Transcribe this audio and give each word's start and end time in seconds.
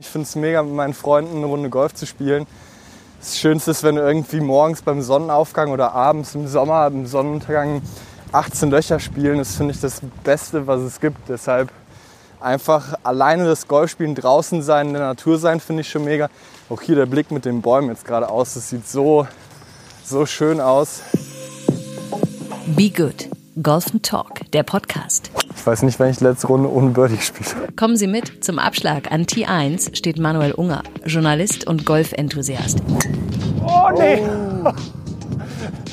Ich 0.00 0.06
finde 0.06 0.28
es 0.28 0.36
mega, 0.36 0.62
mit 0.62 0.74
meinen 0.74 0.94
Freunden 0.94 1.38
eine 1.38 1.46
Runde 1.46 1.70
Golf 1.70 1.92
zu 1.92 2.06
spielen. 2.06 2.46
Das 3.18 3.36
Schönste 3.36 3.72
ist, 3.72 3.82
wenn 3.82 3.96
du 3.96 4.02
irgendwie 4.02 4.38
morgens 4.38 4.80
beim 4.80 5.02
Sonnenaufgang 5.02 5.72
oder 5.72 5.92
abends 5.92 6.36
im 6.36 6.46
Sommer, 6.46 6.86
im 6.86 7.04
Sonnenuntergang 7.04 7.82
18 8.30 8.70
Löcher 8.70 9.00
spielen. 9.00 9.38
Das 9.38 9.56
finde 9.56 9.74
ich 9.74 9.80
das 9.80 10.00
Beste, 10.22 10.68
was 10.68 10.82
es 10.82 11.00
gibt. 11.00 11.28
Deshalb 11.28 11.72
einfach 12.38 12.94
alleine 13.02 13.46
das 13.46 13.66
Golfspielen 13.66 14.14
draußen 14.14 14.62
sein, 14.62 14.86
in 14.86 14.92
der 14.92 15.02
Natur 15.02 15.36
sein, 15.36 15.58
finde 15.58 15.80
ich 15.80 15.88
schon 15.88 16.04
mega. 16.04 16.30
Auch 16.68 16.80
hier 16.80 16.94
der 16.94 17.06
Blick 17.06 17.32
mit 17.32 17.44
den 17.44 17.60
Bäumen 17.60 17.88
jetzt 17.88 18.04
gerade 18.04 18.28
aus. 18.28 18.54
Das 18.54 18.68
sieht 18.68 18.86
so, 18.86 19.26
so 20.04 20.26
schön 20.26 20.60
aus. 20.60 21.00
Be 22.66 22.88
Good. 22.88 23.37
Golf 23.62 23.86
Talk, 24.02 24.50
der 24.52 24.62
Podcast. 24.62 25.30
Ich 25.56 25.66
weiß 25.66 25.82
nicht, 25.82 25.98
wenn 25.98 26.10
ich 26.10 26.18
die 26.18 26.24
letzte 26.24 26.46
Runde 26.46 26.70
ohne 26.70 26.90
Birdie 26.90 27.16
gespielt 27.16 27.56
habe. 27.56 27.72
Kommen 27.72 27.96
Sie 27.96 28.06
mit. 28.06 28.44
Zum 28.44 28.58
Abschlag 28.58 29.10
an 29.10 29.24
T1 29.24 29.96
steht 29.96 30.18
Manuel 30.18 30.52
Unger, 30.52 30.82
Journalist 31.04 31.66
und 31.66 31.84
Golfenthusiast. 31.84 32.78
Oh 33.66 33.88
nee! 33.98 34.22
Oh. 34.64 34.70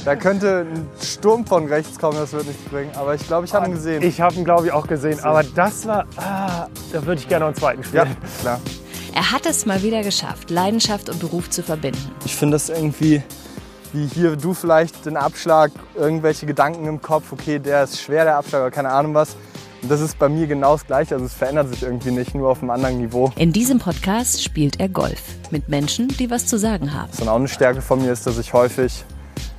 Da 0.03 0.15
könnte 0.15 0.67
ein 0.67 0.87
Sturm 1.01 1.45
von 1.45 1.65
rechts 1.65 1.97
kommen, 1.97 2.17
das 2.17 2.33
wird 2.33 2.45
nichts 2.45 2.61
bringen. 2.65 2.91
Aber 2.95 3.15
ich 3.15 3.25
glaube, 3.25 3.45
ich 3.45 3.53
habe 3.55 3.65
ihn 3.65 3.71
gesehen. 3.71 4.03
Ich 4.03 4.21
habe 4.21 4.35
ihn, 4.35 4.43
glaube 4.43 4.67
ich, 4.67 4.71
auch 4.71 4.85
gesehen. 4.85 5.19
Aber 5.21 5.41
das 5.41 5.87
war, 5.87 6.05
ah, 6.17 6.67
da 6.93 7.05
würde 7.05 7.19
ich 7.19 7.27
gerne 7.27 7.45
noch 7.45 7.47
einen 7.47 7.57
zweiten 7.57 7.83
spielen. 7.83 8.07
Ja, 8.09 8.41
klar. 8.41 8.61
Er 9.15 9.31
hat 9.31 9.47
es 9.47 9.65
mal 9.65 9.81
wieder 9.81 10.03
geschafft, 10.03 10.51
Leidenschaft 10.51 11.09
und 11.09 11.19
Beruf 11.19 11.49
zu 11.49 11.63
verbinden. 11.63 12.11
Ich 12.25 12.35
finde 12.35 12.55
das 12.55 12.69
irgendwie 12.69 13.23
wie 13.95 14.07
hier 14.07 14.35
du 14.35 14.53
vielleicht 14.53 15.05
den 15.05 15.15
Abschlag, 15.15 15.71
irgendwelche 15.95 16.45
Gedanken 16.45 16.85
im 16.85 17.01
Kopf, 17.01 17.31
okay, 17.31 17.59
der 17.59 17.85
ist 17.85 18.01
schwer, 18.01 18.25
der 18.25 18.35
Abschlag 18.35 18.61
oder 18.61 18.71
keine 18.71 18.89
Ahnung 18.89 19.13
was. 19.13 19.37
Und 19.81 19.89
das 19.89 20.01
ist 20.01 20.19
bei 20.19 20.27
mir 20.27 20.47
genau 20.47 20.73
das 20.73 20.85
Gleiche, 20.85 21.15
also 21.15 21.25
es 21.25 21.33
verändert 21.33 21.69
sich 21.69 21.83
irgendwie 21.83 22.11
nicht, 22.11 22.35
nur 22.35 22.49
auf 22.49 22.61
einem 22.61 22.71
anderen 22.71 22.97
Niveau. 22.97 23.31
In 23.37 23.53
diesem 23.53 23.79
Podcast 23.79 24.43
spielt 24.43 24.79
er 24.81 24.89
Golf 24.89 25.21
mit 25.49 25.69
Menschen, 25.69 26.09
die 26.09 26.29
was 26.29 26.45
zu 26.45 26.57
sagen 26.57 26.93
haben. 26.93 27.09
So 27.13 27.23
auch 27.29 27.35
eine 27.35 27.47
Stärke 27.47 27.81
von 27.81 28.01
mir 28.01 28.11
ist, 28.11 28.27
dass 28.27 28.37
ich 28.37 28.51
häufig 28.51 29.05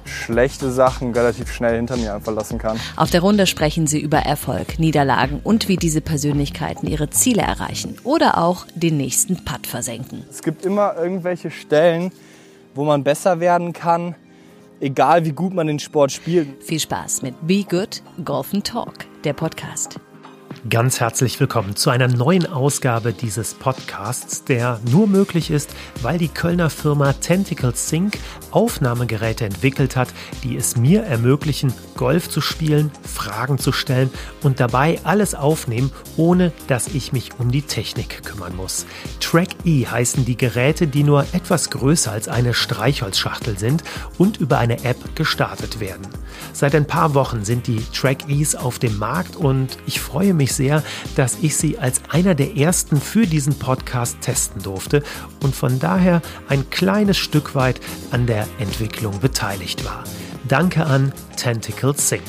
schlechte 0.04 0.70
Sachen 0.70 1.12
relativ 1.14 1.50
schnell 1.50 1.76
hinter 1.76 1.96
mir 1.96 2.14
einfach 2.14 2.34
lassen 2.34 2.58
kann. 2.58 2.78
Auf 2.96 3.10
der 3.10 3.22
Runde 3.22 3.46
sprechen 3.46 3.86
sie 3.86 4.00
über 4.00 4.18
Erfolg, 4.18 4.78
Niederlagen 4.78 5.40
und 5.42 5.68
wie 5.68 5.76
diese 5.76 6.00
Persönlichkeiten 6.00 6.86
ihre 6.86 7.08
Ziele 7.08 7.42
erreichen 7.42 7.96
oder 8.04 8.38
auch 8.38 8.66
den 8.74 8.98
nächsten 8.98 9.44
Putt 9.44 9.66
versenken. 9.66 10.24
Es 10.30 10.42
gibt 10.42 10.64
immer 10.64 10.94
irgendwelche 10.96 11.50
Stellen, 11.50 12.12
wo 12.74 12.84
man 12.84 13.02
besser 13.02 13.40
werden 13.40 13.72
kann, 13.72 14.14
egal 14.80 15.24
wie 15.24 15.32
gut 15.32 15.54
man 15.54 15.66
den 15.66 15.78
Sport 15.78 16.12
spielt. 16.12 16.62
Viel 16.62 16.80
Spaß 16.80 17.22
mit 17.22 17.34
Be 17.46 17.64
Good 17.64 18.02
Golf 18.24 18.52
Talk, 18.62 19.06
der 19.24 19.32
Podcast. 19.32 19.98
Ganz 20.70 21.00
herzlich 21.00 21.38
willkommen 21.38 21.76
zu 21.76 21.90
einer 21.90 22.08
neuen 22.08 22.46
Ausgabe 22.46 23.12
dieses 23.12 23.52
Podcasts, 23.52 24.42
der 24.42 24.80
nur 24.90 25.06
möglich 25.06 25.50
ist, 25.50 25.70
weil 26.00 26.16
die 26.16 26.28
Kölner 26.28 26.70
Firma 26.70 27.12
Tentacle 27.12 27.74
Sync 27.76 28.18
Aufnahmegeräte 28.50 29.44
entwickelt 29.44 29.96
hat, 29.96 30.08
die 30.42 30.56
es 30.56 30.74
mir 30.76 31.02
ermöglichen, 31.02 31.74
Golf 31.94 32.30
zu 32.30 32.40
spielen, 32.40 32.90
Fragen 33.02 33.58
zu 33.58 33.70
stellen 33.70 34.10
und 34.42 34.58
dabei 34.58 34.98
alles 35.04 35.34
aufnehmen, 35.34 35.92
ohne 36.16 36.52
dass 36.68 36.88
ich 36.88 37.12
mich 37.12 37.30
um 37.38 37.52
die 37.52 37.62
Technik 37.62 38.24
kümmern 38.24 38.56
muss. 38.56 38.86
Track 39.20 39.50
E 39.64 39.86
heißen 39.86 40.24
die 40.24 40.38
Geräte, 40.38 40.86
die 40.86 41.04
nur 41.04 41.26
etwas 41.32 41.70
größer 41.70 42.10
als 42.10 42.28
eine 42.28 42.54
Streichholzschachtel 42.54 43.58
sind 43.58 43.84
und 44.16 44.38
über 44.38 44.58
eine 44.58 44.82
App 44.84 45.14
gestartet 45.14 45.80
werden. 45.80 46.08
Seit 46.52 46.74
ein 46.74 46.86
paar 46.86 47.14
Wochen 47.14 47.44
sind 47.44 47.66
die 47.66 47.82
Track 47.92 48.28
E's 48.28 48.54
auf 48.54 48.78
dem 48.78 48.98
Markt 48.98 49.36
und 49.36 49.78
ich 49.86 50.00
freue 50.00 50.34
mich 50.34 50.54
sehr, 50.54 50.82
dass 51.16 51.38
ich 51.42 51.56
sie 51.56 51.78
als 51.78 52.00
einer 52.10 52.34
der 52.34 52.56
ersten 52.56 53.00
für 53.00 53.26
diesen 53.26 53.58
Podcast 53.58 54.20
testen 54.20 54.62
durfte 54.62 55.02
und 55.42 55.54
von 55.54 55.78
daher 55.78 56.22
ein 56.48 56.70
kleines 56.70 57.16
Stück 57.16 57.54
weit 57.54 57.80
an 58.10 58.26
der 58.26 58.46
Entwicklung 58.58 59.20
beteiligt 59.20 59.84
war. 59.84 60.04
Danke 60.48 60.86
an 60.86 61.12
Tentacle 61.36 61.94
Sync. 61.96 62.22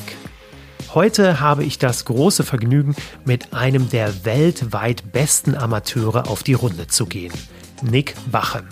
Heute 0.94 1.40
habe 1.40 1.64
ich 1.64 1.78
das 1.78 2.04
große 2.06 2.44
Vergnügen, 2.44 2.96
mit 3.24 3.52
einem 3.52 3.90
der 3.90 4.24
weltweit 4.24 5.12
besten 5.12 5.54
Amateure 5.54 6.28
auf 6.28 6.42
die 6.42 6.54
Runde 6.54 6.86
zu 6.86 7.06
gehen, 7.06 7.32
Nick 7.82 8.14
Bachem 8.30 8.66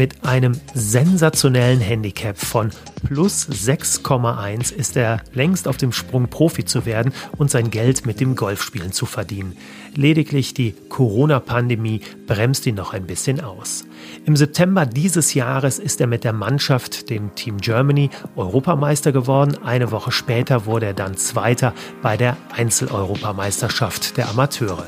mit 0.00 0.24
einem 0.24 0.58
sensationellen 0.72 1.78
Handicap 1.78 2.38
von 2.38 2.70
plus 3.06 3.46
6,1 3.50 4.72
ist 4.72 4.96
er 4.96 5.20
längst 5.34 5.68
auf 5.68 5.76
dem 5.76 5.92
Sprung 5.92 6.28
Profi 6.28 6.64
zu 6.64 6.86
werden 6.86 7.12
und 7.36 7.50
sein 7.50 7.70
Geld 7.70 8.06
mit 8.06 8.18
dem 8.18 8.34
Golfspielen 8.34 8.92
zu 8.92 9.04
verdienen. 9.04 9.58
Lediglich 9.94 10.54
die 10.54 10.74
Corona-Pandemie 10.88 12.00
bremst 12.26 12.64
ihn 12.64 12.76
noch 12.76 12.94
ein 12.94 13.06
bisschen 13.06 13.42
aus. 13.42 13.84
Im 14.26 14.36
September 14.36 14.84
dieses 14.84 15.32
Jahres 15.32 15.78
ist 15.78 16.00
er 16.00 16.06
mit 16.06 16.24
der 16.24 16.34
Mannschaft, 16.34 17.08
dem 17.08 17.34
Team 17.34 17.56
Germany, 17.56 18.10
Europameister 18.36 19.12
geworden. 19.12 19.56
Eine 19.64 19.90
Woche 19.92 20.12
später 20.12 20.66
wurde 20.66 20.86
er 20.86 20.94
dann 20.94 21.16
Zweiter 21.16 21.72
bei 22.02 22.18
der 22.18 22.36
Einzel-Europameisterschaft 22.54 24.18
der 24.18 24.28
Amateure. 24.28 24.86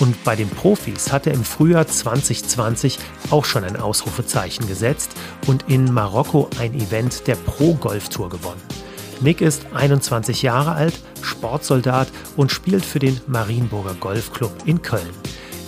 Und 0.00 0.22
bei 0.22 0.36
den 0.36 0.50
Profis 0.50 1.12
hat 1.12 1.26
er 1.26 1.32
im 1.32 1.44
Frühjahr 1.44 1.86
2020 1.86 2.98
auch 3.30 3.46
schon 3.46 3.64
ein 3.64 3.76
Ausrufezeichen 3.76 4.68
gesetzt 4.68 5.12
und 5.46 5.64
in 5.68 5.90
Marokko 5.92 6.50
ein 6.60 6.74
Event 6.74 7.26
der 7.26 7.36
Pro 7.36 7.74
Golf 7.74 8.10
Tour 8.10 8.28
gewonnen. 8.28 8.60
Nick 9.20 9.40
ist 9.40 9.64
21 9.72 10.42
Jahre 10.42 10.72
alt, 10.72 11.00
Sportsoldat 11.22 12.08
und 12.36 12.52
spielt 12.52 12.84
für 12.84 12.98
den 12.98 13.18
Marienburger 13.26 13.94
Golfclub 13.94 14.52
in 14.66 14.82
Köln. 14.82 15.08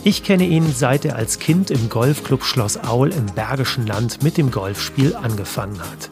Ich 0.06 0.22
kenne 0.22 0.46
ihn, 0.46 0.72
seit 0.72 1.04
er 1.04 1.16
als 1.16 1.40
Kind 1.40 1.72
im 1.72 1.88
Golfclub 1.88 2.44
Schloss 2.44 2.76
Aul 2.76 3.12
im 3.12 3.26
Bergischen 3.26 3.88
Land 3.88 4.22
mit 4.22 4.36
dem 4.36 4.52
Golfspiel 4.52 5.16
angefangen 5.16 5.80
hat. 5.80 6.08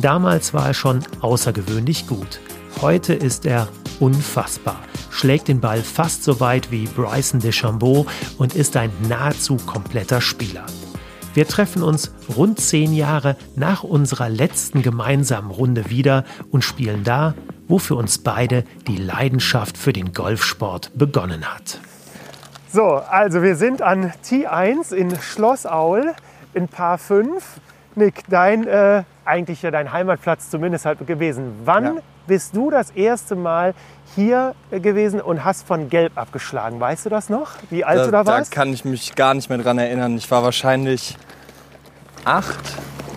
Damals 0.00 0.54
war 0.54 0.68
er 0.68 0.72
schon 0.72 1.00
außergewöhnlich 1.20 2.06
gut. 2.06 2.40
Heute 2.80 3.12
ist 3.12 3.44
er 3.44 3.68
unfassbar, 4.00 4.80
schlägt 5.10 5.48
den 5.48 5.60
Ball 5.60 5.82
fast 5.82 6.24
so 6.24 6.40
weit 6.40 6.70
wie 6.70 6.86
Bryson 6.86 7.38
DeChambeau 7.38 8.06
und 8.38 8.54
ist 8.54 8.78
ein 8.78 8.90
nahezu 9.10 9.58
kompletter 9.58 10.22
Spieler. 10.22 10.64
Wir 11.34 11.46
treffen 11.46 11.82
uns 11.82 12.12
rund 12.34 12.58
zehn 12.58 12.94
Jahre 12.94 13.36
nach 13.56 13.82
unserer 13.82 14.30
letzten 14.30 14.80
gemeinsamen 14.80 15.50
Runde 15.50 15.90
wieder 15.90 16.24
und 16.50 16.64
spielen 16.64 17.04
da, 17.04 17.34
wo 17.68 17.78
für 17.78 17.96
uns 17.96 18.16
beide 18.16 18.64
die 18.88 18.96
Leidenschaft 18.96 19.76
für 19.76 19.92
den 19.92 20.14
Golfsport 20.14 20.92
begonnen 20.94 21.44
hat. 21.44 21.78
So, 22.74 22.94
also 23.08 23.40
wir 23.40 23.54
sind 23.54 23.82
an 23.82 24.12
T1 24.24 24.92
in 24.92 25.16
Schloss 25.20 25.64
Aul 25.64 26.12
in 26.54 26.66
Paar 26.66 26.98
5. 26.98 27.44
Nick, 27.94 28.24
dein, 28.28 28.66
äh, 28.66 29.04
eigentlich 29.24 29.62
ja 29.62 29.70
dein 29.70 29.92
Heimatplatz 29.92 30.50
zumindest 30.50 30.84
halt 30.84 31.06
gewesen. 31.06 31.52
Wann 31.64 31.84
ja. 31.84 32.02
bist 32.26 32.56
du 32.56 32.70
das 32.72 32.90
erste 32.90 33.36
Mal 33.36 33.74
hier 34.16 34.56
gewesen 34.72 35.20
und 35.20 35.44
hast 35.44 35.68
von 35.68 35.88
Gelb 35.88 36.18
abgeschlagen. 36.18 36.80
Weißt 36.80 37.06
du 37.06 37.10
das 37.10 37.28
noch? 37.28 37.52
Wie 37.70 37.84
alt 37.84 38.00
da, 38.00 38.04
du 38.06 38.10
da 38.10 38.26
warst? 38.26 38.50
Da 38.50 38.56
kann 38.56 38.72
ich 38.72 38.84
mich 38.84 39.14
gar 39.14 39.34
nicht 39.34 39.48
mehr 39.48 39.58
dran 39.58 39.78
erinnern. 39.78 40.16
Ich 40.16 40.28
war 40.32 40.42
wahrscheinlich 40.42 41.16
acht, 42.24 42.58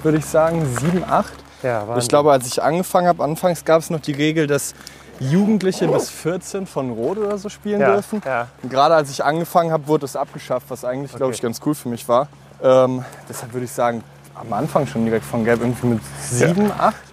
würde 0.04 0.20
ich 0.20 0.26
sagen, 0.26 0.68
sieben, 0.80 1.04
acht. 1.04 1.34
Ja, 1.64 1.98
ich 1.98 2.08
glaube, 2.08 2.32
als 2.32 2.46
ich 2.46 2.62
angefangen 2.62 3.08
habe, 3.08 3.24
anfangs 3.24 3.66
gab 3.66 3.82
es 3.82 3.90
noch 3.90 4.02
die 4.02 4.12
Regel, 4.12 4.46
dass 4.46 4.76
Jugendliche 5.20 5.88
bis 5.88 6.10
14 6.10 6.68
von 6.68 6.92
Rot 6.92 7.18
oder 7.18 7.38
so 7.38 7.50
spielen 7.50 7.82
ja, 7.82 7.94
dürfen. 7.94 8.22
Ja. 8.26 8.48
Gerade 8.70 8.96
als 8.96 9.10
ich 9.10 9.24
angefangen 9.24 9.72
habe, 9.72 9.88
wurde 9.88 10.06
es 10.06 10.16
abgeschafft, 10.16 10.68
was 10.70 10.86
eigentlich, 10.86 11.12
okay. 11.12 11.18
glaube 11.18 11.34
ich, 11.34 11.42
ganz 11.42 11.60
cool 11.66 11.76
für 11.76 11.90
mich 11.90 12.08
war. 12.08 12.28
Ähm, 12.62 13.04
deshalb 13.30 13.54
würde 13.54 13.66
ich 13.66 13.72
sagen, 13.72 14.04
am 14.36 14.54
Anfang 14.54 14.86
schon 14.88 15.06
direkt 15.06 15.26
von 15.26 15.44
Gelb, 15.44 15.62
irgendwie 15.62 15.88
mit 15.88 16.00
sieben, 16.22 16.68
ja. 16.68 16.76
acht. 16.80 17.07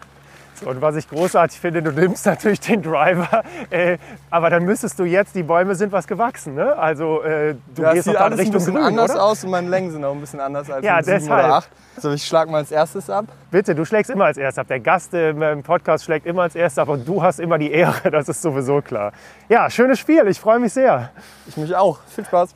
Und 0.62 0.80
was 0.80 0.96
ich 0.96 1.08
großartig 1.08 1.58
finde, 1.58 1.82
du 1.82 1.90
nimmst 1.90 2.26
natürlich 2.26 2.60
den 2.60 2.82
Driver, 2.82 3.42
äh, 3.70 3.98
aber 4.30 4.50
dann 4.50 4.64
müsstest 4.64 4.98
du 4.98 5.04
jetzt, 5.04 5.34
die 5.34 5.42
Bäume 5.42 5.74
sind 5.74 5.92
was 5.92 6.06
gewachsen, 6.06 6.54
ne? 6.54 6.76
Also 6.76 7.22
äh, 7.22 7.56
du 7.74 7.82
ja, 7.82 7.92
gehst 7.92 8.08
doch 8.08 8.14
dann 8.14 8.32
Richtung 8.32 8.46
ein 8.46 8.52
bisschen 8.52 8.74
Grün, 8.74 8.84
anders 8.84 9.10
oder? 9.10 9.22
aus 9.24 9.44
und 9.44 9.50
meine 9.50 9.68
Längen 9.68 9.90
sind 9.90 10.04
auch 10.04 10.12
ein 10.12 10.20
bisschen 10.20 10.40
anders 10.40 10.70
als 10.70 10.84
ja, 10.84 11.00
deshalb. 11.00 11.44
oder 11.44 11.54
acht. 11.54 11.68
So, 11.96 12.12
ich 12.12 12.24
schlage 12.24 12.50
mal 12.50 12.58
als 12.58 12.70
erstes 12.72 13.08
ab. 13.10 13.26
Bitte, 13.50 13.74
du 13.74 13.84
schlägst 13.84 14.10
immer 14.10 14.26
als 14.26 14.36
erstes 14.36 14.60
ab. 14.60 14.68
Der 14.68 14.80
Gast 14.80 15.14
im 15.14 15.62
Podcast 15.62 16.04
schlägt 16.04 16.26
immer 16.26 16.42
als 16.42 16.54
erstes 16.54 16.78
ab 16.78 16.88
und 16.88 17.06
du 17.06 17.22
hast 17.22 17.40
immer 17.40 17.58
die 17.58 17.70
Ehre, 17.70 18.10
das 18.10 18.28
ist 18.28 18.42
sowieso 18.42 18.80
klar. 18.80 19.12
Ja, 19.48 19.70
schönes 19.70 19.98
Spiel, 19.98 20.26
ich 20.28 20.40
freue 20.40 20.58
mich 20.58 20.72
sehr. 20.72 21.10
Ich 21.46 21.56
mich 21.56 21.74
auch. 21.74 21.98
Viel 22.08 22.24
Spaß. 22.24 22.54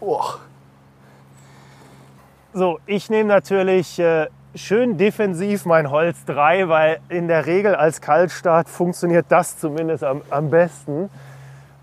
Oh. 0.00 0.22
So, 2.52 2.78
ich 2.86 3.10
nehme 3.10 3.28
natürlich 3.28 3.98
äh, 3.98 4.28
schön 4.56 4.96
defensiv 4.96 5.64
mein 5.66 5.90
Holz 5.90 6.24
3, 6.26 6.68
weil 6.68 6.98
in 7.08 7.28
der 7.28 7.46
Regel 7.46 7.74
als 7.74 8.00
Kaltstart 8.00 8.68
funktioniert 8.68 9.26
das 9.28 9.58
zumindest 9.58 10.02
am, 10.02 10.22
am 10.30 10.50
besten. 10.50 11.10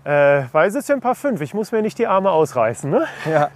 Äh, 0.04 0.44
weil 0.52 0.68
es 0.68 0.74
ist 0.74 0.88
ja 0.88 0.94
ein 0.94 1.00
paar 1.00 1.14
5, 1.14 1.40
ich 1.40 1.54
muss 1.54 1.72
mir 1.72 1.80
nicht 1.80 1.98
die 1.98 2.06
Arme 2.06 2.30
ausreißen. 2.30 2.90
Ne? 2.90 3.06
Ja. 3.24 3.48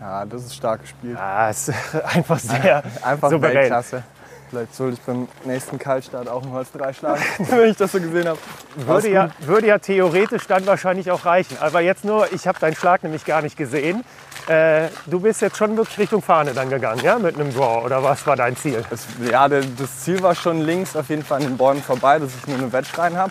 Ja, 0.00 0.24
das 0.24 0.46
ist 0.46 0.54
stark 0.54 0.80
gespielt. 0.80 1.18
Ja, 1.18 1.50
es 1.50 1.68
ist 1.68 1.94
einfach 2.04 2.38
sehr 2.38 2.82
einfach 3.02 3.30
souverän. 3.30 3.56
Weltklasse. 3.56 4.02
Vielleicht 4.48 4.74
sollte 4.74 4.94
ich 4.94 5.00
beim 5.02 5.28
nächsten 5.44 5.78
Kaltstart 5.78 6.28
auch 6.28 6.42
ein 6.42 6.50
Holz 6.50 6.72
3 6.72 6.92
schlagen, 6.92 7.22
wenn 7.38 7.70
ich 7.70 7.76
das 7.76 7.92
so 7.92 8.00
gesehen 8.00 8.26
habe. 8.26 8.38
Würde 8.74 9.10
ja, 9.10 9.30
würde 9.40 9.66
ja 9.68 9.78
theoretisch 9.78 10.46
dann 10.46 10.66
wahrscheinlich 10.66 11.10
auch 11.10 11.24
reichen. 11.24 11.58
Aber 11.60 11.80
jetzt 11.80 12.04
nur, 12.04 12.32
ich 12.32 12.48
habe 12.48 12.58
deinen 12.58 12.74
Schlag 12.74 13.02
nämlich 13.02 13.24
gar 13.24 13.42
nicht 13.42 13.56
gesehen. 13.56 14.02
Äh, 14.50 14.88
du 15.06 15.20
bist 15.20 15.42
jetzt 15.42 15.56
schon 15.56 15.76
wirklich 15.76 15.96
Richtung 15.96 16.20
Fahne 16.20 16.52
dann 16.52 16.68
gegangen, 16.68 17.00
ja? 17.04 17.20
Mit 17.20 17.36
einem 17.36 17.54
Draw 17.54 17.84
oder 17.84 18.02
was 18.02 18.26
war 18.26 18.34
dein 18.34 18.56
Ziel? 18.56 18.84
Es, 18.90 19.06
ja, 19.30 19.48
das 19.48 20.00
Ziel 20.00 20.20
war 20.24 20.34
schon 20.34 20.62
links 20.62 20.96
auf 20.96 21.08
jeden 21.08 21.22
Fall 21.22 21.40
an 21.40 21.44
den 21.44 21.56
Bäumen 21.56 21.80
vorbei, 21.80 22.18
dass 22.18 22.30
ich 22.34 22.48
nur 22.48 22.58
eine 22.58 22.72
Wedge 22.72 22.98
rein 22.98 23.16
habe. 23.16 23.30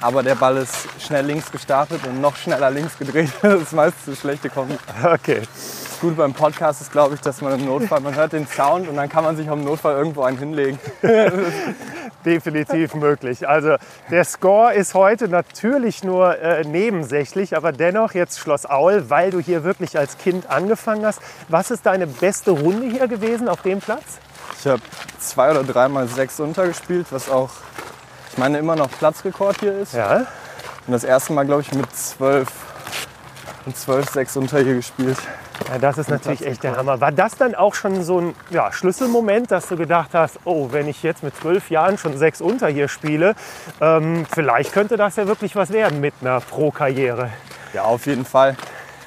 Aber 0.00 0.24
der 0.24 0.34
Ball 0.34 0.56
ist 0.56 0.88
schnell 0.98 1.24
links 1.24 1.48
gestartet 1.52 2.04
und 2.08 2.20
noch 2.20 2.34
schneller 2.34 2.72
links 2.72 2.98
gedreht. 2.98 3.30
Das 3.42 3.62
ist 3.62 3.72
meistens 3.72 4.04
das 4.06 4.18
schlechte 4.18 4.50
Kommen. 4.50 4.76
Okay. 5.04 5.42
Das 6.04 6.10
Gute 6.10 6.20
beim 6.20 6.34
Podcast 6.34 6.82
ist, 6.82 6.92
glaube 6.92 7.14
ich, 7.14 7.22
dass 7.22 7.40
man 7.40 7.58
im 7.58 7.64
Notfall, 7.64 8.00
man 8.00 8.14
hört 8.14 8.34
den 8.34 8.46
Sound 8.46 8.90
und 8.90 8.96
dann 8.96 9.08
kann 9.08 9.24
man 9.24 9.38
sich 9.38 9.48
am 9.48 9.64
Notfall 9.64 9.96
irgendwo 9.96 10.22
einen 10.22 10.36
hinlegen. 10.36 10.78
Definitiv 12.26 12.94
möglich. 12.94 13.48
Also 13.48 13.76
der 14.10 14.24
Score 14.26 14.74
ist 14.74 14.92
heute 14.92 15.28
natürlich 15.28 16.04
nur 16.04 16.38
äh, 16.38 16.62
nebensächlich, 16.64 17.56
aber 17.56 17.72
dennoch 17.72 18.12
jetzt 18.12 18.38
Schloss 18.38 18.66
Aul, 18.66 19.08
weil 19.08 19.30
du 19.30 19.40
hier 19.40 19.64
wirklich 19.64 19.96
als 19.96 20.18
Kind 20.18 20.50
angefangen 20.50 21.06
hast. 21.06 21.22
Was 21.48 21.70
ist 21.70 21.86
deine 21.86 22.06
beste 22.06 22.50
Runde 22.50 22.86
hier 22.86 23.08
gewesen 23.08 23.48
auf 23.48 23.62
dem 23.62 23.78
Platz? 23.78 24.18
Ich 24.60 24.66
habe 24.66 24.82
zwei 25.20 25.52
oder 25.52 25.64
dreimal 25.64 26.06
sechs 26.06 26.38
untergespielt, 26.38 27.06
was 27.12 27.30
auch 27.30 27.48
ich 28.30 28.36
meine 28.36 28.58
immer 28.58 28.76
noch 28.76 28.90
Platzrekord 28.90 29.60
hier 29.60 29.78
ist. 29.78 29.94
Ja. 29.94 30.26
Und 30.86 30.92
das 30.92 31.04
erste 31.04 31.32
Mal, 31.32 31.46
glaube 31.46 31.62
ich, 31.62 31.72
mit 31.72 31.96
zwölf, 31.96 32.48
zwölf, 33.72 34.10
sechs 34.10 34.36
unter 34.36 34.58
hier 34.58 34.74
gespielt. 34.74 35.16
Ja, 35.70 35.78
das 35.78 35.96
ist 35.96 36.10
natürlich 36.10 36.44
echt 36.44 36.62
der 36.62 36.76
Hammer. 36.76 37.00
War 37.00 37.12
das 37.12 37.36
dann 37.36 37.54
auch 37.54 37.74
schon 37.74 38.04
so 38.04 38.20
ein 38.20 38.34
ja, 38.50 38.70
Schlüsselmoment, 38.72 39.50
dass 39.50 39.68
du 39.68 39.76
gedacht 39.76 40.10
hast, 40.12 40.38
oh, 40.44 40.68
wenn 40.72 40.88
ich 40.88 41.02
jetzt 41.02 41.22
mit 41.22 41.34
zwölf 41.36 41.70
Jahren 41.70 41.96
schon 41.96 42.18
sechs 42.18 42.40
unter 42.40 42.68
hier 42.68 42.88
spiele, 42.88 43.34
ähm, 43.80 44.26
vielleicht 44.30 44.72
könnte 44.72 44.96
das 44.96 45.16
ja 45.16 45.26
wirklich 45.26 45.56
was 45.56 45.72
werden 45.72 46.00
mit 46.00 46.14
einer 46.20 46.40
Pro-Karriere? 46.40 47.30
Ja, 47.72 47.84
auf 47.84 48.06
jeden 48.06 48.24
Fall. 48.24 48.56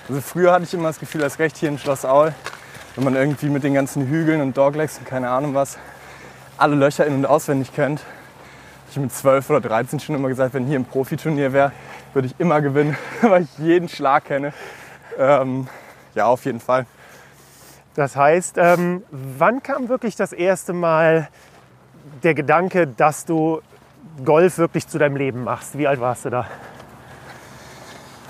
Also 0.10 0.22
früher 0.22 0.54
hatte 0.54 0.64
ich 0.64 0.74
immer 0.74 0.88
das 0.88 1.00
Gefühl, 1.00 1.24
als 1.24 1.38
recht 1.38 1.58
hier 1.58 1.70
in 1.70 1.78
Schloss 1.78 2.06
Aul, 2.06 2.34
wenn 2.96 3.04
man 3.04 3.16
irgendwie 3.16 3.50
mit 3.50 3.64
den 3.64 3.74
ganzen 3.74 4.08
Hügeln 4.08 4.42
und 4.42 4.58
Doglegs 4.58 4.98
und 4.98 5.06
keine 5.06 5.30
Ahnung 5.30 5.54
was, 5.54 5.78
alle 6.58 6.76
Löcher 6.76 7.06
in- 7.06 7.14
und 7.14 7.26
auswendig 7.26 7.74
kennt, 7.76 8.02
ich 8.90 8.98
mit 8.98 9.14
12 9.14 9.50
oder 9.50 9.62
13 9.62 10.00
schon 10.00 10.16
immer 10.16 10.30
gesagt, 10.30 10.54
wenn 10.54 10.66
hier 10.66 10.80
ein 10.80 10.86
Profiturnier 10.86 11.54
wäre, 11.54 11.72
würde 12.18 12.30
ich 12.30 12.40
immer 12.40 12.62
gewinnen, 12.62 12.98
weil 13.22 13.44
ich 13.44 13.58
jeden 13.60 13.88
Schlag 13.88 14.26
kenne. 14.26 14.52
Ähm, 15.20 15.68
ja, 16.16 16.26
auf 16.26 16.46
jeden 16.46 16.60
Fall. 16.60 16.88
Das 17.94 18.16
heißt, 18.16 18.56
ähm, 18.58 19.04
wann 19.12 19.62
kam 19.62 19.88
wirklich 19.88 20.16
das 20.16 20.34
erste 20.34 20.74
Mal 20.74 21.30
der 22.24 22.34
Gedanke, 22.34 22.88
dass 22.88 23.26
du 23.26 23.62
Golf 24.26 24.58
wirklich 24.58 24.88
zu 24.88 24.98
deinem 24.98 25.16
Leben 25.16 25.44
machst? 25.44 25.78
Wie 25.78 25.88
alt 25.88 26.00
warst 26.00 26.26
du 26.26 26.32
da? 26.32 26.48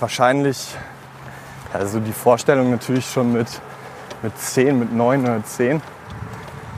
Wahrscheinlich, 0.00 0.76
also 1.72 1.98
die 1.98 2.12
Vorstellung 2.12 2.70
natürlich 2.70 3.10
schon 3.10 3.32
mit, 3.32 3.48
mit 4.20 4.38
10, 4.38 4.78
mit 4.78 4.92
9 4.92 5.22
oder 5.22 5.42
10. 5.42 5.80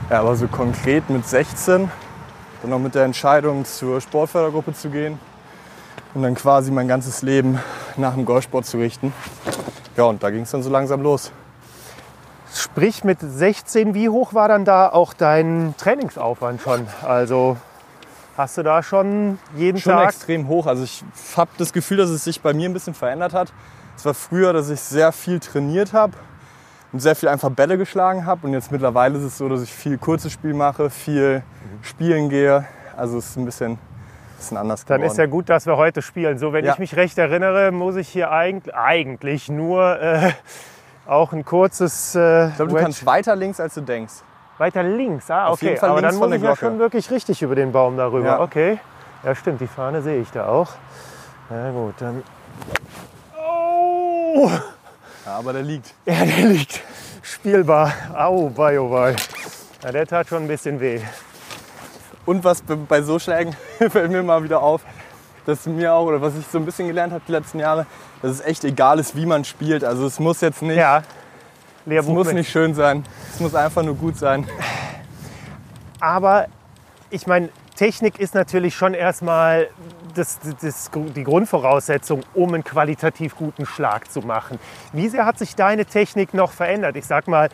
Ja, 0.09 0.21
aber 0.21 0.37
so 0.37 0.47
konkret 0.47 1.09
mit 1.09 1.27
16 1.27 1.91
dann 2.61 2.69
noch 2.69 2.79
mit 2.79 2.95
der 2.95 3.03
Entscheidung, 3.03 3.65
zur 3.65 3.99
Sportfördergruppe 3.99 4.73
zu 4.73 4.89
gehen 4.89 5.19
und 6.13 6.23
dann 6.23 6.35
quasi 6.35 6.71
mein 6.71 6.87
ganzes 6.87 7.21
Leben 7.21 7.59
nach 7.97 8.13
dem 8.13 8.25
Golfsport 8.25 8.65
zu 8.65 8.77
richten. 8.77 9.13
Ja, 9.97 10.03
und 10.03 10.23
da 10.23 10.29
ging 10.29 10.43
es 10.43 10.51
dann 10.51 10.63
so 10.63 10.69
langsam 10.69 11.01
los. 11.01 11.31
Sprich, 12.53 13.03
mit 13.03 13.19
16, 13.21 13.93
wie 13.93 14.09
hoch 14.09 14.33
war 14.33 14.47
dann 14.47 14.65
da 14.65 14.89
auch 14.89 15.13
dein 15.13 15.73
Trainingsaufwand 15.77 16.61
schon? 16.61 16.85
Also 17.01 17.57
hast 18.35 18.57
du 18.57 18.63
da 18.63 18.83
schon 18.83 19.39
jeden 19.55 19.79
schon 19.79 19.93
Tag? 19.93 20.09
extrem 20.09 20.47
hoch. 20.47 20.67
Also 20.67 20.83
ich 20.83 21.03
habe 21.37 21.51
das 21.57 21.71
Gefühl, 21.71 21.97
dass 21.97 22.09
es 22.09 22.23
sich 22.23 22.41
bei 22.41 22.53
mir 22.53 22.69
ein 22.69 22.73
bisschen 22.73 22.93
verändert 22.93 23.33
hat. 23.33 23.53
Es 23.95 24.05
war 24.05 24.13
früher, 24.13 24.51
dass 24.51 24.69
ich 24.69 24.81
sehr 24.81 25.11
viel 25.11 25.39
trainiert 25.39 25.93
habe 25.93 26.13
und 26.91 26.99
sehr 26.99 27.15
viel 27.15 27.29
einfach 27.29 27.49
Bälle 27.51 27.77
geschlagen 27.77 28.25
habe. 28.25 28.47
Und 28.47 28.53
jetzt 28.53 28.71
mittlerweile 28.71 29.17
ist 29.17 29.23
es 29.23 29.37
so, 29.37 29.47
dass 29.47 29.61
ich 29.61 29.71
viel 29.71 29.97
kurzes 29.97 30.33
Spiel 30.33 30.53
mache, 30.53 30.89
viel 30.89 31.43
spielen 31.81 32.29
gehe. 32.29 32.65
Also 32.97 33.17
es 33.17 33.29
ist 33.29 33.37
ein 33.37 33.45
bisschen, 33.45 33.79
bisschen 34.41 34.57
anders 34.57 34.85
Dann 34.85 34.97
geworden. 34.97 35.11
ist 35.11 35.17
ja 35.17 35.25
gut, 35.27 35.49
dass 35.49 35.65
wir 35.65 35.77
heute 35.77 36.01
spielen. 36.01 36.37
So, 36.37 36.53
wenn 36.53 36.65
Ja. 36.65 36.73
ich 36.73 36.79
mich 36.79 36.95
recht 36.95 37.17
erinnere, 37.17 37.71
muss 37.71 37.95
ich 37.95 38.09
hier 38.09 38.31
eigentlich, 38.31 38.75
eigentlich 38.75 39.49
nur 39.49 39.99
äh, 40.01 40.31
auch 41.07 41.31
ein 41.33 41.45
kurzes 41.45 42.15
äh, 42.15 42.49
ich 42.49 42.55
glaube, 42.55 42.69
du 42.71 42.75
Wedge- 42.77 42.83
kannst 42.83 43.05
weiter 43.05 43.35
links, 43.35 43.59
als 43.59 43.73
du 43.75 43.81
denkst. 43.81 44.13
weiter 44.57 44.83
links. 44.83 45.29
Ah, 45.31 45.47
Auf 45.47 45.53
okay. 45.53 45.67
jeden 45.67 45.77
Fall 45.79 45.89
Aber 45.91 46.01
links 46.01 46.19
dann 46.19 46.29
muss 46.29 46.35
ich 46.37 46.43
ja 46.43 46.55
schon 46.55 46.77
wirklich 46.79 47.09
richtig 47.11 47.41
über 47.41 47.55
den 47.55 47.71
Baum 47.71 47.97
darüber. 47.97 48.25
Ja. 48.27 48.39
Okay. 48.41 48.79
Ja, 49.23 49.33
stimmt. 49.35 49.61
Die 49.61 49.67
Fahne 49.67 50.01
sehe 50.01 50.19
ich 50.21 50.31
da 50.31 50.47
auch. 50.47 50.69
Na 51.49 51.71
gut, 51.71 51.95
dann. 51.99 52.23
Oh! 53.37 54.49
Ja, 55.25 55.35
aber 55.37 55.53
der 55.53 55.61
liegt. 55.63 55.93
Ja, 56.05 56.25
der 56.25 56.45
liegt 56.47 56.81
spielbar. 57.21 57.91
Au, 58.15 58.49
bei, 58.49 58.79
oh, 58.79 58.89
bei. 58.89 59.15
Ja, 59.83 59.91
der 59.91 60.07
tat 60.07 60.27
schon 60.27 60.43
ein 60.43 60.47
bisschen 60.47 60.79
weh. 60.79 61.01
Und 62.25 62.43
was 62.43 62.61
bei- 62.87 63.01
so 63.01 63.19
Schlägen 63.19 63.55
fällt 63.89 64.11
mir 64.11 64.23
mal 64.23 64.43
wieder 64.43 64.61
auf, 64.61 64.81
dass 65.45 65.65
mir 65.65 65.93
auch, 65.93 66.05
oder 66.05 66.21
was 66.21 66.35
ich 66.37 66.45
so 66.47 66.57
ein 66.59 66.65
bisschen 66.65 66.87
gelernt 66.87 67.13
habe 67.13 67.23
die 67.27 67.31
letzten 67.31 67.59
Jahre, 67.59 67.85
dass 68.21 68.31
es 68.31 68.41
echt 68.41 68.63
egal 68.63 68.99
ist, 68.99 69.15
wie 69.15 69.25
man 69.25 69.43
spielt. 69.43 69.83
Also 69.83 70.05
es 70.05 70.19
muss 70.19 70.41
jetzt 70.41 70.61
nicht, 70.61 70.77
Ja. 70.77 71.01
es 71.87 72.05
muss 72.05 72.31
nicht 72.31 72.51
schön 72.51 72.75
sein. 72.75 73.03
Es 73.33 73.39
muss 73.39 73.55
einfach 73.55 73.81
nur 73.83 73.95
gut 73.95 74.17
sein. 74.17 74.47
Aber 75.99 76.47
ich 77.09 77.27
meine, 77.27 77.49
Technik 77.75 78.19
ist 78.19 78.35
natürlich 78.35 78.75
schon 78.75 78.93
erstmal 78.93 79.67
das, 80.13 80.39
das, 80.61 80.91
die 81.15 81.23
Grundvoraussetzung, 81.23 82.21
um 82.33 82.53
einen 82.53 82.63
qualitativ 82.63 83.35
guten 83.35 83.65
Schlag 83.65 84.11
zu 84.11 84.21
machen. 84.21 84.59
Wie 84.93 85.07
sehr 85.09 85.25
hat 85.25 85.39
sich 85.39 85.55
deine 85.55 85.85
Technik 85.85 86.33
noch 86.33 86.51
verändert? 86.51 86.95
Ich 86.97 87.05
sag 87.05 87.27
mal, 87.27 87.49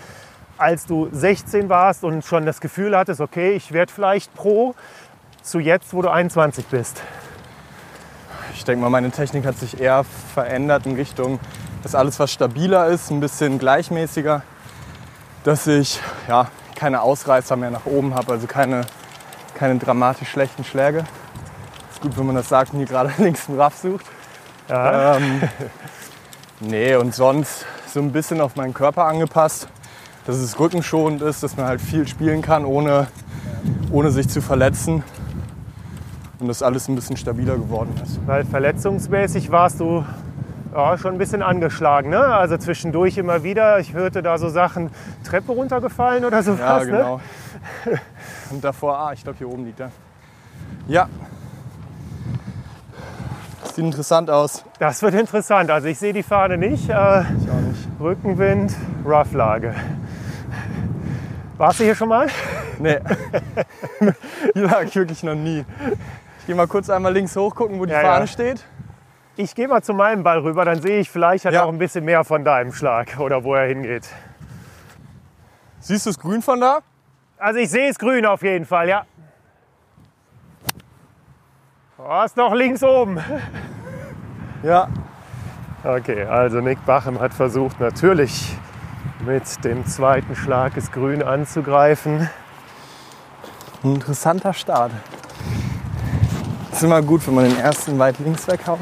als 0.58 0.86
du 0.86 1.10
16 1.12 1.70
warst 1.70 2.04
und 2.04 2.24
schon 2.24 2.46
das 2.46 2.62
Gefühl 2.62 2.98
hattest, 2.98 3.22
okay, 3.22 3.52
ich 3.52 3.72
werde 3.72 3.92
vielleicht 3.92 4.34
Pro, 4.34 4.76
zu 5.42 5.60
jetzt, 5.60 5.94
wo 5.94 6.02
du 6.02 6.10
21 6.10 6.66
bist. 6.66 7.02
Ich 8.54 8.66
denke 8.66 8.82
mal, 8.82 8.90
meine 8.90 9.12
Technik 9.12 9.46
hat 9.46 9.58
sich 9.58 9.80
eher 9.80 10.04
verändert 10.34 10.86
in 10.86 10.96
Richtung, 10.96 11.40
dass 11.84 11.96
alles 11.96 12.20
was 12.20 12.32
stabiler 12.32 12.88
ist, 12.88 13.12
ein 13.12 13.20
bisschen 13.20 13.60
gleichmäßiger. 13.60 14.42
Dass 15.44 15.68
ich 15.68 16.02
ja, 16.28 16.50
keine 16.76 17.02
Ausreißer 17.02 17.56
mehr 17.56 17.72
nach 17.72 17.86
oben 17.86 18.14
habe, 18.14 18.34
also 18.34 18.48
keine, 18.48 18.82
keine 19.54 19.78
dramatisch 19.78 20.30
schlechten 20.30 20.64
Schläge. 20.64 21.06
Ist 21.92 22.02
gut, 22.02 22.18
wenn 22.18 22.26
man 22.26 22.36
das 22.36 22.50
sagt 22.50 22.74
und 22.74 22.80
hier 22.80 22.88
gerade 22.88 23.14
links 23.18 23.48
einen 23.48 23.60
Raff 23.60 23.78
sucht. 23.78 24.06
Ja. 24.68 25.16
Ähm, 25.16 25.42
nee, 26.60 26.96
und 26.96 27.16
sonst 27.16 27.66
so 27.88 28.02
ein 28.02 28.12
bisschen 28.12 28.42
auf 28.42 28.56
meinen 28.56 28.74
Körper 28.74 29.06
angepasst, 29.06 29.70
dass 30.28 30.36
es 30.36 30.60
rückenschonend 30.60 31.22
ist, 31.24 31.42
dass 31.42 31.58
man 31.58 31.66
halt 31.66 31.82
viel 31.82 32.08
spielen 32.08 32.42
kann, 32.42 32.66
ohne, 32.66 33.08
ohne 33.92 34.12
sich 34.12 34.30
zu 34.30 34.42
verletzen. 34.42 35.04
Und 36.40 36.48
dass 36.50 36.62
alles 36.62 36.88
ein 36.88 36.94
bisschen 36.94 37.18
stabiler 37.18 37.56
geworden 37.56 37.96
ist. 38.04 38.20
Weil 38.28 38.46
verletzungsmäßig 38.46 39.52
warst 39.52 39.80
du 39.80 40.06
ja, 40.72 40.96
schon 41.00 41.14
ein 41.14 41.18
bisschen 41.18 41.42
angeschlagen. 41.42 42.12
Ne? 42.12 42.20
Also 42.20 42.58
zwischendurch 42.58 43.18
immer 43.18 43.42
wieder. 43.42 43.80
Ich 43.80 43.94
hörte 43.94 44.22
da 44.22 44.38
so 44.38 44.50
Sachen, 44.50 44.92
Treppe 45.24 45.52
runtergefallen 45.54 46.26
oder 46.26 46.44
sowas. 46.44 46.60
Ja, 46.60 46.80
Ne? 46.80 46.86
genau. 46.86 47.22
Und 48.52 48.64
davor, 48.64 49.00
ah, 49.00 49.14
ich 49.14 49.24
glaube, 49.24 49.40
hier 49.40 49.50
oben 49.50 49.66
liegt 49.66 49.80
er. 49.80 49.90
Ja. 50.88 51.08
Sieht 53.74 53.86
interessant 53.86 54.30
aus. 54.30 54.64
Das 54.80 55.02
wird 55.02 55.16
interessant. 55.16 55.72
Also 55.72 55.88
ich 55.88 55.98
sehe 55.98 56.14
die 56.14 56.22
Fahne 56.24 56.58
nicht. 56.58 56.88
Äh, 56.90 56.92
Ich 56.92 56.96
auch 56.96 57.62
nicht. 57.62 57.88
Rückenwind, 58.00 58.74
Roughlage. 59.06 59.74
Warst 61.58 61.80
du 61.80 61.84
hier 61.86 61.96
schon 61.96 62.10
mal? 62.10 62.28
Nee. 62.80 63.00
hier 64.54 64.64
lag 64.68 64.84
ich 64.84 64.96
wirklich 64.96 65.24
noch 65.24 65.34
nie. 65.36 65.66
Ich 66.40 66.46
gehe 66.46 66.56
mal 66.56 66.68
kurz 66.68 66.90
einmal 66.90 67.12
links 67.14 67.36
hoch 67.36 67.56
gucken, 67.56 67.80
wo 67.80 67.86
die 67.86 67.94
Ja, 67.94 68.02
Fahne 68.02 68.22
ja. 68.22 68.28
steht. 68.28 68.64
Ich 69.36 69.54
gehe 69.56 69.68
mal 69.68 69.82
zu 69.84 69.94
meinem 69.94 70.24
Ball 70.24 70.40
rüber, 70.40 70.66
dann 70.66 70.82
sehe 70.82 71.00
ich 71.00 71.10
vielleicht 71.10 71.46
hat 71.46 71.54
Ja. 71.54 71.64
auch 71.64 71.70
ein 71.70 71.78
bisschen 71.78 72.06
mehr 72.06 72.24
von 72.24 72.44
deinem 72.44 72.72
Schlag 72.74 73.20
oder 73.20 73.44
wo 73.44 73.56
er 73.56 73.68
hingeht. 73.68 74.08
Siehst 75.80 76.06
du 76.06 76.10
das 76.12 76.20
Grün 76.20 76.42
von 76.42 76.60
da? 76.62 76.80
Also 77.38 77.60
ich 77.60 77.70
sehe 77.70 77.90
es 77.90 77.98
grün 78.00 78.26
auf 78.26 78.42
jeden 78.42 78.66
Fall, 78.66 78.90
ja. 78.90 79.06
Oh, 81.98 82.22
ist 82.24 82.38
noch 82.38 82.54
links 82.54 82.84
oben. 82.84 83.20
Ja. 84.64 84.88
Okay, 85.84 86.24
also 86.24 86.60
Nick 86.62 86.84
Bachem 86.86 87.20
hat 87.20 87.34
versucht 87.34 87.80
natürlich 87.80 88.56
mit 89.28 89.64
dem 89.66 89.86
zweiten 89.86 90.36
Schlag 90.38 90.76
das 90.76 90.90
Grün 90.90 91.22
anzugreifen. 91.22 92.30
Ein 93.84 93.96
interessanter 93.96 94.54
Start. 94.54 94.94
Ist 96.72 96.82
immer 96.82 97.02
gut, 97.02 97.28
wenn 97.28 97.36
man 97.36 97.44
den 97.44 97.60
ersten 97.60 98.00
weit 98.00 98.20
links 98.20 98.48
weghaut 98.48 98.80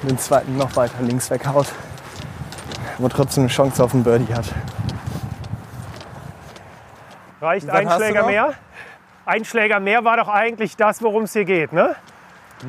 und 0.00 0.10
den 0.10 0.18
zweiten 0.18 0.56
noch 0.56 0.74
weiter 0.76 1.02
links 1.02 1.30
weghaut. 1.30 1.66
Aber 2.98 3.10
trotzdem 3.10 3.42
eine 3.42 3.50
Chance 3.50 3.84
auf 3.84 3.92
einen 3.92 4.04
Birdie 4.04 4.32
hat. 4.34 4.46
Reicht 7.42 7.68
ein 7.68 7.90
Schläger 7.90 8.24
mehr? 8.24 8.54
ein 9.26 9.44
Schläger 9.44 9.80
mehr 9.80 10.02
war 10.02 10.16
doch 10.16 10.28
eigentlich 10.28 10.76
das, 10.76 11.02
worum 11.02 11.24
es 11.24 11.34
hier 11.34 11.44
geht, 11.44 11.74
ne? 11.74 11.94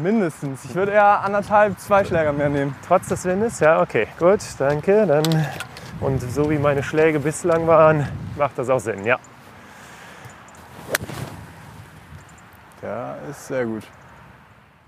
Mindestens. 0.02 0.66
Ich 0.66 0.76
würde 0.76 0.92
eher 0.92 1.22
anderthalb, 1.22 1.80
zwei 1.80 2.04
Schläger 2.04 2.34
mehr 2.34 2.50
nehmen. 2.50 2.76
Trotz 2.86 3.08
des 3.08 3.24
Windes? 3.24 3.62
Ja, 3.62 3.82
okay. 3.82 4.08
Gut, 4.20 4.40
danke. 4.58 5.06
Dann, 5.06 5.24
und 6.02 6.22
so 6.22 6.50
wie 6.50 6.58
meine 6.58 6.84
Schläge 6.84 7.20
bislang 7.20 7.68
waren, 7.68 8.08
macht 8.38 8.58
das 8.58 8.70
auch 8.70 8.80
Sinn, 8.80 9.06
ja. 9.06 9.18
Ja, 12.82 13.16
ist 13.30 13.48
sehr 13.48 13.66
gut. 13.66 13.84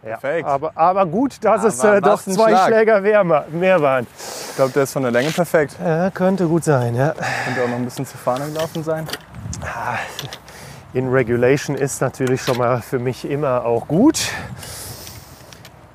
Ja, 0.03 0.17
perfekt. 0.17 0.47
Aber, 0.47 0.71
aber 0.75 1.05
gut, 1.05 1.43
dass 1.43 1.61
aber 1.61 1.67
es 1.69 1.83
äh, 1.83 2.01
doch 2.01 2.21
zwei 2.21 2.49
Schlag. 2.49 2.67
Schläger 2.67 3.01
mehr, 3.01 3.23
mehr 3.49 3.81
waren. 3.81 4.05
Ich 4.49 4.55
glaube, 4.55 4.71
der 4.71 4.83
ist 4.83 4.93
von 4.93 5.01
der 5.01 5.11
Länge 5.11 5.31
perfekt. 5.31 5.75
Ja, 5.83 6.11
könnte 6.11 6.47
gut 6.47 6.63
sein, 6.63 6.95
ja. 6.95 7.13
Könnte 7.45 7.63
auch 7.63 7.67
noch 7.67 7.75
ein 7.75 7.85
bisschen 7.85 8.05
zu 8.05 8.17
Fahne 8.17 8.45
gelaufen 8.47 8.83
sein. 8.83 9.07
Ah, 9.61 9.97
in 10.93 11.09
Regulation 11.09 11.75
ist 11.75 12.01
natürlich 12.01 12.41
schon 12.41 12.57
mal 12.57 12.81
für 12.81 12.99
mich 12.99 13.29
immer 13.29 13.65
auch 13.65 13.87
gut. 13.87 14.19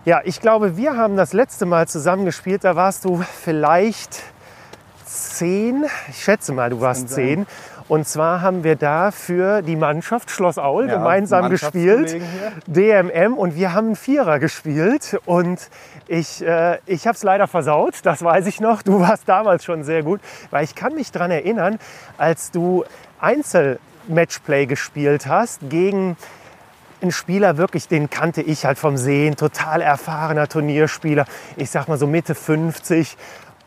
Ja, 0.05 0.21
ich 0.25 0.41
glaube, 0.41 0.77
wir 0.77 0.97
haben 0.97 1.17
das 1.17 1.33
letzte 1.33 1.65
Mal 1.65 1.87
zusammen 1.87 2.25
gespielt. 2.25 2.65
Da 2.65 2.75
warst 2.75 3.05
du 3.05 3.23
vielleicht 3.23 4.21
zehn. 5.13 5.85
Ich 6.09 6.25
schätze 6.25 6.53
mal, 6.53 6.71
du 6.71 6.81
warst 6.81 7.09
zehn. 7.09 7.47
Und 7.89 8.09
zwar 8.09 8.41
haben 8.41 8.65
wir 8.65 8.77
da 8.77 9.11
für 9.11 9.61
die 9.61 9.77
Mannschaft 9.77 10.31
Schloss 10.31 10.57
Aul 10.57 10.89
ja, 10.89 10.95
gemeinsam 10.95 11.51
gespielt, 11.51 12.23
DMM, 12.67 13.35
und 13.35 13.55
wir 13.55 13.75
haben 13.75 13.89
einen 13.89 13.97
Vierer 13.97 14.39
gespielt. 14.39 15.21
Und 15.27 15.69
ich, 16.07 16.43
äh, 16.43 16.79
ich 16.87 17.07
habe 17.07 17.17
es 17.17 17.23
leider 17.23 17.47
versaut, 17.47 17.97
das 18.05 18.23
weiß 18.23 18.47
ich 18.47 18.61
noch. 18.61 18.83
Du 18.83 19.01
warst 19.01 19.29
damals 19.29 19.65
schon 19.65 19.85
sehr 19.85 20.03
gut, 20.03 20.21
weil 20.51 20.65
ich 20.65 20.75
kann 20.75 20.95
mich 20.95 21.13
daran 21.13 21.31
erinnern, 21.31 21.79
als 22.19 22.51
du 22.51 22.85
Einzelmatchplay 23.21 24.67
gespielt 24.67 25.27
hast 25.27 25.61
gegen 25.69 26.17
einen 27.03 27.13
Spieler, 27.13 27.57
wirklich, 27.57 27.89
den 27.89 28.11
kannte 28.11 28.43
ich 28.43 28.65
halt 28.65 28.79
vom 28.79 28.97
Sehen, 28.97 29.37
total 29.37 29.81
erfahrener 29.81 30.49
Turnierspieler, 30.49 31.27
ich 31.57 31.71
sag 31.71 31.89
mal 31.89 31.99
so 31.99 32.07
Mitte 32.07 32.35
50. 32.35 33.17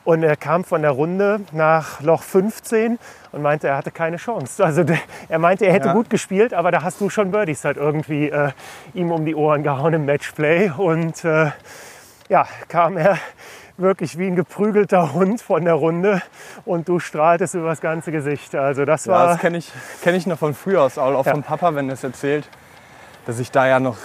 Und 0.06 0.22
er 0.22 0.38
kam 0.38 0.64
von 0.64 0.84
der 0.84 0.92
Runde 0.92 1.42
nach 1.52 2.00
Loch 2.00 2.22
15 2.22 3.00
und 3.32 3.42
meinte, 3.42 3.68
er 3.68 3.78
hatte 3.78 3.90
keine 3.90 4.18
Chance. 4.18 4.64
Also 4.64 4.84
der, 4.84 5.00
er 5.28 5.40
meinte, 5.40 5.66
er 5.66 5.74
hätte 5.74 5.88
ja. 5.88 5.94
gut 5.94 6.12
gespielt, 6.12 6.54
aber 6.54 6.72
da 6.72 6.84
hast 6.84 7.02
du 7.02 7.10
schon 7.10 7.32
Birdies 7.32 7.66
halt 7.66 7.78
irgendwie 7.78 8.30
äh, 8.30 8.52
ihm 8.94 9.12
um 9.12 9.26
die 9.26 9.36
Ohren 9.36 9.64
gehauen 9.64 9.94
im 9.94 10.06
Matchplay. 10.06 10.72
Und 10.78 11.26
äh, 11.26 11.52
ja, 12.30 12.48
kam 12.68 12.98
er 12.98 13.18
wirklich 13.78 14.18
wie 14.20 14.28
ein 14.28 14.36
geprügelter 14.36 15.14
Hund 15.14 15.42
von 15.42 15.66
der 15.66 15.74
Runde 15.74 16.22
und 16.66 16.88
du 16.88 17.00
strahltest 17.00 17.56
über 17.56 17.70
das 17.70 17.82
ganze 17.82 18.12
Gesicht. 18.12 18.54
Also 18.54 18.86
das 18.86 19.08
war. 19.08 19.26
Ja, 19.26 19.32
das 19.32 19.42
kenne 19.42 19.58
ich, 19.58 19.72
kenn 20.04 20.14
ich 20.14 20.28
noch 20.28 20.38
von 20.38 20.54
früher 20.54 20.84
aus, 20.84 21.00
auch 21.00 21.26
ja. 21.26 21.32
vom 21.32 21.42
Papa, 21.42 21.74
wenn 21.74 21.90
er 21.90 21.94
es 21.94 22.04
erzählt, 22.04 22.48
dass 23.26 23.40
ich 23.40 23.50
da 23.50 23.68
ja 23.68 23.80
noch 23.80 23.98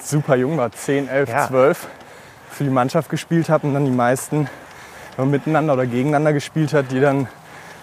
super 0.00 0.36
jung 0.36 0.56
war, 0.56 0.72
10, 0.72 1.08
11, 1.08 1.28
ja. 1.28 1.46
12, 1.46 1.86
für 2.50 2.64
die 2.64 2.70
Mannschaft 2.70 3.10
gespielt 3.10 3.50
habe 3.50 3.66
und 3.66 3.74
dann 3.74 3.84
die 3.84 3.90
meisten 3.90 4.48
wenn 5.16 5.26
man 5.26 5.30
miteinander 5.30 5.74
oder 5.74 5.86
gegeneinander 5.86 6.32
gespielt 6.32 6.72
hat, 6.72 6.90
die 6.90 7.00
dann 7.00 7.28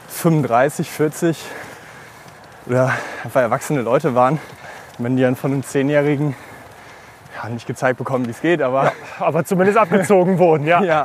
35, 0.09 0.89
40 0.89 1.37
oder 2.65 2.93
einfach 3.23 3.41
erwachsene 3.41 3.81
Leute 3.81 4.15
waren. 4.15 4.39
wenn 4.97 5.15
die 5.15 5.23
dann 5.23 5.35
von 5.35 5.53
einem 5.53 5.63
Zehnjährigen 5.63 6.35
ja, 7.41 7.49
nicht 7.49 7.67
gezeigt 7.67 7.97
bekommen, 7.97 8.25
wie 8.25 8.31
es 8.31 8.41
geht, 8.41 8.61
aber, 8.61 8.85
ja, 8.85 8.91
aber 9.19 9.45
zumindest 9.45 9.77
abgezogen 9.77 10.39
wurden, 10.39 10.65
ja. 10.65 10.83
ja. 10.83 11.03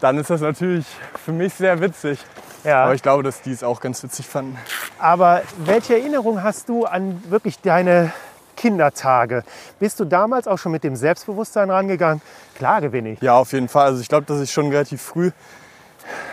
Dann 0.00 0.18
ist 0.18 0.30
das 0.30 0.40
natürlich 0.40 0.86
für 1.24 1.32
mich 1.32 1.54
sehr 1.54 1.80
witzig. 1.80 2.24
Ja. 2.62 2.84
Aber 2.84 2.94
ich 2.94 3.02
glaube, 3.02 3.22
dass 3.22 3.42
die 3.42 3.52
es 3.52 3.62
auch 3.62 3.80
ganz 3.80 4.02
witzig 4.02 4.26
fanden. 4.26 4.58
Aber 4.98 5.42
welche 5.58 5.98
Erinnerung 5.98 6.42
hast 6.42 6.68
du 6.68 6.84
an 6.84 7.22
wirklich 7.28 7.60
deine 7.60 8.12
Kindertage. 8.56 9.44
Bist 9.78 10.00
du 10.00 10.04
damals 10.04 10.48
auch 10.48 10.58
schon 10.58 10.72
mit 10.72 10.84
dem 10.84 10.96
Selbstbewusstsein 10.96 11.70
rangegangen? 11.70 12.22
Klar 12.56 12.80
gewinne 12.80 13.12
ich. 13.12 13.20
Ja, 13.20 13.34
auf 13.34 13.52
jeden 13.52 13.68
Fall. 13.68 13.86
Also 13.86 14.00
ich 14.00 14.08
glaube, 14.08 14.26
dass 14.26 14.40
ich 14.40 14.52
schon 14.52 14.70
relativ 14.70 15.02
früh 15.02 15.30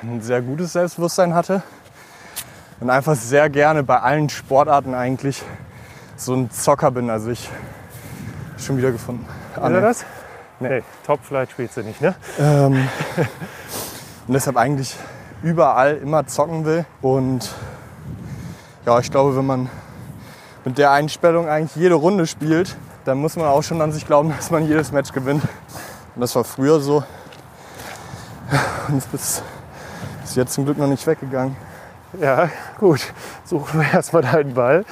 ein 0.04 0.22
sehr 0.22 0.42
gutes 0.42 0.74
Selbstbewusstsein 0.74 1.34
hatte 1.34 1.64
und 2.80 2.90
einfach 2.90 3.16
sehr 3.16 3.50
gerne 3.50 3.84
bei 3.84 4.00
allen 4.00 4.30
Sportarten 4.30 4.94
eigentlich 4.94 5.44
so 6.16 6.34
ein 6.34 6.52
Zocker 6.52 6.92
bin. 6.92 7.10
Also 7.10 7.32
ich 7.32 7.50
schon 8.58 8.78
wieder 8.78 8.92
gefunden. 8.92 9.26
Ist 9.56 9.62
er 9.62 9.82
das? 9.82 10.06
Nee. 10.60 10.70
nee, 10.70 10.84
Topflight 11.06 11.52
spielst 11.52 11.78
du 11.78 11.82
nicht, 11.82 12.02
ne? 12.02 12.16
Ähm, 12.40 12.74
und 14.28 14.34
deshalb 14.34 14.58
eigentlich 14.58 14.96
überall 15.42 15.98
immer 15.98 16.28
zocken 16.28 16.66
will. 16.66 16.86
Und 17.02 17.52
ja, 18.86 19.00
ich 19.00 19.10
glaube, 19.10 19.36
wenn 19.36 19.46
man 19.46 19.70
mit 20.66 20.78
der 20.78 20.92
Einstellung 20.92 21.48
eigentlich 21.48 21.76
jede 21.76 21.96
Runde 21.96 22.28
spielt, 22.28 22.76
dann 23.06 23.18
muss 23.18 23.36
man 23.36 23.48
auch 23.48 23.64
schon 23.64 23.82
an 23.82 23.92
sich 23.92 24.06
glauben, 24.06 24.30
dass 24.38 24.52
man 24.52 24.66
jedes 24.68 24.92
Match 24.92 25.12
gewinnt. 25.12 25.44
Und 26.16 26.22
das 26.22 26.36
war 26.36 26.44
früher 26.44 26.80
so. 26.80 27.04
Und 28.88 28.98
ist 28.98 29.12
bis, 29.12 29.44
jetzt 30.36 30.54
zum 30.54 30.66
Glück 30.66 30.78
noch 30.78 30.88
nicht 30.88 31.06
weggegangen. 31.08 31.56
Ja, 32.20 32.50
gut. 32.80 33.02
Suchen 33.46 33.80
wir 33.80 33.94
erstmal 33.94 34.22
deinen 34.22 34.54
Ball. 34.54 34.86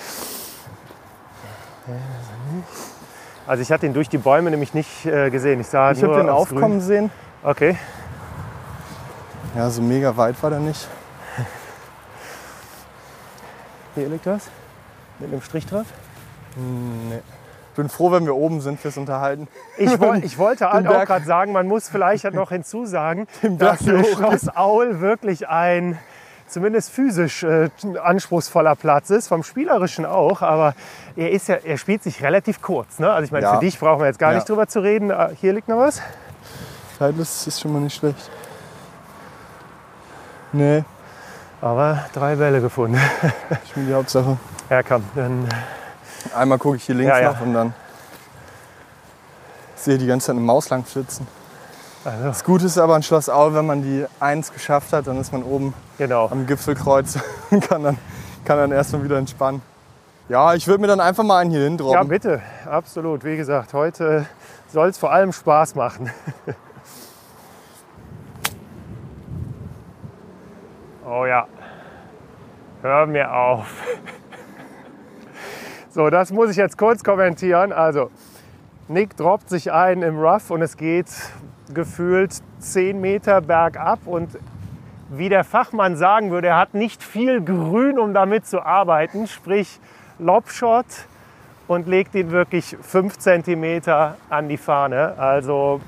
Also 3.45 3.61
ich 3.63 3.71
hatte 3.71 3.85
ihn 3.85 3.93
durch 3.93 4.09
die 4.09 4.17
Bäume 4.17 4.51
nämlich 4.51 4.73
nicht 4.73 5.05
äh, 5.05 5.29
gesehen. 5.29 5.59
Ich 5.59 5.67
sah 5.67 5.91
ich 5.91 6.03
habe 6.03 6.15
den 6.17 6.29
aufkommen 6.29 6.79
Grün. 6.79 6.81
sehen. 6.81 7.11
Okay. 7.43 7.77
Ja, 9.55 9.69
so 9.69 9.81
mega 9.81 10.15
weit 10.15 10.41
war 10.41 10.51
der 10.51 10.59
nicht. 10.59 10.87
Hier 13.95 14.07
liegt 14.07 14.25
was. 14.25 14.49
Mit 15.19 15.31
einem 15.31 15.41
Strich 15.41 15.65
drauf? 15.65 15.85
Nee. 16.55 17.19
Ich 17.71 17.75
bin 17.75 17.89
froh, 17.89 18.11
wenn 18.11 18.25
wir 18.25 18.35
oben 18.35 18.61
sind 18.61 18.79
fürs 18.79 18.97
Unterhalten. 18.97 19.47
Ich, 19.77 19.99
woll, 19.99 20.23
ich 20.23 20.37
wollte 20.37 20.69
halt 20.71 20.87
auch 20.87 21.05
gerade 21.05 21.25
sagen, 21.25 21.51
man 21.53 21.67
muss 21.67 21.87
vielleicht 21.87 22.23
halt 22.25 22.33
noch 22.33 22.49
hinzusagen, 22.49 23.27
dass 23.57 23.79
Schloss 23.83 24.49
Aul 24.55 24.99
wirklich 24.99 25.47
ein 25.47 25.97
zumindest 26.49 26.91
physisch 26.91 27.43
äh, 27.43 27.69
anspruchsvoll 28.01 28.73
Platz 28.75 29.11
ist, 29.11 29.27
vom 29.27 29.43
Spielerischen 29.43 30.05
auch, 30.05 30.41
aber 30.41 30.73
er, 31.15 31.31
ist 31.31 31.47
ja, 31.47 31.55
er 31.55 31.77
spielt 31.77 32.03
sich 32.03 32.23
relativ 32.23 32.61
kurz. 32.61 32.99
Ne? 32.99 33.09
Also 33.09 33.25
ich 33.25 33.31
meine, 33.31 33.45
ja. 33.45 33.53
für 33.53 33.59
dich 33.59 33.79
brauchen 33.79 33.99
wir 33.99 34.07
jetzt 34.07 34.19
gar 34.19 34.31
ja. 34.31 34.37
nicht 34.37 34.49
drüber 34.49 34.67
zu 34.67 34.79
reden. 34.79 35.11
Ah, 35.11 35.29
hier 35.39 35.53
liegt 35.53 35.67
noch 35.67 35.77
was. 35.77 36.01
das 36.97 37.47
ist 37.47 37.61
schon 37.61 37.71
mal 37.71 37.79
nicht 37.79 37.95
schlecht. 37.95 38.29
Nee. 40.51 40.83
Aber 41.61 42.05
drei 42.13 42.35
Bälle 42.35 42.61
gefunden. 42.61 42.99
Ist 43.63 43.77
mir 43.77 43.85
die 43.85 43.93
Hauptsache. 43.93 44.37
Ja, 44.69 44.83
komm, 44.83 45.03
dann. 45.15 45.49
Einmal 46.35 46.59
gucke 46.59 46.77
ich 46.77 46.83
hier 46.83 46.95
links 46.95 47.09
ja, 47.09 47.21
ja. 47.21 47.31
noch 47.31 47.41
und 47.41 47.53
dann 47.53 47.73
sehe 49.75 49.97
die 49.97 50.05
ganze 50.05 50.27
Zeit 50.27 50.35
eine 50.35 50.45
Maus 50.45 50.69
lang 50.69 50.85
flitzen. 50.85 51.25
Also. 52.05 52.23
Das 52.25 52.43
Gute 52.43 52.65
ist 52.65 52.77
aber 52.77 52.95
an 52.95 53.03
Schloss 53.03 53.29
Aul, 53.29 53.53
wenn 53.55 53.65
man 53.65 53.81
die 53.81 54.05
Eins 54.19 54.53
geschafft 54.53 54.93
hat, 54.93 55.07
dann 55.07 55.19
ist 55.19 55.31
man 55.33 55.43
oben 55.43 55.73
genau. 55.97 56.27
am 56.29 56.45
Gipfelkreuz 56.45 57.17
und 57.49 57.67
kann 57.67 57.83
dann, 57.83 57.97
kann 58.45 58.57
dann 58.57 58.71
erstmal 58.71 59.03
wieder 59.03 59.17
entspannen. 59.17 59.61
Ja, 60.27 60.53
ich 60.53 60.67
würde 60.67 60.81
mir 60.81 60.87
dann 60.87 60.99
einfach 60.99 61.23
mal 61.23 61.39
einen 61.39 61.49
hier 61.49 61.63
hindroppen. 61.63 61.95
Ja, 61.95 62.03
bitte, 62.03 62.41
absolut. 62.69 63.23
Wie 63.23 63.35
gesagt, 63.35 63.73
heute 63.73 64.27
soll 64.71 64.89
es 64.89 64.99
vor 64.99 65.11
allem 65.11 65.33
Spaß 65.33 65.73
machen. 65.73 66.11
oh 71.05 71.25
ja, 71.25 71.47
hör 72.83 73.07
mir 73.07 73.33
auf. 73.33 73.65
So, 75.99 76.09
das 76.09 76.31
muss 76.31 76.49
ich 76.49 76.55
jetzt 76.55 76.77
kurz 76.77 77.03
kommentieren. 77.03 77.73
Also, 77.73 78.09
Nick 78.87 79.17
droppt 79.17 79.49
sich 79.49 79.73
ein 79.73 80.01
im 80.01 80.17
Rough 80.17 80.49
und 80.49 80.61
es 80.61 80.77
geht 80.77 81.07
gefühlt 81.73 82.31
10 82.59 83.01
Meter 83.01 83.41
bergab 83.41 84.07
und 84.07 84.29
wie 85.09 85.27
der 85.27 85.43
Fachmann 85.43 85.97
sagen 85.97 86.31
würde, 86.31 86.47
er 86.47 86.57
hat 86.57 86.73
nicht 86.73 87.03
viel 87.03 87.41
Grün, 87.41 87.99
um 87.99 88.13
damit 88.13 88.47
zu 88.47 88.65
arbeiten, 88.65 89.27
sprich 89.27 89.81
Lobshot 90.19 90.85
und 91.67 91.89
legt 91.89 92.15
ihn 92.15 92.31
wirklich 92.31 92.77
5 92.81 93.17
cm 93.17 93.81
an 94.29 94.47
die 94.47 94.55
Fahne. 94.55 95.15
Also 95.17 95.81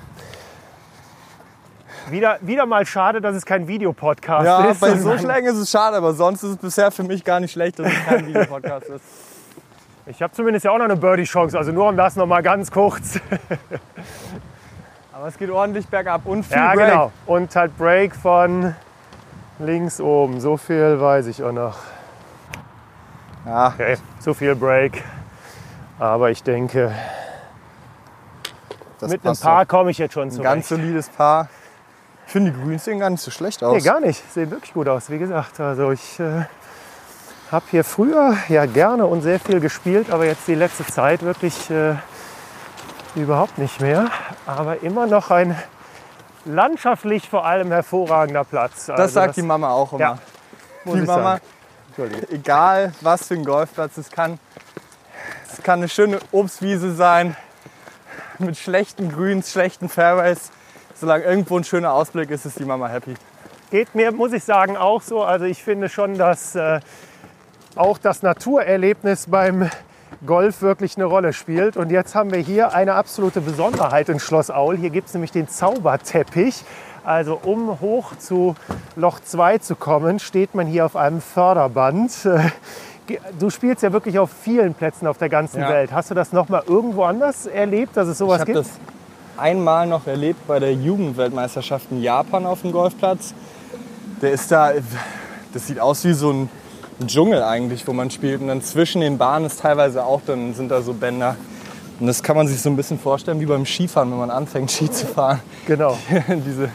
wieder, 2.10 2.38
wieder 2.41 2.65
mal 2.65 2.86
schade, 2.86 3.22
dass 3.22 3.34
es 3.34 3.46
kein 3.46 3.65
Videopodcast 3.65 4.46
ja, 4.46 4.65
ist. 4.65 4.82
Ja, 4.82 4.89
bei 4.89 4.98
so 5.00 5.18
Schlägen 5.18 5.46
ist 5.46 5.58
es 5.58 5.72
schade, 5.72 5.96
aber 5.96 6.12
sonst 6.12 6.44
ist 6.44 6.50
es 6.50 6.58
bisher 6.58 6.91
für 6.91 7.03
mich 7.03 7.24
gar 7.24 7.39
nicht 7.39 7.53
schlecht, 7.53 7.80
dass 7.80 7.88
es 7.88 8.06
kein 8.06 8.27
Videopodcast 8.27 8.89
ist. 8.89 9.06
Ich 10.08 10.22
habe 10.22 10.34
zumindest 10.34 10.65
ja 10.65 10.72
auch 10.72 10.77
noch 10.77 10.86
eine 10.86 10.96
Birdie-Chance, 10.96 11.58
also 11.58 11.72
nur 11.72 11.88
um 11.88 11.96
das 11.96 12.15
noch 12.15 12.25
mal 12.25 12.41
ganz 12.41 12.72
kurz. 12.72 13.20
Aber 15.13 15.27
es 15.27 15.38
geht 15.38 15.51
ordentlich 15.51 15.88
bergab 15.88 16.25
und 16.25 16.43
viel 16.43 16.58
ja, 16.58 16.74
Break. 16.74 16.89
genau. 16.89 17.12
Und 17.27 17.55
halt 17.55 17.77
Break 17.77 18.15
von 18.15 18.74
links 19.60 20.01
oben. 20.01 20.39
So 20.39 20.58
viel 20.58 21.00
weiß 21.00 21.27
ich 21.27 21.43
auch 21.43 21.51
noch. 21.51 21.77
Ja. 23.46 23.67
Okay, 23.67 23.98
zu 24.20 24.34
viel 24.34 24.55
Break. 24.55 25.03
Aber 26.00 26.31
ich 26.31 26.41
denke, 26.41 26.91
das 29.00 29.12
mit 29.12 29.24
einem 29.24 29.38
Paar 29.38 29.67
komme 29.67 29.91
ich 29.91 30.00
jetzt 30.00 30.13
schon 30.13 30.31
zurecht. 30.31 30.48
Ein 30.48 30.55
ganz 30.55 30.70
solides 30.70 31.10
Paar. 31.10 31.48
Ich 32.25 32.31
finde 32.31 32.51
die 32.51 32.60
Grüns 32.60 32.86
sehen 32.86 33.00
gar 33.00 33.10
nicht 33.12 33.22
so 33.22 33.29
schlecht 33.29 33.63
aus. 33.63 33.75
Nee, 33.75 33.81
gar 33.81 34.00
nicht. 34.00 34.24
Sehen 34.31 34.50
wirklich 34.50 34.74
gut 34.74 34.88
aus, 34.88 35.12
wie 35.12 35.20
gesagt. 35.20 35.60
Also 35.60 35.91
ich 35.91 36.20
äh, 36.20 36.46
Habe 37.51 37.65
hier 37.70 37.84
früher 37.84 38.38
ja 38.48 38.65
gerne 38.65 39.05
und 39.05 39.24
sehr 39.24 39.38
viel 39.38 39.60
gespielt, 39.60 40.10
aber 40.10 40.25
jetzt 40.25 40.48
die 40.48 40.55
letzte 40.55 40.86
Zeit 40.86 41.22
wirklich 41.22 41.70
äh, 41.70 41.96
überhaupt 43.13 43.58
nicht 43.58 43.81
mehr. 43.81 44.10
Aber 44.46 44.81
immer 44.84 45.05
noch 45.05 45.31
ein 45.31 45.62
landschaftlich 46.46 47.29
vor 47.29 47.46
allem 47.46 47.70
hervorragender 47.70 48.46
Platz. 48.46 48.86
Das 48.86 48.98
also 48.98 49.13
sagt 49.13 49.29
das, 49.29 49.36
die 49.36 49.41
Mama 49.41 49.70
auch 49.70 49.91
immer. 49.91 50.00
Ja, 50.00 50.17
die 50.86 51.01
Mama, 51.01 51.39
egal 52.29 52.93
was 53.01 53.27
für 53.27 53.34
ein 53.34 53.43
Golfplatz 53.43 53.98
es 53.98 54.10
kann, 54.10 54.39
es 55.51 55.62
kann 55.62 55.79
eine 55.79 55.89
schöne 55.89 56.20
Obstwiese 56.31 56.96
sein 56.96 57.36
mit 58.39 58.58
schlechten 58.58 59.12
Grüns, 59.12 59.51
schlechten 59.51 59.89
Fairways. 59.89 60.51
Solange 60.96 61.25
irgendwo 61.25 61.58
ein 61.58 61.65
schöner 61.65 61.91
Ausblick 61.91 62.29
ist, 62.31 62.46
ist 62.46 62.60
die 62.60 62.65
Mama 62.65 62.88
happy. 62.88 63.15
Geht 63.72 63.93
mir, 63.93 64.13
muss 64.13 64.31
ich 64.31 64.46
sagen, 64.46 64.77
auch 64.77 65.01
so. 65.01 65.24
Also 65.24 65.43
ich 65.43 65.62
finde 65.62 65.89
schon, 65.89 66.17
dass 66.17 66.55
äh, 66.55 66.79
auch 67.75 67.98
das 67.98 68.22
Naturerlebnis 68.22 69.28
beim 69.28 69.70
Golf 70.25 70.62
wirklich 70.62 70.98
eine 70.98 71.06
Rolle 71.06 71.34
spielt. 71.34 71.78
Und 71.78 71.90
jetzt 71.90 72.16
haben 72.16 72.32
wir 72.32 72.40
hier 72.40 72.74
eine 72.74 72.94
absolute 72.94 73.42
Besonderheit 73.42 74.10
in 74.10 74.20
Schloss 74.20 74.51
Aul. 74.51 74.78
Hier 74.78 74.90
gibt 74.90 75.08
es 75.08 75.13
nämlich 75.13 75.32
den 75.32 75.48
Zauberteppich. 75.48 76.63
Also 77.04 77.40
um 77.44 77.80
hoch 77.80 78.16
zu 78.18 78.56
Loch 78.96 79.20
2 79.20 79.58
zu 79.60 79.75
kommen, 79.75 80.20
steht 80.20 80.54
man 80.54 80.68
hier 80.68 80.86
auf 80.86 80.96
einem 80.96 81.22
Förderband. 81.22 82.12
Du 83.40 83.50
spielst 83.50 83.82
ja 83.82 83.92
wirklich 83.92 84.20
auf 84.20 84.30
vielen 84.32 84.75
Plätzen 84.75 85.08
auf 85.08 85.18
der 85.18 85.30
ganzen 85.30 85.62
ja. 85.62 85.70
Welt. 85.70 85.92
Hast 85.92 86.12
du 86.12 86.13
das 86.13 86.32
noch 86.32 86.50
mal 86.50 86.62
irgendwo 86.68 87.04
anders 87.04 87.48
erlebt, 87.48 87.98
dass 87.98 88.08
es 88.08 88.20
sowas 88.20 88.42
ich 88.42 88.46
gibt? 88.46 88.60
Ich 88.60 88.66
habe 88.66 88.78
das 89.36 89.42
einmal 89.42 89.88
noch 89.88 90.06
erlebt 90.06 90.46
bei 90.48 90.60
der 90.60 90.74
Jugendweltmeisterschaft 90.74 91.88
in 91.90 92.04
Japan 92.04 92.46
auf 92.46 92.62
dem 92.62 92.72
Golfplatz. 92.72 93.34
Der 94.22 94.32
ist 94.32 94.51
da, 94.51 94.72
das 95.51 95.68
sieht 95.68 95.80
aus 95.80 96.04
wie 96.06 96.13
so 96.13 96.32
ein 96.32 96.50
Dschungel 97.08 97.43
eigentlich, 97.43 97.88
wo 97.88 97.93
man 97.93 98.12
spielt. 98.12 98.41
Und 98.41 98.48
dann 98.48 98.62
zwischen 98.62 99.01
den 99.01 99.17
Bahnen 99.17 99.46
ist 99.46 99.60
teilweise 99.62 100.05
auch, 100.05 100.22
dann 100.25 100.53
sind 100.53 100.70
da 100.70 100.81
so 100.81 100.93
Bänder. 100.93 101.36
Und 102.00 102.08
das 102.08 102.24
kann 102.24 102.36
man 102.36 102.48
sich 102.48 102.62
so 102.62 102.70
ein 102.70 102.75
bisschen 102.75 103.00
vorstellen 103.00 103.39
wie 103.39 103.46
beim 103.46 103.65
Skifahren, 103.65 104.10
wenn 104.12 104.17
man 104.17 104.31
anfängt 104.31 104.72
Ski 104.72 104.89
zu 104.89 105.05
fahren. 105.05 105.39
Genau. 105.67 105.98
Diese 106.46 106.70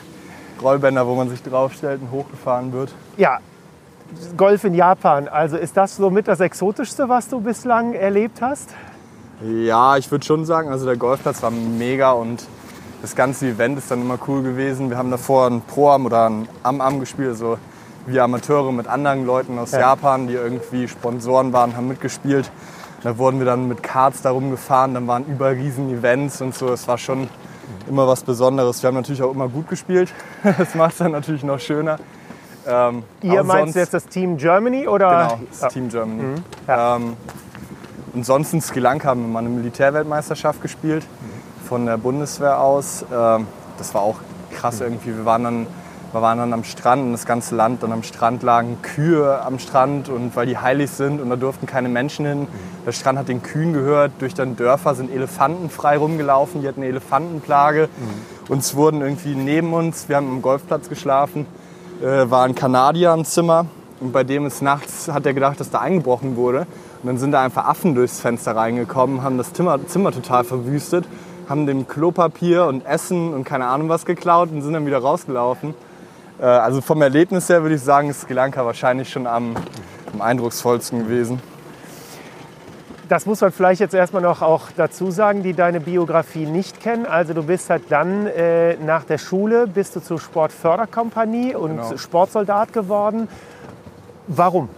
Rollbänder, 0.62 1.06
wo 1.06 1.14
man 1.14 1.28
sich 1.28 1.42
draufstellt 1.42 2.00
und 2.00 2.10
hochgefahren 2.10 2.72
wird. 2.72 2.92
Ja, 3.16 3.40
Golf 4.36 4.64
in 4.64 4.74
Japan. 4.74 5.28
Also 5.28 5.56
ist 5.56 5.76
das 5.76 5.96
somit 5.96 6.28
das 6.28 6.40
Exotischste, 6.40 7.08
was 7.08 7.28
du 7.28 7.40
bislang 7.40 7.94
erlebt 7.94 8.40
hast? 8.40 8.70
Ja, 9.42 9.96
ich 9.96 10.10
würde 10.10 10.24
schon 10.24 10.44
sagen, 10.44 10.70
also 10.70 10.86
der 10.86 10.96
Golfplatz 10.96 11.42
war 11.42 11.50
mega 11.50 12.12
und 12.12 12.46
das 13.02 13.14
ganze 13.14 13.48
Event 13.48 13.78
ist 13.78 13.90
dann 13.90 14.00
immer 14.00 14.18
cool 14.26 14.42
gewesen. 14.42 14.88
Wir 14.88 14.96
haben 14.96 15.10
davor 15.10 15.46
ein 15.48 15.60
Pro-Am 15.60 16.06
oder 16.06 16.30
ein 16.30 16.48
Am-Am 16.62 17.00
gespielt, 17.00 17.30
also 17.30 17.58
wir 18.06 18.24
Amateure 18.24 18.72
mit 18.72 18.86
anderen 18.86 19.26
Leuten 19.26 19.58
aus 19.58 19.72
ja. 19.72 19.80
Japan, 19.80 20.26
die 20.26 20.34
irgendwie 20.34 20.88
Sponsoren 20.88 21.52
waren, 21.52 21.76
haben 21.76 21.88
mitgespielt. 21.88 22.50
Da 23.02 23.18
wurden 23.18 23.38
wir 23.38 23.46
dann 23.46 23.68
mit 23.68 23.82
Karts 23.82 24.22
da 24.22 24.30
rumgefahren, 24.30 24.94
dann 24.94 25.06
waren 25.06 25.24
über 25.26 25.50
riesen 25.50 25.90
Events 25.90 26.40
und 26.40 26.54
so. 26.54 26.72
Es 26.72 26.88
war 26.88 26.98
schon 26.98 27.28
immer 27.88 28.08
was 28.08 28.22
Besonderes. 28.22 28.82
Wir 28.82 28.88
haben 28.88 28.94
natürlich 28.94 29.22
auch 29.22 29.32
immer 29.32 29.48
gut 29.48 29.68
gespielt. 29.68 30.12
Das 30.58 30.74
macht 30.74 30.92
es 30.92 30.98
dann 30.98 31.12
natürlich 31.12 31.42
noch 31.42 31.60
schöner. 31.60 31.98
Ähm, 32.66 33.04
Ihr 33.22 33.44
meinst 33.44 33.76
jetzt 33.76 33.94
das 33.94 34.06
Team 34.06 34.36
Germany 34.36 34.88
oder? 34.88 35.08
Genau, 35.08 35.40
das 35.50 35.60
ja. 35.60 35.68
Team 35.68 35.88
Germany. 35.88 36.22
Mhm. 36.22 36.44
Ja. 36.66 36.96
Ähm, 36.96 37.16
und 38.12 38.24
sonst 38.24 38.52
in 38.52 38.60
Sri 38.60 38.80
Lanka 38.80 39.08
haben 39.08 39.22
wir 39.22 39.28
mal 39.28 39.40
eine 39.40 39.50
Militärweltmeisterschaft 39.50 40.62
gespielt 40.62 41.06
von 41.68 41.86
der 41.86 41.98
Bundeswehr 41.98 42.60
aus. 42.60 43.04
Ähm, 43.12 43.46
das 43.78 43.94
war 43.94 44.02
auch 44.02 44.16
krass 44.52 44.80
irgendwie. 44.80 45.14
Wir 45.16 45.24
waren 45.24 45.44
dann 45.44 45.66
wir 46.16 46.22
waren 46.22 46.38
dann 46.38 46.54
am 46.54 46.64
Strand 46.64 47.02
und 47.02 47.12
das 47.12 47.26
ganze 47.26 47.54
Land 47.54 47.82
dann 47.82 47.92
am 47.92 48.02
Strand 48.02 48.42
lagen 48.42 48.78
Kühe 48.80 49.38
am 49.44 49.58
Strand 49.58 50.08
und 50.08 50.34
weil 50.34 50.46
die 50.46 50.56
heilig 50.56 50.90
sind 50.90 51.20
und 51.20 51.28
da 51.28 51.36
durften 51.36 51.66
keine 51.66 51.90
Menschen 51.90 52.24
hin. 52.24 52.48
Der 52.86 52.92
Strand 52.92 53.18
hat 53.18 53.28
den 53.28 53.42
Kühen 53.42 53.74
gehört. 53.74 54.12
Durch 54.20 54.32
den 54.32 54.56
Dörfer 54.56 54.94
sind 54.94 55.12
Elefanten 55.12 55.68
frei 55.68 55.98
rumgelaufen. 55.98 56.62
Die 56.62 56.68
hatten 56.68 56.80
eine 56.80 56.88
Elefantenplage. 56.88 57.90
Mhm. 57.94 58.50
Uns 58.50 58.74
wurden 58.74 59.02
irgendwie 59.02 59.34
neben 59.34 59.74
uns, 59.74 60.08
wir 60.08 60.16
haben 60.16 60.30
am 60.30 60.40
Golfplatz 60.40 60.88
geschlafen, 60.88 61.44
äh, 62.00 62.30
war 62.30 62.44
ein 62.44 62.54
Kanadier 62.54 63.12
im 63.12 63.26
Zimmer 63.26 63.66
und 64.00 64.12
bei 64.12 64.24
dem 64.24 64.46
ist 64.46 64.62
nachts, 64.62 65.08
hat 65.08 65.26
er 65.26 65.34
gedacht, 65.34 65.60
dass 65.60 65.68
da 65.68 65.80
eingebrochen 65.80 66.36
wurde. 66.36 66.60
Und 67.02 67.08
dann 67.08 67.18
sind 67.18 67.32
da 67.32 67.42
einfach 67.42 67.66
Affen 67.66 67.94
durchs 67.94 68.20
Fenster 68.20 68.56
reingekommen, 68.56 69.22
haben 69.22 69.36
das 69.36 69.52
Zimmer, 69.52 69.86
Zimmer 69.86 70.12
total 70.12 70.44
verwüstet, 70.44 71.06
haben 71.46 71.66
dem 71.66 71.86
Klopapier 71.86 72.64
und 72.64 72.86
Essen 72.86 73.34
und 73.34 73.44
keine 73.44 73.66
Ahnung 73.66 73.90
was 73.90 74.06
geklaut 74.06 74.50
und 74.50 74.62
sind 74.62 74.72
dann 74.72 74.86
wieder 74.86 75.00
rausgelaufen. 75.00 75.74
Äh, 76.40 76.44
also 76.44 76.80
vom 76.80 77.02
Erlebnis 77.02 77.48
her 77.48 77.62
würde 77.62 77.74
ich 77.74 77.82
sagen, 77.82 78.10
ist 78.10 78.22
Sri 78.22 78.34
Lanka 78.34 78.64
wahrscheinlich 78.64 79.08
schon 79.08 79.26
am, 79.26 79.56
am 80.12 80.20
eindrucksvollsten 80.20 81.00
gewesen. 81.00 81.40
Das 83.08 83.24
muss 83.24 83.40
man 83.40 83.52
vielleicht 83.52 83.80
jetzt 83.80 83.94
erstmal 83.94 84.22
noch 84.22 84.42
auch 84.42 84.68
dazu 84.76 85.12
sagen, 85.12 85.44
die 85.44 85.52
deine 85.52 85.78
Biografie 85.78 86.44
nicht 86.44 86.80
kennen. 86.80 87.06
Also 87.06 87.34
du 87.34 87.44
bist 87.44 87.70
halt 87.70 87.84
dann 87.88 88.26
äh, 88.26 88.74
nach 88.78 89.04
der 89.04 89.18
Schule 89.18 89.68
bist 89.68 89.94
du 89.94 90.00
zur 90.00 90.18
Sportförderkompanie 90.18 91.54
und 91.54 91.76
genau. 91.76 91.96
Sportsoldat 91.96 92.72
geworden. 92.72 93.28
Warum? 94.26 94.68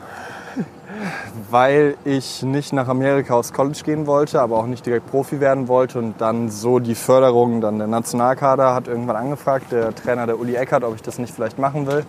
Weil 1.51 1.97
ich 2.05 2.43
nicht 2.43 2.73
nach 2.73 2.89
Amerika 2.89 3.35
aufs 3.35 3.53
College 3.53 3.81
gehen 3.85 4.07
wollte, 4.07 4.41
aber 4.41 4.57
auch 4.57 4.67
nicht 4.67 4.87
direkt 4.87 5.11
Profi 5.11 5.41
werden 5.41 5.69
wollte 5.69 5.99
und 5.99 6.21
dann 6.21 6.51
so 6.51 6.79
die 6.79 6.95
Förderung, 6.95 7.61
dann 7.61 7.79
der 7.79 7.87
Nationalkader 7.87 8.75
hat 8.75 8.89
irgendwann 8.89 9.17
angefragt, 9.17 9.73
der 9.73 9.95
Trainer 9.95 10.27
der 10.27 10.39
Uli 10.39 10.55
Eckert, 10.55 10.85
ob 10.85 10.95
ich 10.95 11.03
das 11.03 11.19
nicht 11.19 11.35
vielleicht 11.35 11.59
machen 11.59 11.87
will. 11.87 12.05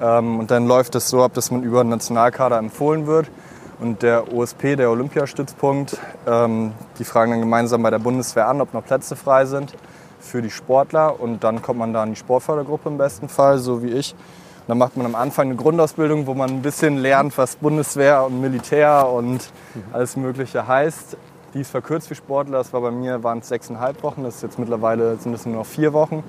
Ähm, 0.00 0.40
und 0.40 0.50
dann 0.50 0.66
läuft 0.66 0.94
es 0.94 1.08
so 1.08 1.22
ab, 1.22 1.34
dass 1.34 1.50
man 1.50 1.62
über 1.62 1.84
den 1.84 1.90
Nationalkader 1.90 2.58
empfohlen 2.58 3.06
wird. 3.06 3.30
Und 3.80 4.02
der 4.02 4.32
OSP, 4.32 4.76
der 4.76 4.90
Olympiastützpunkt, 4.90 5.98
ähm, 6.26 6.72
die 6.98 7.04
fragen 7.04 7.32
dann 7.32 7.40
gemeinsam 7.40 7.82
bei 7.82 7.90
der 7.90 7.98
Bundeswehr 7.98 8.48
an, 8.48 8.60
ob 8.60 8.74
noch 8.74 8.84
Plätze 8.84 9.16
frei 9.16 9.44
sind 9.44 9.74
für 10.20 10.40
die 10.40 10.50
Sportler. 10.50 11.20
Und 11.20 11.42
dann 11.42 11.62
kommt 11.62 11.80
man 11.80 11.92
da 11.92 12.04
in 12.04 12.10
die 12.10 12.16
Sportfördergruppe 12.16 12.88
im 12.88 12.98
besten 12.98 13.28
Fall, 13.28 13.58
so 13.58 13.82
wie 13.82 13.90
ich. 13.90 14.14
Dann 14.72 14.78
macht 14.78 14.96
man 14.96 15.04
am 15.04 15.14
Anfang 15.14 15.48
eine 15.48 15.56
Grundausbildung, 15.56 16.26
wo 16.26 16.32
man 16.32 16.48
ein 16.48 16.62
bisschen 16.62 16.96
lernt, 16.96 17.36
was 17.36 17.56
Bundeswehr 17.56 18.24
und 18.24 18.40
Militär 18.40 19.06
und 19.06 19.52
alles 19.92 20.16
Mögliche 20.16 20.66
heißt. 20.66 21.18
Die 21.52 21.60
ist 21.60 21.70
verkürzt 21.70 22.08
für 22.08 22.14
Sportler. 22.14 22.56
Das 22.56 22.72
war 22.72 22.80
bei 22.80 22.90
mir 22.90 23.22
waren 23.22 23.40
es 23.40 23.48
sechseinhalb 23.48 24.02
Wochen. 24.02 24.24
Das 24.24 24.36
ist 24.36 24.42
jetzt 24.42 24.58
mittlerweile 24.58 25.16
sind 25.18 25.34
es 25.34 25.44
nur 25.44 25.56
noch 25.56 25.66
vier 25.66 25.92
Wochen. 25.92 26.24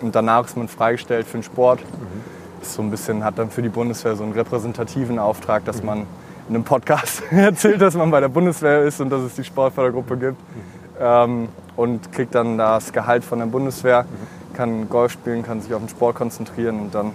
Und 0.00 0.16
danach 0.16 0.46
ist 0.46 0.56
man 0.56 0.66
freigestellt 0.66 1.28
für 1.28 1.38
den 1.38 1.44
Sport. 1.44 1.78
Mhm. 1.78 2.60
Ist 2.60 2.74
so 2.74 2.82
ein 2.82 2.90
bisschen 2.90 3.22
hat 3.22 3.38
dann 3.38 3.50
für 3.50 3.62
die 3.62 3.68
Bundeswehr 3.68 4.16
so 4.16 4.24
einen 4.24 4.32
repräsentativen 4.32 5.20
Auftrag, 5.20 5.64
dass 5.64 5.80
man 5.80 6.06
in 6.48 6.56
einem 6.56 6.64
Podcast 6.64 7.22
erzählt, 7.30 7.80
dass 7.80 7.94
man 7.94 8.10
bei 8.10 8.18
der 8.18 8.30
Bundeswehr 8.30 8.82
ist 8.82 9.00
und 9.00 9.10
dass 9.10 9.22
es 9.22 9.36
die 9.36 9.44
Sportfördergruppe 9.44 10.16
gibt. 10.16 10.40
Mhm. 10.40 10.98
Ähm, 10.98 11.48
und 11.76 12.10
kriegt 12.10 12.34
dann 12.34 12.58
das 12.58 12.92
Gehalt 12.92 13.22
von 13.22 13.38
der 13.38 13.46
Bundeswehr, 13.46 14.02
mhm. 14.02 14.56
kann 14.56 14.88
Golf 14.88 15.12
spielen, 15.12 15.44
kann 15.44 15.60
sich 15.60 15.72
auf 15.72 15.80
den 15.80 15.88
Sport 15.88 16.16
konzentrieren 16.16 16.80
und 16.80 16.92
dann 16.96 17.12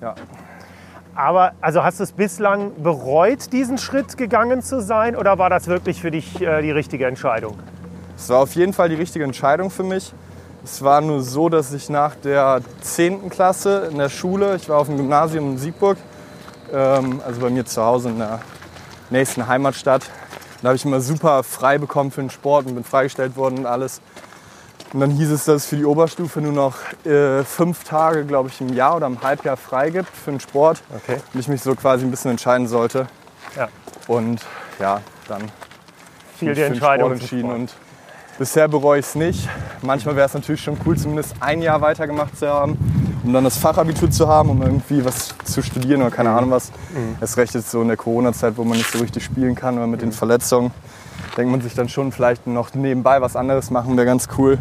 ja. 0.00 0.14
Aber 1.14 1.52
also 1.60 1.82
hast 1.82 1.98
du 1.98 2.04
es 2.04 2.12
bislang 2.12 2.80
bereut, 2.80 3.52
diesen 3.52 3.76
Schritt 3.76 4.16
gegangen 4.16 4.62
zu 4.62 4.80
sein 4.80 5.16
oder 5.16 5.38
war 5.38 5.50
das 5.50 5.66
wirklich 5.66 6.00
für 6.00 6.12
dich 6.12 6.40
äh, 6.40 6.62
die 6.62 6.70
richtige 6.70 7.06
Entscheidung? 7.06 7.58
Es 8.16 8.28
war 8.28 8.40
auf 8.40 8.54
jeden 8.54 8.72
Fall 8.72 8.88
die 8.88 8.94
richtige 8.94 9.24
Entscheidung 9.24 9.70
für 9.70 9.82
mich. 9.82 10.12
Es 10.62 10.82
war 10.82 11.00
nur 11.00 11.22
so, 11.22 11.48
dass 11.48 11.72
ich 11.72 11.88
nach 11.88 12.14
der 12.14 12.60
10. 12.82 13.30
Klasse 13.30 13.88
in 13.90 13.98
der 13.98 14.08
Schule, 14.08 14.56
ich 14.56 14.68
war 14.68 14.78
auf 14.78 14.86
dem 14.86 14.96
Gymnasium 14.96 15.52
in 15.52 15.58
Siegburg, 15.58 15.98
ähm, 16.72 17.20
also 17.26 17.40
bei 17.40 17.50
mir 17.50 17.64
zu 17.64 17.82
Hause 17.82 18.10
in 18.10 18.18
der 18.18 18.40
nächsten 19.10 19.46
Heimatstadt, 19.46 20.08
da 20.62 20.68
habe 20.68 20.76
ich 20.76 20.84
immer 20.84 21.00
super 21.00 21.42
frei 21.44 21.78
bekommen 21.78 22.10
für 22.10 22.20
den 22.20 22.30
Sport 22.30 22.66
und 22.66 22.74
bin 22.74 22.84
freigestellt 22.84 23.36
worden 23.36 23.58
und 23.58 23.66
alles. 23.66 24.00
Und 24.92 25.00
dann 25.00 25.10
hieß 25.10 25.30
es, 25.30 25.44
dass 25.44 25.56
es 25.56 25.66
für 25.66 25.76
die 25.76 25.84
Oberstufe 25.84 26.40
nur 26.40 26.52
noch 26.52 26.76
äh, 27.04 27.44
fünf 27.44 27.84
Tage, 27.84 28.24
glaube 28.24 28.48
ich, 28.48 28.60
im 28.60 28.72
Jahr 28.72 28.96
oder 28.96 29.06
im 29.06 29.20
Halbjahr 29.22 29.56
frei 29.56 29.90
gibt 29.90 30.08
für 30.08 30.30
den 30.30 30.40
Sport. 30.40 30.82
Okay. 30.94 31.20
Und 31.34 31.40
ich 31.40 31.48
mich 31.48 31.60
so 31.60 31.74
quasi 31.74 32.06
ein 32.06 32.10
bisschen 32.10 32.30
entscheiden 32.30 32.66
sollte. 32.66 33.06
Ja. 33.54 33.68
Und 34.06 34.40
ja, 34.78 35.02
dann 35.26 35.42
fiel 36.38 36.54
die 36.54 36.62
Entscheidung 36.62 37.12
entschieden. 37.12 37.50
Und 37.50 37.74
bisher 38.38 38.66
bereue 38.66 39.00
ich 39.00 39.06
es 39.06 39.14
nicht. 39.14 39.46
Manchmal 39.82 40.16
wäre 40.16 40.26
es 40.26 40.32
natürlich 40.32 40.62
schon 40.62 40.78
cool, 40.86 40.96
zumindest 40.96 41.34
ein 41.40 41.60
Jahr 41.60 41.82
weitergemacht 41.82 42.38
zu 42.38 42.48
haben, 42.48 42.78
um 43.24 43.32
dann 43.32 43.44
das 43.44 43.58
Fachabitur 43.58 44.10
zu 44.10 44.26
haben, 44.26 44.48
um 44.48 44.62
irgendwie 44.62 45.04
was 45.04 45.34
zu 45.44 45.62
studieren 45.62 46.00
oder 46.00 46.10
keine 46.10 46.30
mhm. 46.30 46.36
Ahnung 46.36 46.50
was. 46.52 46.70
Mhm. 46.94 47.16
Erst 47.20 47.36
recht 47.36 47.54
jetzt 47.54 47.70
so 47.70 47.82
in 47.82 47.88
der 47.88 47.98
Corona-Zeit, 47.98 48.56
wo 48.56 48.64
man 48.64 48.78
nicht 48.78 48.90
so 48.90 49.00
richtig 49.00 49.22
spielen 49.22 49.54
kann 49.54 49.76
oder 49.76 49.86
mit 49.86 50.00
mhm. 50.00 50.06
den 50.06 50.12
Verletzungen 50.12 50.70
denkt 51.38 51.50
man 51.50 51.62
sich 51.62 51.74
dann 51.74 51.88
schon 51.88 52.12
vielleicht 52.12 52.46
noch 52.46 52.74
nebenbei 52.74 53.22
was 53.22 53.36
anderes 53.36 53.70
machen, 53.70 53.96
wäre 53.96 54.06
ganz 54.06 54.28
cool 54.36 54.58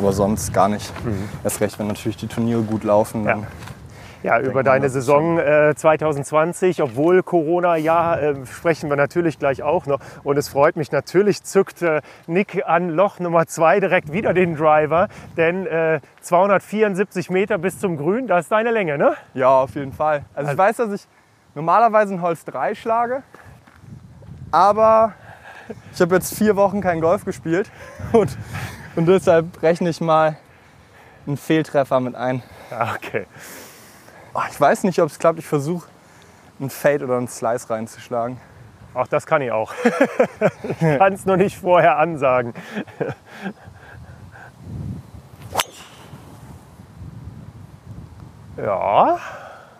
aber 0.00 0.12
sonst 0.12 0.52
gar 0.52 0.68
nicht. 0.68 0.92
Mhm. 1.04 1.28
Erst 1.44 1.60
recht, 1.60 1.78
wenn 1.78 1.86
natürlich 1.86 2.16
die 2.16 2.26
Turniere 2.26 2.62
gut 2.62 2.84
laufen. 2.84 3.24
Dann 3.24 3.40
ja. 3.40 3.46
Ja, 4.22 4.38
über 4.38 4.62
deine 4.62 4.90
Saison 4.90 5.38
äh, 5.38 5.74
2020, 5.74 6.82
obwohl 6.82 7.22
Corona, 7.22 7.76
ja, 7.76 8.16
äh, 8.16 8.34
sprechen 8.44 8.90
wir 8.90 8.96
natürlich 8.96 9.38
gleich 9.38 9.62
auch 9.62 9.86
noch. 9.86 9.98
Und 10.24 10.36
es 10.36 10.50
freut 10.50 10.76
mich 10.76 10.92
natürlich, 10.92 11.42
zückt 11.42 11.80
äh, 11.80 12.02
Nick 12.26 12.62
an 12.66 12.90
Loch 12.90 13.18
Nummer 13.18 13.46
zwei 13.46 13.80
direkt 13.80 14.12
wieder 14.12 14.34
den 14.34 14.56
Driver. 14.56 15.08
Denn 15.38 15.66
274 16.20 17.30
äh, 17.30 17.32
Meter 17.32 17.56
bis 17.56 17.78
zum 17.78 17.96
Grün, 17.96 18.26
das 18.26 18.42
ist 18.42 18.52
deine 18.52 18.72
Länge, 18.72 18.98
ne? 18.98 19.14
Ja, 19.32 19.60
auf 19.60 19.74
jeden 19.74 19.92
Fall. 19.92 20.24
Also, 20.34 20.50
also 20.50 20.52
ich 20.52 20.58
weiß, 20.58 20.76
dass 20.76 20.92
ich 20.92 21.08
normalerweise 21.54 22.12
ein 22.12 22.20
Holz 22.20 22.44
3 22.44 22.74
schlage. 22.74 23.22
Aber 24.50 25.14
ich 25.92 26.00
habe 26.00 26.14
jetzt 26.14 26.34
vier 26.34 26.56
Wochen 26.56 26.80
kein 26.80 27.00
Golf 27.00 27.24
gespielt 27.24 27.70
und, 28.12 28.36
und 28.96 29.06
deshalb 29.06 29.62
rechne 29.62 29.90
ich 29.90 30.00
mal 30.00 30.36
einen 31.26 31.36
Fehltreffer 31.36 32.00
mit 32.00 32.14
ein. 32.14 32.42
Ah, 32.70 32.94
okay. 32.94 33.26
Oh, 34.34 34.42
ich 34.50 34.60
weiß 34.60 34.84
nicht, 34.84 35.00
ob 35.00 35.08
es 35.08 35.18
klappt. 35.18 35.38
Ich 35.38 35.46
versuche 35.46 35.88
einen 36.60 36.70
Fade 36.70 37.04
oder 37.04 37.16
einen 37.16 37.28
Slice 37.28 37.68
reinzuschlagen. 37.70 38.38
Auch 38.94 39.06
das 39.06 39.26
kann 39.26 39.42
ich 39.42 39.52
auch. 39.52 39.72
ich 40.62 40.78
kann 40.98 41.12
es 41.12 41.24
nur 41.26 41.36
nicht 41.36 41.56
vorher 41.56 41.98
ansagen. 41.98 42.54
ja. 48.56 49.18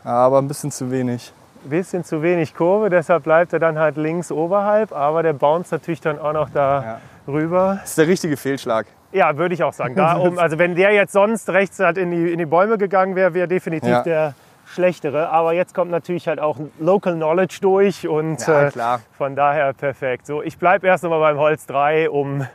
Aber 0.04 0.38
ein 0.38 0.48
bisschen 0.48 0.70
zu 0.70 0.90
wenig. 0.90 1.32
Bisschen 1.64 2.04
zu 2.04 2.22
wenig 2.22 2.54
Kurve, 2.54 2.90
deshalb 2.90 3.24
bleibt 3.24 3.52
er 3.52 3.58
dann 3.58 3.78
halt 3.78 3.96
links 3.96 4.32
oberhalb, 4.32 4.92
aber 4.92 5.22
der 5.22 5.34
bounce 5.34 5.74
natürlich 5.74 6.00
dann 6.00 6.18
auch 6.18 6.32
noch 6.32 6.50
da 6.50 6.82
ja. 6.82 7.00
rüber. 7.32 7.78
Das 7.80 7.90
ist 7.90 7.98
der 7.98 8.06
richtige 8.08 8.36
Fehlschlag. 8.36 8.86
Ja, 9.12 9.36
würde 9.36 9.54
ich 9.54 9.62
auch 9.62 9.72
sagen. 9.72 9.94
Da 9.94 10.14
um, 10.14 10.38
also 10.38 10.58
wenn 10.58 10.74
der 10.74 10.92
jetzt 10.92 11.12
sonst 11.12 11.48
rechts 11.50 11.78
halt 11.80 11.98
in 11.98 12.10
die, 12.10 12.32
in 12.32 12.38
die 12.38 12.46
Bäume 12.46 12.78
gegangen 12.78 13.16
wäre, 13.16 13.34
wäre 13.34 13.48
definitiv 13.48 13.90
ja. 13.90 14.02
der 14.02 14.34
schlechtere. 14.66 15.30
Aber 15.30 15.52
jetzt 15.52 15.74
kommt 15.74 15.90
natürlich 15.90 16.28
halt 16.28 16.38
auch 16.38 16.58
Local 16.78 17.14
Knowledge 17.14 17.58
durch 17.60 18.06
und 18.06 18.46
ja, 18.46 18.68
äh, 18.68 18.98
von 19.18 19.34
daher 19.34 19.72
perfekt. 19.72 20.26
So, 20.26 20.42
ich 20.42 20.58
bleibe 20.58 20.86
erst 20.86 21.02
noch 21.02 21.10
mal 21.10 21.20
beim 21.20 21.38
Holz 21.38 21.66
3, 21.66 22.08
um 22.10 22.46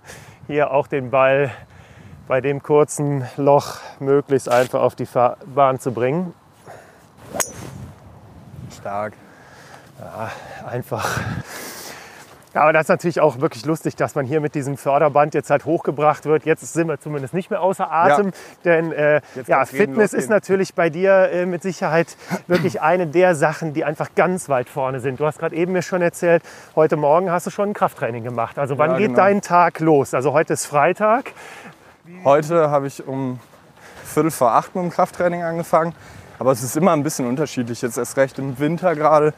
hier 0.48 0.72
auch 0.72 0.88
den 0.88 1.12
Ball 1.12 1.52
bei 2.28 2.42
dem 2.42 2.64
kurzen 2.64 3.26
Loch 3.38 3.78
möglichst 4.00 4.50
einfach 4.50 4.82
auf 4.82 4.96
die 4.96 5.08
Bahn 5.54 5.80
zu 5.80 5.92
bringen. 5.92 6.34
Stark. 8.86 9.14
Ja, 10.00 10.30
einfach 10.70 11.20
aber 12.54 12.72
das 12.72 12.84
ist 12.84 12.90
natürlich 12.90 13.20
auch 13.20 13.42
wirklich 13.42 13.66
lustig, 13.66 13.98
dass 13.98 14.16
man 14.16 14.26
hier 14.26 14.40
mit 14.40 14.56
diesem 14.56 14.78
Förderband 14.78 15.34
jetzt 15.34 15.50
halt 15.50 15.66
hochgebracht 15.66 16.26
wird. 16.26 16.46
Jetzt 16.46 16.72
sind 16.72 16.88
wir 16.88 17.02
zumindest 17.02 17.34
nicht 17.34 17.50
mehr 17.50 17.62
außer 17.62 17.92
Atem, 17.92 18.28
ja. 18.28 18.32
denn 18.64 18.92
äh, 18.94 19.20
ja, 19.46 19.66
Fitness 19.66 20.14
ist 20.14 20.30
natürlich 20.30 20.74
bei 20.74 20.90
dir 20.90 21.32
äh, 21.32 21.46
mit 21.46 21.64
Sicherheit 21.64 22.16
wirklich 22.48 22.82
eine 22.82 23.08
der 23.08 23.36
Sachen, 23.36 23.74
die 23.74 23.84
einfach 23.84 24.10
ganz 24.16 24.48
weit 24.48 24.70
vorne 24.70 25.02
sind. 25.02 25.20
Du 25.20 25.26
hast 25.26 25.40
gerade 25.40 25.54
eben 25.54 25.74
mir 25.74 25.82
schon 25.82 26.02
erzählt, 26.02 26.44
heute 26.78 26.96
Morgen 26.96 27.30
hast 27.30 27.46
du 27.46 27.50
schon 27.50 27.72
ein 27.72 27.74
Krafttraining 27.74 28.24
gemacht. 28.24 28.58
Also 28.58 28.78
wann 28.78 28.92
ja, 28.92 28.98
geht 29.00 29.08
genau. 29.08 29.18
dein 29.18 29.42
Tag 29.42 29.82
los? 29.82 30.14
Also 30.14 30.32
heute 30.32 30.54
ist 30.54 30.66
Freitag. 30.66 31.34
Heute 32.24 32.70
habe 32.70 32.88
ich 32.88 33.06
um 33.06 33.40
Viertel 34.06 34.32
vor 34.32 34.54
acht 34.54 34.76
mit 34.76 34.84
dem 34.86 34.92
Krafttraining 34.92 35.44
angefangen. 35.44 35.94
Aber 36.40 36.52
es 36.52 36.64
ist 36.64 36.76
immer 36.76 36.94
ein 36.94 37.04
bisschen 37.04 37.28
unterschiedlich. 37.28 37.82
Jetzt 37.82 37.98
erst 37.98 38.18
recht 38.18 38.40
im 38.40 38.60
Winter 38.60 38.96
gerade 38.96 39.34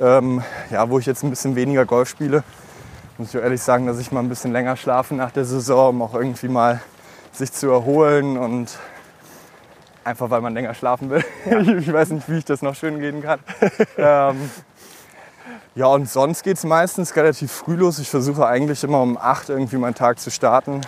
ähm, 0.00 0.42
ja, 0.70 0.88
wo 0.88 0.98
ich 0.98 1.06
jetzt 1.06 1.22
ein 1.22 1.30
bisschen 1.30 1.56
weniger 1.56 1.84
Golf 1.84 2.08
spiele, 2.08 2.44
muss 3.16 3.34
ich 3.34 3.40
ehrlich 3.40 3.60
sagen, 3.60 3.86
dass 3.86 3.98
ich 3.98 4.12
mal 4.12 4.20
ein 4.20 4.28
bisschen 4.28 4.52
länger 4.52 4.76
schlafe 4.76 5.14
nach 5.14 5.32
der 5.32 5.44
Saison, 5.44 5.90
um 5.90 6.02
auch 6.02 6.14
irgendwie 6.14 6.48
mal 6.48 6.80
sich 7.32 7.52
zu 7.52 7.68
erholen 7.70 8.36
und 8.36 8.78
einfach 10.04 10.30
weil 10.30 10.40
man 10.40 10.54
länger 10.54 10.74
schlafen 10.74 11.10
will. 11.10 11.24
Ja. 11.50 11.58
Ich 11.78 11.92
weiß 11.92 12.10
nicht, 12.10 12.28
wie 12.28 12.38
ich 12.38 12.44
das 12.44 12.62
noch 12.62 12.74
schön 12.74 13.00
gehen 13.00 13.22
kann. 13.22 13.40
ähm, 13.96 14.50
ja, 15.74 15.86
und 15.86 16.08
sonst 16.08 16.42
geht 16.42 16.56
es 16.56 16.64
meistens 16.64 17.14
relativ 17.14 17.52
früh 17.52 17.74
los. 17.74 17.98
Ich 17.98 18.08
versuche 18.08 18.46
eigentlich 18.46 18.82
immer 18.84 19.02
um 19.02 19.16
8 19.16 19.50
irgendwie 19.50 19.76
meinen 19.76 19.94
Tag 19.94 20.18
zu 20.18 20.30
starten. 20.30 20.80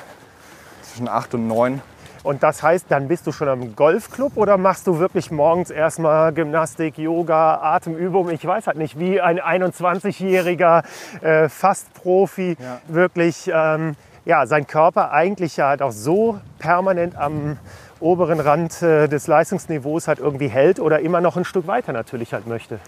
Zwischen 0.82 1.08
8 1.08 1.34
und 1.34 1.46
9. 1.46 1.82
Und 2.22 2.42
das 2.42 2.62
heißt, 2.62 2.86
dann 2.90 3.08
bist 3.08 3.26
du 3.26 3.32
schon 3.32 3.48
am 3.48 3.74
Golfclub 3.74 4.36
oder 4.36 4.58
machst 4.58 4.86
du 4.86 4.98
wirklich 4.98 5.30
morgens 5.30 5.70
erstmal 5.70 6.32
Gymnastik, 6.34 6.98
Yoga, 6.98 7.60
Atemübung? 7.62 8.30
Ich 8.30 8.44
weiß 8.44 8.66
halt 8.66 8.76
nicht, 8.76 8.98
wie 8.98 9.20
ein 9.20 9.40
21-jähriger 9.40 10.82
äh, 11.22 11.48
Fast-Profi 11.48 12.56
ja. 12.60 12.80
wirklich 12.88 13.50
ähm, 13.52 13.96
ja, 14.26 14.46
seinen 14.46 14.66
Körper 14.66 15.12
eigentlich 15.12 15.56
ja 15.56 15.68
halt 15.68 15.80
auch 15.80 15.92
so 15.92 16.38
permanent 16.58 17.16
am 17.16 17.56
oberen 18.00 18.40
Rand 18.40 18.82
äh, 18.82 19.08
des 19.08 19.26
Leistungsniveaus 19.26 20.08
halt 20.08 20.18
irgendwie 20.18 20.48
hält 20.48 20.78
oder 20.78 21.00
immer 21.00 21.20
noch 21.20 21.36
ein 21.36 21.44
Stück 21.44 21.66
weiter 21.66 21.92
natürlich 21.92 22.32
halt 22.32 22.46
möchte. 22.46 22.80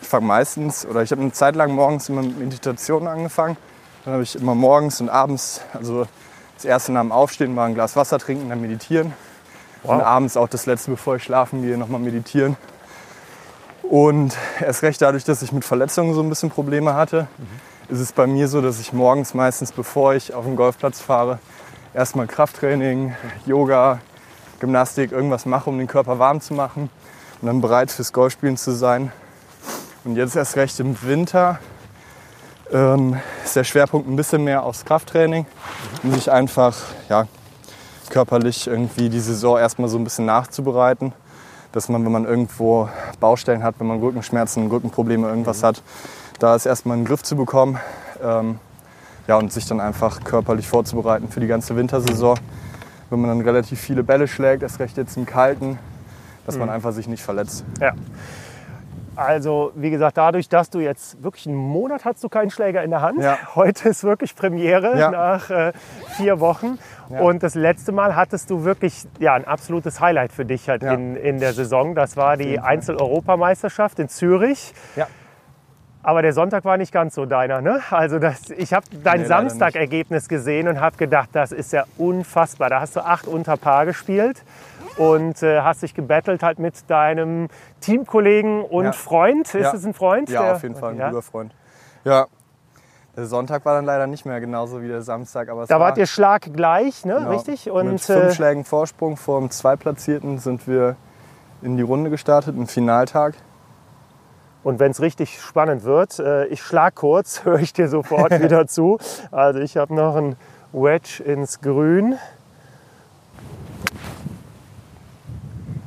Ich 0.00 0.08
fange 0.08 0.26
meistens, 0.26 0.86
oder 0.86 1.02
ich 1.02 1.10
habe 1.10 1.22
eine 1.22 1.32
Zeit 1.32 1.56
lang 1.56 1.72
morgens 1.72 2.08
immer 2.08 2.22
mit 2.22 2.38
Meditation 2.38 3.08
angefangen. 3.08 3.56
Dann 4.04 4.14
habe 4.14 4.22
ich 4.22 4.36
immer 4.36 4.54
morgens 4.54 5.00
und 5.00 5.08
abends, 5.08 5.62
also 5.72 6.06
das 6.56 6.64
erste 6.64 6.92
nach 6.92 7.02
dem 7.02 7.12
Aufstehen 7.12 7.54
mal 7.54 7.66
ein 7.66 7.74
Glas 7.74 7.96
Wasser 7.96 8.18
trinken, 8.18 8.48
dann 8.48 8.60
meditieren. 8.60 9.12
Wow. 9.82 9.94
Und 9.94 10.00
abends 10.00 10.36
auch 10.36 10.48
das 10.48 10.66
letzte, 10.66 10.90
bevor 10.90 11.16
ich 11.16 11.22
schlafen 11.22 11.62
gehe, 11.62 11.78
nochmal 11.78 12.00
meditieren. 12.00 12.56
Und 13.82 14.36
erst 14.60 14.82
recht 14.82 15.00
dadurch, 15.00 15.24
dass 15.24 15.42
ich 15.42 15.52
mit 15.52 15.64
Verletzungen 15.64 16.14
so 16.14 16.22
ein 16.22 16.28
bisschen 16.28 16.50
Probleme 16.50 16.94
hatte, 16.94 17.28
mhm. 17.38 17.94
ist 17.94 18.00
es 18.00 18.12
bei 18.12 18.26
mir 18.26 18.48
so, 18.48 18.60
dass 18.60 18.80
ich 18.80 18.92
morgens 18.92 19.34
meistens, 19.34 19.70
bevor 19.70 20.14
ich 20.14 20.34
auf 20.34 20.44
den 20.44 20.56
Golfplatz 20.56 21.00
fahre, 21.00 21.38
erstmal 21.94 22.26
Krafttraining, 22.26 23.14
Yoga, 23.44 24.00
Gymnastik, 24.58 25.12
irgendwas 25.12 25.46
mache, 25.46 25.70
um 25.70 25.78
den 25.78 25.86
Körper 25.86 26.18
warm 26.18 26.40
zu 26.40 26.54
machen 26.54 26.90
und 27.40 27.46
dann 27.46 27.60
bereit 27.60 27.90
fürs 27.90 28.12
Golfspielen 28.12 28.56
zu 28.56 28.72
sein. 28.72 29.12
Und 30.04 30.16
jetzt 30.16 30.36
erst 30.36 30.56
recht 30.56 30.80
im 30.80 31.00
Winter 31.02 31.58
ähm, 32.72 33.16
ist 33.44 33.56
der 33.56 33.64
Schwerpunkt 33.64 34.08
ein 34.08 34.16
bisschen 34.16 34.44
mehr 34.44 34.62
aufs 34.62 34.84
Krafttraining, 34.84 35.46
um 36.02 36.12
sich 36.12 36.30
einfach 36.30 36.76
ja, 37.08 37.26
körperlich 38.10 38.66
irgendwie 38.66 39.08
die 39.08 39.20
Saison 39.20 39.58
erstmal 39.58 39.88
so 39.88 39.98
ein 39.98 40.04
bisschen 40.04 40.26
nachzubereiten. 40.26 41.12
Dass 41.72 41.88
man, 41.88 42.04
wenn 42.04 42.12
man 42.12 42.24
irgendwo 42.24 42.88
Baustellen 43.20 43.62
hat, 43.62 43.74
wenn 43.78 43.86
man 43.86 44.00
Rückenschmerzen, 44.00 44.68
Rückenprobleme, 44.68 45.28
irgendwas 45.28 45.62
hat, 45.62 45.82
da 46.38 46.54
ist 46.54 46.64
erstmal 46.64 46.96
einen 46.96 47.04
Griff 47.04 47.22
zu 47.22 47.36
bekommen. 47.36 47.78
Ähm, 48.22 48.58
ja, 49.26 49.36
und 49.36 49.52
sich 49.52 49.66
dann 49.66 49.80
einfach 49.80 50.22
körperlich 50.22 50.68
vorzubereiten 50.68 51.28
für 51.28 51.40
die 51.40 51.46
ganze 51.46 51.76
Wintersaison. 51.76 52.38
Wenn 53.10 53.20
man 53.20 53.30
dann 53.30 53.40
relativ 53.40 53.80
viele 53.80 54.02
Bälle 54.02 54.28
schlägt, 54.28 54.62
erst 54.62 54.78
recht 54.78 54.96
jetzt 54.96 55.16
im 55.16 55.26
Kalten, 55.26 55.78
dass 56.46 56.56
man 56.56 56.68
mhm. 56.68 56.74
einfach 56.74 56.92
sich 56.92 57.08
nicht 57.08 57.22
verletzt. 57.22 57.64
Ja. 57.80 57.92
Also 59.16 59.72
wie 59.74 59.90
gesagt, 59.90 60.16
dadurch, 60.16 60.48
dass 60.48 60.70
du 60.70 60.80
jetzt 60.80 61.22
wirklich 61.22 61.46
einen 61.46 61.56
Monat 61.56 62.04
hast 62.04 62.22
du 62.22 62.28
keinen 62.28 62.50
Schläger 62.50 62.82
in 62.82 62.90
der 62.90 63.02
Hand. 63.02 63.22
Ja. 63.22 63.38
Heute 63.54 63.88
ist 63.88 64.04
wirklich 64.04 64.36
Premiere 64.36 64.98
ja. 64.98 65.10
nach 65.10 65.50
äh, 65.50 65.72
vier 66.16 66.40
Wochen. 66.40 66.78
Ja. 67.08 67.20
Und 67.20 67.42
das 67.42 67.54
letzte 67.54 67.92
Mal 67.92 68.16
hattest 68.16 68.50
du 68.50 68.64
wirklich 68.64 69.04
ja, 69.18 69.34
ein 69.34 69.46
absolutes 69.46 70.00
Highlight 70.00 70.32
für 70.32 70.44
dich 70.44 70.68
halt 70.68 70.82
in, 70.82 71.16
in 71.16 71.38
der 71.38 71.52
Saison. 71.52 71.94
Das 71.94 72.16
war 72.16 72.36
die 72.36 72.58
Einzel-Europameisterschaft 72.58 73.98
in 73.98 74.08
Zürich. 74.08 74.74
Aber 76.06 76.22
der 76.22 76.32
Sonntag 76.32 76.64
war 76.64 76.76
nicht 76.76 76.92
ganz 76.92 77.16
so 77.16 77.26
deiner. 77.26 77.60
Ne? 77.60 77.80
Also 77.90 78.20
das, 78.20 78.50
ich 78.50 78.72
habe 78.72 78.86
dein 79.02 79.22
nee, 79.22 79.26
Samstag-Ergebnis 79.26 80.28
gesehen 80.28 80.68
und 80.68 80.80
habe 80.80 80.96
gedacht, 80.96 81.30
das 81.32 81.50
ist 81.50 81.72
ja 81.72 81.82
unfassbar. 81.98 82.70
Da 82.70 82.80
hast 82.80 82.94
du 82.94 83.00
acht 83.00 83.26
unter 83.26 83.56
Paar 83.56 83.86
gespielt 83.86 84.44
und 84.96 85.42
äh, 85.42 85.60
hast 85.60 85.82
dich 85.82 85.94
gebettelt 85.94 86.42
halt 86.42 86.58
mit 86.58 86.90
deinem 86.90 87.48
Teamkollegen 87.80 88.62
und 88.62 88.84
ja. 88.84 88.92
Freund. 88.92 89.54
Ist 89.54 89.74
es 89.74 89.84
ein 89.84 89.94
Freund? 89.94 90.30
Ja, 90.30 90.42
der, 90.42 90.52
auf 90.54 90.62
jeden 90.62 90.76
Fall 90.76 90.92
ein 90.92 91.10
guter 91.10 91.22
Freund. 91.22 91.54
Ja. 92.04 92.26
Der 93.16 93.24
Sonntag 93.24 93.64
war 93.64 93.74
dann 93.74 93.86
leider 93.86 94.06
nicht 94.06 94.26
mehr 94.26 94.40
genauso 94.40 94.82
wie 94.82 94.88
der 94.88 95.00
Samstag. 95.00 95.48
Aber 95.48 95.64
da 95.64 95.80
wart 95.80 95.96
ihr 95.96 96.06
schlaggleich, 96.06 97.06
ne? 97.06 97.14
Genau. 97.14 97.30
richtig? 97.30 97.70
Und 97.70 97.92
mit 97.92 98.00
fünf 98.02 98.24
äh, 98.24 98.34
Schlägen 98.34 98.64
Vorsprung 98.64 99.16
vor 99.16 99.40
dem 99.40 99.50
Zweitplatzierten 99.50 100.38
sind 100.38 100.68
wir 100.68 100.96
in 101.62 101.78
die 101.78 101.82
Runde 101.82 102.10
gestartet, 102.10 102.54
im 102.56 102.66
Finaltag. 102.66 103.34
Und 104.62 104.80
wenn 104.80 104.90
es 104.90 105.00
richtig 105.00 105.40
spannend 105.40 105.84
wird, 105.84 106.18
äh, 106.18 106.46
ich 106.46 106.60
schlag 106.60 106.94
kurz, 106.94 107.44
höre 107.44 107.60
ich 107.60 107.72
dir 107.72 107.88
sofort 107.88 108.32
wieder 108.42 108.66
zu. 108.66 108.98
Also 109.30 109.60
ich 109.60 109.78
habe 109.78 109.94
noch 109.94 110.16
ein 110.16 110.36
Wedge 110.72 111.22
ins 111.24 111.60
Grün. 111.62 112.16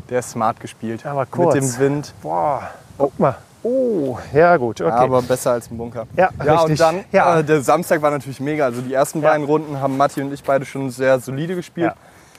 Der 0.09 0.19
ist 0.19 0.31
smart 0.31 0.59
gespielt. 0.59 1.05
Aber 1.05 1.25
kurz. 1.25 1.55
Mit 1.55 1.63
dem 1.63 1.79
Wind. 1.79 2.13
Boah, 2.21 2.69
guck 2.97 3.19
mal. 3.19 3.35
Oh, 3.61 4.17
ja 4.33 4.55
gut, 4.55 4.79
okay. 4.79 4.89
aber 4.89 5.21
besser 5.21 5.51
als 5.51 5.67
im 5.67 5.77
Bunker. 5.77 6.07
Ja, 6.15 6.29
ja 6.43 6.53
richtig. 6.53 6.71
und 6.71 6.79
dann, 6.79 7.03
ja. 7.11 7.39
Äh, 7.39 7.43
der 7.43 7.61
Samstag 7.61 8.01
war 8.01 8.09
natürlich 8.09 8.39
mega. 8.39 8.65
Also 8.65 8.81
die 8.81 8.93
ersten 8.93 9.21
ja. 9.21 9.29
beiden 9.29 9.45
Runden 9.45 9.81
haben 9.81 9.97
Matti 9.97 10.21
und 10.21 10.33
ich 10.33 10.43
beide 10.43 10.65
schon 10.65 10.89
sehr 10.91 11.19
solide 11.19 11.55
gespielt. 11.55 11.87
Ja. 11.87 11.95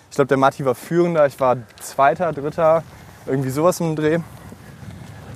Ich 0.08 0.16
glaube, 0.16 0.28
der 0.28 0.38
Matti 0.38 0.64
war 0.64 0.74
führender, 0.74 1.26
ich 1.26 1.38
war 1.38 1.58
Zweiter, 1.80 2.32
Dritter, 2.32 2.82
irgendwie 3.26 3.50
sowas 3.50 3.80
im 3.80 3.96
Dreh. 3.96 4.18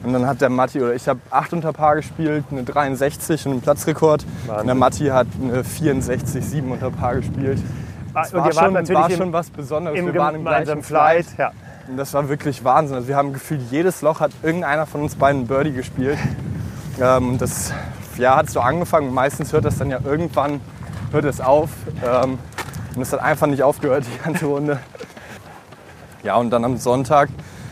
Und 0.02 0.12
dann 0.12 0.26
hat 0.26 0.40
der 0.40 0.50
Matti, 0.50 0.82
oder 0.82 0.94
ich 0.94 1.06
habe 1.06 1.20
8 1.30 1.52
unter 1.54 1.72
Paar 1.72 1.96
gespielt, 1.96 2.44
eine 2.50 2.62
63 2.62 3.46
und 3.46 3.52
einen 3.52 3.60
Platzrekord. 3.60 4.24
Wahnsinn. 4.46 4.60
Und 4.60 4.66
der 4.66 4.74
Matti 4.74 5.06
hat 5.06 5.26
eine 5.40 5.64
64, 5.64 6.44
7 6.44 6.72
unter 6.72 6.90
Paar 6.90 7.16
gespielt. 7.16 7.58
Das 8.12 8.32
und 8.32 8.40
war, 8.40 8.52
schon, 8.52 8.72
natürlich 8.72 9.02
war 9.02 9.10
schon 9.10 9.32
was 9.32 9.50
Besonderes. 9.50 9.98
Im 9.98 10.06
Wir 10.06 10.20
waren 10.20 10.34
im 10.34 10.42
gleichen 10.42 10.82
Flight. 10.82 11.26
Flight. 11.26 11.38
Ja. 11.38 11.52
Und 11.88 11.96
das 11.96 12.14
war 12.14 12.28
wirklich 12.28 12.64
Wahnsinn. 12.64 12.96
Also 12.96 13.08
wir 13.08 13.16
haben 13.16 13.32
gefühlt, 13.32 13.60
jedes 13.70 14.00
Loch 14.02 14.20
hat 14.20 14.30
irgendeiner 14.42 14.86
von 14.86 15.02
uns 15.02 15.16
beiden 15.16 15.46
Birdie 15.46 15.72
gespielt. 15.72 16.18
Ähm, 17.00 17.38
das 17.38 17.72
ja, 18.16 18.36
hat 18.36 18.48
so 18.48 18.60
angefangen. 18.60 19.12
Meistens 19.12 19.52
hört 19.52 19.64
das 19.64 19.78
dann 19.78 19.90
ja 19.90 19.98
irgendwann 20.04 20.60
hört 21.12 21.24
es 21.24 21.40
auf. 21.40 21.70
Ähm, 22.04 22.38
und 22.96 23.02
es 23.02 23.12
hat 23.12 23.20
einfach 23.20 23.46
nicht 23.46 23.62
aufgehört, 23.62 24.04
die 24.06 24.24
ganze 24.24 24.46
Runde. 24.46 24.78
Ja, 26.22 26.36
und 26.36 26.50
dann 26.50 26.64
am 26.64 26.76
Sonntag 26.78 27.28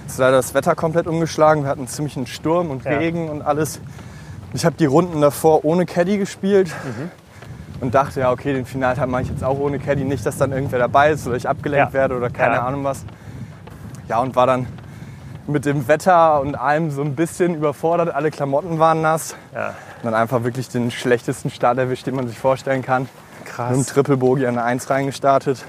ist 0.07 0.19
leider 0.19 0.37
das 0.37 0.53
Wetter 0.53 0.75
komplett 0.75 1.07
umgeschlagen. 1.07 1.63
Wir 1.63 1.71
hatten 1.71 1.87
ziemlich 1.87 2.17
einen 2.17 2.27
Sturm 2.27 2.71
und 2.71 2.85
Ja. 2.85 2.99
Regen 2.99 3.31
und 3.31 3.41
alles. 3.43 3.81
Ich 4.53 4.67
habe 4.67 4.77
die 4.79 4.85
Runden 4.85 5.23
davor 5.23 5.65
ohne 5.65 5.87
Caddy 5.87 6.19
gespielt 6.19 6.69
Mhm. 6.69 7.11
und 7.81 7.95
dachte, 7.95 8.21
ja, 8.21 8.31
okay, 8.31 8.53
den 8.53 8.67
Finaltag 8.67 9.09
mache 9.09 9.23
ich 9.23 9.29
jetzt 9.31 9.43
auch 9.43 9.59
ohne 9.59 9.79
Caddy. 9.79 10.05
Nicht, 10.05 10.27
dass 10.27 10.37
dann 10.37 10.53
irgendwer 10.53 10.79
dabei 10.81 11.13
ist 11.13 11.27
oder 11.27 11.37
ich 11.37 11.49
abgelenkt 11.49 11.89
Ja. 11.89 11.93
werde 11.95 12.17
oder 12.17 12.29
keine 12.29 12.57
Ja. 12.57 12.67
Ahnung 12.67 12.85
was. 12.85 13.07
Ja, 14.09 14.19
und 14.21 14.37
war 14.37 14.47
dann 14.47 14.67
mit 15.47 15.65
dem 15.65 15.89
Wetter 15.89 16.41
und 16.41 16.55
allem 16.55 16.91
so 16.91 17.03
ein 17.03 17.15
bisschen 17.15 17.55
überfordert. 17.55 18.15
Alle 18.15 18.31
Klamotten 18.31 18.79
waren 18.79 19.01
nass. 19.01 19.35
Ja. 19.55 19.69
Und 19.69 20.05
dann 20.05 20.15
einfach 20.15 20.45
wirklich 20.45 20.69
den 20.69 20.91
schlechtesten 20.91 21.51
Start 21.51 21.79
erwischt, 21.79 22.07
den 22.07 22.15
man 22.15 22.29
sich 22.29 22.39
vorstellen 22.39 22.83
kann. 22.83 23.03
Mit 23.03 23.59
einem 23.59 23.79
Krass. 23.79 23.87
Triple 23.87 24.17
Bogey 24.17 24.47
an 24.47 24.55
der 24.55 24.65
1 24.65 24.89
reingestartet. 24.89 25.65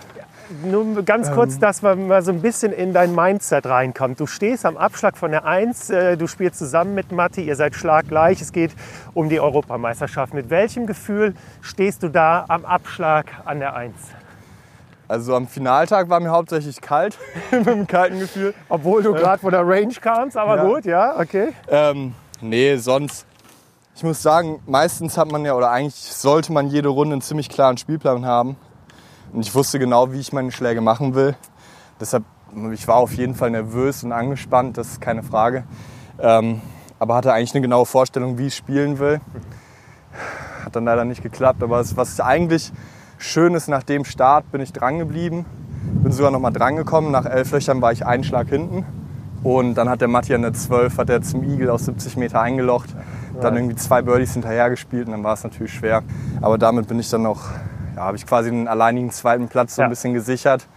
Nur 0.64 1.04
ganz 1.04 1.32
kurz, 1.32 1.58
dass 1.58 1.82
man 1.82 2.08
mal 2.08 2.22
so 2.22 2.32
ein 2.32 2.42
bisschen 2.42 2.74
in 2.74 2.94
dein 2.94 3.16
Mindset 3.16 3.66
reinkommt. 3.66 4.20
Du 4.20 4.28
stehst 4.28 4.66
am 4.66 4.78
Abschlag 4.78 5.18
von 5.18 5.32
der 5.32 5.46
1, 5.46 5.90
äh, 5.90 6.18
du 6.18 6.28
spielst 6.28 6.60
zusammen 6.60 6.94
mit 6.94 7.12
Matti, 7.12 7.42
ihr 7.42 7.56
seid 7.56 7.76
schlaggleich, 7.76 8.42
es 8.42 8.52
geht 8.52 8.72
um 9.14 9.30
die 9.30 9.40
Europameisterschaft. 9.40 10.34
Mit 10.34 10.50
welchem 10.50 10.86
Gefühl 10.86 11.34
stehst 11.62 12.04
du 12.04 12.10
da 12.10 12.46
am 12.50 12.66
Abschlag 12.66 13.26
an 13.46 13.60
der 13.60 13.76
1? 13.76 13.94
Also 15.14 15.36
am 15.36 15.48
Finaltag 15.48 16.10
war 16.10 16.20
mir 16.20 16.32
hauptsächlich 16.32 16.82
kalt, 16.82 17.20
mit 17.52 17.68
einem 17.68 17.86
kalten 17.86 18.18
Gefühl. 18.18 18.56
Obwohl 18.68 19.04
du 19.04 19.14
gerade 19.14 19.38
von 19.40 19.52
der 19.52 19.62
Range 19.62 19.94
kamst, 20.02 20.36
aber 20.36 20.56
Ja. 20.56 20.64
gut, 20.66 20.86
ja, 20.86 21.20
okay. 21.20 21.50
Ähm, 21.68 22.16
nee, 22.42 22.76
sonst. 22.78 23.28
Ich 23.96 24.02
muss 24.02 24.24
sagen, 24.24 24.60
meistens 24.66 25.16
hat 25.20 25.32
man 25.32 25.46
ja, 25.46 25.54
oder 25.54 25.70
eigentlich 25.70 25.94
sollte 25.94 26.52
man 26.52 26.66
jede 26.66 26.90
Runde 26.90 27.14
einen 27.14 27.22
ziemlich 27.22 27.48
klaren 27.48 27.78
Spielplan 27.78 28.26
haben. 28.26 28.56
Und 29.32 29.42
ich 29.46 29.54
wusste 29.54 29.78
genau, 29.78 30.12
wie 30.12 30.20
ich 30.20 30.34
meine 30.34 30.52
Schläge 30.52 30.82
machen 30.82 31.14
will. 31.14 31.36
Deshalb, 32.00 32.24
ich 32.72 32.88
war 32.88 32.96
auf 32.96 33.14
jeden 33.14 33.36
Fall 33.36 33.52
nervös 33.52 34.04
und 34.04 34.14
angespannt, 34.14 34.80
das 34.80 34.94
ist 34.94 35.00
keine 35.02 35.22
Frage. 35.22 35.64
Ähm, 36.20 36.60
aber 36.98 37.14
hatte 37.14 37.32
eigentlich 37.34 37.54
eine 37.54 37.62
genaue 37.62 37.86
Vorstellung, 37.86 38.40
wie 38.40 38.48
ich 38.48 38.56
spielen 38.56 38.98
will. 38.98 39.22
Hat 40.66 40.76
dann 40.76 40.86
leider 40.86 41.06
nicht 41.06 41.22
geklappt. 41.22 41.62
Aber 41.62 41.80
es- 41.82 41.96
was 41.96 42.20
eigentlich 42.20 42.72
schön 43.24 43.54
ist, 43.56 43.68
nach 43.68 43.84
dem 43.84 44.06
Start 44.06 44.52
bin 44.52 44.62
ich 44.62 44.74
dran 44.74 45.00
geblieben. 45.00 45.46
Bin 46.04 46.12
sogar 46.12 46.32
noch 46.32 46.40
mal 46.40 46.52
dran 46.52 46.76
gekommen. 46.76 47.12
Nach 47.12 47.26
elf 47.26 47.52
Löchern 47.52 47.82
war 47.82 47.92
ich 47.92 48.06
einen 48.06 48.24
Schlag 48.24 48.50
hinten. 48.50 48.86
Und 49.44 49.76
dann 49.76 49.90
hat 49.90 50.02
der 50.02 50.08
Matti 50.08 50.34
an 50.34 50.42
der 50.42 50.54
12 50.54 50.98
hat 50.98 51.10
er 51.10 51.22
zum 51.22 51.44
Igel 51.44 51.70
aus 51.70 51.86
70 51.86 52.18
Meter 52.18 52.42
eingelocht. 52.42 52.90
Dann 53.42 53.56
irgendwie 53.56 53.76
zwei 53.76 54.02
Birdies 54.02 54.34
hinterher 54.34 54.70
gespielt 54.70 55.08
und 55.08 55.12
dann 55.14 55.24
war 55.24 55.34
es 55.34 55.44
natürlich 55.44 55.74
schwer. 55.74 56.04
Aber 56.42 56.58
damit 56.58 56.88
bin 56.88 57.00
ich 57.00 57.10
dann 57.10 57.24
noch, 57.24 57.50
ja, 57.96 58.04
habe 58.04 58.16
ich 58.16 58.26
quasi 58.26 58.50
einen 58.50 58.68
alleinigen 58.68 59.10
zweiten 59.12 59.48
Platz 59.50 59.76
so 59.76 59.82
ein 59.82 59.86
Ja. 59.86 59.90
bisschen 59.90 60.14
gesichert. 60.14 60.68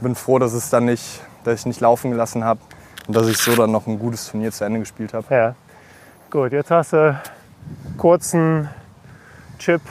Bin 0.00 0.14
froh, 0.14 0.38
dass 0.38 0.52
es 0.54 0.70
dann 0.70 0.86
nicht, 0.86 1.22
dass 1.44 1.60
ich 1.60 1.66
nicht 1.66 1.80
laufen 1.80 2.10
gelassen 2.10 2.42
habe 2.44 2.60
und 3.06 3.14
dass 3.16 3.28
ich 3.28 3.36
so 3.38 3.54
dann 3.54 3.70
noch 3.70 3.86
ein 3.86 3.98
gutes 3.98 4.28
Turnier 4.30 4.50
zu 4.50 4.64
Ende 4.64 4.80
gespielt 4.80 5.14
habe. 5.14 5.26
Ja. 5.32 5.54
Gut, 6.30 6.52
jetzt 6.52 6.70
hast 6.70 6.92
du 6.94 7.18
kurzen 7.96 8.68
Chip, 9.58 9.82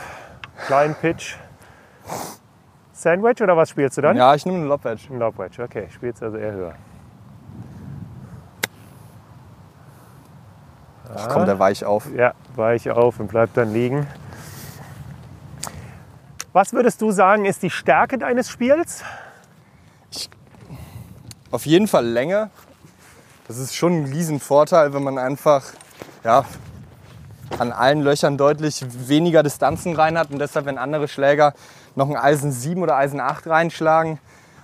kleinen 0.67 0.95
Pitch. 0.95 1.36
Sandwich 2.93 3.41
oder 3.41 3.57
was 3.57 3.69
spielst 3.69 3.97
du 3.97 4.01
dann? 4.01 4.15
Ja, 4.15 4.33
ich 4.35 4.45
nehme 4.45 4.59
eine 4.59 4.67
Lobwedge. 4.67 5.13
Ein 5.13 5.19
Lobwedge, 5.19 5.63
okay. 5.63 5.87
Spielst 5.93 6.23
also 6.23 6.37
eher 6.37 6.53
höher. 6.53 6.75
Ach 11.13 11.29
komm, 11.29 11.45
der 11.45 11.59
weich 11.59 11.85
auf. 11.85 12.07
Ja, 12.15 12.33
weiche 12.55 12.95
auf 12.95 13.19
und 13.19 13.27
bleibt 13.27 13.57
dann 13.57 13.73
liegen. 13.73 14.07
Was 16.53 16.73
würdest 16.73 17.01
du 17.01 17.11
sagen, 17.11 17.45
ist 17.45 17.63
die 17.63 17.69
Stärke 17.69 18.17
deines 18.17 18.49
Spiels? 18.49 19.03
Auf 21.51 21.65
jeden 21.65 21.87
Fall 21.87 22.05
Länge. 22.05 22.49
Das 23.47 23.57
ist 23.57 23.75
schon 23.75 24.03
ein 24.03 24.05
Riesenvorteil, 24.05 24.93
wenn 24.93 25.03
man 25.03 25.17
einfach 25.17 25.63
ja, 26.23 26.45
an 27.59 27.71
allen 27.71 28.01
Löchern 28.01 28.37
deutlich 28.37 28.83
weniger 29.07 29.43
Distanzen 29.43 29.95
rein 29.95 30.17
hat 30.17 30.31
und 30.31 30.39
deshalb, 30.39 30.65
wenn 30.65 30.77
andere 30.77 31.07
Schläger 31.07 31.53
noch 31.95 32.10
ein 32.10 32.15
Eisen 32.17 32.51
7 32.51 32.81
oder 32.81 32.95
Eisen 32.97 33.19
8 33.19 33.47
reinschlagen 33.47 34.19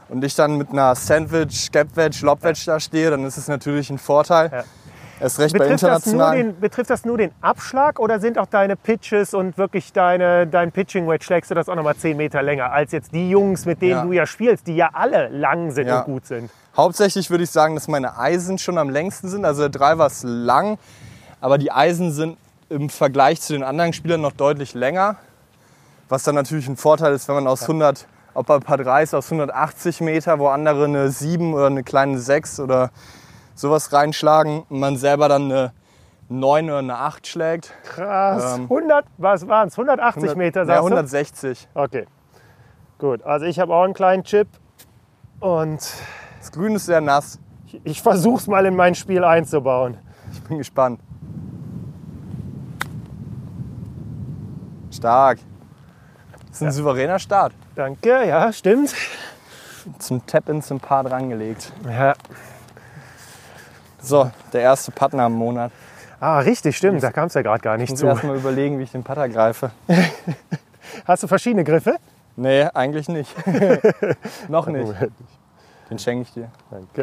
und 0.09 0.23
ich 0.23 0.35
dann 0.35 0.57
mit 0.57 0.69
einer 0.71 0.95
Sandwich, 0.95 1.71
Gap 1.71 1.95
Wedge, 1.95 2.19
Lob 2.23 2.43
Wedge 2.43 2.63
da 2.65 2.79
stehe, 2.79 3.09
dann 3.11 3.23
ist 3.25 3.37
es 3.37 3.47
natürlich 3.47 3.89
ein 3.89 3.97
Vorteil. 3.97 4.49
Ja. 4.51 4.63
Erst 5.21 5.37
recht 5.39 5.53
bei 5.55 5.59
Betrifft 5.59 5.83
das, 5.83 6.05
nur 6.07 6.13
internationalen. 6.15 6.47
den, 6.53 6.59
betrifft 6.59 6.89
das 6.89 7.05
nur 7.05 7.15
den 7.17 7.31
Abschlag 7.41 7.99
oder 7.99 8.19
sind 8.19 8.39
auch 8.39 8.47
deine 8.47 8.75
Pitches 8.75 9.35
und 9.35 9.55
wirklich 9.55 9.93
deine, 9.93 10.47
dein 10.47 10.71
Pitching 10.71 11.07
Wedge 11.07 11.23
schlägst 11.23 11.51
du 11.51 11.55
das 11.55 11.69
auch 11.69 11.75
nochmal 11.75 11.95
10 11.95 12.17
Meter 12.17 12.41
länger 12.41 12.71
als 12.71 12.91
jetzt 12.91 13.13
die 13.13 13.29
Jungs, 13.29 13.65
mit 13.67 13.81
denen 13.83 13.91
Ja. 13.91 14.03
du 14.03 14.11
ja 14.13 14.25
spielst, 14.25 14.65
die 14.65 14.75
ja 14.75 14.89
alle 14.93 15.27
lang 15.29 15.69
sind 15.71 15.87
Ja. 15.87 15.99
und 15.99 16.05
gut 16.05 16.25
sind? 16.25 16.49
Hauptsächlich 16.75 17.29
würde 17.29 17.43
ich 17.43 17.51
sagen, 17.51 17.75
dass 17.75 17.87
meine 17.87 18.17
Eisen 18.17 18.57
schon 18.57 18.79
am 18.79 18.89
längsten 18.89 19.29
sind. 19.29 19.45
Also 19.45 19.67
der 19.67 19.69
Driver 19.69 20.07
ist 20.07 20.23
lang, 20.23 20.79
aber 21.39 21.59
die 21.59 21.71
Eisen 21.71 22.11
sind 22.11 22.37
im 22.69 22.89
Vergleich 22.89 23.41
zu 23.41 23.53
den 23.53 23.61
anderen 23.63 23.93
Spielern 23.93 24.21
noch 24.21 24.31
deutlich 24.31 24.73
länger. 24.73 25.17
Was 26.11 26.23
dann 26.23 26.35
natürlich 26.35 26.67
ein 26.67 26.75
Vorteil 26.75 27.13
ist, 27.13 27.29
wenn 27.29 27.35
man 27.35 27.47
aus 27.47 27.61
100, 27.61 28.05
ob 28.33 28.45
bei 28.45 28.59
Paar 28.59 28.77
3 28.77 29.03
ist, 29.03 29.13
aus 29.13 29.31
180 29.31 30.01
Meter, 30.01 30.39
wo 30.39 30.49
andere 30.49 30.83
eine 30.83 31.09
7 31.09 31.53
oder 31.53 31.67
eine 31.67 31.83
kleine 31.83 32.19
6 32.19 32.59
oder 32.59 32.91
sowas 33.55 33.93
reinschlagen 33.93 34.63
und 34.67 34.81
man 34.81 34.97
selber 34.97 35.29
dann 35.29 35.43
eine 35.43 35.71
9 36.27 36.65
oder 36.65 36.79
eine 36.79 36.97
8 36.97 37.25
schlägt. 37.27 37.73
Krass. 37.85 38.57
Ähm, 38.57 38.63
100, 38.63 39.05
was 39.19 39.47
waren 39.47 39.69
es? 39.69 39.75
180 39.79 40.35
Meter, 40.35 40.59
ja, 40.61 40.65
sagst 40.65 40.83
160. 40.83 41.69
du? 41.73 41.81
Okay. 41.81 42.05
Gut, 42.99 43.23
also 43.23 43.45
ich 43.45 43.57
habe 43.57 43.73
auch 43.73 43.83
einen 43.83 43.93
kleinen 43.93 44.25
Chip 44.25 44.49
und 45.39 45.79
Das 46.39 46.51
Grün 46.51 46.75
ist 46.75 46.87
sehr 46.87 46.99
nass. 46.99 47.39
ich, 47.67 47.79
ich 47.85 48.01
versuche 48.01 48.41
es 48.41 48.47
mal 48.47 48.65
in 48.65 48.75
mein 48.75 48.95
Spiel 48.95 49.23
einzubauen. 49.23 49.97
Ich 50.33 50.43
bin 50.43 50.57
gespannt. 50.57 50.99
Stark. 54.91 55.39
Das 56.61 56.75
ist 56.75 56.79
ein 56.79 56.83
souveräner 56.83 57.17
Start. 57.17 57.53
Danke, 57.75 58.27
ja, 58.27 58.53
stimmt. 58.53 58.93
Zum 59.97 60.23
Tap-In 60.27 60.61
zum 60.61 60.79
Paar 60.79 61.03
drangelegt. 61.03 61.73
Ja. 61.89 62.13
So, 63.99 64.29
der 64.53 64.61
erste 64.61 64.91
Partner 64.91 65.25
im 65.25 65.33
Monat. 65.33 65.71
Ah, 66.19 66.37
richtig, 66.37 66.77
stimmt. 66.77 67.01
Da 67.01 67.11
kam 67.11 67.25
es 67.27 67.33
ja 67.33 67.41
gerade 67.41 67.63
gar 67.63 67.73
Ich 67.77 67.81
nicht 67.81 67.89
muss 67.89 67.99
zu. 68.01 68.05
erst 68.05 68.23
mal 68.23 68.35
überlegen, 68.35 68.77
wie 68.77 68.83
ich 68.83 68.91
den 68.91 69.03
Putter 69.03 69.27
greife. 69.27 69.71
Hast 71.07 71.23
du 71.23 71.27
verschiedene 71.27 71.63
Griffe? 71.63 71.95
Nee, 72.35 72.65
eigentlich 72.75 73.09
nicht. 73.09 73.33
Noch 74.47 74.67
nicht. 74.67 74.93
Den 75.89 75.97
schenke 75.97 76.21
ich 76.27 76.33
dir. 76.33 76.51
Danke. 76.69 77.01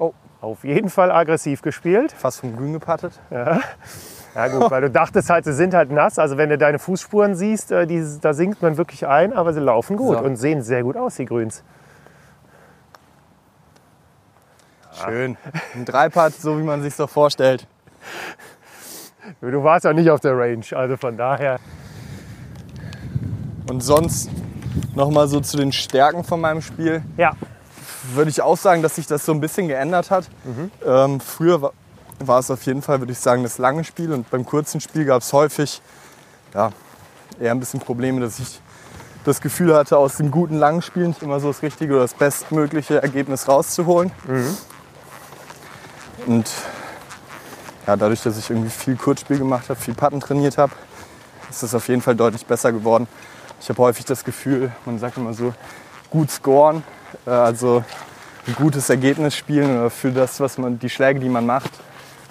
Oh. 0.00 0.12
Auf 0.40 0.64
jeden 0.64 0.90
Fall 0.90 1.12
aggressiv 1.12 1.62
gespielt. 1.62 2.10
Fast 2.10 2.40
vom 2.40 2.56
Grün 2.56 2.72
gepattet. 2.72 3.20
Ja 3.30 3.60
gut, 4.48 4.70
weil 4.70 4.82
du 4.82 4.90
dachtest 4.90 5.30
halt, 5.30 5.44
sie 5.44 5.52
sind 5.54 5.72
halt 5.72 5.90
nass. 5.90 6.18
Also 6.18 6.36
wenn 6.36 6.50
du 6.50 6.58
deine 6.58 6.78
Fußspuren 6.78 7.34
siehst, 7.34 7.72
äh, 7.72 7.86
die, 7.86 8.04
da 8.20 8.34
sinkt 8.34 8.60
man 8.62 8.76
wirklich 8.76 9.06
ein, 9.06 9.32
aber 9.32 9.52
sie 9.54 9.60
laufen 9.60 9.96
gut 9.96 10.18
So. 10.18 10.24
und 10.24 10.36
sehen 10.36 10.60
sehr 10.62 10.82
gut 10.82 10.96
aus, 10.96 11.16
die 11.16 11.24
Grüns. 11.24 11.62
Schön. 15.04 15.36
Ein 15.74 15.84
Dreipad, 15.84 16.34
so 16.34 16.58
wie 16.58 16.62
man 16.62 16.82
sich 16.82 16.94
so 16.94 17.06
vorstellt. 17.06 17.66
Du 19.40 19.62
warst 19.62 19.84
ja 19.84 19.92
nicht 19.92 20.10
auf 20.10 20.20
der 20.20 20.36
Range, 20.38 20.64
also 20.72 20.96
von 20.96 21.16
daher. 21.16 21.58
Und 23.68 23.82
sonst 23.82 24.30
noch 24.94 25.10
mal 25.10 25.28
so 25.28 25.40
zu 25.40 25.56
den 25.56 25.72
Stärken 25.72 26.24
von 26.24 26.40
meinem 26.40 26.62
Spiel. 26.62 27.02
Ja, 27.16 27.32
würde 28.14 28.30
ich 28.30 28.40
auch 28.40 28.56
sagen, 28.56 28.82
dass 28.82 28.94
sich 28.96 29.06
das 29.06 29.26
so 29.26 29.32
ein 29.32 29.40
bisschen 29.40 29.68
geändert 29.68 30.10
hat. 30.10 30.28
Ähm, 30.86 31.20
früher 31.20 31.72
war, 32.20 32.38
es 32.38 32.50
auf 32.50 32.62
jeden 32.64 32.82
Fall, 32.82 33.00
würde 33.00 33.12
ich 33.12 33.18
sagen, 33.18 33.42
das 33.42 33.58
lange 33.58 33.84
Spiel 33.84 34.12
und 34.12 34.30
beim 34.30 34.44
kurzen 34.44 34.80
Spiel 34.80 35.04
gab 35.04 35.22
es 35.22 35.32
häufig 35.32 35.82
ja, 36.54 36.70
eher 37.40 37.50
ein 37.50 37.60
bisschen 37.60 37.80
Probleme, 37.80 38.20
dass 38.20 38.38
ich 38.38 38.60
das 39.24 39.40
Gefühl 39.40 39.74
hatte, 39.74 39.98
aus 39.98 40.16
dem 40.16 40.30
guten 40.30 40.56
langen 40.56 40.82
Spiel 40.82 41.08
nicht 41.08 41.22
immer 41.22 41.40
so 41.40 41.48
das 41.48 41.62
richtige 41.62 41.94
oder 41.94 42.02
das 42.02 42.14
bestmögliche 42.14 43.02
Ergebnis 43.02 43.48
rauszuholen. 43.48 44.12
Und 46.26 46.48
ja, 47.86 47.96
dadurch, 47.96 48.22
dass 48.22 48.38
ich 48.38 48.48
irgendwie 48.50 48.70
viel 48.70 48.96
Kurzspiel 48.96 49.38
gemacht 49.38 49.68
habe, 49.68 49.78
viel 49.78 49.94
Patten 49.94 50.20
trainiert 50.20 50.58
habe, 50.58 50.72
ist 51.50 51.62
das 51.62 51.74
auf 51.74 51.88
jeden 51.88 52.02
Fall 52.02 52.14
deutlich 52.14 52.46
besser 52.46 52.72
geworden. 52.72 53.08
Ich 53.60 53.68
habe 53.68 53.82
häufig 53.82 54.04
das 54.04 54.24
Gefühl, 54.24 54.72
man 54.84 54.98
sagt 54.98 55.16
immer 55.16 55.34
so, 55.34 55.54
gut 56.10 56.30
scoren, 56.30 56.82
äh, 57.26 57.30
also 57.30 57.84
ein 58.46 58.54
gutes 58.54 58.90
Ergebnis 58.90 59.34
spielen 59.34 59.78
oder 59.78 59.90
für 59.90 60.10
das, 60.10 60.40
was 60.40 60.58
man, 60.58 60.78
die 60.78 60.90
Schläge, 60.90 61.20
die 61.20 61.28
man 61.28 61.46
macht, 61.46 61.70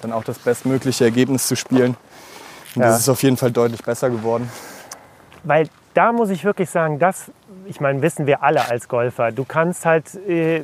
dann 0.05 0.13
auch 0.13 0.23
das 0.23 0.37
bestmögliche 0.39 1.03
Ergebnis 1.05 1.47
zu 1.47 1.55
spielen. 1.55 1.95
Und 2.75 2.81
Ja. 2.81 2.87
das 2.89 2.99
ist 2.99 3.09
auf 3.09 3.23
jeden 3.23 3.37
Fall 3.37 3.51
deutlich 3.51 3.83
besser 3.83 4.09
geworden. 4.09 4.49
weil 5.47 5.67
da 5.93 6.11
muss 6.11 6.29
ich 6.31 6.43
wirklich 6.43 6.69
sagen, 6.71 6.97
das, 6.97 7.29
ich 7.67 7.79
meine, 7.79 8.01
wissen 8.01 8.25
wir 8.25 8.41
alle 8.43 8.67
als 8.67 8.87
Golfer. 8.89 9.31
Du 9.31 9.45
kannst 9.45 9.85
halt 9.85 10.15
äh, 10.27 10.63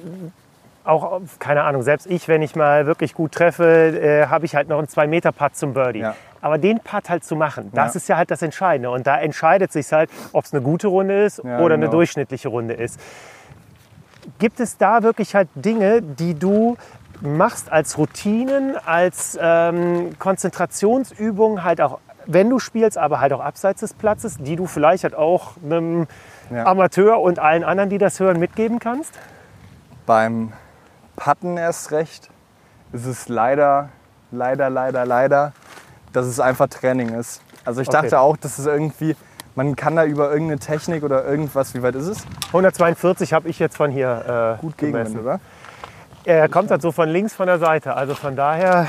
auch, 0.84 1.22
keine 1.38 1.64
Ahnung, 1.64 1.84
selbst 1.84 2.08
ich, 2.08 2.28
wenn 2.28 2.42
ich 2.42 2.56
mal 2.56 2.88
wirklich 2.88 3.14
gut 3.14 3.32
treffe, 3.34 3.64
äh, 3.64 4.26
habe 4.28 4.46
ich 4.46 4.56
halt 4.56 4.68
noch 4.70 4.80
einen 4.80 4.88
2-Meter-Putt 4.88 5.56
zum 5.56 5.74
Birdie. 5.76 6.00
Ja. 6.00 6.16
Aber 6.42 6.58
den 6.58 6.80
Putt 6.80 7.10
halt 7.12 7.24
zu 7.24 7.36
machen, 7.36 7.70
das 7.76 7.94
Ja. 7.94 7.98
ist 8.00 8.10
ja 8.10 8.18
halt 8.18 8.32
das 8.32 8.42
Entscheidende. 8.42 8.90
Und 8.90 9.06
da 9.06 9.20
entscheidet 9.20 9.72
sich 9.72 9.92
halt, 9.94 10.10
ob 10.34 10.44
es 10.46 10.52
eine 10.54 10.64
gute 10.64 10.88
Runde 10.88 11.24
ist 11.26 11.38
Ja, 11.44 11.60
oder 11.60 11.76
eine 11.76 11.86
genau. 11.86 11.92
durchschnittliche 11.98 12.50
Runde 12.50 12.74
ist. 12.74 13.00
Gibt 14.40 14.60
es 14.60 14.78
da 14.78 15.04
wirklich 15.04 15.36
halt 15.36 15.48
Dinge, 15.56 16.02
die 16.02 16.34
du 16.34 16.76
machst 17.22 17.72
als 17.72 17.98
Routinen, 17.98 18.76
als 18.86 19.38
ähm, 19.40 20.18
Konzentrationsübung, 20.20 21.64
halt 21.64 21.82
auch 21.82 22.00
wenn 22.26 22.50
du 22.50 22.60
spielst, 22.60 22.98
aber 22.98 23.20
halt 23.20 23.34
auch 23.34 23.40
abseits 23.40 23.82
des 23.82 23.94
Platzes, 23.94 24.38
die 24.38 24.56
du 24.56 24.66
vielleicht 24.68 25.04
halt 25.04 25.16
auch 25.16 25.54
einem 25.64 26.08
ja. 26.50 26.66
Amateur 26.66 27.20
und 27.20 27.40
allen 27.40 27.64
anderen, 27.64 27.90
die 27.90 27.98
das 27.98 28.20
hören, 28.20 28.40
mitgeben 28.40 28.80
kannst? 28.80 29.14
Beim 30.06 30.54
Patten 31.16 31.58
erst 31.58 31.92
recht 31.92 32.30
ist 32.92 33.06
es 33.06 33.28
leider, 33.30 33.90
leider, 34.32 34.70
leider, 34.70 35.06
leider, 35.06 35.54
dass 36.14 36.26
es 36.26 36.40
einfach 36.40 36.68
Training 36.68 37.10
ist. 37.10 37.42
Also 37.64 37.82
ich 37.82 37.88
okay. 37.88 38.02
dachte 38.02 38.20
auch, 38.20 38.38
dass 38.38 38.58
es 38.58 38.66
irgendwie, 38.66 39.16
man 39.56 39.76
kann 39.76 39.96
da 39.96 40.04
über 40.06 40.32
irgendeine 40.32 40.60
Technik 40.60 41.04
oder 41.04 41.26
irgendwas, 41.26 41.74
wie 41.74 41.84
weit 41.84 41.96
ist 41.96 42.08
es? 42.08 42.26
142 42.48 43.34
habe 43.34 43.50
ich 43.50 43.60
jetzt 43.60 43.78
von 43.78 43.92
hier 43.92 44.58
äh, 44.58 44.62
Gut 44.62 44.78
gemessen, 44.78 45.20
oder? 45.20 45.40
Er 46.24 46.50
kommt 46.50 46.70
halt 46.72 46.82
so 46.82 46.92
von 46.92 47.10
links 47.10 47.34
von 47.34 47.48
der 47.48 47.60
Seite. 47.60 47.96
Also 47.96 48.14
von 48.14 48.36
daher, 48.36 48.88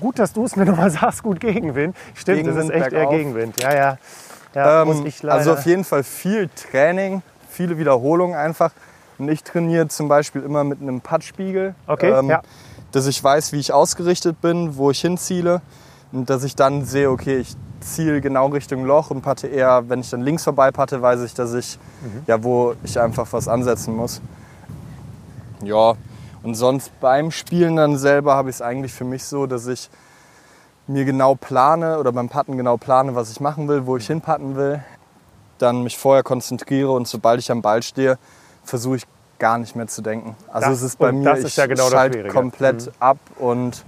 gut, 0.00 0.18
dass 0.18 0.32
du 0.32 0.44
es 0.44 0.56
mir 0.56 0.64
nochmal 0.64 0.90
sagst, 0.90 1.22
gut 1.22 1.40
Gegenwind. 1.40 1.96
Stimmt, 2.14 2.38
Gegenwind, 2.38 2.58
das 2.58 2.64
ist 2.64 2.70
echt 2.70 2.90
bergauf. 2.90 3.12
eher 3.12 3.18
Gegenwind. 3.18 3.62
Ja, 3.62 3.74
ja. 3.74 3.98
ja 4.54 4.82
ähm, 4.82 5.12
also 5.28 5.52
auf 5.52 5.64
jeden 5.66 5.84
Fall 5.84 6.02
viel 6.02 6.48
Training, 6.48 7.22
viele 7.48 7.78
Wiederholungen 7.78 8.36
einfach. 8.36 8.72
Und 9.18 9.28
ich 9.28 9.44
trainiere 9.44 9.88
zum 9.88 10.08
Beispiel 10.08 10.42
immer 10.42 10.64
mit 10.64 10.80
einem 10.80 11.00
Puttspiegel. 11.00 11.74
Okay, 11.86 12.10
ähm, 12.10 12.28
ja. 12.28 12.42
Dass 12.90 13.06
ich 13.06 13.22
weiß, 13.22 13.52
wie 13.52 13.60
ich 13.60 13.72
ausgerichtet 13.72 14.40
bin, 14.40 14.76
wo 14.76 14.90
ich 14.90 15.00
hinziele. 15.00 15.60
Und 16.10 16.28
dass 16.28 16.44
ich 16.44 16.56
dann 16.56 16.84
sehe, 16.84 17.10
okay, 17.10 17.38
ich 17.38 17.54
ziele 17.80 18.20
genau 18.20 18.48
Richtung 18.48 18.84
Loch 18.84 19.10
und 19.10 19.22
patte 19.22 19.46
eher, 19.46 19.88
wenn 19.88 20.00
ich 20.00 20.10
dann 20.10 20.22
links 20.22 20.44
vorbei 20.44 20.70
patte, 20.70 21.00
weiß 21.00 21.22
ich, 21.22 21.34
dass 21.34 21.54
ich, 21.54 21.78
mhm. 22.02 22.22
ja, 22.26 22.42
wo 22.42 22.74
ich 22.84 22.98
einfach 23.00 23.26
was 23.32 23.48
ansetzen 23.48 23.94
muss. 23.94 24.20
Ja, 25.62 25.94
und 26.42 26.54
sonst 26.54 26.98
beim 27.00 27.30
Spielen 27.30 27.76
dann 27.76 27.96
selber 27.96 28.34
habe 28.34 28.50
ich 28.50 28.56
es 28.56 28.62
eigentlich 28.62 28.92
für 28.92 29.04
mich 29.04 29.24
so, 29.24 29.46
dass 29.46 29.66
ich 29.66 29.88
mir 30.86 31.04
genau 31.04 31.34
plane 31.34 31.98
oder 31.98 32.12
beim 32.12 32.28
Patten 32.28 32.56
genau 32.56 32.76
plane, 32.76 33.14
was 33.14 33.30
ich 33.30 33.40
machen 33.40 33.68
will, 33.68 33.86
wo 33.86 33.96
ich 33.96 34.06
hinpatten 34.06 34.56
will. 34.56 34.82
Dann 35.58 35.82
mich 35.82 35.96
vorher 35.96 36.22
konzentriere 36.22 36.90
und 36.90 37.06
sobald 37.06 37.38
ich 37.38 37.50
am 37.50 37.62
Ball 37.62 37.82
stehe, 37.82 38.18
versuche 38.64 38.96
ich 38.96 39.06
gar 39.38 39.58
nicht 39.58 39.76
mehr 39.76 39.86
zu 39.86 40.02
denken. 40.02 40.36
Also 40.52 40.68
das, 40.68 40.78
es 40.78 40.84
ist 40.84 40.98
bei 40.98 41.12
mir, 41.12 41.36
ich 41.36 41.56
ja 41.56 41.66
genau 41.66 41.88
schalte 41.88 42.28
komplett 42.28 42.86
mhm. 42.86 42.92
ab 42.98 43.18
und 43.38 43.84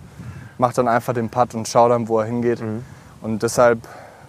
mache 0.59 0.75
dann 0.75 0.89
einfach 0.89 1.15
den 1.15 1.31
Putt 1.31 1.55
und 1.55 1.67
schaue 1.67 1.91
dann, 1.91 2.09
wo 2.09 2.21
er 2.21 2.27
hingeht. 2.27 2.61
Mhm. 2.61 2.85
Und 3.23 3.43
deshalb, 3.43 3.81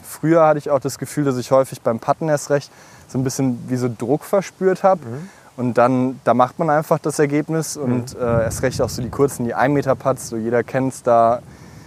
früher 0.04 0.46
hatte 0.46 0.58
ich 0.58 0.70
auch 0.70 0.80
das 0.80 0.98
Gefühl, 0.98 1.26
dass 1.26 1.38
ich 1.38 1.52
häufig 1.52 1.82
beim 1.82 2.00
Putten 2.00 2.30
erst 2.30 2.50
recht 2.50 2.72
so 3.08 3.18
ein 3.18 3.24
bisschen 3.24 3.70
wie 3.70 3.76
so 3.76 3.90
Druck 3.96 4.24
verspürt 4.24 4.84
habe. 4.84 5.06
Mhm. 5.06 5.30
Und 5.58 5.78
dann, 5.78 6.20
da 6.24 6.34
macht 6.34 6.60
man 6.60 6.70
einfach 6.70 7.00
das 7.00 7.18
Ergebnis 7.20 7.78
und 7.78 8.14
mhm. 8.14 8.22
äh, 8.22 8.44
erst 8.44 8.62
recht 8.62 8.82
auch 8.82 8.90
so 8.90 9.02
die 9.02 9.10
kurzen, 9.10 9.46
die 9.46 9.54
1 9.54 9.74
Meter 9.74 9.96
Putts, 9.96 10.30
so 10.30 10.38
jeder 10.38 10.64
kennt 10.64 10.94
es 10.94 11.04
da. 11.04 11.40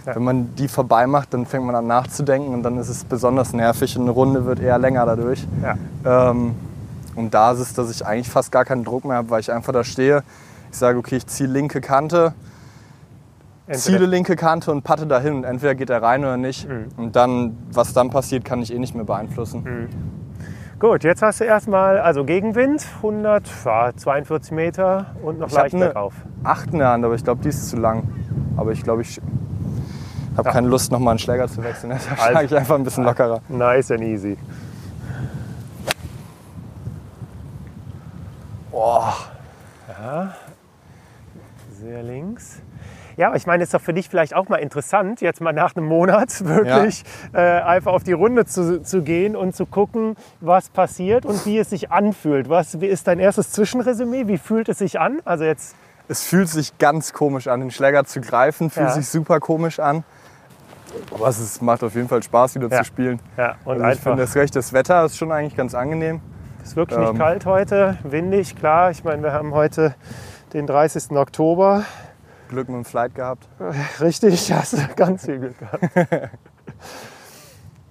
Ja. 0.05 0.15
Wenn 0.15 0.23
man 0.23 0.55
die 0.55 0.67
vorbei 0.67 1.05
macht, 1.05 1.33
dann 1.33 1.45
fängt 1.45 1.65
man 1.65 1.75
an 1.75 1.85
nachzudenken 1.85 2.53
und 2.53 2.63
dann 2.63 2.77
ist 2.77 2.89
es 2.89 3.03
besonders 3.03 3.53
nervig 3.53 3.95
und 3.97 4.03
eine 4.03 4.11
Runde 4.11 4.45
wird 4.45 4.59
eher 4.59 4.79
länger 4.79 5.05
dadurch. 5.05 5.45
Ja. 5.61 6.31
Ähm, 6.31 6.55
und 7.15 7.33
da 7.33 7.51
ist 7.51 7.59
es, 7.59 7.73
dass 7.73 7.91
ich 7.91 8.05
eigentlich 8.05 8.29
fast 8.29 8.51
gar 8.51 8.65
keinen 8.65 8.85
Druck 8.85 9.05
mehr 9.05 9.17
habe, 9.17 9.29
weil 9.29 9.41
ich 9.41 9.51
einfach 9.51 9.73
da 9.73 9.83
stehe. 9.83 10.23
Ich 10.71 10.77
sage, 10.77 10.97
okay, 10.97 11.17
ich 11.17 11.27
ziehe 11.27 11.49
linke 11.49 11.81
Kante, 11.81 12.33
entweder. 13.67 13.79
ziele 13.79 14.05
linke 14.05 14.35
Kante 14.35 14.71
und 14.71 14.83
patte 14.83 15.05
dahin 15.05 15.35
und 15.35 15.43
entweder 15.43 15.75
geht 15.75 15.89
er 15.89 16.01
rein 16.01 16.21
oder 16.21 16.37
nicht. 16.37 16.67
Mhm. 16.67 16.87
Und 16.97 17.15
dann, 17.15 17.57
was 17.71 17.93
dann 17.93 18.09
passiert, 18.09 18.45
kann 18.45 18.61
ich 18.61 18.73
eh 18.73 18.79
nicht 18.79 18.95
mehr 18.95 19.03
beeinflussen. 19.03 19.63
Mhm. 19.63 20.18
Gut, 20.79 21.03
jetzt 21.03 21.21
hast 21.21 21.41
du 21.41 21.43
erstmal 21.43 21.99
also 21.99 22.23
Gegenwind, 22.23 22.87
142 22.97 24.53
Meter 24.53 25.07
und 25.21 25.37
noch 25.37 25.47
ich 25.47 25.53
leicht 25.53 25.77
bergauf. 25.77 26.13
Acht 26.45 26.71
in 26.71 26.79
der 26.79 26.91
Hand, 26.91 27.03
aber 27.03 27.15
ich 27.15 27.23
glaube, 27.25 27.41
die 27.41 27.49
ist 27.49 27.69
zu 27.69 27.75
lang. 27.75 28.07
Aber 28.55 28.71
ich 28.71 28.81
glaube, 28.81 29.01
ich 29.01 29.19
habe 30.37 30.47
ja. 30.47 30.53
keine 30.53 30.69
Lust, 30.69 30.89
nochmal 30.89 31.11
einen 31.11 31.19
Schläger 31.19 31.49
zu 31.49 31.61
wechseln. 31.65 31.89
Deshalb 31.93 32.17
also, 32.17 32.31
schlage 32.31 32.45
ich 32.45 32.55
einfach 32.55 32.75
ein 32.75 32.85
bisschen 32.85 33.03
lockerer. 33.03 33.41
Nice 33.49 33.91
and 33.91 34.03
easy. 34.03 34.37
Boah. 38.71 39.13
Ja, 39.89 40.33
sehr 41.77 42.03
links. 42.03 42.61
Ja, 43.19 43.35
ich 43.35 43.45
meine, 43.45 43.63
es 43.63 43.67
ist 43.67 43.73
doch 43.73 43.81
für 43.81 43.93
dich 43.93 44.07
vielleicht 44.07 44.33
auch 44.33 44.47
mal 44.47 44.59
interessant, 44.59 45.19
jetzt 45.19 45.41
mal 45.41 45.51
nach 45.51 45.75
einem 45.75 45.85
Monat 45.85 46.45
wirklich 46.45 47.03
ja. 47.33 47.57
äh, 47.57 47.61
einfach 47.63 47.91
auf 47.91 48.03
die 48.03 48.13
Runde 48.13 48.45
zu, 48.45 48.81
zu 48.81 49.01
gehen 49.01 49.35
und 49.35 49.53
zu 49.53 49.65
gucken, 49.65 50.15
was 50.39 50.69
passiert 50.69 51.25
und 51.25 51.45
wie 51.45 51.57
es 51.57 51.69
sich 51.69 51.91
anfühlt. 51.91 52.47
Was 52.47 52.79
wie 52.79 52.85
ist 52.85 53.09
dein 53.09 53.19
erstes 53.19 53.51
Zwischenresümee? 53.51 54.27
Wie 54.27 54.37
fühlt 54.37 54.69
es 54.69 54.77
sich 54.77 55.01
an? 55.01 55.19
Also 55.25 55.43
jetzt 55.43 55.75
es 56.07 56.23
fühlt 56.23 56.47
sich 56.47 56.77
ganz 56.77 57.11
komisch 57.11 57.49
an, 57.49 57.59
den 57.59 57.71
Schläger 57.71 58.05
zu 58.05 58.21
greifen, 58.21 58.69
fühlt 58.69 58.87
ja. 58.87 58.93
sich 58.93 59.09
super 59.09 59.41
komisch 59.41 59.81
an. 59.81 60.05
Aber 61.13 61.27
es 61.27 61.59
macht 61.59 61.83
auf 61.83 61.95
jeden 61.95 62.07
Fall 62.07 62.23
Spaß, 62.23 62.55
wieder 62.55 62.69
ja. 62.69 62.77
zu 62.77 62.85
spielen. 62.85 63.19
Ja, 63.35 63.55
und 63.65 63.81
also 63.81 63.97
ich 63.97 64.01
finde 64.01 64.21
das 64.21 64.35
recht, 64.37 64.55
das 64.55 64.71
Wetter 64.71 65.03
ist 65.03 65.17
schon 65.17 65.33
eigentlich 65.33 65.57
ganz 65.57 65.75
angenehm. 65.75 66.21
Es 66.63 66.69
ist 66.69 66.75
wirklich 66.77 66.97
ähm, 66.97 67.09
nicht 67.09 67.17
kalt 67.17 67.45
heute, 67.45 67.97
windig, 68.03 68.55
klar. 68.55 68.91
Ich 68.91 69.03
meine, 69.03 69.21
wir 69.21 69.33
haben 69.33 69.53
heute 69.53 69.93
den 70.53 70.67
30. 70.67 71.11
Oktober. 71.11 71.83
Glück 72.49 72.67
mit 72.67 72.75
dem 72.75 72.85
Flight 72.85 73.15
gehabt. 73.15 73.47
Richtig, 74.01 74.51
hast 74.51 74.73
du 74.73 74.77
ganz 74.95 75.25
viel 75.25 75.39
Glück 75.39 75.57
gehabt. 75.57 75.83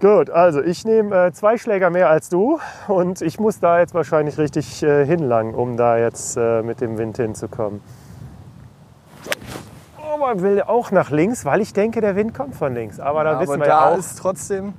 Gut, 0.00 0.30
also 0.30 0.62
ich 0.62 0.84
nehme 0.84 1.26
äh, 1.26 1.32
zwei 1.32 1.58
Schläger 1.58 1.90
mehr 1.90 2.08
als 2.08 2.28
du 2.28 2.60
und 2.86 3.20
ich 3.20 3.40
muss 3.40 3.58
da 3.58 3.80
jetzt 3.80 3.94
wahrscheinlich 3.94 4.38
richtig 4.38 4.80
äh, 4.84 5.04
hinlangen, 5.04 5.56
um 5.56 5.76
da 5.76 5.98
jetzt 5.98 6.36
äh, 6.36 6.62
mit 6.62 6.80
dem 6.80 6.98
Wind 6.98 7.16
hinzukommen. 7.16 7.80
Oh, 9.98 10.18
man 10.18 10.40
will 10.40 10.62
auch 10.62 10.92
nach 10.92 11.10
links, 11.10 11.44
weil 11.44 11.60
ich 11.60 11.72
denke, 11.72 12.00
der 12.00 12.14
Wind 12.14 12.32
kommt 12.32 12.54
von 12.54 12.74
links. 12.74 13.00
Aber 13.00 13.24
da 13.24 13.32
ja, 13.32 13.40
wissen 13.40 13.54
aber 13.54 13.60
wir 13.60 13.66
da 13.66 13.88
ja 13.88 13.94
auch. 13.94 13.98
ist 13.98 14.18
trotzdem. 14.20 14.74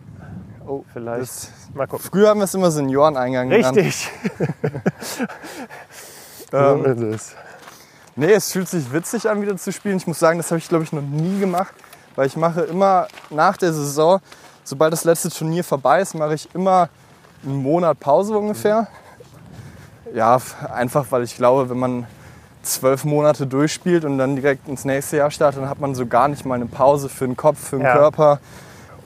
Oh, 0.66 0.86
vielleicht. 0.94 1.22
Das, 1.22 1.52
mal 1.74 1.86
gucken. 1.86 2.06
Früher 2.10 2.30
haben 2.30 2.40
wir 2.40 2.46
es 2.46 2.54
immer 2.54 2.72
Senioreneingang 2.72 3.50
genannt. 3.50 3.76
Richtig. 3.76 4.10
ähm, 6.54 6.84
so 6.84 6.84
ist 6.86 7.02
es. 7.02 7.36
Nee, 8.20 8.34
es 8.34 8.52
fühlt 8.52 8.68
sich 8.68 8.92
witzig 8.92 9.30
an, 9.30 9.42
wieder 9.42 9.56
zu 9.56 9.72
spielen. 9.72 9.96
Ich 9.96 10.06
muss 10.06 10.20
sagen, 10.20 10.40
das 10.40 10.52
habe 10.52 10.60
ich, 10.60 10.68
glaube 10.68 10.84
ich, 10.84 10.92
noch 10.92 11.02
nie 11.02 11.40
gemacht. 11.40 11.74
Weil 12.18 12.28
ich 12.28 12.36
mache 12.36 12.64
immer 12.64 13.08
nach 13.30 13.56
der 13.56 13.72
Saison, 13.72 14.20
sobald 14.66 14.92
das 14.92 15.06
letzte 15.06 15.30
Turnier 15.30 15.64
vorbei 15.64 16.02
ist, 16.02 16.16
mache 16.16 16.34
ich 16.34 16.54
immer 16.54 16.90
einen 17.46 17.64
Monat 17.64 17.98
Pause 18.02 18.38
ungefähr. 18.38 18.88
Ja, 20.14 20.38
einfach 20.74 21.06
weil 21.12 21.24
ich 21.24 21.38
glaube, 21.38 21.70
wenn 21.70 21.80
man 21.80 22.08
zwölf 22.62 23.06
Monate 23.06 23.48
durchspielt 23.48 24.04
und 24.04 24.18
dann 24.18 24.36
direkt 24.36 24.68
ins 24.68 24.84
nächste 24.84 25.16
Jahr 25.16 25.32
startet, 25.32 25.62
dann 25.62 25.70
hat 25.70 25.80
man 25.80 25.96
so 25.96 26.06
gar 26.06 26.28
nicht 26.28 26.46
mal 26.46 26.56
eine 26.56 26.66
Pause 26.66 27.08
für 27.08 27.26
den 27.26 27.38
Kopf, 27.38 27.70
für 27.70 27.78
den 27.78 27.86
ja. 27.86 27.94
Körper. 27.94 28.42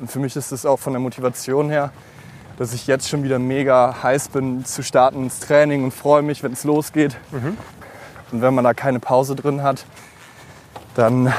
Und 0.02 0.10
für 0.10 0.18
mich 0.18 0.36
ist 0.36 0.52
es 0.52 0.66
auch 0.66 0.80
von 0.80 0.94
der 0.94 1.00
Motivation 1.00 1.70
her, 1.70 1.92
dass 2.58 2.74
ich 2.74 2.88
jetzt 2.88 3.10
schon 3.10 3.24
wieder 3.24 3.38
mega 3.38 3.96
heiß 4.02 4.30
bin 4.30 4.66
zu 4.66 4.84
starten 4.84 5.24
ins 5.24 5.40
Training 5.40 5.84
und 5.84 5.92
freue 5.92 6.24
mich, 6.24 6.42
wenn 6.42 6.54
es 6.54 6.64
losgeht. 6.64 7.16
Mhm. 7.32 7.58
Und 8.34 8.42
wenn 8.42 8.56
man 8.56 8.64
da 8.64 8.74
keine 8.74 9.00
Pause 9.00 9.36
drin 9.36 9.62
hat, 9.62 9.86
dann, 10.96 11.32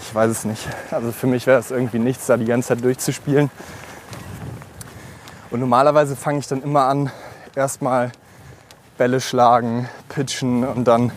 ich 0.00 0.14
weiß 0.14 0.30
es 0.30 0.44
nicht. 0.44 0.68
Also 0.90 1.10
für 1.10 1.26
mich 1.26 1.46
wäre 1.46 1.58
es 1.58 1.70
irgendwie 1.70 1.98
nichts, 1.98 2.26
da 2.26 2.36
die 2.36 2.44
ganze 2.44 2.68
Zeit 2.68 2.84
durchzuspielen. 2.84 3.50
Und 5.50 5.60
normalerweise 5.60 6.14
fange 6.14 6.40
ich 6.40 6.46
dann 6.46 6.62
immer 6.62 6.84
an, 6.84 7.10
erstmal 7.56 8.12
Bälle 8.98 9.22
schlagen, 9.22 9.88
pitchen 10.10 10.64
und 10.64 10.86
dann 10.86 11.10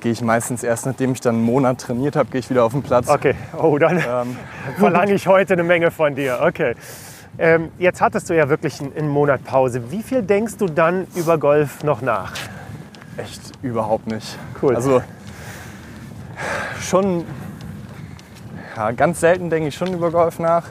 gehe 0.00 0.12
ich 0.12 0.22
meistens 0.22 0.62
erst, 0.62 0.86
nachdem 0.86 1.12
ich 1.12 1.20
dann 1.20 1.36
einen 1.36 1.44
Monat 1.44 1.82
trainiert 1.82 2.16
habe, 2.16 2.30
gehe 2.30 2.38
ich 2.38 2.48
wieder 2.48 2.64
auf 2.64 2.72
den 2.72 2.82
Platz. 2.82 3.08
Okay, 3.08 3.34
oh, 3.58 3.76
dann 3.76 3.98
ähm, 3.98 4.36
verlange 4.78 5.12
ich 5.12 5.26
heute 5.26 5.52
eine 5.52 5.64
Menge 5.64 5.90
von 5.90 6.14
dir. 6.14 6.40
Okay. 6.42 6.74
Ähm, 7.38 7.70
jetzt 7.78 8.00
hattest 8.00 8.30
du 8.30 8.34
ja 8.34 8.48
wirklich 8.48 8.80
einen 8.80 9.08
Monat 9.08 9.44
Pause. 9.44 9.90
Wie 9.90 10.02
viel 10.02 10.22
denkst 10.22 10.56
du 10.56 10.66
dann 10.66 11.06
über 11.14 11.36
Golf 11.36 11.84
noch 11.84 12.00
nach? 12.00 12.32
Echt 13.16 13.40
überhaupt 13.62 14.06
nicht. 14.06 14.38
Cool. 14.62 14.74
Also 14.74 15.02
schon, 16.80 17.24
ja, 18.76 18.90
ganz 18.92 19.20
selten 19.20 19.50
denke 19.50 19.68
ich 19.68 19.74
schon 19.74 19.92
über 19.92 20.10
Golf 20.10 20.38
nach. 20.38 20.64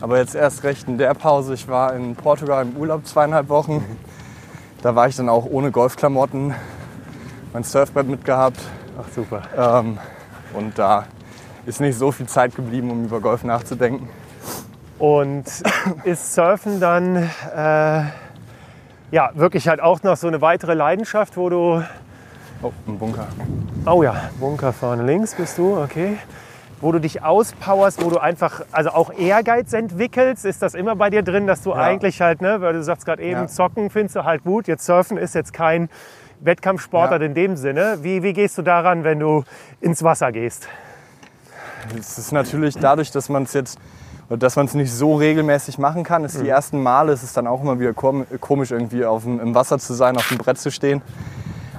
Aber 0.00 0.18
jetzt 0.18 0.34
erst 0.34 0.62
recht 0.62 0.86
in 0.86 0.96
der 0.96 1.14
Pause. 1.14 1.54
Ich 1.54 1.66
war 1.68 1.94
in 1.94 2.14
Portugal 2.14 2.62
im 2.62 2.76
Urlaub 2.76 3.06
zweieinhalb 3.06 3.48
Wochen. 3.48 3.84
Da 4.80 4.94
war 4.94 5.08
ich 5.08 5.16
dann 5.16 5.28
auch 5.28 5.44
ohne 5.44 5.72
Golfklamotten, 5.72 6.54
mein 7.52 7.64
Surfbrett 7.64 8.06
mitgehabt. 8.06 8.60
Ach 8.96 9.12
super. 9.12 9.42
Ähm, 9.56 9.98
und 10.54 10.78
da 10.78 11.06
ist 11.66 11.80
nicht 11.80 11.98
so 11.98 12.12
viel 12.12 12.26
Zeit 12.26 12.54
geblieben, 12.54 12.90
um 12.90 13.04
über 13.04 13.20
Golf 13.20 13.42
nachzudenken. 13.42 14.08
Und 14.98 15.44
ist 16.04 16.34
Surfen 16.34 16.78
dann 16.78 17.16
äh, 17.16 18.02
ja, 19.10 19.30
wirklich 19.34 19.68
halt 19.68 19.80
auch 19.80 20.02
noch 20.02 20.16
so 20.16 20.26
eine 20.26 20.40
weitere 20.40 20.74
Leidenschaft, 20.74 21.36
wo 21.36 21.48
du. 21.48 21.82
Oh, 22.62 22.72
ein 22.86 22.98
Bunker. 22.98 23.26
Oh 23.86 24.02
ja, 24.02 24.30
Bunker 24.40 24.72
vorne 24.72 25.02
links 25.02 25.34
bist 25.34 25.58
du, 25.58 25.80
okay. 25.80 26.18
Wo 26.80 26.92
du 26.92 27.00
dich 27.00 27.22
auspowerst, 27.22 28.04
wo 28.04 28.10
du 28.10 28.18
einfach, 28.18 28.62
also 28.70 28.90
auch 28.90 29.12
Ehrgeiz 29.12 29.72
entwickelst. 29.72 30.44
Ist 30.44 30.62
das 30.62 30.74
immer 30.74 30.94
bei 30.94 31.10
dir 31.10 31.22
drin, 31.22 31.46
dass 31.46 31.62
du 31.62 31.70
ja. 31.70 31.76
eigentlich 31.76 32.20
halt, 32.20 32.40
ne, 32.40 32.60
weil 32.60 32.72
du 32.72 32.82
sagst 32.82 33.04
gerade 33.04 33.22
eben, 33.22 33.40
ja. 33.40 33.46
zocken 33.48 33.90
findest 33.90 34.16
du 34.16 34.24
halt 34.24 34.44
gut. 34.44 34.68
Jetzt 34.68 34.86
surfen 34.86 35.18
ist 35.18 35.34
jetzt 35.34 35.52
kein, 35.52 35.88
Wettkampfsportler 36.40 37.18
ja. 37.18 37.26
in 37.26 37.34
dem 37.34 37.56
Sinne. 37.56 37.98
Wie, 38.02 38.22
wie 38.22 38.32
gehst 38.32 38.58
du 38.58 38.62
daran, 38.62 39.04
wenn 39.04 39.20
du 39.20 39.44
ins 39.80 40.02
Wasser 40.02 40.32
gehst? 40.32 40.68
Es 41.98 42.18
ist 42.18 42.32
natürlich 42.32 42.76
dadurch, 42.76 43.10
dass 43.10 43.28
man 43.28 43.44
es 43.44 43.52
jetzt 43.52 43.78
dass 44.30 44.56
man 44.56 44.66
es 44.66 44.74
nicht 44.74 44.92
so 44.92 45.16
regelmäßig 45.16 45.78
machen 45.78 46.04
kann. 46.04 46.24
Ist 46.24 46.38
mhm. 46.38 46.44
Die 46.44 46.48
ersten 46.48 46.82
Male 46.82 47.12
ist 47.12 47.22
es 47.22 47.32
dann 47.32 47.46
auch 47.46 47.62
immer 47.62 47.80
wieder 47.80 47.94
komisch, 47.94 48.70
irgendwie 48.70 49.04
auf 49.04 49.22
dem, 49.22 49.40
im 49.40 49.54
Wasser 49.54 49.78
zu 49.78 49.94
sein, 49.94 50.16
auf 50.16 50.28
dem 50.28 50.38
Brett 50.38 50.58
zu 50.58 50.70
stehen. 50.70 51.02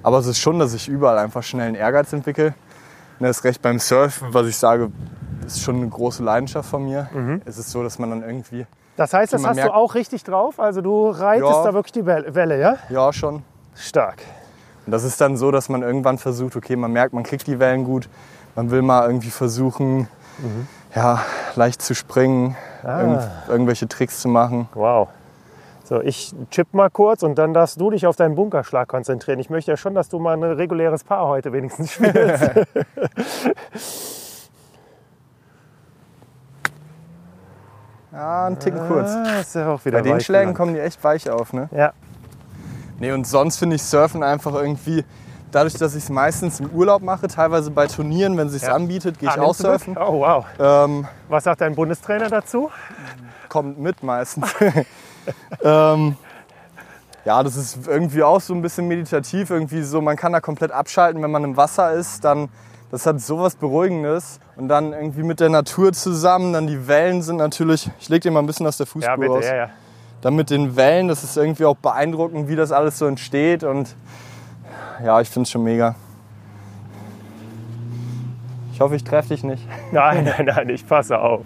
Aber 0.01 0.17
es 0.17 0.25
ist 0.25 0.39
schon, 0.39 0.59
dass 0.59 0.73
ich 0.73 0.87
überall 0.87 1.17
einfach 1.17 1.43
schnell 1.43 1.67
einen 1.67 1.75
Ehrgeiz 1.75 2.11
entwickle. 2.13 2.53
Das 3.19 3.37
ist 3.37 3.43
recht 3.43 3.61
beim 3.61 3.79
Surfen, 3.79 4.33
was 4.33 4.47
ich 4.47 4.57
sage, 4.57 4.91
ist 5.45 5.61
schon 5.61 5.75
eine 5.75 5.89
große 5.89 6.23
Leidenschaft 6.23 6.69
von 6.69 6.85
mir. 6.85 7.09
Mhm. 7.13 7.41
Es 7.45 7.57
ist 7.57 7.69
so, 7.69 7.83
dass 7.83 7.99
man 7.99 8.09
dann 8.09 8.23
irgendwie. 8.23 8.65
Das 8.95 9.13
heißt, 9.13 9.33
das 9.33 9.45
hast 9.45 9.55
merkt, 9.55 9.71
du 9.71 9.75
auch 9.75 9.95
richtig 9.95 10.23
drauf? 10.23 10.59
Also 10.59 10.81
du 10.81 11.09
reitest 11.09 11.51
ja, 11.51 11.63
da 11.63 11.73
wirklich 11.73 11.91
die 11.91 12.05
Welle, 12.05 12.59
ja? 12.59 12.77
Ja, 12.89 13.13
schon. 13.13 13.43
Stark. 13.75 14.23
Und 14.85 14.91
das 14.91 15.03
ist 15.03 15.21
dann 15.21 15.37
so, 15.37 15.51
dass 15.51 15.69
man 15.69 15.83
irgendwann 15.83 16.17
versucht, 16.17 16.55
okay, 16.55 16.75
man 16.75 16.91
merkt, 16.91 17.13
man 17.13 17.23
kriegt 17.23 17.47
die 17.47 17.59
Wellen 17.59 17.83
gut. 17.83 18.09
Man 18.55 18.71
will 18.71 18.81
mal 18.81 19.05
irgendwie 19.05 19.29
versuchen, 19.29 20.07
mhm. 20.39 20.67
Ja, 20.95 21.23
leicht 21.55 21.81
zu 21.81 21.95
springen, 21.95 22.55
ah. 22.83 23.01
irgend, 23.01 23.29
irgendwelche 23.47 23.87
Tricks 23.87 24.21
zu 24.21 24.27
machen. 24.27 24.67
Wow. 24.73 25.09
So, 25.83 26.01
ich 26.01 26.33
chip 26.51 26.73
mal 26.73 26.91
kurz 26.91 27.23
und 27.23 27.39
dann 27.39 27.53
darfst 27.53 27.81
du 27.81 27.89
dich 27.89 28.05
auf 28.05 28.15
deinen 28.15 28.35
Bunkerschlag 28.35 28.87
konzentrieren. 28.87 29.39
Ich 29.39 29.49
möchte 29.49 29.71
ja 29.71 29.77
schon, 29.77 29.95
dass 29.95 30.07
du 30.07 30.19
mal 30.19 30.37
ein 30.37 30.43
reguläres 30.43 31.03
Paar 31.03 31.27
heute 31.27 31.51
wenigstens 31.51 31.93
spielst. 31.93 32.13
ja, 38.11 38.45
ein 38.45 38.59
Ticken 38.59 38.87
kurz. 38.87 39.09
Ah, 39.09 39.39
ist 39.39 39.55
ja 39.55 39.73
auch 39.73 39.83
wieder 39.83 39.97
Bei 39.97 40.03
den 40.03 40.21
Schlägen 40.21 40.53
kommen 40.53 40.75
die 40.75 40.79
echt 40.79 41.03
weich 41.03 41.27
auf, 41.27 41.53
ne? 41.53 41.69
Ja. 41.71 41.93
Nee, 42.99 43.11
und 43.11 43.25
sonst 43.25 43.57
finde 43.57 43.77
ich 43.77 43.81
Surfen 43.81 44.21
einfach 44.21 44.53
irgendwie, 44.53 45.03
dadurch, 45.51 45.75
dass 45.75 45.95
ich 45.95 46.03
es 46.03 46.09
meistens 46.09 46.59
im 46.59 46.69
Urlaub 46.71 47.01
mache, 47.01 47.27
teilweise 47.27 47.71
bei 47.71 47.87
Turnieren, 47.87 48.37
wenn 48.37 48.47
es 48.47 48.53
sich 48.53 48.63
ja. 48.63 48.73
anbietet, 48.73 49.19
gehe 49.19 49.29
ich 49.29 49.37
ah, 49.37 49.41
auch 49.41 49.55
surfen. 49.55 49.97
Oh, 49.97 50.19
wow. 50.19 50.45
Ähm, 50.59 51.07
Was 51.27 51.43
sagt 51.43 51.61
dein 51.61 51.75
Bundestrainer 51.75 52.29
dazu? 52.29 52.69
Kommt 53.47 53.79
mit 53.79 54.03
meistens. 54.03 54.53
ähm, 55.63 56.15
ja, 57.25 57.43
das 57.43 57.55
ist 57.55 57.87
irgendwie 57.87 58.23
auch 58.23 58.41
so 58.41 58.53
ein 58.53 58.61
bisschen 58.61 58.87
meditativ. 58.87 59.49
Irgendwie 59.49 59.81
so, 59.81 60.01
man 60.01 60.15
kann 60.15 60.31
da 60.33 60.39
komplett 60.39 60.71
abschalten, 60.71 61.21
wenn 61.21 61.31
man 61.31 61.43
im 61.43 61.57
Wasser 61.57 61.93
ist. 61.93 62.23
Dann, 62.23 62.49
das 62.91 63.05
hat 63.05 63.19
sowas 63.19 63.55
Beruhigendes. 63.55 64.39
Und 64.55 64.67
dann 64.67 64.93
irgendwie 64.93 65.23
mit 65.23 65.39
der 65.39 65.49
Natur 65.49 65.93
zusammen. 65.93 66.53
Dann 66.53 66.67
die 66.67 66.87
Wellen 66.87 67.21
sind 67.21 67.37
natürlich. 67.37 67.89
Ich 67.99 68.09
lege 68.09 68.21
dir 68.21 68.31
mal 68.31 68.39
ein 68.39 68.47
bisschen 68.47 68.67
aus 68.67 68.77
der 68.77 68.85
Fußspur 68.85 69.11
ja, 69.11 69.15
bitte, 69.15 69.31
aus. 69.31 69.45
Ja, 69.45 69.55
ja 69.55 69.69
dann 70.21 70.35
mit 70.35 70.49
den 70.49 70.75
Wellen, 70.75 71.07
das 71.07 71.23
ist 71.23 71.37
irgendwie 71.37 71.65
auch 71.65 71.77
beeindruckend, 71.77 72.49
wie 72.49 72.55
das 72.55 72.71
alles 72.71 72.97
so 72.97 73.05
entsteht. 73.05 73.63
Und 73.63 73.95
ja, 75.03 75.21
ich 75.21 75.29
finde 75.29 75.43
es 75.43 75.51
schon 75.51 75.63
mega. 75.63 75.95
Ich 78.73 78.81
hoffe, 78.81 78.95
ich 78.95 79.03
treffe 79.03 79.29
dich 79.29 79.43
nicht. 79.43 79.67
Nein, 79.91 80.23
nein, 80.23 80.45
nein, 80.45 80.69
ich 80.69 80.87
passe 80.87 81.19
auf. 81.19 81.45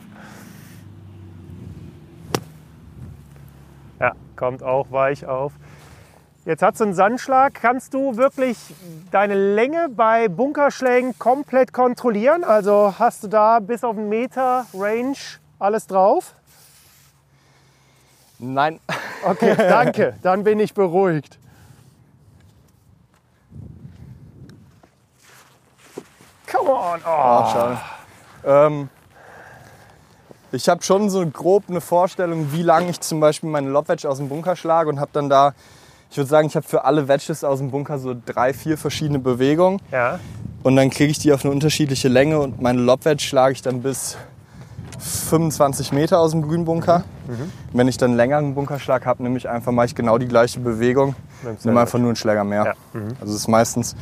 Ja, 3.99 4.11
kommt 4.35 4.61
auch 4.61 4.91
weich 4.91 5.25
auf. 5.25 5.53
Jetzt 6.45 6.61
hast 6.61 6.79
du 6.79 6.83
einen 6.83 6.93
Sandschlag. 6.93 7.53
Kannst 7.55 7.93
du 7.93 8.17
wirklich 8.17 8.57
deine 9.11 9.33
Länge 9.55 9.87
bei 9.89 10.27
Bunkerschlägen 10.27 11.17
komplett 11.17 11.73
kontrollieren? 11.73 12.43
Also 12.43 12.93
hast 12.99 13.23
du 13.23 13.29
da 13.29 13.59
bis 13.59 13.83
auf 13.83 13.97
einen 13.97 14.09
Meter 14.09 14.65
Range 14.73 15.15
alles 15.57 15.87
drauf? 15.87 16.35
Nein. 18.39 18.79
Okay, 19.25 19.55
danke. 19.57 20.15
Dann 20.21 20.43
bin 20.43 20.59
ich 20.59 20.73
beruhigt. 20.73 21.39
Come 26.53 26.69
on. 26.69 26.99
Oh. 27.03 27.09
Ach, 27.09 27.77
ähm, 28.45 28.89
ich 30.51 30.69
habe 30.69 30.83
schon 30.83 31.09
so 31.09 31.25
grob 31.25 31.63
eine 31.67 31.81
Vorstellung, 31.81 32.51
wie 32.51 32.61
lange 32.61 32.91
ich 32.91 33.01
zum 33.01 33.19
Beispiel 33.19 33.49
meine 33.49 33.69
Lobwedge 33.69 34.07
aus 34.07 34.17
dem 34.17 34.29
Bunker 34.29 34.55
schlage 34.55 34.89
und 34.89 34.99
habe 34.99 35.09
dann 35.13 35.29
da, 35.29 35.53
ich 36.11 36.17
würde 36.17 36.29
sagen, 36.29 36.47
ich 36.47 36.55
habe 36.55 36.67
für 36.67 36.85
alle 36.85 37.07
Wedges 37.07 37.43
aus 37.43 37.57
dem 37.57 37.71
Bunker 37.71 37.97
so 37.97 38.15
drei, 38.25 38.53
vier 38.53 38.77
verschiedene 38.77 39.17
Bewegungen. 39.17 39.81
Ja. 39.91 40.19
Und 40.61 40.75
dann 40.75 40.91
kriege 40.91 41.09
ich 41.09 41.17
die 41.17 41.33
auf 41.33 41.43
eine 41.43 41.51
unterschiedliche 41.51 42.07
Länge 42.07 42.39
und 42.39 42.61
meine 42.61 42.81
Lobwedge 42.81 43.23
schlage 43.23 43.53
ich 43.53 43.63
dann 43.63 43.81
bis 43.81 44.15
25 45.03 45.91
Meter 45.91 46.19
aus 46.19 46.31
dem 46.31 46.41
Grünbunker. 46.41 47.03
Mhm. 47.27 47.51
Wenn 47.73 47.87
ich 47.87 47.97
dann 47.97 48.11
einen 48.11 48.17
längeren 48.17 48.55
Bunkerschlag 48.55 49.05
habe, 49.05 49.21
nehme 49.21 49.37
ich 49.37 49.49
einfach 49.49 49.71
mal 49.71 49.87
genau 49.87 50.17
die 50.17 50.27
gleiche 50.27 50.59
Bewegung, 50.59 51.15
nehme 51.63 51.81
einfach 51.81 51.99
nur 51.99 52.09
einen 52.09 52.15
Schläger 52.15 52.43
mehr. 52.43 52.65
Ja. 52.65 52.73
Mhm. 52.99 53.09
Also 53.19 53.33
es 53.33 53.41
ist 53.41 53.47
meistens, 53.47 53.95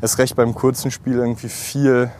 ist 0.00 0.18
recht 0.18 0.34
beim 0.34 0.54
kurzen 0.54 0.90
Spiel 0.90 1.14
irgendwie 1.14 1.48
viel, 1.48 2.10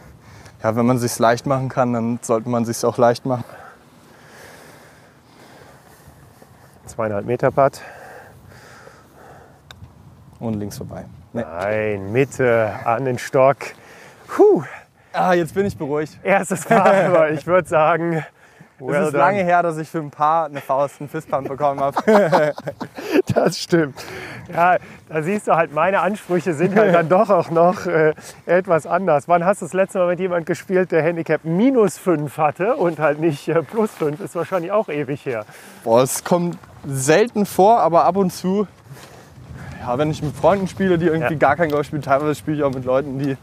ja, 0.63 0.75
wenn 0.75 0.85
man 0.85 0.97
es 0.97 1.01
sich 1.01 1.17
leicht 1.19 1.45
machen 1.45 1.69
kann, 1.69 1.93
dann 1.93 2.19
sollte 2.21 2.49
man 2.49 2.63
es 2.63 2.69
sich 2.69 2.85
auch 2.85 2.97
leicht 2.97 3.25
machen. 3.25 3.43
Zweieinhalb 6.85 7.25
Meter 7.25 7.51
Putt. 7.51 7.81
Und 10.39 10.53
links 10.53 10.77
vorbei. 10.77 11.05
Nee. 11.33 11.41
Nein, 11.41 12.11
Mitte 12.11 12.71
an 12.85 13.05
den 13.05 13.17
Stock. 13.17 13.57
Puh, 14.27 14.63
Ah, 15.13 15.33
jetzt 15.33 15.53
bin 15.53 15.65
ich 15.65 15.77
beruhigt. 15.77 16.17
Erstes 16.23 16.65
Paar, 16.65 16.93
aber 16.93 17.31
ich 17.31 17.45
würde 17.47 17.67
sagen, 17.67 18.23
well 18.79 18.95
es 18.95 19.07
ist 19.07 19.13
done. 19.13 19.23
lange 19.23 19.43
her, 19.43 19.63
dass 19.63 19.77
ich 19.77 19.89
für 19.89 19.99
ein 19.99 20.11
Paar 20.11 20.45
eine 20.45 20.61
Faust, 20.61 20.99
einen 20.99 21.09
Fistpump 21.09 21.47
bekommen 21.47 21.79
habe. 21.79 21.97
das 23.33 23.57
stimmt. 23.57 23.95
Ja, 24.53 24.77
da 25.09 25.21
siehst 25.23 25.47
du 25.47 25.55
halt, 25.55 25.73
meine 25.73 26.01
Ansprüche 26.01 26.53
sind 26.53 26.75
halt 26.75 26.93
dann 26.93 27.09
doch 27.09 27.29
auch 27.29 27.49
noch 27.49 27.85
äh, 27.85 28.13
etwas 28.45 28.85
anders. 28.85 29.27
Wann 29.27 29.43
hast 29.43 29.61
du 29.61 29.65
das 29.65 29.73
letzte 29.73 29.99
Mal 29.99 30.07
mit 30.07 30.19
jemandem 30.19 30.45
gespielt, 30.45 30.91
der 30.91 31.01
Handicap 31.01 31.43
minus 31.43 31.97
5 31.97 32.37
hatte 32.37 32.75
und 32.75 32.99
halt 32.99 33.19
nicht 33.19 33.47
äh, 33.47 33.61
plus 33.63 33.91
5? 33.91 34.19
Ist 34.21 34.35
wahrscheinlich 34.35 34.71
auch 34.71 34.89
ewig 34.89 35.25
her. 35.25 35.45
Boah, 35.83 36.01
es 36.01 36.23
kommt 36.23 36.57
selten 36.85 37.45
vor, 37.45 37.79
aber 37.79 38.05
ab 38.05 38.15
und 38.15 38.31
zu, 38.31 38.67
ja, 39.81 39.97
wenn 39.97 40.11
ich 40.11 40.21
mit 40.21 40.35
Freunden 40.35 40.67
spiele, 40.67 40.97
die 40.97 41.07
irgendwie 41.07 41.33
ja. 41.33 41.39
gar 41.39 41.55
kein 41.55 41.69
Golf 41.69 41.87
spielen, 41.87 42.01
teilweise 42.01 42.35
spiele 42.35 42.57
ich 42.57 42.63
auch 42.63 42.73
mit 42.73 42.85
Leuten, 42.85 43.19
die 43.19 43.37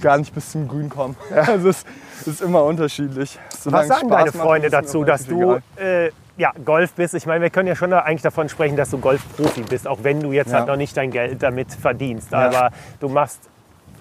gar 0.00 0.18
nicht 0.18 0.34
bis 0.34 0.50
zum 0.50 0.68
Grün 0.68 0.88
kommen. 0.88 1.16
Ja. 1.30 1.42
Also 1.42 1.68
es 1.68 1.84
ist 2.26 2.42
immer 2.42 2.64
unterschiedlich. 2.64 3.38
Solange 3.58 3.88
Was 3.88 3.96
sagen 3.96 4.08
Spaß 4.08 4.18
deine 4.18 4.32
Freunde 4.32 4.70
macht, 4.70 4.84
dazu, 4.84 5.04
dass 5.04 5.26
du 5.26 5.58
äh, 5.76 6.10
ja, 6.36 6.52
Golf 6.64 6.92
bist? 6.92 7.14
Ich 7.14 7.26
meine, 7.26 7.42
wir 7.42 7.50
können 7.50 7.68
ja 7.68 7.74
schon 7.74 7.92
eigentlich 7.92 8.22
davon 8.22 8.48
sprechen, 8.48 8.76
dass 8.76 8.90
du 8.90 8.98
Golfprofi 8.98 9.62
bist, 9.62 9.86
auch 9.86 10.00
wenn 10.02 10.20
du 10.20 10.32
jetzt 10.32 10.50
ja. 10.50 10.58
halt 10.58 10.68
noch 10.68 10.76
nicht 10.76 10.96
dein 10.96 11.10
Geld 11.10 11.42
damit 11.42 11.72
verdienst. 11.72 12.32
Ja. 12.32 12.48
Aber 12.48 12.70
du 12.98 13.08
machst 13.08 13.40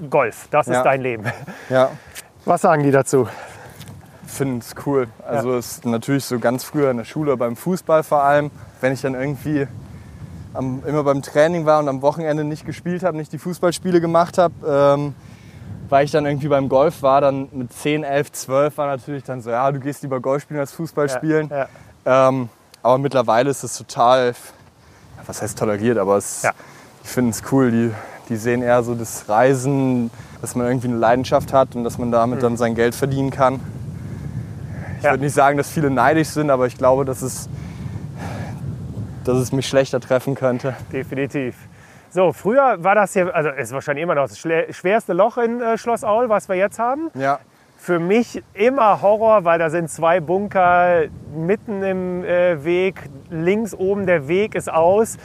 Golf, 0.09 0.47
das 0.51 0.67
ist 0.67 0.81
dein 0.81 1.01
Leben. 1.01 1.25
Ja. 1.69 1.91
Was 2.45 2.61
sagen 2.61 2.83
die 2.83 2.91
dazu? 2.91 3.27
Finden 4.25 4.59
es 4.59 4.73
cool. 4.85 5.07
Also 5.27 5.55
es 5.57 5.73
ist 5.73 5.85
natürlich 5.85 6.25
so 6.25 6.39
ganz 6.39 6.63
früher 6.63 6.89
in 6.89 6.97
der 6.97 7.03
Schule, 7.03 7.35
beim 7.37 7.55
Fußball 7.55 8.03
vor 8.03 8.23
allem, 8.23 8.49
wenn 8.81 8.93
ich 8.93 9.01
dann 9.01 9.13
irgendwie 9.13 9.67
am, 10.53 10.81
immer 10.85 11.03
beim 11.03 11.21
Training 11.21 11.65
war 11.65 11.79
und 11.79 11.89
am 11.89 12.01
Wochenende 12.01 12.43
nicht 12.43 12.65
gespielt 12.65 13.03
habe, 13.03 13.17
nicht 13.17 13.31
die 13.33 13.37
Fußballspiele 13.37 14.01
gemacht 14.01 14.37
habe, 14.37 14.53
ähm, 14.67 15.15
weil 15.89 16.05
ich 16.05 16.11
dann 16.11 16.25
irgendwie 16.25 16.47
beim 16.47 16.69
Golf 16.69 17.01
war, 17.01 17.21
dann 17.21 17.49
mit 17.51 17.73
10, 17.73 18.03
11, 18.03 18.31
12 18.31 18.77
war 18.77 18.87
natürlich 18.87 19.23
dann 19.23 19.41
so, 19.41 19.49
ja, 19.49 19.71
du 19.71 19.79
gehst 19.79 20.01
lieber 20.03 20.19
Golf 20.19 20.43
spielen 20.43 20.59
als 20.59 20.71
Fußball 20.71 21.09
spielen. 21.09 21.49
Ja, 21.49 21.67
ja. 22.05 22.29
Ähm, 22.29 22.49
aber 22.81 22.97
mittlerweile 22.97 23.49
ist 23.49 23.63
es 23.63 23.77
total, 23.77 24.33
was 25.25 25.41
heißt 25.41 25.57
toleriert, 25.57 25.97
aber 25.97 26.17
es, 26.17 26.43
ja. 26.43 26.51
ich 27.03 27.09
finde 27.09 27.31
es 27.31 27.43
cool. 27.51 27.71
Die, 27.71 27.91
die 28.29 28.37
sehen 28.37 28.61
eher 28.61 28.83
so 28.83 28.95
das 28.95 29.27
Reisen, 29.27 30.11
dass 30.41 30.55
man 30.55 30.67
irgendwie 30.67 30.87
eine 30.87 30.97
Leidenschaft 30.97 31.51
hat 31.51 31.75
und 31.75 31.83
dass 31.83 31.97
man 31.97 32.11
damit 32.11 32.39
mhm. 32.39 32.43
dann 32.43 32.57
sein 32.57 32.75
Geld 32.75 32.95
verdienen 32.95 33.31
kann. 33.31 33.59
Ich 34.99 35.03
würde 35.03 35.23
nicht 35.23 35.33
sagen, 35.33 35.57
dass 35.57 35.69
viele 35.69 35.89
neidisch 35.89 36.29
sind, 36.29 36.49
aber 36.49 36.67
ich 36.67 36.77
glaube, 36.77 37.05
dass 37.05 37.21
es, 37.21 37.47
dass 39.23 39.37
es 39.37 39.51
mich 39.51 39.67
schlechter 39.67 39.99
treffen 40.01 40.35
könnte. 40.35 40.75
Definitiv. 40.91 41.55
So, 42.11 42.33
früher 42.33 42.83
war 42.83 42.95
das 42.95 43.13
hier, 43.13 43.33
also 43.33 43.49
ist 43.49 43.71
wahrscheinlich 43.71 44.03
immer 44.03 44.15
noch 44.15 44.27
das 44.27 44.39
schwerste 44.39 45.13
Loch 45.13 45.37
in 45.37 45.61
äh, 45.61 45.77
Schloss 45.77 46.03
Aul, 46.03 46.27
was 46.29 46.49
wir 46.49 46.55
jetzt 46.55 46.79
haben. 46.79 47.11
Ja. 47.13 47.39
Für 47.77 47.99
mich 47.99 48.43
immer 48.53 49.01
Horror, 49.01 49.45
weil 49.45 49.59
da 49.59 49.69
sind 49.69 49.89
zwei 49.89 50.19
Bunker 50.19 51.03
mitten 51.35 51.83
im 51.83 52.23
äh, 52.23 52.63
Weg. 52.65 53.09
Links 53.29 53.75
oben 53.75 54.05
der 54.05 54.27
Weg 54.27 54.55
ist 54.55 54.71
aus. 54.71 55.17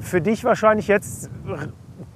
Für 0.00 0.20
dich 0.22 0.42
wahrscheinlich 0.42 0.88
jetzt, 0.88 1.30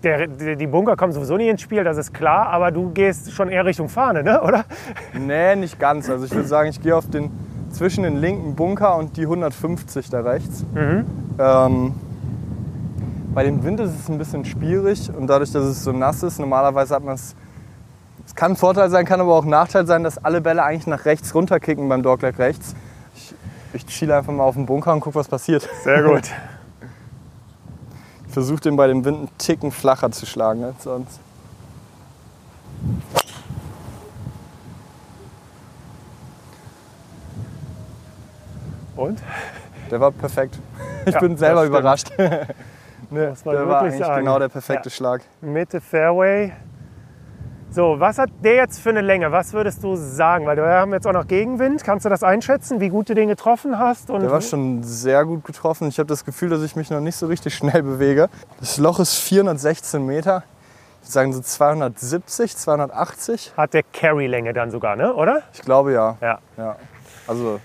der, 0.03 0.27
die 0.27 0.67
Bunker 0.67 0.97
kommen 0.97 1.13
sowieso 1.13 1.37
nicht 1.37 1.49
ins 1.49 1.61
Spiel, 1.61 1.85
das 1.85 1.99
ist 1.99 2.15
klar, 2.15 2.49
aber 2.49 2.71
du 2.71 2.91
gehst 2.91 3.31
schon 3.33 3.51
eher 3.51 3.67
Richtung 3.67 3.91
Fahne, 3.91 4.23
ne? 4.23 4.41
oder? 4.41 4.65
Nee, 5.13 5.55
nicht 5.57 5.79
ganz. 5.79 6.09
Also 6.09 6.25
ich 6.25 6.33
würde 6.33 6.49
sagen, 6.49 6.71
ich 6.71 6.81
gehe 6.81 6.97
auf 6.97 7.09
den, 7.11 7.31
zwischen 7.71 8.05
den 8.05 8.17
linken 8.17 8.57
Bunker 8.57 8.97
und 8.97 9.19
die 9.19 9.23
150 9.23 10.09
da 10.09 10.21
rechts. 10.21 10.65
Mhm. 10.75 11.05
Ähm, 11.39 11.95
bei 13.35 13.43
dem 13.43 13.65
Wind 13.65 13.81
ist 13.81 13.99
es 13.99 14.09
ein 14.09 14.17
bisschen 14.17 14.45
schwierig 14.45 15.11
und 15.13 15.27
dadurch, 15.27 15.51
dass 15.51 15.65
es 15.65 15.83
so 15.83 15.93
nass 15.93 16.23
ist, 16.23 16.39
normalerweise 16.39 16.95
hat 16.95 17.03
man 17.03 17.17
es. 17.17 17.35
Es 18.25 18.35
kann 18.35 18.53
ein 18.53 18.57
Vorteil 18.57 18.89
sein, 18.91 19.05
kann 19.05 19.21
aber 19.21 19.35
auch 19.35 19.45
ein 19.45 19.51
Nachteil 19.51 19.87
sein, 19.87 20.03
dass 20.03 20.25
alle 20.25 20.41
Bälle 20.41 20.63
eigentlich 20.63 20.87
nach 20.87 21.05
rechts 21.05 21.35
runterkicken 21.35 21.89
beim 21.89 22.03
Dogleg 22.03 22.39
rechts. 22.39 22.75
Ich, 23.15 23.35
ich 23.73 23.95
schiele 23.95 24.17
einfach 24.17 24.33
mal 24.33 24.45
auf 24.45 24.55
den 24.55 24.67
Bunker 24.67 24.93
und 24.93 25.01
gucke, 25.01 25.17
was 25.17 25.29
passiert. 25.29 25.69
Sehr 25.83 26.03
gut. 26.03 26.23
Ich 28.27 28.37
versuche 28.37 28.63
den 28.63 28.75
bei 28.75 28.89
dem 28.89 29.05
Wind 29.05 29.17
einen 29.17 29.39
Ticken 29.39 29.71
flacher 29.71 30.11
zu 30.11 30.27
schlagen 30.27 30.65
als 30.65 30.83
sonst. 30.83 31.21
Und? 38.97 39.23
Der 39.89 40.01
war 40.01 40.11
perfekt. 40.11 40.59
Ich 41.07 41.15
ja, 41.15 41.21
bin 41.21 41.37
selber 41.37 41.65
überrascht. 41.65 42.11
ne, 43.15 43.27
das 43.29 43.47
war 43.47 43.55
der 43.55 43.69
war 43.69 43.81
eigentlich 43.83 44.05
sagen. 44.05 44.25
genau 44.25 44.39
der 44.39 44.49
perfekte 44.49 44.89
ja. 44.89 44.95
Schlag. 44.95 45.23
Mitte 45.41 45.81
Fairway. 45.81 46.53
So, 47.71 47.99
was 47.99 48.19
hat 48.19 48.31
der 48.45 48.55
jetzt 48.55 48.79
für 48.79 48.91
eine 48.91 49.01
Länge? 49.01 49.33
Was 49.33 49.53
würdest 49.53 49.83
du 49.83 49.97
sagen? 49.97 50.47
Weil 50.47 50.57
wir 50.57 50.65
haben 50.65 50.93
jetzt 50.93 51.09
auch 51.09 51.13
noch 51.13 51.27
Gegenwind. 51.27 51.83
Kannst 51.83 52.05
du 52.05 52.09
das 52.09 52.23
einschätzen, 52.23 52.79
wie 52.79 52.89
gut 52.89 53.09
du 53.09 53.15
den 53.15 53.27
getroffen 53.27 53.81
hast? 53.81 54.11
Der 54.11 54.31
war 54.31 54.41
schon 54.41 54.85
sehr 54.85 55.25
gut 55.25 55.45
getroffen. 55.45 55.89
Ich 55.89 55.99
habe 55.99 56.07
das 56.07 56.25
Gefühl, 56.25 56.51
dass 56.51 56.63
ich 56.63 56.77
mich 56.77 56.91
noch 56.91 57.01
nicht 57.01 57.17
so 57.17 57.27
richtig 57.27 57.53
schnell 57.57 57.83
bewege. 57.83 58.29
Das 58.61 58.79
Loch 58.79 59.01
ist 59.01 59.17
416 59.17 60.07
Meter. 60.07 60.45
Ich 61.01 61.09
würde 61.09 61.13
sagen 61.13 61.33
so 61.33 61.41
270, 61.41 62.57
280. 62.57 63.55
Hat 63.57 63.75
der 63.75 63.83
Carry-Länge 63.83 64.53
dann 64.53 64.71
sogar, 64.71 64.95
ne? 64.95 65.13
oder? 65.13 65.43
Ich 65.53 65.63
glaube 65.63 65.93
ja. 65.93 66.17
Ja. 66.21 66.39
ja. 66.57 66.77
Also 67.27 67.59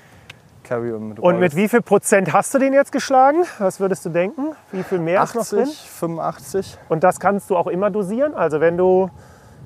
Carry 0.69 0.91
und 0.91 1.09
mit 1.09 1.19
Und 1.19 1.39
mit 1.39 1.55
wie 1.55 1.67
viel 1.67 1.81
Prozent 1.81 2.31
hast 2.31 2.53
du 2.53 2.59
den 2.59 2.73
jetzt 2.73 2.91
geschlagen? 2.91 3.39
Was 3.57 3.79
würdest 3.79 4.05
du 4.05 4.09
denken? 4.09 4.53
Wie 4.71 4.83
viel 4.83 4.99
mehr 4.99 5.21
80, 5.23 5.41
ist 5.41 5.51
noch 5.51 5.59
drin? 5.59 5.67
85. 5.73 6.77
Und 6.89 7.03
das 7.03 7.19
kannst 7.19 7.49
du 7.49 7.57
auch 7.57 7.65
immer 7.65 7.89
dosieren? 7.89 8.35
Also 8.35 8.61
wenn 8.61 8.77
du 8.77 9.09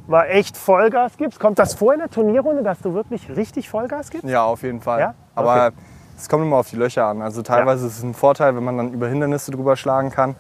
mal 0.08 0.24
echt 0.24 0.56
Vollgas 0.56 1.18
gibst, 1.18 1.41
kommt 1.41 1.60
das 1.60 1.74
vor 1.74 1.93
in 1.93 1.99
der 1.99 2.10
Turnierrunde, 2.10 2.64
dass 2.64 2.80
du 2.80 2.93
wirklich 2.93 3.30
richtig 3.36 3.70
Vollgas 3.70 4.12
gibst? 4.12 4.26
Ja, 4.26 4.45
auf 4.45 4.64
jeden 4.64 4.80
Fall. 4.80 5.01
Ja? 5.01 5.14
Aber 5.36 5.68
okay. 5.68 5.76
es 6.18 6.30
kommt 6.30 6.45
immer 6.45 6.56
auf 6.56 6.70
die 6.70 6.78
Löcher 6.78 7.06
an. 7.06 7.22
Also 7.22 7.41
teilweise 7.41 7.82
ja. 7.82 7.89
ist 7.89 7.97
es 7.97 8.04
ein 8.04 8.14
Vorteil, 8.14 8.56
wenn 8.56 8.64
man 8.64 8.78
dann 8.78 8.93
über 8.93 9.10
Hindernisse 9.10 9.51
drüber 9.51 9.76
schlagen 9.76 10.10
kann. 10.10 10.38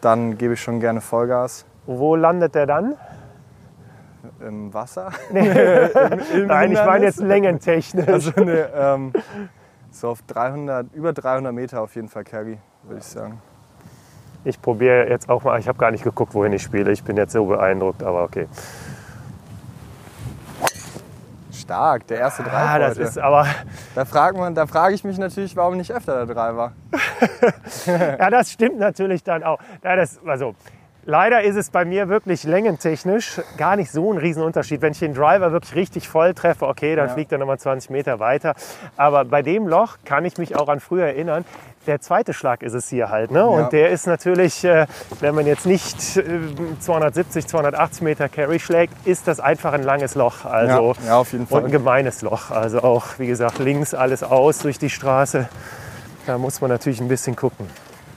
Dann 0.00 0.36
gebe 0.36 0.54
ich 0.54 0.60
schon 0.60 0.80
gerne 0.80 1.00
Vollgas. 1.00 1.64
Wo 1.86 2.16
landet 2.16 2.56
der 2.56 2.66
dann? 2.66 2.96
Im 4.40 4.74
Wasser? 4.74 5.10
Nee. 5.30 5.48
Im, 5.48 6.20
im 6.40 6.46
Nein, 6.48 6.72
ich 6.72 6.84
meine 6.84 7.04
jetzt 7.04 7.20
längentechnisch. 7.20 8.08
Also 8.08 8.32
nee, 8.36 8.64
ähm, 8.74 9.12
so 9.94 10.08
auf 10.08 10.22
300, 10.22 10.92
über 10.94 11.12
300 11.12 11.52
Meter 11.52 11.80
auf 11.82 11.94
jeden 11.94 12.08
Fall 12.08 12.24
Carry, 12.24 12.58
würde 12.82 12.98
ich 12.98 13.04
sagen. 13.04 13.40
Ich 14.44 14.60
probiere 14.60 15.08
jetzt 15.08 15.28
auch 15.28 15.44
mal, 15.44 15.58
ich 15.60 15.68
habe 15.68 15.78
gar 15.78 15.90
nicht 15.90 16.02
geguckt, 16.02 16.34
wohin 16.34 16.52
ich 16.52 16.62
spiele. 16.62 16.90
Ich 16.90 17.04
bin 17.04 17.16
jetzt 17.16 17.32
so 17.32 17.44
beeindruckt, 17.44 18.02
aber 18.02 18.24
okay. 18.24 18.48
Stark, 21.52 22.06
der 22.08 22.18
erste 22.18 22.42
Drive 22.42 22.52
ah, 22.54 22.78
das 22.78 22.90
heute. 22.96 23.02
ist 23.02 23.18
aber 23.18 23.46
da, 23.94 24.04
fragt 24.04 24.36
man, 24.36 24.54
da 24.54 24.66
frage 24.66 24.94
ich 24.94 25.04
mich 25.04 25.16
natürlich, 25.16 25.54
warum 25.54 25.76
nicht 25.76 25.92
öfter 25.92 26.26
der 26.26 26.34
Driver. 26.34 26.72
ja, 27.86 28.30
das 28.30 28.50
stimmt 28.50 28.78
natürlich 28.78 29.22
dann 29.22 29.44
auch. 29.44 29.60
Ja, 29.84 29.94
das, 29.94 30.18
also, 30.26 30.54
Leider 31.04 31.42
ist 31.42 31.56
es 31.56 31.70
bei 31.70 31.84
mir 31.84 32.08
wirklich 32.08 32.44
längentechnisch 32.44 33.40
gar 33.56 33.74
nicht 33.74 33.90
so 33.90 34.12
ein 34.12 34.18
Riesenunterschied. 34.18 34.82
Wenn 34.82 34.92
ich 34.92 35.00
den 35.00 35.14
Driver 35.14 35.50
wirklich 35.50 35.74
richtig 35.74 36.08
voll 36.08 36.32
treffe, 36.32 36.66
okay, 36.66 36.94
dann 36.94 37.08
ja. 37.08 37.14
fliegt 37.14 37.32
er 37.32 37.38
nochmal 37.38 37.58
20 37.58 37.90
Meter 37.90 38.20
weiter. 38.20 38.54
Aber 38.96 39.24
bei 39.24 39.42
dem 39.42 39.66
Loch 39.66 39.96
kann 40.04 40.24
ich 40.24 40.38
mich 40.38 40.54
auch 40.54 40.68
an 40.68 40.78
früher 40.78 41.06
erinnern. 41.06 41.44
Der 41.88 42.00
zweite 42.00 42.32
Schlag 42.32 42.62
ist 42.62 42.74
es 42.74 42.88
hier 42.88 43.10
halt. 43.10 43.32
Ne? 43.32 43.40
Ja. 43.40 43.44
Und 43.46 43.72
der 43.72 43.90
ist 43.90 44.06
natürlich, 44.06 44.62
äh, 44.62 44.86
wenn 45.18 45.34
man 45.34 45.44
jetzt 45.44 45.66
nicht 45.66 46.00
270, 46.00 47.44
äh, 47.44 47.48
280 47.48 48.02
Meter 48.02 48.28
Carry 48.28 48.60
schlägt, 48.60 48.94
ist 49.04 49.26
das 49.26 49.40
einfach 49.40 49.72
ein 49.72 49.82
langes 49.82 50.14
Loch. 50.14 50.44
Also, 50.44 50.94
ja, 51.04 51.16
auf 51.16 51.32
jeden 51.32 51.48
Fall. 51.48 51.58
Und 51.58 51.64
ein 51.64 51.72
gemeines 51.72 52.22
Loch. 52.22 52.52
Also 52.52 52.80
auch, 52.84 53.18
wie 53.18 53.26
gesagt, 53.26 53.58
links 53.58 53.92
alles 53.92 54.22
aus 54.22 54.60
durch 54.60 54.78
die 54.78 54.90
Straße. 54.90 55.48
Da 56.26 56.38
muss 56.38 56.60
man 56.60 56.70
natürlich 56.70 57.00
ein 57.00 57.08
bisschen 57.08 57.34
gucken. 57.34 57.66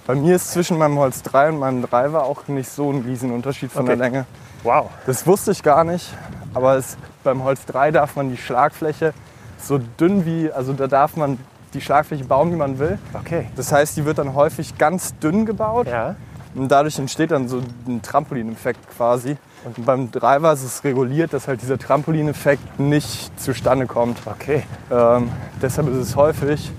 Bei 0.08 0.14
mir 0.14 0.36
ist 0.36 0.52
zwischen 0.52 0.78
meinem 0.78 1.00
Holz 1.00 1.24
3 1.24 1.50
und 1.50 1.60
meinem 1.60 1.82
Driver 1.82 2.26
auch 2.26 2.48
nicht 2.48 2.70
so 2.70 2.92
ein 2.92 3.02
Riesenunterschied 3.02 3.72
von 3.72 3.84
okay. 3.84 3.96
der 3.96 3.98
Länge. 3.98 4.26
Wow. 4.62 4.92
Das 5.08 5.26
wusste 5.26 5.52
ich 5.52 5.64
gar 5.64 5.84
nicht. 5.84 6.14
Aber 6.54 6.76
es, 6.76 6.96
beim 7.24 7.44
Holz 7.44 7.66
3 7.66 7.90
darf 7.90 8.16
man 8.16 8.30
die 8.30 8.38
Schlagfläche 8.38 9.14
so 9.58 9.80
dünn 9.80 10.26
wie, 10.26 10.52
also 10.52 10.74
da 10.74 10.86
darf 10.86 11.16
man 11.16 11.40
die 11.74 11.82
Schlagfläche 11.82 12.24
bauen, 12.24 12.52
wie 12.52 12.56
man 12.56 12.78
will. 12.78 13.00
Okay. 13.14 13.48
Das 13.56 13.72
heißt, 13.72 13.98
die 13.98 14.06
wird 14.06 14.20
dann 14.20 14.36
häufig 14.36 14.78
ganz 14.78 15.18
dünn 15.18 15.46
gebaut. 15.46 15.88
Ja. 15.88 16.16
Und 16.54 16.70
dadurch 16.70 17.00
entsteht 17.00 17.32
dann 17.32 17.50
so 17.50 17.62
ein 17.88 18.02
Trampolineffekt 18.04 18.80
quasi. 18.96 19.38
Und 19.64 19.86
beim 19.86 20.12
Driver 20.12 20.54
ist 20.54 20.64
es 20.64 20.84
reguliert, 20.84 21.34
dass 21.34 21.48
halt 21.48 21.64
dieser 21.64 21.80
Trampolineffekt 21.80 22.80
nicht 22.80 23.38
zustande 23.40 23.88
kommt. 23.88 24.20
Okay. 24.26 24.64
Ähm, 24.92 25.32
deshalb 25.62 25.90
ist 25.90 25.98
es 25.98 26.16
häufig, 26.16 26.72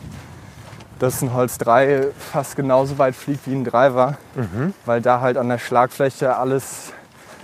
dass 0.99 1.23
ein 1.23 1.35
Holz 1.35 1.59
3 1.59 2.09
fast 2.19 2.57
genauso 2.57 2.99
weit 2.99 3.15
fliegt 3.15 3.47
wie 3.47 3.55
ein 3.55 3.65
Driver, 3.65 4.17
mhm. 4.35 4.75
weil 4.85 5.01
da 5.01 5.21
halt 5.21 5.37
an 5.37 5.49
der 5.49 5.59
Schlagfläche 5.59 6.37
alles 6.37 6.93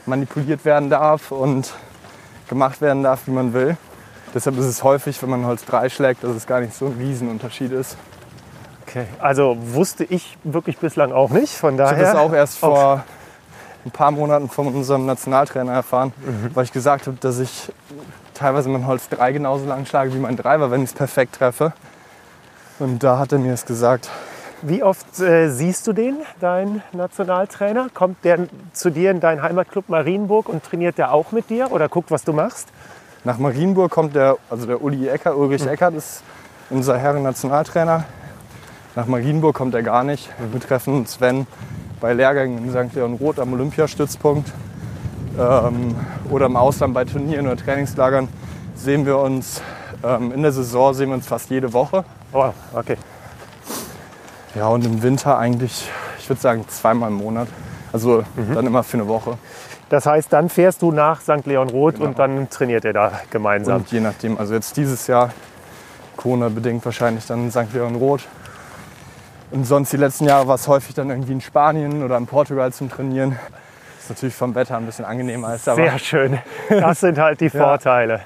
manipuliert 0.07 0.65
werden 0.65 0.91
darf 0.91 1.31
und 1.31 1.73
gemacht 2.49 2.81
werden 2.81 3.03
darf, 3.03 3.27
wie 3.27 3.31
man 3.31 3.53
will. 3.53 3.77
Deshalb 4.35 4.59
ist 4.59 4.65
es 4.65 4.83
häufig, 4.83 5.21
wenn 5.23 5.29
man 5.29 5.45
Holz 5.45 5.65
3 5.65 5.91
schlägt, 5.91 6.25
dass 6.25 6.35
es 6.35 6.47
gar 6.47 6.61
nicht 6.61 6.75
so 6.75 6.87
ein 6.87 6.97
Riesenunterschied 6.99 7.73
ist. 7.73 7.97
Okay, 8.87 9.07
also 9.19 9.57
wusste 9.59 10.05
ich 10.05 10.37
wirklich 10.43 10.79
bislang 10.79 11.13
auch 11.13 11.31
nicht. 11.31 11.55
Von 11.55 11.77
daher. 11.77 11.93
Ich 11.93 12.07
habe 12.07 12.19
das 12.19 12.23
auch 12.23 12.33
erst 12.33 12.59
vor 12.59 13.05
ein 13.85 13.91
paar 13.91 14.11
Monaten 14.11 14.49
von 14.49 14.69
unserem 14.69 15.07
Nationaltrainer 15.07 15.73
erfahren, 15.73 16.13
mhm. 16.25 16.51
weil 16.55 16.65
ich 16.65 16.73
gesagt 16.73 17.07
habe, 17.07 17.17
dass 17.21 17.39
ich 17.39 17.73
teilweise 18.35 18.69
mit 18.69 18.87
Holz 18.87 19.09
3 19.09 19.33
genauso 19.33 19.67
lang 19.67 19.87
schlage 19.87 20.15
wie 20.15 20.19
mein 20.19 20.37
Driver, 20.37 20.71
wenn 20.71 20.83
ich 20.83 20.91
es 20.91 20.95
perfekt 20.95 21.37
treffe. 21.37 21.73
Und 22.83 23.05
da 23.05 23.17
hat 23.17 23.31
er 23.31 23.39
mir 23.39 23.53
es 23.53 23.65
gesagt. 23.65 24.11
Wie 24.61 24.83
oft 24.83 25.21
äh, 25.21 25.51
siehst 25.51 25.87
du 25.87 25.93
den, 25.93 26.17
dein 26.41 26.83
Nationaltrainer? 26.93 27.87
Kommt 27.95 28.25
der 28.25 28.49
zu 28.73 28.91
dir 28.91 29.13
in 29.13 29.21
deinen 29.21 29.41
Heimatclub 29.41 29.89
Marienburg 29.89 30.49
und 30.49 30.65
trainiert 30.65 30.99
der 30.99 31.13
auch 31.13 31.31
mit 31.31 31.49
dir 31.49 31.71
oder 31.71 31.89
guckt, 31.89 32.11
was 32.11 32.25
du 32.25 32.33
machst? 32.33 32.69
Nach 33.23 33.39
Marienburg 33.39 33.93
kommt 33.93 34.17
der, 34.17 34.37
also 34.51 34.67
der 34.67 34.83
Uli 34.83 35.07
Ecker, 35.07 35.37
Ulrich 35.37 35.63
mhm. 35.63 35.69
Eckert 35.69 35.95
ist 35.95 36.25
unser 36.71 36.99
Herren-Nationaltrainer. 36.99 38.03
Nach 38.97 39.07
Marienburg 39.07 39.55
kommt 39.55 39.77
er 39.77 39.85
gar 39.85 40.03
nicht. 40.03 40.29
Wir 40.51 40.61
treffen 40.61 40.95
uns, 40.95 41.21
wenn 41.21 41.47
bei 42.01 42.15
Lehrgängen 42.15 42.65
in 42.65 42.71
St. 42.71 42.97
Leon 42.97 43.15
Roth 43.15 43.39
am 43.39 43.53
Olympiastützpunkt 43.53 44.53
ähm, 45.39 45.95
oder 46.31 46.47
im 46.47 46.57
Ausland 46.57 46.95
bei 46.95 47.05
Turnieren 47.05 47.47
oder 47.47 47.57
Trainingslagern 47.57 48.27
sehen 48.75 49.07
wir 49.07 49.19
uns 49.19 49.63
ähm, 50.05 50.33
in 50.33 50.43
der 50.43 50.53
Saison 50.53 50.95
sehen 50.95 51.09
wir 51.09 51.15
uns 51.15 51.27
fast 51.27 51.51
jede 51.51 51.73
Woche. 51.73 52.05
Oh, 52.33 52.51
okay. 52.75 52.97
Ja, 54.55 54.69
und 54.69 54.85
im 54.85 55.03
Winter 55.03 55.39
eigentlich, 55.39 55.89
ich 56.19 56.29
würde 56.29 56.41
sagen, 56.41 56.65
zweimal 56.69 57.11
im 57.11 57.17
Monat. 57.17 57.49
Also 57.93 58.25
mhm. 58.37 58.55
dann 58.55 58.67
immer 58.67 58.83
für 58.83 58.99
eine 58.99 59.09
Woche. 59.09 59.39
Das 59.89 60.07
heißt, 60.07 60.33
dann 60.33 60.49
fährst 60.49 60.81
du 60.81 60.91
nach 60.91 61.21
St. 61.21 61.45
Leon 61.45 61.69
Roth 61.69 61.97
genau. 61.97 62.07
und 62.07 62.19
dann 62.19 62.49
trainiert 62.49 62.85
ihr 62.85 62.95
da 62.95 63.21
gemeinsam. 63.31 63.83
Und 63.83 63.93
je 63.93 64.01
nachdem, 64.01 64.39
also 64.39 64.55
jetzt 64.55 64.77
dieses 64.77 65.07
Jahr, 65.07 65.31
Corona-bedingt 66.17 66.85
wahrscheinlich 66.85 67.27
dann 67.27 67.45
in 67.45 67.51
St. 67.51 67.73
Leon 67.75 67.97
Roth. 67.97 68.27
Und 69.51 69.67
sonst 69.67 69.93
die 69.93 69.99
letzten 69.99 70.25
Jahre 70.25 70.49
war 70.49 70.55
es 70.55 70.67
häufig 70.67 70.95
dann 70.95 71.11
irgendwie 71.11 71.33
in 71.33 71.43
Spanien 71.43 72.03
oder 72.03 72.17
in 72.17 72.27
Portugal 72.27 72.73
zum 72.73 72.91
Trainieren. 72.91 73.39
Das 73.97 74.05
ist 74.05 74.11
natürlich 74.11 74.35
vom 74.35 74.55
Wetter 74.55 74.79
ein 74.79 74.87
bisschen 74.87 75.05
angenehmer 75.05 75.49
als 75.49 75.65
da. 75.65 75.75
Sehr 75.75 75.99
schön. 75.99 76.39
Das 76.71 77.01
sind 77.01 77.19
halt 77.19 77.41
die 77.43 77.51
Vorteile. 77.51 78.23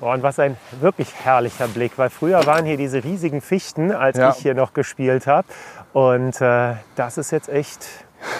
Oh, 0.00 0.12
und 0.12 0.22
was 0.22 0.38
ein 0.38 0.56
wirklich 0.80 1.14
herrlicher 1.24 1.68
Blick, 1.68 1.92
weil 1.96 2.10
früher 2.10 2.44
waren 2.44 2.66
hier 2.66 2.76
diese 2.76 3.02
riesigen 3.02 3.40
Fichten, 3.40 3.92
als 3.92 4.18
ja. 4.18 4.30
ich 4.30 4.36
hier 4.36 4.54
noch 4.54 4.74
gespielt 4.74 5.26
habe. 5.26 5.46
Und 5.94 6.40
äh, 6.42 6.74
das 6.96 7.16
ist 7.16 7.30
jetzt 7.30 7.48
echt. 7.48 7.86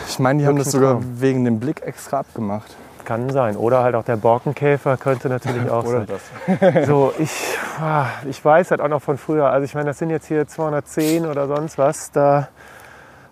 Ich 0.09 0.19
meine, 0.19 0.41
die 0.41 0.47
haben 0.47 0.59
das 0.59 0.71
sogar 0.71 1.01
wegen 1.03 1.45
dem 1.45 1.59
Blick 1.59 1.83
extra 1.83 2.21
abgemacht. 2.21 2.77
Kann 3.07 3.31
sein. 3.31 3.57
Oder 3.57 3.83
halt 3.83 3.95
auch 3.95 4.05
der 4.05 4.17
Borkenkäfer 4.17 4.97
könnte 4.97 5.29
natürlich 5.29 5.71
auch 5.71 5.87
sein. 5.87 6.07
Das. 6.07 6.87
so, 6.87 7.15
ich, 7.19 7.31
ah, 7.81 8.07
ich 8.29 8.45
weiß 8.45 8.73
halt 8.73 8.81
auch 8.81 8.89
noch 8.89 9.01
von 9.01 9.17
früher. 9.17 9.47
Also 9.47 9.65
ich 9.65 9.75
meine, 9.75 9.87
das 9.87 9.99
sind 9.99 10.11
jetzt 10.11 10.27
hier 10.27 10.47
210 10.47 11.25
oder 11.25 11.47
sonst 11.47 11.79
was. 11.79 12.11
Da, 12.11 12.49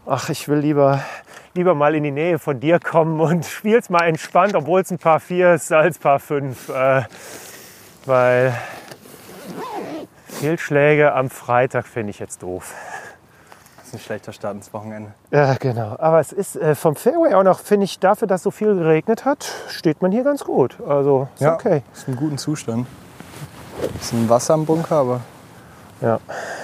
ach, 0.07 0.31
ich 0.31 0.49
will 0.49 0.59
lieber, 0.59 1.01
lieber 1.55 1.75
mal 1.75 1.95
in 1.95 2.05
die 2.05 2.11
Nähe 2.11 2.39
von 2.39 2.61
dir 2.61 2.79
kommen 2.79 3.20
und 3.20 3.45
spiel's 3.45 3.91
mal 3.91 4.07
entspannt, 4.07 4.55
obwohl 4.55 4.81
es 4.81 4.91
ein 4.91 4.99
paar 4.99 5.20
vier 5.20 5.55
ist 5.55 5.72
als 5.72 5.99
paar 5.99 6.20
fünf. 6.20 6.70
Äh, 6.70 7.03
weil 8.07 8.55
Fehlschläge 10.26 11.14
am 11.14 11.30
Freitag 11.30 11.86
finde 11.86 12.11
ich 12.11 12.18
jetzt 12.18 12.42
doof. 12.42 12.74
Das 13.78 13.88
ist 13.88 13.94
ein 13.94 14.00
schlechter 14.00 14.32
Start 14.32 14.57
ins 14.57 14.72
Wochenende. 14.72 15.12
Ja, 15.30 15.55
genau. 15.55 15.96
Aber 15.98 16.20
es 16.20 16.32
ist 16.32 16.57
äh, 16.57 16.74
vom 16.74 16.96
Fairway 16.96 17.34
auch 17.34 17.42
noch, 17.42 17.61
finde 17.61 17.84
ich, 17.84 17.98
dafür, 17.98 18.26
dass 18.28 18.42
so 18.42 18.50
viel 18.50 18.74
geregnet 18.74 19.24
hat, 19.24 19.50
steht 19.68 20.02
man 20.02 20.11
hier 20.12 20.24
ganz 20.24 20.44
gut. 20.44 20.76
Also 20.86 21.28
ist 21.34 21.40
ja, 21.42 21.55
okay. 21.55 21.82
Ist 21.92 22.09
im 22.09 22.16
guten 22.16 22.38
Zustand. 22.38 22.86
Ist 24.00 24.12
ein 24.12 24.28
Wasser 24.28 24.55
im 24.55 24.66
Bunker, 24.66 24.96
aber 24.96 25.20
ja. 26.00 26.18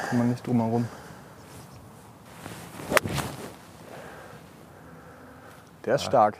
kann 0.08 0.18
man 0.18 0.30
nicht 0.30 0.46
drum 0.46 0.60
herum. 0.60 0.88
Der 5.84 5.94
ist 5.94 6.02
ja. 6.02 6.08
stark. 6.08 6.36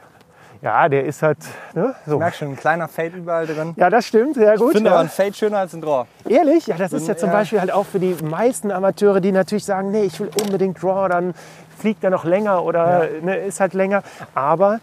Ja, 0.63 0.89
der 0.89 1.07
ist 1.07 1.23
halt. 1.23 1.39
Ne, 1.75 1.95
so. 2.07 2.15
Ich 2.15 2.19
merke 2.19 2.37
schon, 2.37 2.49
ein 2.49 2.57
kleiner 2.57 2.87
Fade 2.87 3.17
überall 3.17 3.47
drin. 3.47 3.73
Ja, 3.77 3.89
das 3.89 4.07
stimmt, 4.07 4.35
sehr 4.35 4.57
gut. 4.57 4.69
Ich 4.69 4.77
finde 4.77 4.91
ja. 4.91 4.97
aber 4.97 5.05
ein 5.05 5.09
Fade 5.09 5.33
schöner 5.33 5.59
als 5.59 5.73
ein 5.73 5.81
Draw. 5.81 6.07
Ehrlich? 6.29 6.67
Ja, 6.67 6.77
das 6.77 6.93
ist 6.93 7.09
ja 7.09 7.17
zum 7.17 7.31
ja. 7.31 7.37
Beispiel 7.37 7.61
halt 7.61 7.73
auch 7.73 7.87
für 7.87 7.99
die 7.99 8.15
meisten 8.23 8.71
Amateure, 8.71 9.21
die 9.21 9.33
natürlich 9.33 9.65
sagen, 9.65 9.91
nee, 9.91 10.03
ich 10.03 10.21
will 10.21 10.31
unbedingt 10.43 10.83
Draw, 10.83 11.09
dann 11.09 11.35
fliegt 11.79 12.05
er 12.05 12.11
noch 12.11 12.25
länger 12.25 12.63
oder 12.63 13.11
ja. 13.11 13.21
ne, 13.23 13.37
ist 13.39 13.61
halt 13.61 13.73
länger. 13.73 14.03
Aber 14.35 14.81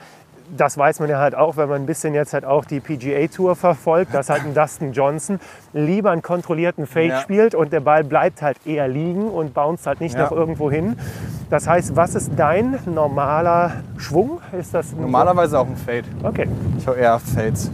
das 0.55 0.77
weiß 0.77 0.99
man 0.99 1.09
ja 1.09 1.19
halt 1.19 1.35
auch, 1.35 1.57
wenn 1.57 1.67
man 1.67 1.81
ein 1.81 1.85
bisschen 1.85 2.13
jetzt 2.13 2.33
halt 2.33 2.45
auch 2.45 2.65
die 2.65 2.79
PGA 2.79 3.27
Tour 3.27 3.55
verfolgt, 3.55 4.13
dass 4.13 4.29
halt 4.29 4.43
ein 4.45 4.53
Dustin 4.53 4.93
Johnson 4.93 5.39
lieber 5.73 6.11
einen 6.11 6.21
kontrollierten 6.21 6.87
Fade 6.87 7.07
ja. 7.07 7.21
spielt 7.21 7.55
und 7.55 7.73
der 7.73 7.81
Ball 7.81 8.03
bleibt 8.03 8.41
halt 8.41 8.57
eher 8.65 8.87
liegen 8.87 9.27
und 9.29 9.53
bounced 9.53 9.87
halt 9.87 9.99
nicht 9.99 10.15
ja. 10.15 10.23
noch 10.23 10.31
irgendwo 10.31 10.71
hin. 10.71 10.97
Das 11.49 11.67
heißt, 11.67 11.95
was 11.95 12.15
ist 12.15 12.31
dein 12.35 12.79
normaler 12.85 13.83
Schwung? 13.97 14.41
Ist 14.57 14.73
das 14.73 14.93
Normalerweise 14.93 15.59
auch 15.59 15.67
ein 15.67 15.77
Fade. 15.77 16.05
Okay. 16.23 16.47
Ich 16.77 16.87
habe 16.87 16.97
eher 16.97 17.19
Fades. 17.19 17.71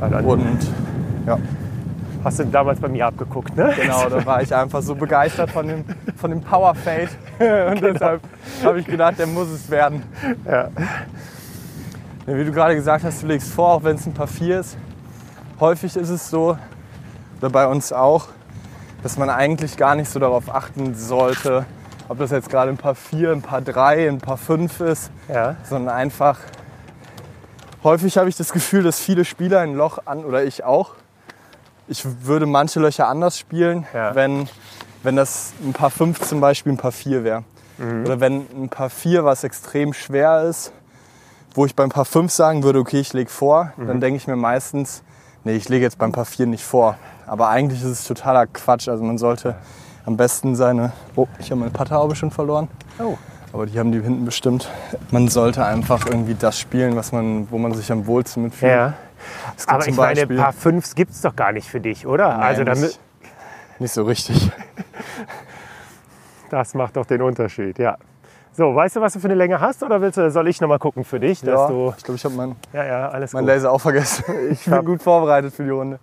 Und 0.00 0.58
ja. 1.26 1.38
Hast 2.24 2.40
du 2.40 2.44
damals 2.44 2.80
bei 2.80 2.88
mir 2.88 3.06
abgeguckt, 3.06 3.56
ne? 3.56 3.72
Genau, 3.80 4.08
da 4.08 4.26
war 4.26 4.42
ich 4.42 4.52
einfach 4.52 4.82
so 4.82 4.96
begeistert 4.96 5.48
von 5.50 5.68
dem, 5.68 5.84
von 6.16 6.30
dem 6.30 6.40
Power 6.40 6.74
Fade. 6.74 7.08
Und 7.70 7.80
genau. 7.80 7.92
deshalb 7.92 8.20
habe 8.64 8.80
ich 8.80 8.86
gedacht, 8.86 9.18
der 9.18 9.28
muss 9.28 9.48
es 9.48 9.70
werden. 9.70 10.02
Ja. 10.44 10.68
Wie 12.28 12.44
du 12.44 12.50
gerade 12.50 12.74
gesagt 12.74 13.04
hast, 13.04 13.22
du 13.22 13.28
legst 13.28 13.52
vor, 13.52 13.74
auch 13.74 13.84
wenn 13.84 13.94
es 13.94 14.04
ein 14.04 14.12
paar 14.12 14.26
vier 14.26 14.58
ist. 14.58 14.76
Häufig 15.60 15.94
ist 15.94 16.08
es 16.08 16.28
so, 16.28 16.58
oder 17.38 17.50
bei 17.50 17.68
uns 17.68 17.92
auch, 17.92 18.26
dass 19.04 19.16
man 19.16 19.30
eigentlich 19.30 19.76
gar 19.76 19.94
nicht 19.94 20.10
so 20.10 20.18
darauf 20.18 20.52
achten 20.52 20.96
sollte, 20.96 21.64
ob 22.08 22.18
das 22.18 22.32
jetzt 22.32 22.50
gerade 22.50 22.70
ein 22.70 22.78
paar 22.78 22.96
vier, 22.96 23.30
ein 23.30 23.42
paar 23.42 23.60
drei, 23.60 24.08
ein 24.08 24.18
paar 24.18 24.38
fünf 24.38 24.80
ist, 24.80 25.12
ja. 25.28 25.54
sondern 25.62 25.94
einfach. 25.94 26.40
Häufig 27.84 28.18
habe 28.18 28.28
ich 28.28 28.36
das 28.36 28.52
Gefühl, 28.52 28.82
dass 28.82 28.98
viele 28.98 29.24
Spieler 29.24 29.60
ein 29.60 29.74
Loch 29.74 30.00
an, 30.04 30.24
oder 30.24 30.42
ich 30.42 30.64
auch. 30.64 30.94
Ich 31.86 32.04
würde 32.26 32.46
manche 32.46 32.80
Löcher 32.80 33.06
anders 33.06 33.38
spielen, 33.38 33.86
ja. 33.94 34.16
wenn, 34.16 34.48
wenn 35.04 35.14
das 35.14 35.52
ein 35.64 35.72
paar 35.72 35.90
fünf 35.90 36.20
zum 36.22 36.40
Beispiel 36.40 36.72
ein 36.72 36.76
paar 36.76 36.90
vier 36.90 37.22
wäre. 37.22 37.44
Mhm. 37.78 38.04
Oder 38.04 38.18
wenn 38.18 38.46
ein 38.64 38.68
paar 38.68 38.90
vier 38.90 39.24
was 39.24 39.44
extrem 39.44 39.92
schwer 39.92 40.42
ist, 40.42 40.72
wo 41.56 41.66
ich 41.66 41.74
beim 41.74 41.88
Paar 41.88 42.04
5 42.04 42.30
sagen 42.30 42.62
würde, 42.62 42.78
okay, 42.78 43.00
ich 43.00 43.12
lege 43.12 43.30
vor, 43.30 43.72
mhm. 43.76 43.86
dann 43.86 44.00
denke 44.00 44.18
ich 44.18 44.26
mir 44.26 44.36
meistens, 44.36 45.02
nee, 45.44 45.56
ich 45.56 45.68
lege 45.68 45.84
jetzt 45.84 45.98
beim 45.98 46.12
Paar 46.12 46.26
4 46.26 46.46
nicht 46.46 46.64
vor. 46.64 46.96
Aber 47.26 47.48
eigentlich 47.48 47.80
ist 47.80 47.88
es 47.88 48.04
totaler 48.04 48.46
Quatsch. 48.46 48.88
Also 48.88 49.02
man 49.02 49.18
sollte 49.18 49.56
am 50.04 50.16
besten 50.16 50.54
seine. 50.54 50.92
Oh, 51.16 51.26
ich 51.38 51.50
habe 51.50 51.60
meine 51.60 51.72
Patterhaube 51.72 52.14
schon 52.14 52.30
verloren. 52.30 52.68
Oh. 52.98 53.16
Aber 53.52 53.66
die 53.66 53.78
haben 53.78 53.90
die 53.90 54.00
hinten 54.00 54.24
bestimmt. 54.24 54.70
Man 55.10 55.28
sollte 55.28 55.64
einfach 55.64 56.06
irgendwie 56.06 56.34
das 56.34 56.58
spielen, 56.58 56.94
was 56.94 57.12
man, 57.12 57.50
wo 57.50 57.58
man 57.58 57.74
sich 57.74 57.90
am 57.90 58.06
wohlsten 58.06 58.42
mitfühlt. 58.44 58.72
Ja. 58.72 58.94
Aber 59.66 59.88
ich 59.88 59.96
meine, 59.96 60.26
Paar 60.26 60.52
5 60.52 60.94
gibt 60.94 61.12
es 61.12 61.22
doch 61.22 61.34
gar 61.34 61.52
nicht 61.52 61.68
für 61.68 61.80
dich, 61.80 62.06
oder? 62.06 62.28
Nein, 62.28 62.40
also 62.40 62.64
damit 62.64 62.82
nicht, 62.82 63.00
nicht 63.80 63.92
so 63.92 64.04
richtig. 64.04 64.50
das 66.50 66.74
macht 66.74 66.96
doch 66.96 67.06
den 67.06 67.22
Unterschied, 67.22 67.78
ja. 67.78 67.96
So, 68.56 68.74
weißt 68.74 68.96
du, 68.96 69.02
was 69.02 69.12
du 69.12 69.20
für 69.20 69.26
eine 69.26 69.34
Länge 69.34 69.60
hast 69.60 69.82
oder 69.82 70.00
willst 70.00 70.16
du, 70.16 70.30
soll 70.30 70.48
ich 70.48 70.62
noch 70.62 70.68
mal 70.68 70.78
gucken 70.78 71.04
für 71.04 71.20
dich? 71.20 71.40
Dass 71.40 71.60
ja, 71.60 71.68
du 71.68 71.92
ich 71.94 72.02
glaube, 72.02 72.16
ich 72.16 72.24
habe 72.24 72.34
meinen 72.34 72.56
ja, 72.72 72.86
ja, 72.86 73.08
alles 73.10 73.34
mein 73.34 73.44
Laser 73.44 73.70
auch 73.70 73.80
vergessen. 73.80 74.24
Ich 74.50 74.64
bin 74.64 74.82
gut 74.82 75.02
vorbereitet 75.02 75.52
für 75.52 75.64
die 75.64 75.70
Runde. 75.70 75.98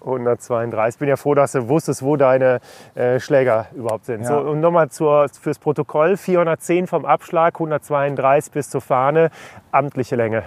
132. 0.00 0.96
Ich 0.96 0.98
bin 0.98 1.08
ja 1.08 1.14
froh, 1.14 1.34
dass 1.34 1.52
du 1.52 1.68
wusstest, 1.68 2.02
wo 2.02 2.16
deine 2.16 2.60
äh, 2.96 3.20
Schläger 3.20 3.66
überhaupt 3.76 4.06
sind. 4.06 4.22
Ja. 4.22 4.28
So, 4.28 4.38
und 4.38 4.60
nochmal 4.60 4.88
fürs 4.88 5.58
Protokoll: 5.60 6.16
410 6.16 6.88
vom 6.88 7.04
Abschlag, 7.04 7.54
132 7.54 8.52
bis 8.52 8.70
zur 8.70 8.80
Fahne, 8.80 9.30
amtliche 9.70 10.16
Länge. 10.16 10.42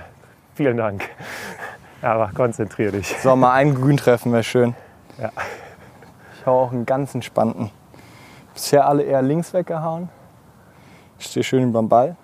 Vielen 0.55 0.75
Dank. 0.75 1.05
Aber 2.01 2.31
konzentrier 2.35 2.91
dich. 2.91 3.15
So, 3.19 3.33
mal 3.37 3.53
einen 3.53 3.75
Grün 3.75 3.95
treffen 3.95 4.33
wäre 4.33 4.43
schön. 4.43 4.75
Ja. 5.21 5.31
Ich 6.37 6.45
hau 6.45 6.63
auch 6.63 6.73
einen 6.73 6.85
ganz 6.85 7.15
entspannten. 7.15 7.71
Bisher 8.53 8.89
alle 8.89 9.03
eher 9.03 9.21
links 9.21 9.53
weggehauen. 9.53 10.09
Ich 11.19 11.25
stehe 11.25 11.43
schön 11.43 11.73
dem 11.73 11.89
Ball. 11.89 12.15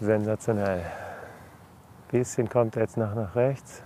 Sensationell. 0.00 0.82
Bisschen 2.10 2.48
kommt 2.48 2.76
er 2.76 2.82
jetzt 2.82 2.96
nach, 2.96 3.14
nach 3.14 3.34
rechts. 3.36 3.82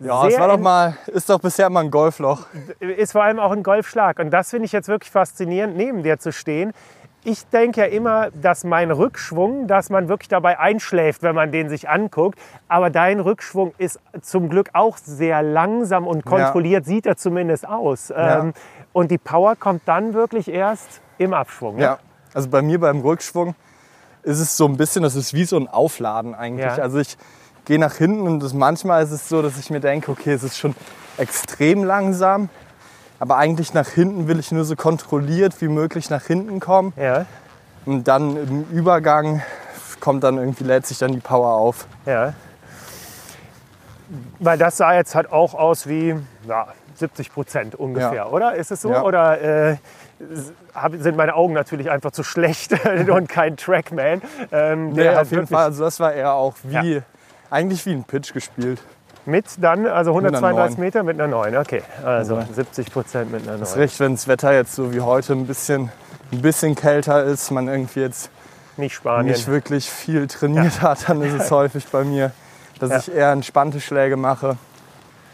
Ja, 0.00 0.26
es 0.26 0.38
war 0.38 0.48
doch 0.48 0.58
mal, 0.58 0.96
ist 1.06 1.30
doch 1.30 1.40
bisher 1.40 1.70
mal 1.70 1.84
ein 1.84 1.90
Golfloch. 1.90 2.46
Ist 2.80 3.12
vor 3.12 3.22
allem 3.22 3.38
auch 3.38 3.52
ein 3.52 3.62
Golfschlag. 3.62 4.18
Und 4.18 4.30
das 4.30 4.50
finde 4.50 4.66
ich 4.66 4.72
jetzt 4.72 4.88
wirklich 4.88 5.10
faszinierend, 5.10 5.76
neben 5.76 6.02
dir 6.02 6.18
zu 6.18 6.32
stehen. 6.32 6.72
Ich 7.24 7.46
denke 7.46 7.82
ja 7.82 7.86
immer, 7.86 8.30
dass 8.32 8.64
mein 8.64 8.90
Rückschwung, 8.90 9.68
dass 9.68 9.90
man 9.90 10.08
wirklich 10.08 10.28
dabei 10.28 10.58
einschläft, 10.58 11.22
wenn 11.22 11.36
man 11.36 11.52
den 11.52 11.68
sich 11.68 11.88
anguckt. 11.88 12.38
Aber 12.66 12.90
dein 12.90 13.20
Rückschwung 13.20 13.74
ist 13.78 14.00
zum 14.22 14.48
Glück 14.48 14.70
auch 14.72 14.96
sehr 14.96 15.40
langsam 15.42 16.08
und 16.08 16.24
kontrolliert, 16.24 16.86
ja. 16.86 16.92
sieht 16.92 17.06
er 17.06 17.16
zumindest 17.16 17.68
aus. 17.68 18.08
Ja. 18.08 18.40
Ähm, 18.40 18.54
und 18.92 19.10
die 19.10 19.18
Power 19.18 19.54
kommt 19.54 19.82
dann 19.86 20.14
wirklich 20.14 20.48
erst 20.48 21.00
im 21.18 21.32
Abschwung. 21.32 21.76
Ne? 21.76 21.82
Ja, 21.82 21.98
also 22.34 22.48
bei 22.48 22.60
mir 22.60 22.80
beim 22.80 23.00
Rückschwung 23.00 23.54
ist 24.22 24.40
es 24.40 24.56
so 24.56 24.66
ein 24.66 24.76
bisschen, 24.76 25.02
das 25.02 25.14
ist 25.14 25.34
wie 25.34 25.44
so 25.44 25.56
ein 25.56 25.68
Aufladen 25.68 26.34
eigentlich. 26.34 26.76
Ja. 26.76 26.82
Also 26.82 26.98
ich 26.98 27.16
gehe 27.64 27.78
nach 27.78 27.94
hinten 27.94 28.26
und 28.26 28.42
das, 28.42 28.52
manchmal 28.52 29.02
ist 29.02 29.12
es 29.12 29.28
so, 29.28 29.42
dass 29.42 29.58
ich 29.58 29.70
mir 29.70 29.80
denke, 29.80 30.10
okay, 30.10 30.32
es 30.32 30.42
ist 30.42 30.58
schon 30.58 30.74
extrem 31.16 31.84
langsam, 31.84 32.48
aber 33.22 33.36
eigentlich 33.36 33.72
nach 33.72 33.86
hinten 33.86 34.26
will 34.26 34.40
ich 34.40 34.50
nur 34.50 34.64
so 34.64 34.74
kontrolliert 34.74 35.60
wie 35.60 35.68
möglich 35.68 36.10
nach 36.10 36.24
hinten 36.24 36.58
kommen. 36.58 36.92
Ja. 36.96 37.24
Und 37.86 38.08
dann 38.08 38.36
im 38.36 38.64
Übergang 38.76 39.42
kommt 40.00 40.24
dann 40.24 40.38
irgendwie, 40.38 40.64
lädt 40.64 40.86
sich 40.86 40.98
dann 40.98 41.12
die 41.12 41.20
Power 41.20 41.52
auf. 41.52 41.86
Ja. 42.04 42.34
Weil 44.40 44.58
das 44.58 44.76
sah 44.76 44.94
jetzt 44.94 45.14
halt 45.14 45.30
auch 45.30 45.54
aus 45.54 45.86
wie, 45.86 46.16
ja, 46.48 46.66
70 46.96 47.32
Prozent 47.32 47.74
ungefähr, 47.76 48.12
ja. 48.12 48.26
oder? 48.26 48.56
Ist 48.56 48.72
es 48.72 48.82
so? 48.82 48.90
Ja. 48.90 49.02
Oder 49.04 49.40
äh, 49.40 49.76
sind 50.98 51.16
meine 51.16 51.36
Augen 51.36 51.54
natürlich 51.54 51.92
einfach 51.92 52.10
zu 52.10 52.24
schlecht 52.24 52.72
und 53.08 53.28
kein 53.28 53.56
Trackman? 53.56 54.20
Ähm, 54.50 54.94
nee, 54.94 55.08
auf 55.08 55.30
jeden 55.30 55.46
Fall. 55.46 55.66
Also 55.66 55.84
das 55.84 56.00
war 56.00 56.12
eher 56.12 56.32
auch 56.32 56.56
wie, 56.64 57.00
eigentlich 57.50 57.86
wie 57.86 57.92
ein 57.92 58.02
Pitch 58.02 58.32
gespielt. 58.32 58.82
Mit 59.24 59.46
dann, 59.58 59.86
also 59.86 60.10
132 60.10 60.78
Meter 60.78 61.02
mit 61.04 61.20
einer 61.20 61.28
9, 61.28 61.56
okay. 61.56 61.82
Also 62.04 62.42
70 62.52 62.92
Prozent 62.92 63.30
mit 63.30 63.42
einer 63.42 63.52
9. 63.52 63.60
Das 63.60 63.70
ist 63.70 63.76
recht, 63.76 64.00
wenn 64.00 64.14
das 64.14 64.26
Wetter 64.26 64.52
jetzt 64.52 64.74
so 64.74 64.92
wie 64.92 65.00
heute 65.00 65.32
ein 65.34 65.46
bisschen, 65.46 65.90
ein 66.32 66.42
bisschen 66.42 66.74
kälter 66.74 67.22
ist, 67.22 67.50
man 67.50 67.68
irgendwie 67.68 68.00
jetzt 68.00 68.30
nicht, 68.76 68.94
Spanien. 68.94 69.26
nicht 69.26 69.46
wirklich 69.46 69.88
viel 69.88 70.26
trainiert 70.26 70.76
ja. 70.76 70.82
hat, 70.82 71.08
dann 71.08 71.22
ist 71.22 71.34
es 71.34 71.50
häufig 71.52 71.86
bei 71.86 72.02
mir, 72.02 72.32
dass 72.80 72.90
ja. 72.90 72.98
ich 72.98 73.14
eher 73.14 73.30
entspannte 73.30 73.80
Schläge 73.80 74.16
mache 74.16 74.56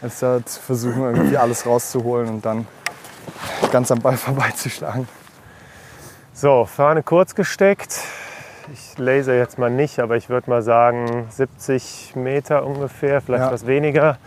als 0.01 0.19
da 0.19 0.45
zu 0.45 0.61
versuchen, 0.61 1.03
irgendwie 1.03 1.37
alles 1.37 1.65
rauszuholen 1.65 2.29
und 2.29 2.45
dann 2.45 2.67
ganz 3.71 3.91
am 3.91 3.99
Ball 3.99 4.17
vorbeizuschlagen. 4.17 5.07
So, 6.33 6.65
Fahne 6.65 7.03
kurz 7.03 7.35
gesteckt. 7.35 7.99
Ich 8.71 8.97
laser 8.97 9.35
jetzt 9.35 9.57
mal 9.57 9.69
nicht, 9.69 9.99
aber 9.99 10.15
ich 10.15 10.29
würde 10.29 10.49
mal 10.49 10.61
sagen 10.61 11.27
70 11.29 12.13
Meter 12.15 12.65
ungefähr, 12.65 13.21
vielleicht 13.21 13.45
ja. 13.45 13.51
was 13.51 13.65
weniger. 13.65 14.17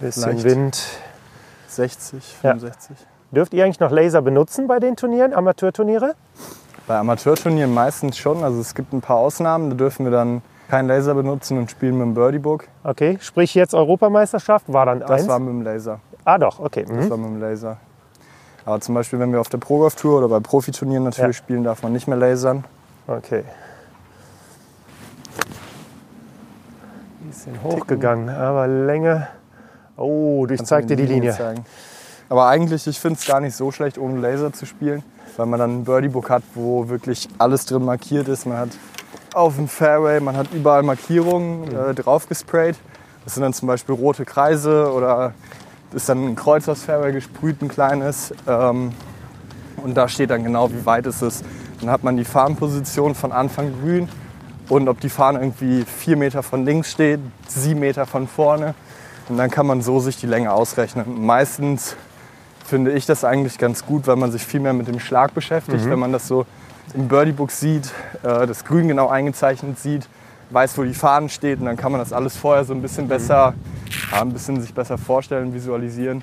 Bisschen 0.00 0.22
vielleicht 0.22 0.44
Wind. 0.44 0.86
60, 1.68 2.24
65. 2.40 2.90
Ja. 2.90 3.06
Dürft 3.30 3.54
ihr 3.54 3.64
eigentlich 3.64 3.80
noch 3.80 3.90
Laser 3.90 4.22
benutzen 4.22 4.66
bei 4.66 4.78
den 4.78 4.96
Turnieren, 4.96 5.34
Amateurturniere? 5.34 6.14
Bei 6.86 6.98
Amateurturnieren 6.98 7.72
meistens 7.72 8.16
schon. 8.16 8.42
Also 8.42 8.60
es 8.60 8.74
gibt 8.74 8.92
ein 8.92 9.00
paar 9.00 9.16
Ausnahmen, 9.16 9.70
da 9.70 9.76
dürfen 9.76 10.04
wir 10.04 10.12
dann 10.12 10.42
kein 10.68 10.86
Laser 10.86 11.14
benutzen 11.14 11.58
und 11.58 11.70
spielen 11.70 11.98
mit 11.98 12.06
dem 12.06 12.14
Birdiebook. 12.14 12.64
Okay, 12.84 13.18
sprich 13.20 13.54
jetzt 13.54 13.74
Europameisterschaft 13.74 14.70
war 14.72 14.86
dann 14.86 15.00
das 15.00 15.10
eins? 15.10 15.20
Das 15.22 15.28
war 15.28 15.38
mit 15.38 15.48
dem 15.48 15.62
Laser. 15.62 16.00
Ah 16.24 16.38
doch, 16.38 16.60
okay. 16.60 16.84
Mhm. 16.86 16.96
Das 16.96 17.10
war 17.10 17.16
mit 17.16 17.30
dem 17.30 17.40
Laser. 17.40 17.76
Aber 18.64 18.80
zum 18.80 18.94
Beispiel, 18.94 19.18
wenn 19.18 19.32
wir 19.32 19.40
auf 19.40 19.48
der 19.48 19.58
Pro 19.58 19.78
Golf 19.78 19.94
Tour 19.94 20.18
oder 20.18 20.28
bei 20.28 20.40
Profiturnieren 20.40 21.04
natürlich 21.04 21.36
ja. 21.36 21.42
spielen, 21.42 21.64
darf 21.64 21.82
man 21.82 21.92
nicht 21.92 22.06
mehr 22.06 22.18
lasern. 22.18 22.64
Okay. 23.06 23.44
Bisschen 27.26 27.62
hochgegangen, 27.62 28.28
aber 28.30 28.66
Länge. 28.66 29.28
Oh, 29.96 30.46
ich 30.48 30.62
zeig 30.64 30.86
dir 30.86 30.96
die 30.96 31.06
Linie. 31.06 31.32
Linie 31.32 31.64
aber 32.28 32.46
eigentlich, 32.46 32.86
ich 32.86 33.00
finde 33.00 33.18
es 33.18 33.26
gar 33.26 33.40
nicht 33.40 33.56
so 33.56 33.72
schlecht, 33.72 33.98
ohne 33.98 34.20
Laser 34.20 34.52
zu 34.52 34.66
spielen, 34.66 35.02
weil 35.36 35.46
man 35.46 35.58
dann 35.58 35.78
ein 35.78 35.84
Birdiebook 35.84 36.28
hat, 36.28 36.42
wo 36.54 36.88
wirklich 36.88 37.28
alles 37.38 37.64
drin 37.64 37.84
markiert 37.84 38.28
ist. 38.28 38.46
Man 38.46 38.58
hat 38.58 38.70
auf 39.32 39.56
dem 39.56 39.68
Fairway. 39.68 40.20
Man 40.20 40.36
hat 40.36 40.52
überall 40.52 40.82
Markierungen 40.82 41.74
äh, 41.74 41.94
drauf 41.94 42.28
gesprayt. 42.28 42.76
Das 43.24 43.34
sind 43.34 43.42
dann 43.42 43.52
zum 43.52 43.68
Beispiel 43.68 43.94
rote 43.94 44.24
Kreise 44.24 44.92
oder 44.92 45.32
ist 45.92 46.08
dann 46.08 46.28
ein 46.28 46.36
Kreuz 46.36 46.68
aufs 46.68 46.84
Fairway 46.84 47.12
gesprüht, 47.12 47.62
ein 47.62 47.68
kleines. 47.68 48.34
Ähm, 48.46 48.92
und 49.82 49.94
da 49.94 50.08
steht 50.08 50.30
dann 50.30 50.44
genau, 50.44 50.70
wie 50.70 50.84
weit 50.84 51.06
es 51.06 51.22
ist. 51.22 51.44
Dann 51.80 51.90
hat 51.90 52.02
man 52.04 52.16
die 52.16 52.24
Fahnenposition 52.24 53.14
von 53.14 53.32
Anfang 53.32 53.72
grün 53.80 54.08
und 54.68 54.88
ob 54.88 55.00
die 55.00 55.08
Fahne 55.08 55.40
irgendwie 55.40 55.84
vier 55.84 56.16
Meter 56.16 56.42
von 56.42 56.64
links 56.64 56.90
steht, 56.90 57.20
sieben 57.46 57.80
Meter 57.80 58.06
von 58.06 58.28
vorne. 58.28 58.74
Und 59.28 59.36
dann 59.36 59.50
kann 59.50 59.66
man 59.66 59.82
so 59.82 60.00
sich 60.00 60.16
die 60.16 60.26
Länge 60.26 60.52
ausrechnen. 60.52 61.24
meistens 61.24 61.96
finde 62.64 62.92
ich 62.92 63.06
das 63.06 63.24
eigentlich 63.24 63.58
ganz 63.58 63.86
gut, 63.86 64.06
weil 64.06 64.16
man 64.16 64.30
sich 64.30 64.44
viel 64.44 64.60
mehr 64.60 64.74
mit 64.74 64.88
dem 64.88 65.00
Schlag 65.00 65.32
beschäftigt, 65.34 65.86
mhm. 65.86 65.90
wenn 65.90 65.98
man 65.98 66.12
das 66.12 66.28
so 66.28 66.44
im 66.94 67.08
Birdie-Book 67.08 67.50
sieht, 67.50 67.92
äh, 68.22 68.46
das 68.46 68.64
Grün 68.64 68.88
genau 68.88 69.08
eingezeichnet 69.08 69.78
sieht, 69.78 70.08
weiß, 70.50 70.76
wo 70.76 70.82
die 70.82 70.94
Fahnen 70.94 71.28
steht 71.28 71.60
und 71.60 71.66
dann 71.66 71.76
kann 71.76 71.92
man 71.92 72.00
das 72.00 72.12
alles 72.12 72.36
vorher 72.36 72.64
so 72.64 72.74
ein 72.74 72.82
bisschen 72.82 73.04
mhm. 73.04 73.08
besser, 73.08 73.54
ja, 74.12 74.20
ein 74.20 74.32
bisschen 74.32 74.60
sich 74.60 74.74
besser 74.74 74.98
vorstellen, 74.98 75.52
visualisieren. 75.52 76.22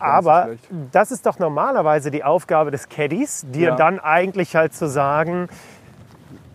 Aber 0.00 0.50
das 0.90 1.12
ist 1.12 1.26
doch 1.26 1.38
normalerweise 1.38 2.10
die 2.10 2.24
Aufgabe 2.24 2.70
des 2.70 2.88
Caddies, 2.88 3.44
dir 3.48 3.68
ja. 3.68 3.76
dann 3.76 4.00
eigentlich 4.00 4.56
halt 4.56 4.74
zu 4.74 4.88
sagen, 4.88 5.48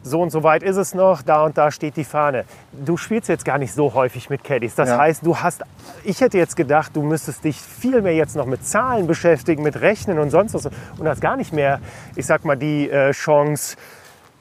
so 0.04 0.22
und 0.22 0.30
so 0.30 0.43
weit 0.43 0.64
ist 0.64 0.78
es 0.78 0.93
noch, 0.93 1.22
da 1.22 1.43
und 1.43 1.58
da 1.58 1.72
steht 1.72 1.97
die 1.97 2.04
Fahne. 2.04 2.45
Du 2.72 2.97
spielst 2.97 3.30
jetzt 3.30 3.45
gar 3.45 3.58
nicht 3.58 3.74
so 3.74 3.93
häufig 3.93 4.30
mit 4.30 4.43
Caddies. 4.43 4.76
Das 4.76 4.89
ja. 4.89 4.97
heißt, 4.97 5.26
du 5.26 5.38
hast, 5.38 5.64
ich 6.04 6.22
hätte 6.22 6.38
jetzt 6.38 6.56
gedacht, 6.56 6.95
du 6.95 7.04
müsstest 7.04 7.43
dich 7.43 7.60
viel 7.60 8.02
mehr 8.02 8.16
jetzt 8.16 8.36
noch 8.36 8.45
mit 8.45 8.66
Zahlen 8.66 9.08
beschäftigen, 9.08 9.64
mit 9.64 9.82
Rechnen 9.82 10.20
und 10.20 10.30
sonst 10.30 10.54
was 10.54 10.66
und 10.97 11.08
hast 11.08 11.22
gar 11.22 11.36
nicht 11.36 11.54
mehr, 11.54 11.80
ich 12.16 12.26
sag 12.26 12.45
mal, 12.45 12.56
die 12.56 12.89
äh, 12.89 13.12
Chance, 13.12 13.76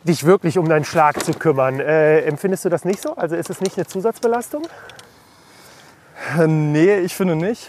dich 0.05 0.25
wirklich 0.25 0.59
um 0.59 0.69
deinen 0.69 0.85
Schlag 0.85 1.23
zu 1.25 1.33
kümmern. 1.33 1.81
Äh, 1.81 2.21
empfindest 2.21 2.65
du 2.65 2.69
das 2.69 2.85
nicht 2.85 3.03
so? 3.03 3.15
Also 3.17 3.37
ist 3.37 3.51
es 3.51 3.61
nicht 3.61 3.77
eine 3.77 3.87
Zusatzbelastung? 3.87 4.63
Äh, 6.39 6.47
nee, 6.47 6.99
ich 6.99 7.15
finde 7.15 7.37
nicht. 7.37 7.69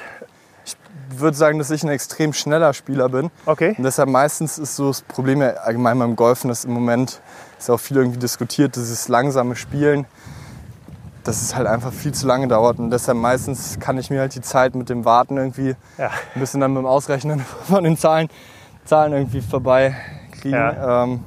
Ich 0.65 0.75
würde 1.19 1.35
sagen, 1.35 1.57
dass 1.57 1.71
ich 1.71 1.83
ein 1.83 1.89
extrem 1.89 2.33
schneller 2.33 2.73
Spieler 2.73 3.09
bin. 3.09 3.31
Okay. 3.45 3.73
Und 3.77 3.83
deshalb 3.83 4.09
meistens 4.09 4.57
ist 4.57 4.75
so 4.75 4.89
das 4.89 5.01
Problem 5.01 5.41
ja 5.41 5.49
allgemein 5.49 5.97
beim 5.97 6.15
Golfen, 6.15 6.49
dass 6.49 6.65
im 6.65 6.71
Moment 6.71 7.19
ist 7.59 7.69
auch 7.69 7.79
viel 7.79 7.97
irgendwie 7.97 8.19
diskutiert, 8.19 8.75
dieses 8.75 9.07
langsame 9.07 9.55
Spielen, 9.55 10.05
dass 11.23 11.41
es 11.41 11.55
halt 11.55 11.67
einfach 11.67 11.91
viel 11.91 12.13
zu 12.13 12.25
lange 12.25 12.47
dauert. 12.47 12.79
Und 12.79 12.89
deshalb 12.89 13.17
meistens 13.17 13.79
kann 13.79 13.97
ich 13.97 14.09
mir 14.09 14.21
halt 14.21 14.35
die 14.35 14.41
Zeit 14.41 14.75
mit 14.75 14.89
dem 14.89 15.05
Warten 15.05 15.37
irgendwie 15.37 15.75
ja. 15.97 16.09
ein 16.33 16.39
bisschen 16.39 16.61
dann 16.61 16.73
mit 16.73 16.81
dem 16.81 16.87
Ausrechnen 16.87 17.39
von 17.67 17.83
den 17.83 17.97
Zahlen, 17.97 18.29
Zahlen 18.85 19.13
irgendwie 19.13 19.41
vorbeikriegen. 19.41 20.51
Ja. 20.51 21.03
Ähm, 21.03 21.23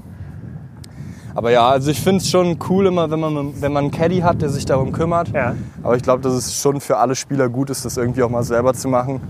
aber 1.35 1.51
ja, 1.51 1.69
also 1.69 1.91
ich 1.91 2.01
finde 2.01 2.19
es 2.19 2.29
schon 2.29 2.59
cool 2.69 2.87
immer, 2.87 3.11
wenn 3.11 3.21
man, 3.21 3.63
wenn 3.63 3.73
man 3.73 3.85
einen 3.85 3.91
Caddy 3.91 4.21
hat, 4.21 4.43
der 4.43 4.51
sich 4.51 4.67
darum 4.67 4.93
kümmert. 4.93 5.29
Ja. 5.29 5.55
Aber 5.83 5.97
ich 5.97 6.03
glaube, 6.03 6.23
dass 6.23 6.35
es 6.35 6.61
schon 6.61 6.81
für 6.81 6.99
alle 6.99 7.15
Spieler 7.15 7.49
gut 7.49 7.71
ist, 7.71 7.85
das 7.85 7.97
irgendwie 7.97 8.23
auch 8.23 8.29
mal 8.29 8.43
selber 8.43 8.75
zu 8.75 8.89
machen. 8.89 9.21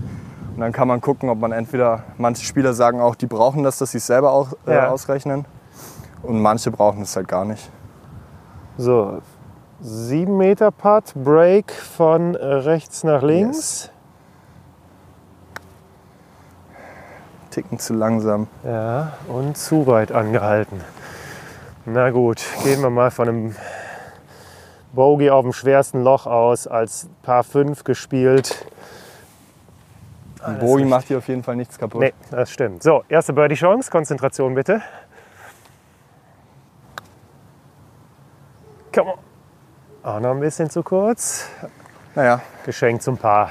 Und 0.53 0.59
dann 0.59 0.71
kann 0.71 0.87
man 0.87 1.01
gucken, 1.01 1.29
ob 1.29 1.39
man 1.39 1.51
entweder, 1.51 2.03
manche 2.17 2.45
Spieler 2.45 2.73
sagen 2.73 2.99
auch, 2.99 3.15
die 3.15 3.25
brauchen 3.25 3.63
das, 3.63 3.77
dass 3.77 3.91
sie 3.91 3.97
es 3.97 4.07
selber 4.07 4.31
auch, 4.31 4.53
äh, 4.67 4.73
ja. 4.73 4.89
ausrechnen. 4.89 5.45
Und 6.23 6.41
manche 6.41 6.71
brauchen 6.71 7.03
es 7.03 7.15
halt 7.15 7.27
gar 7.27 7.45
nicht. 7.45 7.69
So, 8.77 9.21
7 9.81 10.35
Meter 10.35 10.71
Putt, 10.71 11.13
Break 11.15 11.71
von 11.71 12.35
rechts 12.35 13.03
nach 13.03 13.21
links. 13.21 13.83
Yes. 13.83 13.89
Ticken 17.51 17.77
zu 17.77 17.93
langsam. 17.93 18.47
Ja, 18.63 19.13
und 19.27 19.57
zu 19.57 19.85
weit 19.85 20.11
angehalten. 20.11 20.81
Na 21.85 22.09
gut, 22.09 22.41
gehen 22.63 22.81
wir 22.81 22.89
mal 22.89 23.11
von 23.11 23.27
einem 23.27 23.55
Bogey 24.93 25.29
auf 25.29 25.43
dem 25.43 25.53
schwersten 25.53 26.01
Loch 26.03 26.25
aus, 26.25 26.65
als 26.65 27.09
Paar 27.21 27.43
5 27.43 27.83
gespielt. 27.83 28.65
Ein 30.41 30.59
Bogey 30.59 30.85
macht 30.85 31.07
hier 31.07 31.19
auf 31.19 31.27
jeden 31.27 31.43
Fall 31.43 31.55
nichts 31.55 31.77
kaputt. 31.77 32.01
Nee, 32.01 32.13
das 32.31 32.49
stimmt. 32.49 32.81
So, 32.83 33.03
erste 33.07 33.33
Birdie-Chance. 33.33 33.91
Konzentration 33.91 34.55
bitte. 34.55 34.81
Komm. 38.93 39.07
Auch 40.03 40.19
noch 40.19 40.31
ein 40.31 40.39
bisschen 40.39 40.69
zu 40.69 40.83
kurz. 40.83 41.47
Naja. 42.13 42.41
Geschenk 42.65 43.01
zum 43.01 43.17
Paar. 43.17 43.49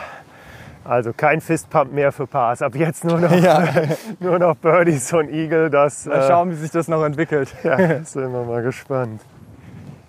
Also 0.84 1.12
kein 1.12 1.40
Fistpump 1.40 1.92
mehr 1.92 2.12
für 2.12 2.26
Pars. 2.26 2.62
Ab 2.62 2.74
jetzt 2.74 3.04
nur 3.04 3.18
noch, 3.18 3.30
ja. 3.42 3.64
nur 4.20 4.38
noch 4.38 4.56
Birdies 4.56 5.12
und 5.12 5.30
Eagle. 5.30 5.70
Das, 5.70 6.06
mal 6.06 6.26
schauen, 6.28 6.50
wie 6.50 6.54
sich 6.54 6.70
das 6.70 6.88
noch 6.88 7.02
entwickelt. 7.04 7.54
Ja, 7.64 8.04
sind 8.04 8.32
wir 8.32 8.44
mal 8.44 8.62
gespannt. 8.62 9.20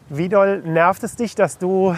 Wie 0.10 0.30
doll 0.30 0.60
nervt 0.60 1.04
es 1.04 1.16
dich, 1.16 1.34
dass 1.34 1.58
du, 1.58 1.96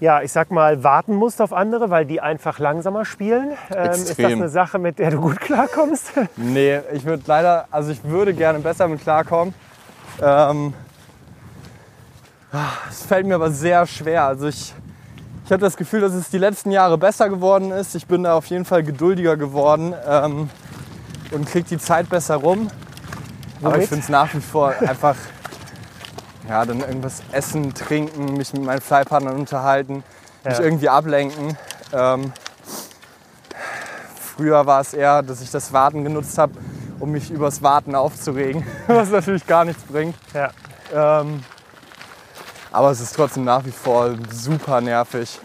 ja, 0.00 0.22
ich 0.22 0.32
sag 0.32 0.50
mal, 0.50 0.82
warten 0.84 1.14
musst 1.14 1.42
auf 1.42 1.52
andere, 1.52 1.90
weil 1.90 2.06
die 2.06 2.20
einfach 2.20 2.58
langsamer 2.58 3.04
spielen? 3.04 3.52
Ähm, 3.74 3.90
ist 3.90 4.18
das 4.18 4.32
eine 4.32 4.48
Sache, 4.48 4.78
mit 4.78 4.98
der 4.98 5.10
du 5.10 5.20
gut 5.20 5.40
klarkommst? 5.40 6.12
Nee, 6.36 6.80
ich 6.92 7.04
würde 7.04 7.24
leider, 7.26 7.66
also 7.70 7.90
ich 7.90 8.04
würde 8.04 8.32
gerne 8.32 8.60
besser 8.60 8.88
mit 8.88 9.02
klarkommen. 9.02 9.54
Ähm, 10.22 10.72
es 12.88 13.02
fällt 13.06 13.26
mir 13.26 13.36
aber 13.36 13.50
sehr 13.50 13.86
schwer. 13.86 14.24
Also 14.24 14.48
ich 14.48 14.74
ich 15.44 15.50
habe 15.50 15.60
das 15.60 15.76
Gefühl, 15.76 16.00
dass 16.00 16.14
es 16.14 16.30
die 16.30 16.38
letzten 16.38 16.70
Jahre 16.70 16.96
besser 16.96 17.28
geworden 17.28 17.72
ist. 17.72 17.94
Ich 17.94 18.06
bin 18.06 18.22
da 18.22 18.34
auf 18.34 18.46
jeden 18.46 18.64
Fall 18.64 18.82
geduldiger 18.82 19.36
geworden 19.36 19.92
ähm, 20.08 20.48
und 21.32 21.46
kriege 21.46 21.68
die 21.68 21.78
Zeit 21.78 22.08
besser 22.08 22.36
rum. 22.36 22.70
Aber 23.62 23.78
ich 23.78 23.88
finde 23.88 24.02
es 24.02 24.08
nach 24.08 24.32
wie 24.34 24.40
vor 24.40 24.72
einfach, 24.80 25.16
ja, 26.48 26.64
dann 26.64 26.80
irgendwas 26.80 27.22
essen, 27.32 27.74
trinken, 27.74 28.36
mich 28.36 28.52
mit 28.52 28.64
meinen 28.64 28.80
Flypartnern 28.80 29.36
unterhalten, 29.36 30.04
ja. 30.44 30.50
mich 30.50 30.60
irgendwie 30.60 30.88
ablenken. 30.88 31.56
Ähm, 31.92 32.32
früher 34.36 34.64
war 34.64 34.80
es 34.80 34.94
eher, 34.94 35.22
dass 35.22 35.42
ich 35.42 35.50
das 35.50 35.72
Warten 35.72 36.04
genutzt 36.04 36.38
habe, 36.38 36.54
um 36.98 37.10
mich 37.10 37.30
übers 37.30 37.62
Warten 37.62 37.94
aufzuregen, 37.94 38.64
was 38.86 39.10
natürlich 39.10 39.46
gar 39.46 39.64
nichts 39.64 39.82
bringt. 39.82 40.14
Ja. 40.32 40.50
Ähm, 40.94 41.42
aber 42.72 42.90
es 42.90 43.00
ist 43.00 43.14
trotzdem 43.14 43.44
nach 43.44 43.64
wie 43.64 43.70
vor 43.70 44.14
super 44.30 44.80
nervig. 44.80 45.40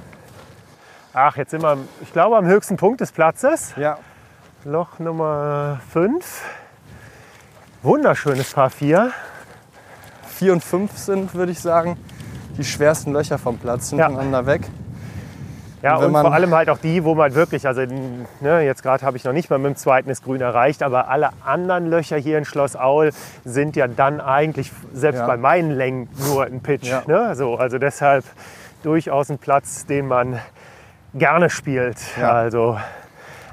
Ach, 1.14 1.36
jetzt 1.36 1.52
sind 1.52 1.64
wir, 1.64 1.78
ich 2.02 2.14
glaube, 2.14 2.38
am 2.38 2.46
höchsten 2.46 2.78
Punkt 2.78 3.02
des 3.02 3.12
Platzes. 3.12 3.74
Ja. 3.76 3.98
Loch 4.64 5.00
Nummer 5.00 5.80
5. 5.92 6.42
Wunderschönes 7.84 8.54
Paar 8.54 8.70
4. 8.70 9.12
4 10.28 10.54
und 10.54 10.64
5 10.64 10.98
sind, 10.98 11.34
würde 11.34 11.52
ich 11.52 11.60
sagen, 11.60 11.98
die 12.58 12.64
schwersten 12.64 13.14
Löcher 13.14 13.38
vom 13.38 13.58
Platz 13.58 13.90
hintereinander 13.90 14.42
ja. 14.42 14.46
weg. 14.46 14.70
Ja, 15.82 15.98
und, 15.98 16.06
und 16.06 16.12
vor 16.14 16.34
allem 16.34 16.54
halt 16.56 16.70
auch 16.70 16.80
die, 16.80 17.04
wo 17.04 17.14
man 17.14 17.36
wirklich, 17.36 17.68
also 17.68 17.82
ne, 18.42 18.62
jetzt 18.62 18.82
gerade 18.82 19.06
habe 19.06 19.18
ich 19.18 19.24
noch 19.24 19.34
nicht 19.34 19.50
mal 19.50 19.60
mit 19.60 19.74
dem 19.74 19.76
zweiten 19.76 20.10
das 20.10 20.24
Grün 20.24 20.42
erreicht, 20.42 20.82
aber 20.82 21.08
alle 21.08 21.30
anderen 21.46 21.88
Löcher 21.90 22.18
hier 22.18 22.38
in 22.38 22.46
Schloss 22.46 22.76
Aul 22.76 23.12
sind 23.46 23.76
ja 23.76 23.88
dann 23.88 24.20
eigentlich, 24.20 24.72
selbst 24.94 25.20
ja. 25.20 25.28
bei 25.28 25.38
meinen 25.38 25.72
Längen, 25.72 26.10
nur 26.28 26.46
ein 26.46 26.62
Pitch. 26.62 26.88
Ja. 26.88 27.04
Ne? 27.06 27.36
So, 27.36 27.56
also 27.56 27.78
deshalb 27.78 28.26
durchaus 28.84 29.30
ein 29.30 29.38
Platz, 29.38 29.86
den 29.86 30.08
man 30.08 30.40
gerne 31.14 31.50
spielt. 31.50 31.98
Ja. 32.20 32.32
Also, 32.32 32.78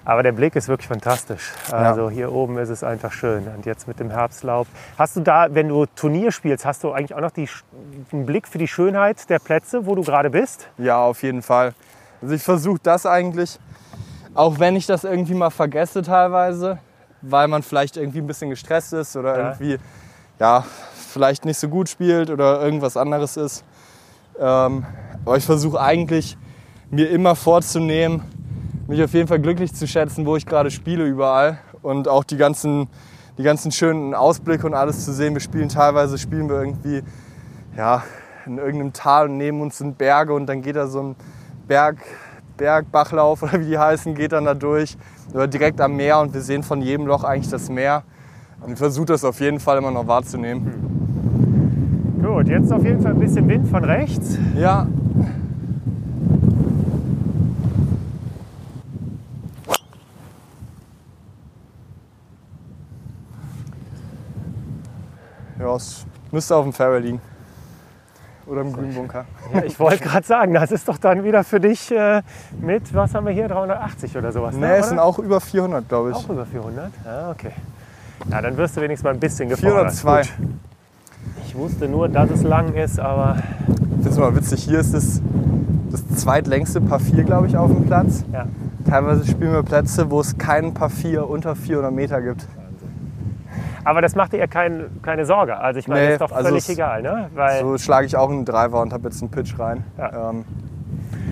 aber 0.06 0.22
der 0.22 0.32
Blick 0.32 0.54
ist 0.54 0.68
wirklich 0.68 0.88
fantastisch. 0.88 1.52
Also 1.70 2.10
hier 2.10 2.30
oben 2.30 2.58
ist 2.58 2.68
es 2.68 2.84
einfach 2.84 3.12
schön. 3.12 3.46
Und 3.56 3.64
jetzt 3.64 3.88
mit 3.88 4.00
dem 4.00 4.10
Herbstlaub. 4.10 4.66
Hast 4.98 5.16
du 5.16 5.20
da, 5.20 5.46
wenn 5.50 5.68
du 5.68 5.86
Turnier 5.86 6.30
spielst, 6.30 6.66
hast 6.66 6.84
du 6.84 6.92
eigentlich 6.92 7.14
auch 7.14 7.22
noch 7.22 7.30
die, 7.30 7.48
einen 8.12 8.26
Blick 8.26 8.46
für 8.46 8.58
die 8.58 8.68
Schönheit 8.68 9.28
der 9.30 9.38
Plätze, 9.38 9.86
wo 9.86 9.94
du 9.94 10.02
gerade 10.02 10.28
bist? 10.28 10.68
Ja, 10.76 11.02
auf 11.02 11.22
jeden 11.22 11.40
Fall. 11.40 11.72
Also 12.24 12.36
ich 12.36 12.42
versuche 12.42 12.78
das 12.82 13.04
eigentlich, 13.04 13.58
auch 14.32 14.58
wenn 14.58 14.76
ich 14.76 14.86
das 14.86 15.04
irgendwie 15.04 15.34
mal 15.34 15.50
vergesse 15.50 16.00
teilweise, 16.00 16.78
weil 17.20 17.48
man 17.48 17.62
vielleicht 17.62 17.98
irgendwie 17.98 18.20
ein 18.20 18.26
bisschen 18.26 18.48
gestresst 18.48 18.94
ist 18.94 19.14
oder 19.14 19.36
ja. 19.36 19.48
irgendwie 19.50 19.78
ja, 20.40 20.64
vielleicht 21.10 21.44
nicht 21.44 21.58
so 21.58 21.68
gut 21.68 21.90
spielt 21.90 22.30
oder 22.30 22.62
irgendwas 22.62 22.96
anderes 22.96 23.36
ist. 23.36 23.62
Ähm, 24.40 24.86
aber 25.26 25.36
ich 25.36 25.44
versuche 25.44 25.78
eigentlich 25.78 26.38
mir 26.90 27.10
immer 27.10 27.36
vorzunehmen, 27.36 28.22
mich 28.86 29.02
auf 29.02 29.12
jeden 29.12 29.28
Fall 29.28 29.40
glücklich 29.40 29.74
zu 29.74 29.86
schätzen, 29.86 30.24
wo 30.24 30.34
ich 30.34 30.46
gerade 30.46 30.70
spiele 30.70 31.04
überall 31.04 31.58
und 31.82 32.08
auch 32.08 32.24
die 32.24 32.38
ganzen, 32.38 32.88
die 33.36 33.42
ganzen 33.42 33.70
schönen 33.70 34.14
Ausblicke 34.14 34.66
und 34.66 34.72
alles 34.72 35.04
zu 35.04 35.12
sehen. 35.12 35.34
Wir 35.34 35.42
spielen 35.42 35.68
teilweise, 35.68 36.16
spielen 36.16 36.48
wir 36.48 36.56
irgendwie 36.56 37.02
ja, 37.76 38.02
in 38.46 38.56
irgendeinem 38.56 38.94
Tal 38.94 39.28
und 39.28 39.36
neben 39.36 39.60
uns 39.60 39.76
sind 39.76 39.98
Berge 39.98 40.32
und 40.32 40.46
dann 40.46 40.62
geht 40.62 40.76
da 40.76 40.86
so 40.86 41.02
ein 41.02 41.16
Berg, 41.66 41.96
Bergbachlauf 42.56 43.42
oder 43.42 43.60
wie 43.60 43.66
die 43.66 43.78
heißen, 43.78 44.14
geht 44.14 44.32
dann 44.32 44.44
da 44.44 44.54
durch. 44.54 44.96
Oder 45.32 45.46
direkt 45.46 45.80
am 45.80 45.96
Meer 45.96 46.20
und 46.20 46.32
wir 46.32 46.40
sehen 46.40 46.62
von 46.62 46.80
jedem 46.80 47.06
Loch 47.06 47.24
eigentlich 47.24 47.50
das 47.50 47.68
Meer. 47.68 48.02
Und 48.60 48.72
ich 48.72 48.78
versuche 48.78 49.06
das 49.06 49.24
auf 49.24 49.40
jeden 49.40 49.60
Fall 49.60 49.78
immer 49.78 49.90
noch 49.90 50.06
wahrzunehmen. 50.06 52.20
Gut, 52.22 52.48
jetzt 52.48 52.72
auf 52.72 52.84
jeden 52.84 53.02
Fall 53.02 53.12
ein 53.12 53.20
bisschen 53.20 53.46
Wind 53.48 53.68
von 53.68 53.84
rechts. 53.84 54.38
Ja. 54.56 54.86
Ja, 65.58 65.76
es 65.76 66.06
müsste 66.30 66.56
auf 66.56 66.64
dem 66.64 66.72
Fairway 66.72 67.00
liegen 67.00 67.33
oder 68.46 68.62
im 68.62 68.72
Grünbunker. 68.72 69.24
Ja, 69.52 69.64
ich 69.64 69.78
wollte 69.78 70.02
gerade 70.02 70.26
sagen, 70.26 70.54
das 70.54 70.70
ist 70.72 70.88
doch 70.88 70.98
dann 70.98 71.24
wieder 71.24 71.44
für 71.44 71.60
dich 71.60 71.90
äh, 71.90 72.22
mit, 72.60 72.94
was 72.94 73.14
haben 73.14 73.26
wir 73.26 73.32
hier, 73.32 73.48
380 73.48 74.16
oder 74.16 74.32
sowas? 74.32 74.54
Ne, 74.56 74.76
es 74.76 74.88
sind 74.88 74.98
auch 74.98 75.18
über 75.18 75.40
400, 75.40 75.88
glaube 75.88 76.10
ich. 76.10 76.16
Auch 76.16 76.28
über 76.28 76.46
400? 76.46 76.90
Ja, 77.04 77.30
okay. 77.30 77.52
Ja, 78.30 78.40
dann 78.40 78.56
wirst 78.56 78.76
du 78.76 78.80
wenigstens 78.80 79.04
mal 79.04 79.14
ein 79.14 79.20
bisschen 79.20 79.48
gefordert. 79.48 79.92
402. 79.92 80.22
Gut. 80.22 80.48
Ich 81.46 81.54
wusste 81.54 81.88
nur, 81.88 82.08
dass 82.08 82.30
es 82.30 82.42
lang 82.42 82.74
ist, 82.74 82.98
aber... 82.98 83.36
Das 84.02 84.12
ist 84.12 84.18
mal 84.18 84.34
witzig, 84.34 84.64
hier 84.64 84.80
ist 84.80 84.92
es 84.92 85.22
das 85.90 86.06
zweitlängste 86.20 86.80
Paar 86.80 87.00
4, 87.00 87.24
glaube 87.24 87.46
ich, 87.46 87.56
auf 87.56 87.70
dem 87.70 87.86
Platz. 87.86 88.24
Ja. 88.32 88.46
Teilweise 88.88 89.26
spielen 89.26 89.52
wir 89.52 89.62
Plätze, 89.62 90.10
wo 90.10 90.20
es 90.20 90.36
keinen 90.36 90.74
Paar 90.74 90.90
4 90.90 91.28
unter 91.28 91.54
400 91.54 91.92
Meter 91.92 92.20
gibt. 92.20 92.46
Aber 93.84 94.00
das 94.00 94.14
macht 94.16 94.32
dir 94.32 94.38
ja 94.38 94.46
kein, 94.46 94.84
keine 95.02 95.26
Sorge. 95.26 95.58
Also 95.58 95.78
ich 95.78 95.88
meine, 95.88 96.00
Nee, 96.00 96.06
das 96.06 96.14
ist 96.14 96.30
doch 96.30 96.36
also 96.36 96.48
völlig 96.48 96.64
es- 96.64 96.68
egal, 96.70 97.02
ne? 97.02 97.28
Weil 97.34 97.60
So 97.60 97.76
schlage 97.78 98.06
ich 98.06 98.16
auch 98.16 98.30
einen 98.30 98.44
Driver 98.44 98.80
und 98.80 98.92
habe 98.92 99.04
jetzt 99.04 99.20
einen 99.22 99.30
Pitch 99.30 99.58
rein. 99.58 99.84
Ja. 99.98 100.30
Ähm, 100.30 100.44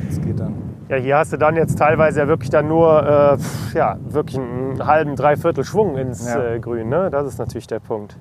das 0.08 0.20
geht 0.20 0.38
dann. 0.38 0.54
ja, 0.88 0.96
hier 0.96 1.16
hast 1.16 1.32
du 1.32 1.38
dann 1.38 1.56
jetzt 1.56 1.78
teilweise 1.78 2.20
ja 2.20 2.28
wirklich 2.28 2.50
dann 2.50 2.68
nur 2.68 3.02
äh, 3.06 3.38
pf, 3.38 3.74
ja, 3.74 3.96
wirklich 4.08 4.38
einen 4.38 4.86
halben, 4.86 5.16
dreiviertel 5.16 5.64
Schwung 5.64 5.96
ins 5.96 6.26
Ja. 6.28 6.42
äh, 6.54 6.60
Grün, 6.60 6.88
ne? 6.90 7.08
Das 7.10 7.26
ist 7.26 7.38
natürlich 7.38 7.66
der 7.66 7.80
Punkt. 7.80 8.16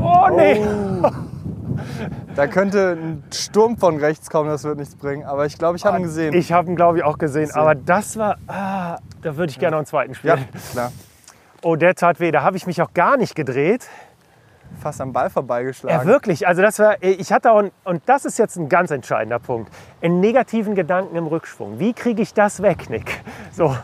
Oh 0.00 0.28
nee! 0.36 0.60
Da 2.38 2.46
könnte 2.46 2.92
ein 2.92 3.24
Sturm 3.32 3.78
von 3.78 3.96
rechts 3.96 4.30
kommen, 4.30 4.48
das 4.48 4.62
wird 4.62 4.78
nichts 4.78 4.94
bringen. 4.94 5.24
Aber 5.24 5.44
ich 5.44 5.58
glaube, 5.58 5.76
ich 5.76 5.84
habe 5.84 5.96
ihn 5.98 6.04
gesehen. 6.04 6.32
Ich 6.34 6.52
habe 6.52 6.70
ihn, 6.70 6.76
glaube 6.76 6.98
ich, 6.98 7.02
auch 7.02 7.18
gesehen. 7.18 7.46
Gesehen. 7.46 7.60
Aber 7.60 7.74
das 7.74 8.16
war, 8.16 8.36
ah, 8.46 8.96
da 9.22 9.36
würde 9.36 9.50
ich 9.50 9.58
gerne 9.58 9.72
noch 9.72 9.78
einen 9.78 9.86
zweiten 9.86 10.12
ja, 10.12 10.36
spielen. 10.36 10.48
klar. 10.70 10.92
Oh, 11.62 11.74
der 11.74 11.96
tat 11.96 12.20
weh. 12.20 12.30
Da 12.30 12.44
habe 12.44 12.56
ich 12.56 12.64
mich 12.64 12.80
auch 12.80 12.94
gar 12.94 13.16
nicht 13.16 13.34
gedreht. 13.34 13.88
Fast 14.80 15.00
am 15.00 15.12
Ball 15.12 15.30
vorbeigeschlagen. 15.30 15.98
Ja, 15.98 16.06
wirklich. 16.06 16.46
Also 16.46 16.62
das 16.62 16.78
war, 16.78 17.02
ich 17.02 17.32
hatte 17.32 17.50
auch, 17.50 17.58
ein- 17.58 17.72
und 17.82 18.02
das 18.06 18.24
ist 18.24 18.38
jetzt 18.38 18.54
ein 18.54 18.68
ganz 18.68 18.92
entscheidender 18.92 19.40
Punkt, 19.40 19.72
einen 20.00 20.20
negativen 20.20 20.76
Gedanken 20.76 21.16
im 21.16 21.26
Rückschwung. 21.26 21.80
Wie 21.80 21.92
kriege 21.92 22.22
ich 22.22 22.34
das 22.34 22.62
weg, 22.62 22.88
Nick? 22.88 23.20
So, 23.50 23.76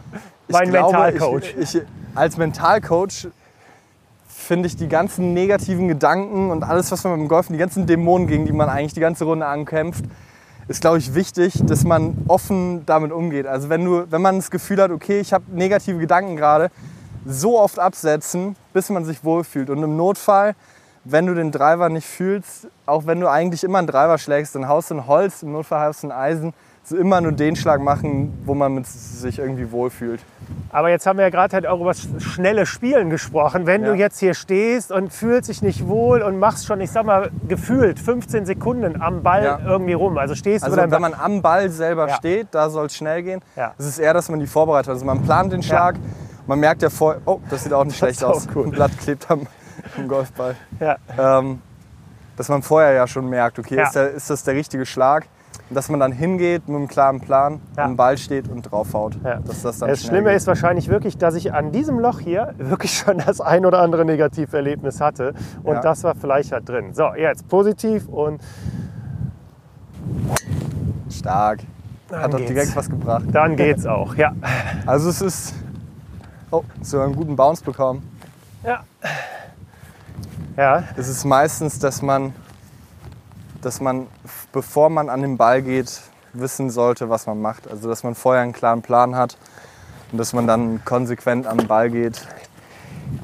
mein 0.46 0.70
glaube, 0.70 0.92
Mentalcoach. 0.92 1.56
Ich, 1.58 1.74
ich, 1.74 1.82
als 2.14 2.36
Mentalcoach 2.36 3.26
finde 4.44 4.66
ich 4.66 4.76
die 4.76 4.88
ganzen 4.88 5.32
negativen 5.32 5.88
Gedanken 5.88 6.50
und 6.50 6.62
alles, 6.62 6.90
was 6.92 7.04
man 7.04 7.18
beim 7.18 7.28
Golfen, 7.28 7.52
die 7.52 7.58
ganzen 7.58 7.86
Dämonen, 7.86 8.26
gegen 8.26 8.46
die 8.46 8.52
man 8.52 8.68
eigentlich 8.68 8.94
die 8.94 9.00
ganze 9.00 9.24
Runde 9.24 9.46
ankämpft, 9.46 10.04
ist, 10.68 10.80
glaube 10.80 10.98
ich, 10.98 11.14
wichtig, 11.14 11.60
dass 11.66 11.84
man 11.84 12.16
offen 12.28 12.86
damit 12.86 13.12
umgeht. 13.12 13.46
Also 13.46 13.68
wenn, 13.68 13.84
du, 13.84 14.04
wenn 14.10 14.22
man 14.22 14.36
das 14.36 14.50
Gefühl 14.50 14.80
hat, 14.80 14.90
okay, 14.90 15.20
ich 15.20 15.32
habe 15.32 15.44
negative 15.52 15.98
Gedanken 15.98 16.36
gerade, 16.36 16.70
so 17.26 17.58
oft 17.58 17.78
absetzen, 17.78 18.56
bis 18.72 18.90
man 18.90 19.04
sich 19.04 19.24
wohlfühlt. 19.24 19.70
Und 19.70 19.82
im 19.82 19.96
Notfall, 19.96 20.54
wenn 21.04 21.26
du 21.26 21.34
den 21.34 21.50
Driver 21.50 21.88
nicht 21.88 22.06
fühlst, 22.06 22.68
auch 22.86 23.06
wenn 23.06 23.20
du 23.20 23.28
eigentlich 23.28 23.64
immer 23.64 23.78
einen 23.78 23.86
Driver 23.86 24.18
schlägst, 24.18 24.54
dann 24.54 24.68
haust 24.68 24.90
du 24.90 24.94
ein 24.94 25.06
Holz, 25.06 25.42
im 25.42 25.52
Notfall 25.52 25.86
haust 25.86 26.02
du 26.02 26.08
ein 26.08 26.12
Eisen. 26.12 26.54
So 26.86 26.98
immer 26.98 27.22
nur 27.22 27.32
den 27.32 27.56
Schlag 27.56 27.80
machen, 27.80 28.42
wo 28.44 28.52
man 28.54 28.84
sich 28.84 29.38
irgendwie 29.38 29.72
wohlfühlt. 29.72 30.20
Aber 30.70 30.90
jetzt 30.90 31.06
haben 31.06 31.16
wir 31.18 31.24
ja 31.24 31.30
gerade 31.30 31.54
halt 31.54 31.66
auch 31.66 31.80
über 31.80 31.90
das 31.92 32.06
schnelle 32.22 32.66
Spielen 32.66 33.08
gesprochen. 33.08 33.64
Wenn 33.64 33.82
Ja. 33.84 33.92
du 33.92 33.94
jetzt 33.94 34.18
hier 34.18 34.34
stehst 34.34 34.92
und 34.92 35.10
fühlst 35.10 35.48
dich 35.48 35.62
nicht 35.62 35.86
wohl 35.86 36.20
und 36.20 36.38
machst 36.38 36.66
schon, 36.66 36.82
ich 36.82 36.90
sag 36.90 37.06
mal, 37.06 37.30
gefühlt 37.48 37.98
15 37.98 38.44
Sekunden 38.44 39.00
am 39.00 39.22
Ball 39.22 39.44
Ja. 39.44 39.58
irgendwie 39.64 39.94
rum. 39.94 40.18
Also 40.18 40.34
stehst 40.34 40.62
Also 40.62 40.76
du 40.76 40.90
wenn 40.90 41.00
man 41.00 41.14
am 41.14 41.40
Ball 41.40 41.70
selber 41.70 42.08
Ja. 42.08 42.16
steht, 42.16 42.48
da 42.50 42.68
soll 42.68 42.86
es 42.86 42.94
schnell 42.96 43.22
gehen. 43.22 43.40
Es 43.78 43.86
ist 43.86 43.98
eher, 43.98 44.12
dass 44.12 44.28
man 44.28 44.38
die 44.40 44.46
vorbereitet. 44.46 44.90
Also 44.90 45.06
man 45.06 45.22
plant 45.22 45.52
den 45.54 45.62
Schlag, 45.62 45.96
man 46.46 46.60
merkt 46.60 46.82
ja 46.82 46.90
vorher, 46.90 47.22
oh, 47.24 47.40
das 47.48 47.64
sieht 47.64 47.72
auch 47.72 47.84
nicht 47.84 47.94
Das 47.94 47.98
schlecht 48.10 48.24
auch 48.24 48.34
aus. 48.36 48.46
cool. 48.54 48.66
Ein 48.66 48.72
Blatt 48.72 48.98
klebt 48.98 49.30
am, 49.30 49.46
am 49.96 50.06
Golfball. 50.06 50.54
ja. 50.80 50.96
Ähm, 51.18 51.62
dass 52.36 52.48
man 52.50 52.60
vorher 52.62 52.92
ja 52.92 53.06
schon 53.06 53.30
merkt, 53.30 53.58
okay, 53.60 53.80
ist, 53.80 53.94
der, 53.94 54.10
ist 54.10 54.28
das 54.28 54.42
der 54.44 54.54
richtige 54.54 54.84
Schlag? 54.84 55.26
Dass 55.70 55.88
man 55.88 55.98
dann 55.98 56.12
hingeht 56.12 56.68
mit 56.68 56.76
einem 56.76 56.88
klaren 56.88 57.20
Plan, 57.20 57.60
Ja. 57.76 57.84
am 57.84 57.96
Ball 57.96 58.18
steht 58.18 58.48
und 58.48 58.62
draufhaut. 58.70 59.16
Ja. 59.24 59.40
Dass 59.40 59.62
das 59.62 59.78
dann 59.78 59.88
Das 59.88 60.02
Schlimme 60.04 60.28
geht. 60.28 60.36
ist 60.36 60.46
wahrscheinlich 60.46 60.88
wirklich, 60.88 61.16
dass 61.16 61.34
ich 61.34 61.52
an 61.54 61.72
diesem 61.72 61.98
Loch 61.98 62.20
hier 62.20 62.54
wirklich 62.58 62.92
schon 62.98 63.18
das 63.18 63.40
ein 63.40 63.64
oder 63.64 63.80
andere 63.80 64.04
Negativerlebnis 64.04 65.00
hatte. 65.00 65.32
Und 65.62 65.74
Ja. 65.76 65.80
das 65.80 66.04
war 66.04 66.14
vielleicht 66.14 66.52
halt 66.52 66.68
drin. 66.68 66.92
So, 66.92 67.14
jetzt 67.14 67.48
positiv 67.48 68.08
und 68.08 68.42
stark. 71.10 71.60
dann 72.08 72.22
Hat 72.22 72.32
doch 72.34 72.38
direkt 72.40 72.76
was 72.76 72.88
gebracht. 72.90 73.24
Dann 73.32 73.56
geht's 73.56 73.86
auch, 73.86 74.14
ja. 74.16 74.32
Also 74.86 75.08
es 75.08 75.22
ist, 75.22 75.54
oh, 76.50 76.62
so 76.82 77.00
einen 77.00 77.16
guten 77.16 77.36
Bounce 77.36 77.64
bekommen. 77.64 78.02
Ja. 78.64 78.80
Ja, 80.56 80.84
Es 80.96 81.08
ist 81.08 81.24
meistens, 81.24 81.78
dass 81.78 82.00
man, 82.02 82.32
dass 83.64 83.80
man, 83.80 84.06
bevor 84.52 84.90
man 84.90 85.08
an 85.08 85.22
den 85.22 85.36
Ball 85.36 85.62
geht, 85.62 86.00
wissen 86.32 86.70
sollte, 86.70 87.08
was 87.08 87.26
man 87.26 87.40
macht. 87.40 87.68
Also 87.70 87.88
dass 87.88 88.02
man 88.02 88.14
vorher 88.14 88.42
einen 88.42 88.52
klaren 88.52 88.82
Plan 88.82 89.16
hat 89.16 89.36
und 90.12 90.18
dass 90.18 90.32
man 90.32 90.46
dann 90.46 90.84
konsequent 90.84 91.46
an 91.46 91.58
den 91.58 91.68
Ball 91.68 91.90
geht, 91.90 92.26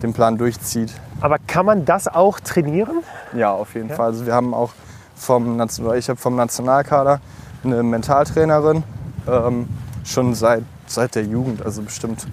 den 0.02 0.12
Plan 0.12 0.38
durchzieht. 0.38 0.92
aber 1.20 1.38
kann 1.38 1.66
man 1.66 1.84
das 1.84 2.08
auch 2.08 2.40
trainieren? 2.40 3.02
Ja, 3.34 3.52
auf 3.52 3.74
jeden 3.74 3.88
Fall. 3.90 4.06
Also 4.06 4.26
wir 4.26 4.34
haben 4.34 4.54
auch 4.54 4.72
vom, 5.16 5.60
ich 5.96 6.08
habe 6.08 6.16
vom 6.16 6.36
Nationalkader 6.36 7.20
eine 7.64 7.82
Mentaltrainerin, 7.82 8.82
ähm, 9.28 9.68
schon 10.04 10.34
seit, 10.34 10.62
seit 10.86 11.14
der 11.14 11.24
Jugend, 11.24 11.64
also 11.64 11.82
bestimmt 11.82 12.26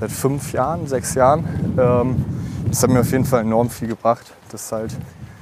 seit 0.00 0.10
fünf 0.10 0.52
Jahren, 0.52 0.86
sechs 0.86 1.14
Jahren. 1.14 1.44
Ähm, 1.78 2.24
das 2.68 2.82
hat 2.82 2.90
mir 2.90 3.00
auf 3.00 3.10
jeden 3.10 3.24
Fall 3.24 3.40
enorm 3.40 3.70
viel 3.70 3.88
gebracht. 3.88 4.32
Das 4.50 4.70
halt 4.70 4.94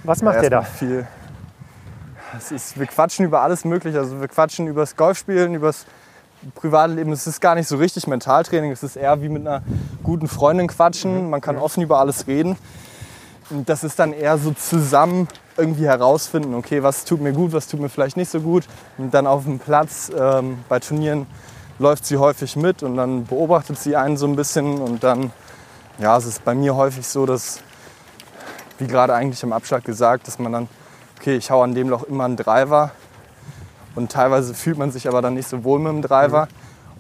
Was 0.05 0.23
macht 0.23 0.37
ihr 0.37 0.43
erstmal 0.43 0.63
da? 0.63 0.69
viel. 0.69 1.07
Ist, 2.51 2.79
wir 2.79 2.87
quatschen 2.87 3.25
über 3.25 3.43
alles 3.43 3.65
Mögliche. 3.65 3.99
Also 3.99 4.21
wir 4.21 4.29
quatschen 4.29 4.67
über 4.67 4.83
das 4.83 4.97
Golfspielen, 4.97 5.55
über 5.55 5.69
das 5.69 5.87
Privatleben. 6.55 7.13
Es 7.13 7.27
ist 7.27 7.41
gar 7.41 7.55
nicht 7.55 7.69
so 7.69 7.77
richtig 7.77 8.07
Mentaltraining. 8.07 8.71
Es 8.71 8.83
ist 8.83 8.97
eher 8.97 9.23
wie 9.23 9.29
mit 9.29 9.47
einer 9.47 9.63
guten 10.03 10.29
Freundin 10.29 10.69
quatschen. 10.69 11.31
Man 11.31 11.41
kann 11.41 11.57
offen 11.57 11.83
über 11.83 11.99
alles 11.99 12.27
reden. 12.27 12.57
Und 13.51 13.69
das 13.69 13.85
ist 13.85 13.99
dann 13.99 14.13
eher 14.13 14.39
so 14.39 14.53
zusammen 14.53 15.29
irgendwie 15.57 15.87
herausfinden, 15.87 16.55
okay, 16.55 16.83
was 16.83 17.05
tut 17.05 17.21
mir 17.21 17.33
gut, 17.33 17.53
was 17.53 17.69
tut 17.69 17.81
mir 17.81 17.89
vielleicht 17.89 18.17
nicht 18.17 18.31
so 18.31 18.41
gut. 18.41 18.65
Und 18.99 19.13
dann 19.15 19.27
auf 19.27 19.45
dem 19.45 19.59
Platz 19.59 20.11
ähm, 20.17 20.59
bei 20.69 20.81
Turnieren 20.81 21.27
läuft 21.79 22.07
sie 22.07 22.17
häufig 22.17 22.57
mit 22.57 22.83
und 22.83 22.97
dann 22.97 23.25
beobachtet 23.25 23.79
sie 23.79 23.97
einen 23.97 24.17
so 24.17 24.27
ein 24.27 24.37
bisschen. 24.37 24.81
Und 24.81 25.05
dann, 25.05 25.31
ja, 25.99 26.17
es 26.17 26.25
ist 26.25 26.45
bei 26.45 26.55
mir 26.55 26.75
häufig 26.75 27.07
so, 27.07 27.27
dass, 27.27 27.61
wie 28.79 28.87
gerade 28.87 29.15
eigentlich 29.15 29.43
im 29.43 29.53
Abschlag 29.53 29.85
gesagt, 29.85 30.27
dass 30.27 30.39
man 30.39 30.53
dann, 30.53 30.69
okay, 31.19 31.37
ich 31.37 31.51
hau 31.51 31.63
an 31.63 31.75
dem 31.75 31.89
Loch 31.89 32.05
immer 32.05 32.25
einen 32.25 32.37
Driver. 32.37 32.93
Und 33.95 34.11
teilweise 34.11 34.55
fühlt 34.55 34.79
man 34.79 34.91
sich 34.91 35.09
aber 35.09 35.23
dann 35.23 35.35
nicht 35.35 35.49
so 35.49 35.65
wohl 35.65 35.79
mit 35.79 35.93
dem 35.93 36.03
Driver. 36.03 36.49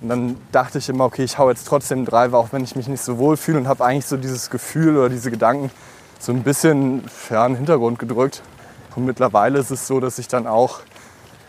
Und 0.00 0.08
dann 0.08 0.36
dachte 0.52 0.78
ich 0.78 0.88
immer, 0.88 1.04
okay, 1.04 1.24
ich 1.24 1.38
hau 1.38 1.48
jetzt 1.48 1.66
trotzdem 1.66 1.98
einen 1.98 2.06
Driver, 2.06 2.38
auch 2.38 2.48
wenn 2.52 2.62
ich 2.62 2.76
mich 2.76 2.88
nicht 2.88 3.02
so 3.02 3.18
wohl 3.18 3.36
fühle 3.36 3.58
und 3.58 3.68
habe 3.68 3.84
eigentlich 3.84 4.06
so 4.06 4.16
dieses 4.16 4.50
Gefühl 4.50 4.96
oder 4.96 5.08
diese 5.08 5.30
Gedanken 5.30 5.70
so 6.18 6.32
ein 6.32 6.42
bisschen 6.42 7.04
ja, 7.30 7.44
in 7.46 7.52
den 7.52 7.56
Hintergrund 7.58 7.98
gedrückt. 7.98 8.42
Und 8.96 9.04
mittlerweile 9.04 9.58
ist 9.58 9.70
es 9.70 9.86
so, 9.86 10.00
dass 10.00 10.18
ich 10.18 10.28
dann 10.28 10.46
auch 10.46 10.80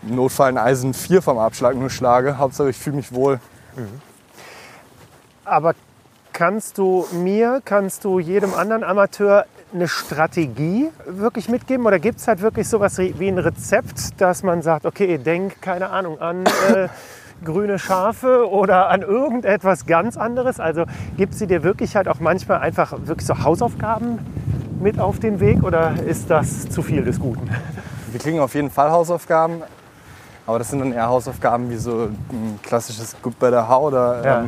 im 0.02 0.16
Notfall 0.16 0.48
ein 0.48 0.58
Eisen 0.58 0.94
4 0.94 1.22
vom 1.22 1.38
Abschlag 1.38 1.76
nur 1.76 1.90
schlage. 1.90 2.38
Hauptsache 2.38 2.70
ich 2.70 2.76
fühle 2.76 2.96
mich 2.96 3.12
wohl. 3.12 3.40
Aber 5.44 5.74
kannst 6.32 6.78
du 6.78 7.06
mir, 7.12 7.62
kannst 7.64 8.04
du 8.04 8.18
jedem 8.18 8.54
anderen 8.54 8.84
Amateur 8.84 9.46
eine 9.76 9.88
Strategie 9.88 10.88
wirklich 11.06 11.48
mitgeben? 11.48 11.86
Oder 11.86 11.98
gibt 11.98 12.18
es 12.18 12.26
halt 12.26 12.40
wirklich 12.40 12.68
sowas 12.68 12.98
wie 12.98 13.28
ein 13.28 13.38
Rezept, 13.38 14.20
dass 14.20 14.42
man 14.42 14.62
sagt, 14.62 14.86
okay, 14.86 15.18
denk, 15.18 15.60
keine 15.62 15.90
Ahnung, 15.90 16.20
an 16.20 16.44
äh, 16.74 16.88
grüne 17.44 17.78
Schafe 17.78 18.50
oder 18.50 18.88
an 18.88 19.02
irgendetwas 19.02 19.86
ganz 19.86 20.16
anderes? 20.16 20.58
Also 20.58 20.84
gibt 21.16 21.34
sie 21.34 21.46
dir 21.46 21.62
wirklich 21.62 21.94
halt 21.94 22.08
auch 22.08 22.20
manchmal 22.20 22.58
einfach 22.58 22.94
wirklich 23.04 23.26
so 23.26 23.42
Hausaufgaben 23.44 24.18
mit 24.80 24.98
auf 24.98 25.20
den 25.20 25.40
Weg 25.40 25.62
oder 25.62 25.94
ist 26.06 26.30
das 26.30 26.68
zu 26.68 26.82
viel 26.82 27.04
des 27.04 27.20
Guten? 27.20 27.48
Wir 28.10 28.20
kriegen 28.20 28.40
auf 28.40 28.54
jeden 28.54 28.70
Fall 28.70 28.90
Hausaufgaben. 28.90 29.62
Aber 30.46 30.58
das 30.58 30.70
sind 30.70 30.78
dann 30.78 30.92
eher 30.92 31.08
Hausaufgaben 31.08 31.70
wie 31.70 31.76
so 31.76 32.08
ein 32.30 32.60
klassisches 32.62 33.16
Good 33.20 33.36
Better 33.38 33.68
How. 33.68 33.82
Oder, 33.88 34.24
Ja. 34.24 34.44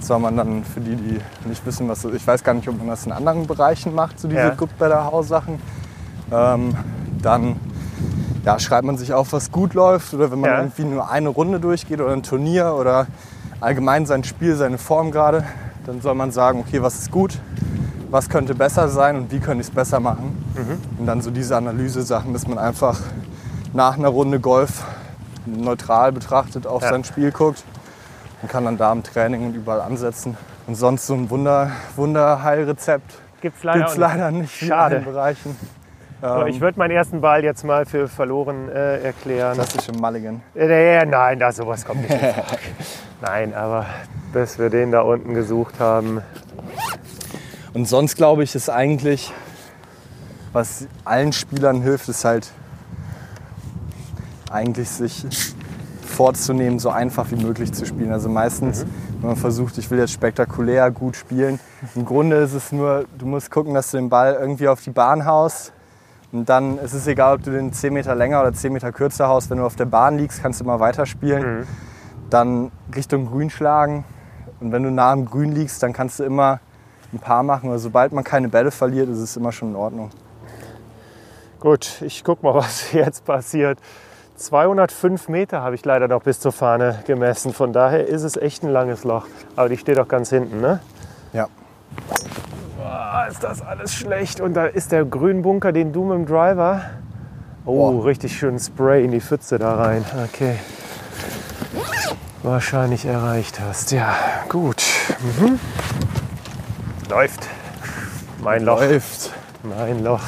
Soll 0.00 0.18
man 0.18 0.36
dann 0.36 0.64
für 0.64 0.80
die, 0.80 0.96
die 0.96 1.20
nicht 1.48 1.64
wissen, 1.66 1.88
was 1.88 2.04
ich 2.04 2.26
weiß 2.26 2.42
gar 2.44 2.54
nicht, 2.54 2.68
ob 2.68 2.78
man 2.78 2.88
das 2.88 3.06
in 3.06 3.12
anderen 3.12 3.46
Bereichen 3.46 3.94
macht, 3.94 4.18
so 4.20 4.28
diese 4.28 4.40
Ja. 4.40 4.50
Good 4.50 4.76
Better 4.78 5.04
How 5.10 5.26
Sachen. 5.26 5.60
Ähm, 6.32 6.74
dann 7.22 7.56
ja, 8.44 8.58
schreibt 8.58 8.84
man 8.86 8.96
sich 8.96 9.12
auf, 9.12 9.32
was 9.32 9.50
gut 9.50 9.74
läuft 9.74 10.14
oder 10.14 10.30
wenn 10.30 10.40
man 10.40 10.50
Ja. 10.50 10.58
irgendwie 10.58 10.84
nur 10.84 11.10
eine 11.10 11.28
Runde 11.28 11.58
durchgeht 11.60 12.00
oder 12.00 12.12
ein 12.12 12.22
Turnier 12.22 12.74
oder 12.78 13.06
allgemein 13.60 14.06
sein 14.06 14.22
Spiel, 14.24 14.54
seine 14.54 14.78
Form 14.78 15.10
gerade, 15.10 15.44
dann 15.86 16.00
soll 16.00 16.14
man 16.14 16.30
sagen, 16.30 16.60
okay, 16.60 16.82
was 16.82 16.96
ist 16.98 17.10
gut, 17.10 17.38
was 18.10 18.28
könnte 18.28 18.54
besser 18.54 18.88
sein 18.88 19.16
und 19.16 19.32
wie 19.32 19.38
könnte 19.40 19.62
ich 19.62 19.68
es 19.68 19.74
besser 19.74 19.98
machen. 19.98 20.44
Mhm. 20.54 21.00
Und 21.00 21.06
dann 21.06 21.22
so 21.22 21.30
diese 21.30 21.56
Analyse-Sachen, 21.56 22.32
dass 22.32 22.46
man 22.46 22.58
einfach 22.58 23.00
nach 23.72 23.96
einer 23.98 24.08
Runde 24.08 24.38
Golf 24.40 24.84
neutral 25.46 26.12
betrachtet 26.12 26.66
auf 26.66 26.82
Ja. 26.82 26.90
sein 26.90 27.04
Spiel 27.04 27.30
guckt 27.32 27.64
und 28.42 28.50
kann 28.50 28.64
dann 28.64 28.76
da 28.76 28.92
im 28.92 29.02
Training 29.02 29.46
und 29.46 29.54
überall 29.54 29.80
ansetzen. 29.80 30.36
Und 30.66 30.74
sonst 30.74 31.06
so 31.06 31.14
ein 31.14 31.30
Wunder, 31.30 31.70
Wunderheilrezept 31.96 33.20
Gibt's 33.40 33.62
leider, 33.62 33.78
gibt 33.78 33.90
es 33.90 33.94
auch 33.94 33.98
nicht. 33.98 34.08
leider 34.08 34.30
nicht 34.30 34.62
in 34.62 34.68
Schade. 34.68 34.96
allen 34.96 35.04
Bereichen. 35.04 35.56
So, 36.22 36.26
Ähm, 36.28 36.46
ich 36.46 36.60
würde 36.60 36.78
meinen 36.78 36.92
ersten 36.92 37.20
Ball 37.20 37.44
jetzt 37.44 37.62
mal 37.64 37.84
für 37.84 38.08
verloren 38.08 38.68
äh, 38.70 39.02
erklären. 39.02 39.54
klassische 39.54 39.92
Mulligan. 39.92 40.42
Äh, 40.54 41.04
nein, 41.04 41.38
da 41.38 41.52
sowas 41.52 41.84
kommt 41.84 42.00
nicht 42.02 42.10
in. 42.10 42.20
Nein, 43.20 43.54
aber 43.54 43.86
bis 44.32 44.58
wir 44.58 44.68
den 44.70 44.92
da 44.92 45.00
unten 45.02 45.34
gesucht 45.34 45.78
haben. 45.80 46.20
Und 47.74 47.86
sonst 47.86 48.16
glaube 48.16 48.42
ich, 48.44 48.54
ist 48.54 48.68
eigentlich, 48.70 49.32
was 50.52 50.86
allen 51.04 51.32
Spielern 51.32 51.80
hilft, 51.82 52.08
ist 52.08 52.24
halt 52.24 52.50
eigentlich 54.50 54.88
sich 54.88 55.24
vorzunehmen, 56.06 56.78
so 56.78 56.90
einfach 56.90 57.30
wie 57.30 57.36
möglich 57.36 57.72
zu 57.72 57.84
spielen. 57.84 58.12
Also 58.12 58.28
meistens, 58.28 58.84
mhm. 58.84 58.88
wenn 59.20 59.28
man 59.30 59.36
versucht, 59.36 59.78
ich 59.78 59.90
will 59.90 59.98
jetzt 59.98 60.12
spektakulär 60.12 60.90
gut 60.90 61.16
spielen, 61.16 61.60
im 61.94 62.04
Grunde 62.04 62.36
ist 62.36 62.54
es 62.54 62.72
nur, 62.72 63.04
du 63.18 63.26
musst 63.26 63.50
gucken, 63.50 63.74
dass 63.74 63.90
du 63.90 63.98
den 63.98 64.08
Ball 64.08 64.34
irgendwie 64.34 64.68
auf 64.68 64.82
die 64.82 64.90
Bahn 64.90 65.26
haust. 65.26 65.72
Und 66.32 66.48
dann 66.48 66.78
ist 66.78 66.92
es 66.92 67.06
egal, 67.06 67.36
ob 67.36 67.42
du 67.42 67.50
den 67.50 67.72
10 67.72 67.92
Meter 67.92 68.14
länger 68.14 68.40
oder 68.40 68.52
10 68.52 68.72
Meter 68.72 68.92
kürzer 68.92 69.28
haust. 69.28 69.48
Wenn 69.50 69.58
du 69.58 69.64
auf 69.64 69.76
der 69.76 69.86
Bahn 69.86 70.18
liegst, 70.18 70.42
kannst 70.42 70.60
du 70.60 70.64
immer 70.64 70.80
weiterspielen. 70.80 71.60
Mhm. 71.60 71.66
Dann 72.30 72.72
Richtung 72.94 73.26
Grün 73.26 73.50
schlagen. 73.50 74.04
Und 74.60 74.72
wenn 74.72 74.82
du 74.82 74.90
nah 74.90 75.12
am 75.12 75.24
Grün 75.24 75.52
liegst, 75.52 75.82
dann 75.82 75.92
kannst 75.92 76.18
du 76.18 76.24
immer 76.24 76.60
ein 77.12 77.18
paar 77.18 77.42
machen. 77.42 77.68
Aber 77.68 77.78
sobald 77.78 78.12
man 78.12 78.24
keine 78.24 78.48
Bälle 78.48 78.70
verliert, 78.70 79.08
ist 79.08 79.18
es 79.18 79.36
immer 79.36 79.52
schon 79.52 79.70
in 79.70 79.76
Ordnung. 79.76 80.10
Gut, 81.60 82.02
ich 82.02 82.22
guck 82.24 82.42
mal, 82.42 82.54
was 82.56 82.92
jetzt 82.92 83.24
passiert. 83.24 83.78
205 84.36 85.28
Meter 85.28 85.62
habe 85.62 85.74
ich 85.74 85.84
leider 85.84 86.08
noch 86.08 86.22
bis 86.22 86.40
zur 86.40 86.52
Fahne 86.52 87.02
gemessen. 87.06 87.52
Von 87.52 87.72
daher 87.72 88.06
ist 88.06 88.22
es 88.22 88.36
echt 88.36 88.62
ein 88.62 88.70
langes 88.70 89.04
Loch. 89.04 89.26
Aber 89.56 89.68
die 89.68 89.78
steht 89.78 89.98
auch 89.98 90.08
ganz 90.08 90.30
hinten, 90.30 90.60
ne? 90.60 90.80
Ja. 91.32 91.48
Boah, 92.76 93.26
ist 93.30 93.42
das 93.42 93.62
alles 93.62 93.94
schlecht. 93.94 94.40
Und 94.40 94.54
da 94.54 94.66
ist 94.66 94.92
der 94.92 95.04
Grünbunker, 95.04 95.72
den 95.72 95.92
du 95.92 96.04
mit 96.04 96.18
dem 96.18 96.26
Driver. 96.26 96.82
Oh, 97.64 97.92
Boah. 97.92 98.04
richtig 98.04 98.36
schön 98.36 98.58
Spray 98.58 99.04
in 99.04 99.10
die 99.10 99.20
Pfütze 99.20 99.58
da 99.58 99.74
rein. 99.74 100.04
Okay. 100.24 100.58
Wahrscheinlich 102.42 103.06
erreicht 103.06 103.58
hast. 103.60 103.90
Ja, 103.90 104.14
gut. 104.48 104.84
Mhm. 105.40 105.58
Läuft. 107.10 107.48
Mein 108.42 108.64
Loch. 108.64 108.80
Läuft. 108.80 109.32
Mein 109.62 110.04
Loch. 110.04 110.22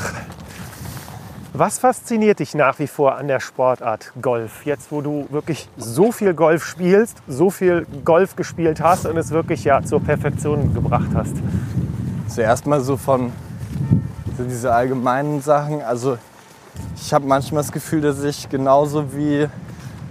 Was 1.54 1.78
fasziniert 1.78 2.40
dich 2.40 2.54
nach 2.54 2.78
wie 2.78 2.86
vor 2.86 3.16
an 3.16 3.26
der 3.26 3.40
Sportart 3.40 4.12
Golf? 4.20 4.66
Jetzt, 4.66 4.92
wo 4.92 5.00
du 5.00 5.26
wirklich 5.30 5.66
so 5.78 6.12
viel 6.12 6.34
Golf 6.34 6.62
spielst, 6.62 7.22
so 7.26 7.48
viel 7.48 7.86
Golf 8.04 8.36
gespielt 8.36 8.82
hast 8.82 9.06
und 9.06 9.16
es 9.16 9.30
wirklich 9.30 9.64
ja 9.64 9.82
zur 9.82 10.00
Perfektion 10.00 10.74
gebracht 10.74 11.08
hast. 11.14 11.34
Zuerst 12.28 12.66
mal 12.66 12.82
so 12.82 12.98
von 12.98 13.32
so 14.36 14.44
diese 14.44 14.74
allgemeinen 14.74 15.40
Sachen. 15.40 15.80
Also 15.80 16.18
ich 16.96 17.14
habe 17.14 17.26
manchmal 17.26 17.62
das 17.62 17.72
Gefühl, 17.72 18.02
dass 18.02 18.22
ich 18.22 18.50
genauso 18.50 19.14
wie 19.14 19.48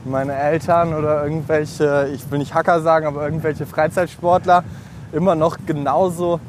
meine 0.05 0.33
Eltern 0.33 0.95
oder 0.95 1.23
irgendwelche, 1.23 2.09
ich 2.15 2.31
will 2.31 2.39
nicht 2.39 2.55
Hacker 2.55 2.81
sagen, 2.81 3.05
aber 3.05 3.23
irgendwelche 3.23 3.67
Freizeitsportler 3.67 4.63
immer 5.11 5.35
noch 5.35 5.57
genauso 5.67 6.39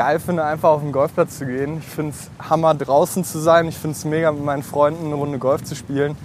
geil 0.00 0.18
finde, 0.18 0.42
einfach 0.46 0.70
auf 0.70 0.80
den 0.80 0.92
Golfplatz 0.92 1.36
zu 1.36 1.44
gehen. 1.44 1.76
Ich 1.80 1.86
finde 1.86 2.12
es 2.12 2.48
Hammer, 2.48 2.72
draußen 2.72 3.22
zu 3.22 3.38
sein. 3.38 3.68
Ich 3.68 3.76
finde 3.76 3.94
es 3.94 4.06
mega, 4.06 4.32
mit 4.32 4.42
meinen 4.42 4.62
Freunden 4.62 5.04
eine 5.04 5.14
Runde 5.14 5.38
Golf 5.38 5.62
zu 5.62 5.76
spielen. 5.76 6.16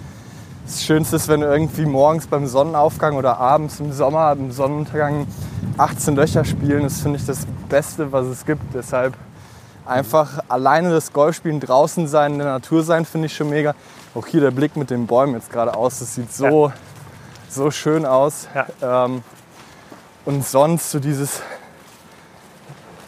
Das 0.64 0.82
Schönste 0.82 1.16
ist, 1.16 1.28
wenn 1.28 1.42
du 1.42 1.46
irgendwie 1.46 1.84
morgens 1.84 2.26
beim 2.26 2.46
Sonnenaufgang 2.46 3.16
oder 3.16 3.36
abends 3.36 3.78
im 3.78 3.92
Sommer, 3.92 4.32
im 4.32 4.50
Sonnenuntergang 4.50 5.26
18 5.76 6.16
Löcher 6.16 6.46
spielen. 6.46 6.84
Das 6.84 7.02
finde 7.02 7.18
ich 7.18 7.26
das 7.26 7.46
Beste, 7.68 8.10
was 8.12 8.24
es 8.28 8.46
gibt. 8.46 8.62
Deshalb 8.72 9.12
einfach 9.84 10.42
alleine 10.48 10.88
das 10.88 11.12
Golfspielen, 11.12 11.60
draußen 11.60 12.08
sein, 12.08 12.32
in 12.32 12.38
der 12.38 12.48
Natur 12.48 12.82
sein, 12.82 13.04
finde 13.04 13.26
ich 13.26 13.36
schon 13.36 13.50
mega. 13.50 13.74
Auch 14.14 14.26
hier 14.26 14.40
der 14.40 14.52
Blick 14.52 14.74
mit 14.76 14.88
den 14.88 15.06
Bäumen 15.06 15.34
jetzt 15.34 15.52
gerade 15.52 15.74
aus, 15.76 15.98
das 15.98 16.14
sieht 16.14 16.32
so, 16.32 16.68
ja. 16.68 16.74
so 17.50 17.70
schön 17.70 18.06
aus. 18.06 18.48
Ja. 18.54 19.04
Ähm, 19.04 19.22
und 20.24 20.46
sonst 20.46 20.90
so 20.90 20.98
dieses, 20.98 21.42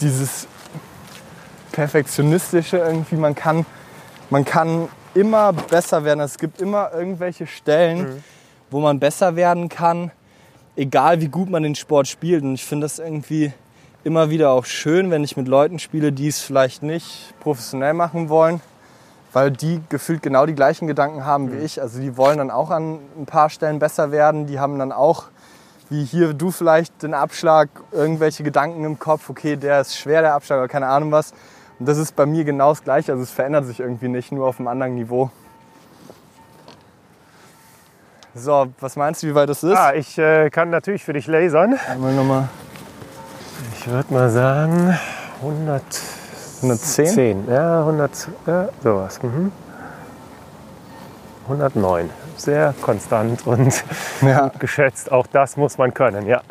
dieses 0.03 0.47
Perfektionistische 1.79 2.79
irgendwie. 2.79 3.15
Man 3.15 3.37
kann, 3.37 3.65
man 4.31 4.45
kann 4.45 4.89
immer 5.15 5.53
besser 5.53 6.03
werden. 6.03 6.19
Es 6.19 6.37
gibt 6.37 6.61
immer 6.61 6.91
irgendwelche 6.93 7.47
Stellen, 7.47 7.99
mhm. 8.01 8.25
wo 8.69 8.81
man 8.81 8.99
besser 8.99 9.37
werden 9.37 9.69
kann, 9.69 10.11
egal 10.75 11.21
wie 11.21 11.29
gut 11.29 11.49
man 11.49 11.63
den 11.63 11.77
Sport 11.77 12.09
spielt. 12.09 12.43
Und 12.43 12.55
ich 12.55 12.65
finde 12.65 12.87
das 12.87 12.99
irgendwie 12.99 13.53
immer 14.03 14.29
wieder 14.29 14.51
auch 14.51 14.65
schön, 14.65 15.13
wenn 15.13 15.23
ich 15.23 15.37
mit 15.37 15.47
Leuten 15.47 15.79
spiele, 15.79 16.11
die 16.11 16.27
es 16.27 16.41
vielleicht 16.41 16.83
nicht 16.83 17.33
professionell 17.39 17.95
machen 17.95 18.29
wollen, 18.29 18.61
weil 19.33 19.53
die 19.53 19.81
gefühlt 19.89 20.21
genau 20.21 20.47
die 20.47 20.57
gleichen 20.57 20.89
Gedanken 20.89 21.25
haben 21.25 21.45
mhm. 21.45 21.53
wie 21.53 21.65
ich. 21.65 21.81
Also 21.81 22.01
die 22.01 22.17
wollen 22.17 22.39
dann 22.39 22.51
auch 22.51 22.71
an 22.71 22.99
ein 23.17 23.27
paar 23.27 23.51
Stellen 23.51 23.79
besser 23.79 24.11
werden. 24.11 24.49
Die 24.49 24.59
haben 24.59 24.81
dann 24.81 24.91
auch, 24.91 25.27
wie 25.91 26.03
hier 26.03 26.35
du 26.35 26.51
vielleicht, 26.51 27.05
den 27.05 27.15
Abschlag, 27.15 27.69
irgendwelche 27.93 28.43
Gedanken 28.43 28.85
im 28.85 28.99
Kopf. 28.99 29.31
Okay, 29.31 29.55
der 29.55 29.83
ist 29.83 29.97
schwer, 29.97 30.23
der 30.23 30.35
Abschlag 30.35 30.59
oder 30.59 30.67
keine 30.67 30.89
Ahnung 30.89 31.13
was. 31.13 31.33
Und 31.79 31.89
das 31.89 31.99
ist 31.99 32.17
bei 32.17 32.27
mir 32.27 32.45
genau 32.45 32.71
das 32.71 32.83
Gleiche. 32.83 33.13
Also 33.13 33.23
es 33.23 33.31
verändert 33.31 33.67
sich 33.67 33.81
irgendwie 33.81 34.09
nicht, 34.09 34.33
nur 34.33 34.47
auf 34.47 34.59
einem 34.59 34.69
anderen 34.69 34.95
Niveau. 34.95 35.31
So, 38.35 38.69
was 38.81 38.97
meinst 38.97 39.23
du, 39.23 39.29
wie 39.29 39.35
weit 39.35 39.49
das 39.49 39.63
ist? 39.63 39.77
Ah, 39.77 39.95
ich 39.95 40.17
äh, 40.19 40.51
kann 40.51 40.71
natürlich 40.71 41.05
für 41.05 41.13
dich 41.13 41.27
lasern. 41.27 41.79
Einmal 41.89 42.15
nochmal. 42.15 42.49
Ich 43.77 43.89
würde 43.89 44.13
mal 44.13 44.31
sagen 44.31 44.97
100, 45.41 45.83
110? 46.63 47.07
10. 47.07 47.49
Ja, 47.49 47.81
100, 47.81 48.29
ja, 48.47 48.69
sowas. 48.83 49.23
Mhm. 49.23 49.53
109. 51.45 52.11
Sehr 52.37 52.75
konstant 52.81 53.47
und 53.47 53.85
ja. 54.23 54.51
geschätzt. 54.59 55.11
Auch 55.11 55.27
das 55.27 55.57
muss 55.57 55.79
man 55.79 55.93
können, 55.95 56.27
ja. 56.27 56.43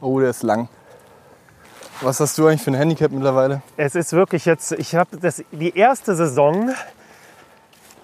Oh, 0.00 0.20
der 0.20 0.30
ist 0.30 0.42
lang. 0.42 0.68
Was 2.02 2.20
hast 2.20 2.36
du 2.36 2.46
eigentlich 2.46 2.62
für 2.62 2.70
ein 2.70 2.74
Handicap 2.74 3.10
mittlerweile? 3.10 3.62
Es 3.76 3.94
ist 3.94 4.12
wirklich 4.12 4.44
jetzt, 4.44 4.72
ich 4.72 4.94
habe 4.94 5.16
die 5.52 5.76
erste 5.76 6.14
Saison, 6.14 6.74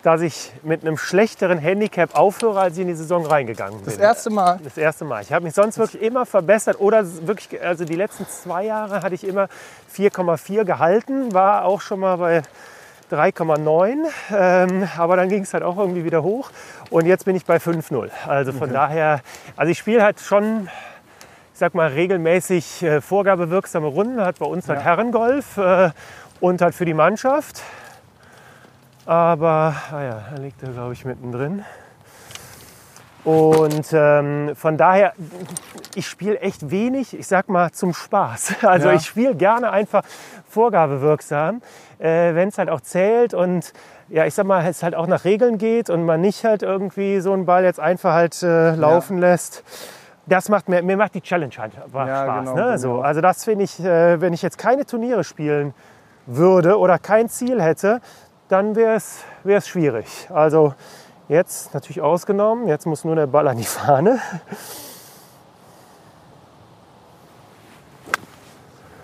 dass 0.03 0.21
ich 0.23 0.53
mit 0.63 0.83
einem 0.83 0.97
schlechteren 0.97 1.59
Handicap 1.59 2.19
aufhöre, 2.19 2.61
als 2.61 2.77
ich 2.77 2.83
in 2.83 2.89
die 2.89 2.95
Saison 2.95 3.27
reingegangen 3.27 3.77
bin. 3.81 3.85
Das 3.85 3.99
erste 3.99 4.31
Mal? 4.31 4.59
Das 4.65 4.77
erste 4.77 5.05
Mal. 5.05 5.23
Ich 5.23 5.33
habe 5.33 5.45
mich 5.45 5.55
sonst 5.55 5.79
wirklich 5.79 6.03
immer 6.03 6.27
verbessert 6.27 6.81
oder 6.81 7.05
wirklich, 7.27 7.63
also 7.63 7.85
die 7.85 7.95
letzten 7.95 8.27
zwei 8.27 8.65
Jahre 8.65 9.03
hatte 9.03 9.15
ich 9.15 9.25
immer 9.25 9.49
4,4 9.95 10.65
gehalten, 10.65 11.33
war 11.35 11.65
auch 11.65 11.81
schon 11.81 12.01
mal 12.01 12.17
bei 12.17 12.43
3,9, 13.13 14.07
ähm, 14.35 14.89
aber 14.97 15.17
dann 15.17 15.29
ging 15.29 15.43
es 15.43 15.53
halt 15.53 15.63
auch 15.63 15.77
irgendwie 15.77 16.05
wieder 16.05 16.23
hoch 16.23 16.51
und 16.89 17.05
jetzt 17.05 17.27
bin 17.27 17.37
ich 17.37 17.45
bei 17.45 17.59
5,0. 17.59 18.09
Also 18.27 18.53
von 18.53 18.63
okay. 18.63 18.73
daher, 18.73 19.21
also 19.55 19.71
ich 19.71 19.79
spiele 19.79 20.03
halt 20.03 20.19
schon 20.19 20.69
ich 21.53 21.59
sag 21.59 21.75
mal, 21.75 21.89
regelmäßig 21.89 22.83
äh, 22.83 23.01
vorgabewirksame 23.01 23.87
Runden, 23.87 24.21
hat 24.21 24.39
bei 24.39 24.47
uns 24.47 24.69
halt 24.69 24.81
ja. 24.81 24.85
Herrengolf 24.87 25.59
äh, 25.59 25.91
und 26.41 26.63
halt 26.63 26.75
für 26.75 26.87
die 26.87 26.95
Mannschaft. 26.95 27.61
Aber, 29.05 29.75
ah 29.91 30.03
ja, 30.03 30.23
da 30.35 30.41
liegt 30.41 30.63
er, 30.63 30.71
glaube 30.71 30.95
ich, 30.95 31.05
mittendrin. 31.05 31.65
Und 33.25 33.93
ähm, 33.93 34.53
von 34.57 34.77
daher, 34.77 35.13
ich 35.95 36.09
spiele 36.09 36.41
echt 36.41 36.71
wenig, 36.71 37.17
ich 37.17 37.27
sag 37.27 37.49
mal, 37.49 37.71
zum 37.71 37.93
Spaß. 37.93 38.55
Also 38.63 38.89
ja. 38.89 38.95
ich 38.95 39.05
spiele 39.05 39.35
gerne 39.35 39.71
einfach 39.71 40.03
vorgabewirksam, 40.49 41.61
äh, 41.99 42.35
wenn 42.35 42.49
es 42.49 42.59
halt 42.59 42.71
auch 42.71 42.81
zählt 42.81 43.35
und 43.35 43.73
ja, 44.09 44.27
ich 44.27 44.35
sag 44.35 44.47
mal, 44.47 44.67
es 44.67 44.83
halt 44.83 44.95
auch 44.95 45.07
nach 45.07 45.25
Regeln 45.25 45.59
geht 45.59 45.89
und 45.89 46.05
man 46.05 46.21
nicht 46.21 46.45
halt 46.45 46.63
irgendwie 46.63 47.21
so 47.21 47.33
einen 47.33 47.47
Ball 47.47 47.65
jetzt 47.65 47.81
einfach 47.81 48.13
halt 48.13 48.43
äh, 48.43 48.75
laufen 48.75 49.19
ja. 49.19 49.29
lässt 49.29 49.63
das 50.33 50.49
macht 50.49 50.69
mir, 50.69 50.83
mir 50.83 50.97
macht 50.97 51.15
die 51.15 51.21
Challenge 51.21 51.53
halt 51.59 51.75
ja, 51.75 51.83
Spaß. 51.89 52.49
Genau, 52.49 52.55
ne? 52.55 52.79
so, 52.79 52.89
genau. 52.93 53.03
also 53.03 53.21
das 53.21 53.45
finde 53.45 53.65
ich, 53.65 53.79
äh, 53.81 54.19
wenn 54.21 54.33
ich 54.33 54.41
jetzt 54.41 54.57
keine 54.57 54.87
Turniere 54.87 55.25
spielen 55.25 55.75
würde 56.25 56.79
oder 56.79 56.99
kein 56.99 57.29
Ziel 57.29 57.63
hätte, 57.63 58.01
dann 58.49 58.75
wäre 58.75 58.97
es 58.97 59.69
schwierig. 59.69 60.29
Also 60.33 60.75
jetzt 61.29 61.75
natürlich 61.75 62.01
ausgenommen, 62.01 62.67
jetzt 62.67 62.87
muss 62.87 63.05
nur 63.05 63.15
der 63.15 63.27
Ball 63.27 63.47
an 63.47 63.59
die 63.59 63.65
Fahne. 63.65 64.21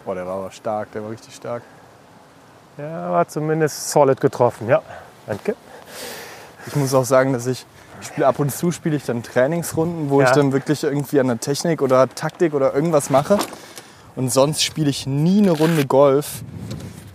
Boah, 0.05 0.15
der 0.15 0.27
war 0.27 0.37
aber 0.37 0.51
stark, 0.51 0.91
der 0.93 1.03
war 1.03 1.11
richtig 1.11 1.35
stark. 1.35 1.63
Ja, 2.79 3.11
war 3.11 3.29
zumindest 3.29 3.91
solid 3.91 4.19
getroffen, 4.19 4.67
ja. 4.67 4.81
Danke. 5.27 5.57
Ich 6.67 6.75
muss 6.75 6.95
auch 6.95 7.05
sagen, 7.05 7.35
dass 7.35 7.47
ich 7.47 7.67
spiele 8.01 8.27
ab 8.27 8.39
und 8.39 8.53
zu 8.53 8.71
spiele 8.71 8.97
ich 8.97 9.05
dann 9.05 9.23
Trainingsrunden, 9.23 10.11
wo 10.11 10.21
ja. 10.21 10.29
ich 10.29 10.33
dann 10.33 10.53
wirklich 10.53 10.83
irgendwie 10.83 11.21
an 11.21 11.29
der 11.29 11.41
Technik 11.41 11.83
oder 11.83 12.09
Taktik 12.09 12.55
oder 12.55 12.75
irgendwas 12.75 13.11
mache. 13.11 13.39
Und 14.17 14.31
sonst 14.33 14.63
spiele 14.63 14.91
ich 14.91 15.07
nie 15.07 15.39
eine 15.39 15.53
Runde 15.53 15.87
Golf. 15.87 16.43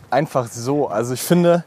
Einfach 0.10 0.48
so. 0.48 0.88
Also 0.88 1.14
ich 1.14 1.22
finde, 1.22 1.64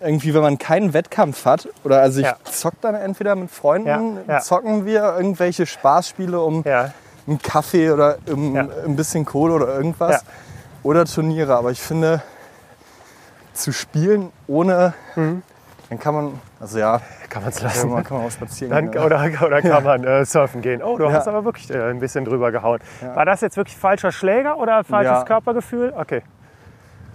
irgendwie, 0.00 0.34
wenn 0.34 0.42
man 0.42 0.58
keinen 0.58 0.92
Wettkampf 0.92 1.44
hat, 1.44 1.68
oder 1.82 2.00
also 2.00 2.20
ich 2.20 2.26
ja. 2.26 2.36
zock 2.44 2.74
dann 2.80 2.94
entweder 2.94 3.34
mit 3.34 3.50
Freunden, 3.50 4.18
ja. 4.28 4.40
zocken 4.40 4.84
wir 4.86 5.16
irgendwelche 5.16 5.66
Spaßspiele 5.66 6.40
um 6.40 6.64
einen 6.64 7.38
Kaffee 7.42 7.90
oder 7.90 8.18
um 8.26 8.56
ein 8.56 8.96
bisschen 8.96 9.24
Kohle 9.24 9.54
oder 9.54 9.74
irgendwas. 9.74 10.24
Oder 10.82 11.04
Turniere. 11.04 11.56
Aber 11.56 11.72
ich 11.72 11.80
finde, 11.80 12.22
zu 13.52 13.72
spielen 13.72 14.30
ohne 14.46 14.94
mhm 15.16 15.42
dann 15.88 15.98
kann 15.98 16.14
man, 16.14 16.40
also 16.58 16.78
ja, 16.78 17.00
kann 17.28 17.42
man 17.42 17.50
es 17.50 17.62
lassen. 17.62 18.04
Kann 18.04 18.16
man 18.18 18.26
auch 18.26 18.30
spazieren 18.30 18.70
Dann, 18.70 18.90
gehen. 18.90 19.02
Oder, 19.02 19.24
oder 19.44 19.62
kann 19.62 19.70
ja. 19.70 19.80
man 19.80 20.04
äh, 20.04 20.24
surfen 20.24 20.60
gehen. 20.60 20.82
Oh, 20.82 20.96
du 20.96 21.04
ja. 21.04 21.12
hast 21.12 21.28
aber 21.28 21.44
wirklich 21.44 21.70
äh, 21.70 21.90
ein 21.90 22.00
bisschen 22.00 22.24
drüber 22.24 22.50
gehauen. 22.50 22.80
Ja. 23.00 23.14
War 23.14 23.24
das 23.24 23.40
jetzt 23.40 23.56
wirklich 23.56 23.76
falscher 23.76 24.10
Schläger 24.10 24.58
oder 24.58 24.82
falsches 24.84 25.24
Körpergefühl? 25.24 25.92
Okay. 25.96 26.22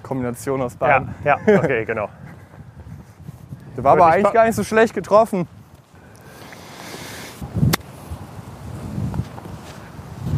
Kombination 0.04 0.62
aus 0.62 0.76
beiden. 0.76 1.14
Ja, 1.24 1.38
ja. 1.46 1.60
okay, 1.60 1.86
genau. 1.88 2.10
Der 3.76 3.84
war 3.84 3.94
aber 3.94 4.08
eigentlich 4.08 4.34
gar 4.34 4.46
nicht 4.46 4.56
so 4.56 4.64
schlecht 4.64 4.94
getroffen. 4.94 5.48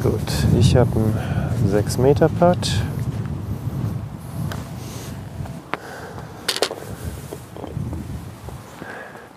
Gut, 0.01 0.21
ich 0.59 0.75
habe 0.75 0.91
einen 0.95 1.69
6 1.69 1.97
Meter 1.97 2.27
Putt. 2.27 2.81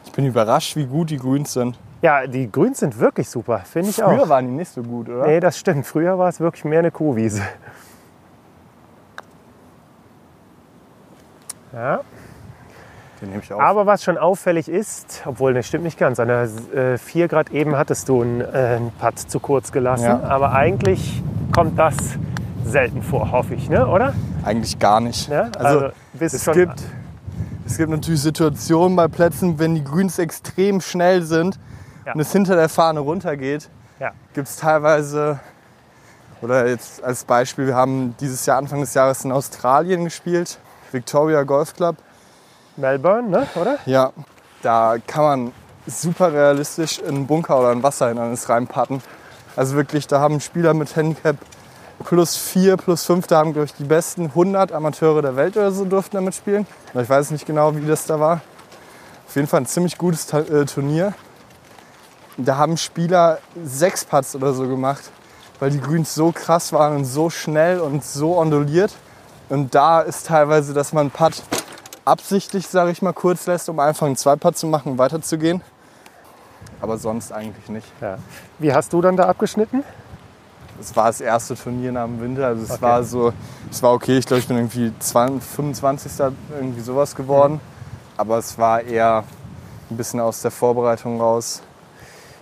Ich 0.05 0.06
bin 0.17 0.27
überrascht, 0.27 0.75
wie 0.77 0.87
gut 0.87 1.11
die 1.11 1.19
Grüns 1.19 1.53
sind. 1.53 1.79
Ja, 2.03 2.27
die 2.27 2.51
Grüns 2.51 2.81
sind 2.81 2.99
wirklich 2.99 3.29
super, 3.29 3.61
finde 3.61 3.91
ich 3.91 3.97
Früher 3.97 4.07
auch. 4.07 4.15
Früher 4.17 4.29
waren 4.29 4.47
die 4.47 4.53
nicht 4.53 4.71
so 4.73 4.83
gut, 4.83 5.09
oder? 5.09 5.27
Nee, 5.27 5.41
das 5.41 5.59
stimmt. 5.59 5.87
Früher 5.87 6.19
war 6.19 6.29
es 6.29 6.41
wirklich 6.41 6.65
mehr 6.65 6.81
eine 6.81 6.91
Kuhwiese. 6.91 7.43
Ja. 11.73 12.01
Den 13.21 13.31
nehme 13.31 13.43
ich 13.43 13.53
auf. 13.53 13.61
Aber 13.61 13.87
was 13.87 14.03
schon 14.03 14.19
auffällig 14.19 14.69
ist, 14.69 15.23
obwohl 15.27 15.55
das 15.55 15.67
stimmt 15.67 15.85
nicht 15.85 15.99
ganz, 15.99 16.19
an 16.21 16.29
der 16.29 16.49
äh, 16.75 16.99
4 16.99 17.29
Grad 17.29 17.51
eben 17.51 17.77
hattest 17.77 18.09
du 18.09 18.23
einen, 18.23 18.41
äh, 18.41 18.45
einen 18.77 18.91
Putt 18.93 19.19
zu 19.19 19.41
kurz 19.41 19.73
gelassen. 19.73 20.05
Ja. 20.05 20.21
Aber 20.23 20.53
eigentlich 20.53 21.23
kommt 21.55 21.79
das 21.79 21.95
selten 22.65 23.03
vor, 23.03 23.31
hoffe 23.33 23.55
ich, 23.55 23.69
ne? 23.71 23.87
oder? 23.87 24.13
Eigentlich 24.45 24.79
gar 24.79 25.01
nicht. 25.01 25.29
Ja? 25.29 25.51
Also, 25.59 25.81
Also, 25.81 25.89
bist 26.15 26.35
es, 26.35 26.45
schon- 26.45 26.55
gibt, 26.55 26.83
es 27.67 27.77
gibt 27.77 27.91
natürlich 27.91 28.23
Situationen 28.23 28.97
bei 28.97 29.09
Plätzen, 29.09 29.59
wenn 29.59 29.75
die 29.75 29.85
Grüns 29.85 30.19
extrem 30.19 30.81
schnell 30.81 31.23
sind 31.23 31.59
Ja. 32.05 32.15
und 32.15 32.21
es 32.21 32.33
hinter 32.33 32.57
der 32.57 32.69
Fahne 32.69 33.01
runtergeht, 33.01 33.69
Ja. 33.99 34.13
gibt 34.35 34.49
es 34.49 34.57
teilweise, 34.57 35.41
oder 36.43 36.67
jetzt 36.69 37.03
als 37.03 37.25
Beispiel, 37.25 37.67
wir 37.67 37.75
haben 37.77 38.15
dieses 38.21 38.47
Jahr 38.47 38.59
Anfang 38.59 38.81
des 38.81 38.95
Jahres 38.95 39.25
in 39.25 39.33
Australien 39.33 40.05
gespielt, 40.05 40.59
Victoria 40.93 41.43
Golf 41.43 41.75
Club. 41.75 41.97
Melbourne, 42.77 43.29
ne? 43.29 43.47
oder? 43.57 43.79
Ja, 43.87 44.13
da 44.63 44.97
kann 45.07 45.23
man 45.25 45.53
super 45.87 46.33
realistisch 46.33 46.99
in 46.99 47.09
einen 47.09 47.27
Bunker 47.27 47.59
oder 47.59 47.71
ein 47.71 47.83
Wasserhindernis 47.83 48.49
reinpatten. 48.49 49.03
Also 49.57 49.75
wirklich, 49.77 50.07
da 50.07 50.21
haben 50.21 50.41
Spieler 50.41 50.75
mit 50.75 50.95
Handicap 50.95 51.37
plus 52.05 52.37
4, 52.37 52.77
plus 52.77 53.05
5, 53.05 53.27
da 53.27 53.39
haben 53.39 53.53
glaube 53.53 53.67
ich 53.67 53.75
die 53.75 53.85
besten 53.85 54.27
100 54.27 54.73
Amateure 54.73 55.23
der 55.23 55.37
Welt 55.37 55.57
oder 55.57 55.73
so 55.73 55.85
durften 55.85 56.17
damit 56.17 56.35
spielen. 56.35 56.67
Ich 56.95 57.09
weiß 57.09 57.31
nicht 57.31 57.47
genau, 57.47 57.75
wie 57.77 57.87
das 57.87 58.07
da 58.07 58.21
war. 58.21 58.41
Auf 59.27 59.35
jeden 59.35 59.49
Fall 59.49 59.61
ein 59.61 59.67
ziemlich 59.67 59.99
gutes 59.99 60.33
äh, 60.33 60.65
Turnier. 60.67 61.15
Da 62.37 62.59
haben 62.59 62.77
Spieler 62.77 63.39
sechs 63.65 64.05
Putts 64.05 64.35
oder 64.35 64.53
so 64.53 64.69
gemacht, 64.69 65.11
weil 65.59 65.71
die 65.71 65.81
Grüns 65.81 66.15
so 66.15 66.33
krass 66.33 66.73
waren 66.73 66.97
und 66.97 67.05
so 67.05 67.31
schnell 67.31 67.81
und 67.81 68.05
so 68.05 68.39
onduliert. 68.39 68.95
Und 69.49 69.75
da 69.75 70.01
ist 70.01 70.27
teilweise, 70.27 70.75
dass 70.75 70.93
man 70.93 71.03
einen 71.03 71.11
Putt 71.11 71.43
absichtlich, 72.05 72.69
sage 72.69 72.91
ich 72.91 73.03
mal, 73.03 73.13
kurz 73.13 73.47
lässt, 73.47 73.69
um 73.69 73.81
einfach 73.81 74.07
einen 74.07 74.17
Zweipad 74.17 74.57
zu 74.57 74.67
machen 74.67 74.93
und 74.93 74.99
weiterzugehen. 74.99 75.63
Aber 76.81 76.99
sonst 76.99 77.33
eigentlich 77.33 77.69
nicht. 77.69 77.87
Ja. 78.01 78.19
Wie 78.59 78.73
hast 78.73 78.93
du 78.93 79.01
dann 79.01 79.17
da 79.17 79.25
abgeschnitten? 79.29 79.83
Es 80.81 80.95
war 80.97 81.07
das 81.07 81.21
erste 81.21 81.55
Turnier 81.55 81.93
nach 81.93 82.05
dem 82.07 82.21
Winter. 82.21 82.47
Also 82.49 82.63
es 82.65 82.71
Okay. 82.73 82.83
war 82.83 83.03
so, 83.05 83.33
es 83.71 83.83
war 83.83 83.93
okay. 83.93 84.19
Ich 84.19 84.27
glaube, 84.27 84.41
ich 84.41 84.49
bin 84.49 84.57
irgendwie 84.57 84.93
20, 84.99 85.43
25. 85.43 86.13
irgendwie 86.59 86.81
sowas 86.81 87.15
geworden. 87.15 87.61
Aber 88.17 88.39
es 88.39 88.57
war 88.59 88.83
eher 88.83 89.25
ein 89.91 89.97
bisschen 89.97 90.21
aus 90.21 90.43
der 90.43 90.51
Vorbereitung 90.51 91.21
raus. 91.21 91.63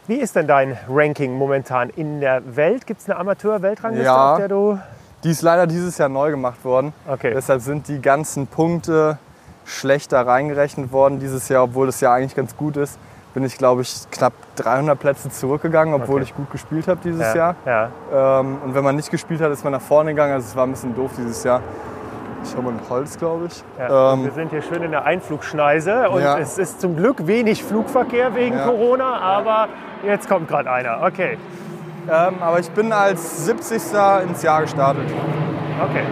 Wie 0.07 0.17
ist 0.17 0.37
denn 0.37 0.47
dein 0.47 0.77
Ranking 0.89 1.33
momentan 1.37 1.91
in 1.91 2.21
der 2.21 2.43
Welt? 2.57 2.87
Gibt 2.87 3.01
es 3.01 3.09
eine 3.09 3.17
Amateur-Weltrangliste, 3.19 4.05
Ja. 4.05 4.33
auf 4.33 4.39
der 4.39 4.49
du... 4.49 4.79
Die 5.25 5.31
ist 5.31 5.41
leider 5.41 5.67
dieses 5.67 5.97
Jahr 5.97 6.11
neu 6.11 6.31
gemacht 6.31 6.63
worden. 6.65 6.93
Okay. 7.09 7.33
Deshalb 7.35 7.63
sind 7.63 7.89
die 7.89 8.01
ganzen 8.03 8.47
Punkte 8.47 9.17
schlechter 9.65 10.27
reingerechnet 10.27 10.93
worden 10.93 11.19
dieses 11.21 11.49
Jahr, 11.49 11.65
obwohl 11.65 11.87
das 11.87 12.01
ja 12.03 12.13
eigentlich 12.13 12.35
ganz 12.35 12.55
gut 12.57 12.77
ist. 12.77 12.99
Bin 13.35 13.45
ich, 13.45 13.59
glaube 13.59 13.83
ich, 13.83 13.93
knapp 14.13 14.33
300 14.57 14.99
Plätze 14.99 15.29
zurückgegangen, 15.29 15.93
obwohl 15.93 16.17
Okay. 16.17 16.25
ich 16.25 16.35
gut 16.37 16.51
gespielt 16.53 16.87
habe 16.87 17.01
dieses 17.03 17.35
ja. 17.35 17.55
Jahr. 17.67 17.91
Ja. 18.13 18.41
Ähm, 18.41 18.59
und 18.65 18.75
wenn 18.75 18.85
man 18.85 18.95
nicht 18.97 19.11
gespielt 19.11 19.41
hat, 19.41 19.51
ist 19.51 19.65
man 19.65 19.73
nach 19.73 19.81
vorne 19.81 20.11
gegangen. 20.11 20.33
Also 20.35 20.47
es 20.49 20.57
war 20.57 20.65
ein 20.67 20.71
bisschen 20.71 20.95
doof 20.95 21.11
dieses 21.19 21.43
Jahr. 21.43 21.61
Ich 22.45 22.55
habe 22.57 22.69
ein 22.69 22.81
Holz, 22.89 23.19
glaube 23.19 23.47
ich. 23.47 23.65
Ja. 23.79 24.13
Ähm, 24.13 24.25
wir 24.25 24.33
sind 24.33 24.51
hier 24.51 24.63
schön 24.63 24.83
in 24.83 24.91
der 24.93 25.05
Einflugschneise 25.05 26.11
und 26.11 26.23
es 26.23 26.59
ist 26.59 26.81
zum 26.81 26.97
Glück 26.97 27.27
wenig 27.27 27.65
Flugverkehr 27.65 28.35
wegen. 28.35 28.57
Corona, 28.63 29.19
aber 29.19 29.69
jetzt 30.05 30.29
kommt 30.29 30.47
gerade 30.47 30.71
einer. 30.71 31.03
Okay, 31.03 31.39
ähm, 32.07 32.35
aber 32.41 32.61
ich 32.61 32.71
bin 32.71 32.93
als 32.93 33.47
70. 33.47 33.81
ins 34.29 34.43
Jahr 34.43 34.61
gestartet. 34.63 35.05
okay. 35.83 36.05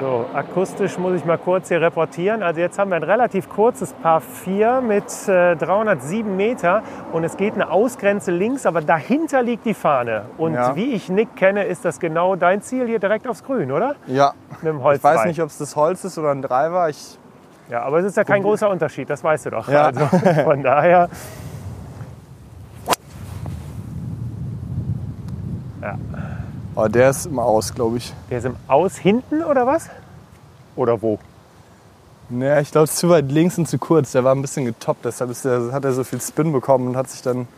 So, 0.00 0.24
akustisch 0.32 0.96
muss 0.96 1.14
ich 1.14 1.26
mal 1.26 1.36
kurz 1.36 1.68
hier 1.68 1.82
reportieren. 1.82 2.42
Also 2.42 2.58
jetzt 2.60 2.78
haben 2.78 2.88
wir 2.90 2.96
ein 2.96 3.02
relativ 3.02 3.50
kurzes 3.50 3.92
Paar 3.92 4.22
4 4.22 4.80
mit 4.80 5.04
äh, 5.28 5.56
307 5.56 6.36
Meter 6.38 6.82
und 7.12 7.22
es 7.22 7.36
geht 7.36 7.52
eine 7.52 7.70
Ausgrenze 7.70 8.30
links, 8.30 8.64
aber 8.64 8.80
dahinter 8.80 9.42
liegt 9.42 9.66
die 9.66 9.74
Fahne. 9.74 10.22
Und 10.38 10.54
Ja. 10.54 10.74
wie 10.74 10.94
ich 10.94 11.10
Nick 11.10 11.36
kenne, 11.36 11.64
ist 11.64 11.84
das 11.84 12.00
genau 12.00 12.34
dein 12.34 12.62
Ziel 12.62 12.86
hier 12.86 12.98
direkt 12.98 13.28
aufs 13.28 13.44
Grün, 13.44 13.70
oder? 13.72 13.94
Ja. 14.06 14.32
Mit 14.62 14.72
dem 14.72 14.82
Holz. 14.82 14.98
Ich 14.98 15.04
weiß 15.04 15.26
nicht, 15.26 15.42
ob 15.42 15.48
es 15.50 15.58
das 15.58 15.76
Holz 15.76 16.02
ist 16.02 16.16
oder 16.16 16.30
ein 16.30 16.40
Driver. 16.40 16.88
Ich, 16.88 17.18
Ja, 17.68 17.82
aber 17.82 17.98
es 17.98 18.06
ist 18.06 18.16
ja 18.16 18.24
kein 18.24 18.42
großer 18.42 18.70
Unterschied, 18.70 19.10
das 19.10 19.22
weißt 19.22 19.46
du 19.46 19.50
doch. 19.50 19.68
Ja. 19.68 19.86
Also 19.88 20.06
von 20.44 20.62
daher. 20.62 21.10
oh, 26.84 26.88
der 26.88 27.10
ist 27.10 27.26
im 27.26 27.38
Aus, 27.38 27.74
glaube 27.74 27.98
ich. 27.98 28.12
Der 28.30 28.38
ist 28.38 28.44
im 28.44 28.56
Aus 28.68 28.96
hinten 28.96 29.42
oder 29.42 29.66
was? 29.66 29.88
Oder 30.76 31.00
wo? 31.02 31.18
Nee, 32.28 32.60
ich 32.60 32.70
glaube, 32.70 32.84
es 32.84 32.92
ist 32.92 32.98
zu 32.98 33.08
weit 33.08 33.30
links 33.30 33.58
und 33.58 33.66
zu 33.66 33.78
kurz. 33.78 34.12
Der 34.12 34.22
war 34.22 34.34
ein 34.34 34.40
bisschen 34.40 34.64
getoppt, 34.64 35.04
deshalb 35.04 35.30
der, 35.42 35.72
hat 35.72 35.84
er 35.84 35.92
so 35.92 36.04
viel 36.04 36.20
Spin 36.20 36.52
bekommen 36.52 36.88
und 36.88 36.96
hat 36.96 37.10
sich 37.10 37.22
dann. 37.22 37.48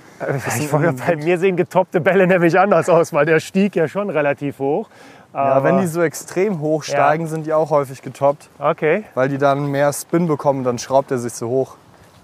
Ich 0.59 0.73
wollte, 0.73 0.95
bei 0.95 1.17
mir 1.17 1.39
sehen 1.39 1.57
getoppte 1.57 2.01
Bälle 2.01 2.27
nämlich 2.27 2.59
anders 2.59 2.89
aus, 2.89 3.13
weil 3.13 3.27
der 3.27 3.41
stieg 3.41 3.77
ja 3.77 3.89
schon 3.89 4.09
relativ 4.09 4.61
hoch. 4.61 4.89
Ja, 5.35 5.41
Aber, 5.41 5.65
wenn 5.65 5.81
die 5.81 5.87
so 5.87 6.01
extrem 6.03 6.61
hoch 6.61 6.85
steigen, 6.85 7.27
sind 7.27 7.47
die 7.47 7.53
auch 7.53 7.71
häufig 7.71 8.03
getoppt, 8.03 8.49
okay, 8.59 9.05
weil 9.15 9.29
die 9.29 9.39
dann 9.39 9.67
mehr 9.67 9.93
Spin 9.93 10.27
bekommen, 10.27 10.63
dann 10.63 10.79
schraubt 10.79 11.11
er 11.11 11.19
sich 11.19 11.33
so 11.33 11.49
hoch. 11.49 11.77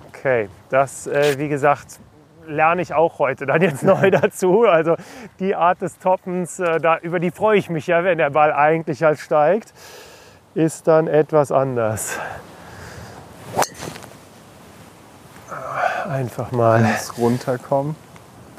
okay. 0.09 0.49
Das, 0.71 1.07
äh, 1.07 1.39
wie 1.39 1.49
gesagt, 1.49 1.99
lerne 2.49 2.83
ich 2.83 2.95
auch 2.95 3.19
heute 3.19 3.47
dann 3.47 3.63
jetzt 3.63 3.83
neu 3.83 4.11
dazu. 4.11 4.65
Also 4.65 4.97
die 5.39 5.55
Art 5.55 5.81
des 5.83 5.99
Toppens, 5.99 6.59
äh, 6.59 6.81
da, 6.81 6.99
über 6.99 7.21
die 7.21 7.31
freue 7.31 7.59
ich 7.59 7.71
mich 7.71 7.87
ja, 7.87 8.03
wenn 8.05 8.19
der 8.19 8.31
Ball 8.31 8.53
eigentlich 8.53 9.03
halt 9.03 9.19
steigt, 9.21 9.73
ist 10.55 10.89
dann 10.89 11.07
etwas 11.07 11.53
anders. 11.53 12.19
Einfach 16.09 16.53
mal. 16.53 16.83
Das 16.83 17.19
runterkommen. 17.19 17.95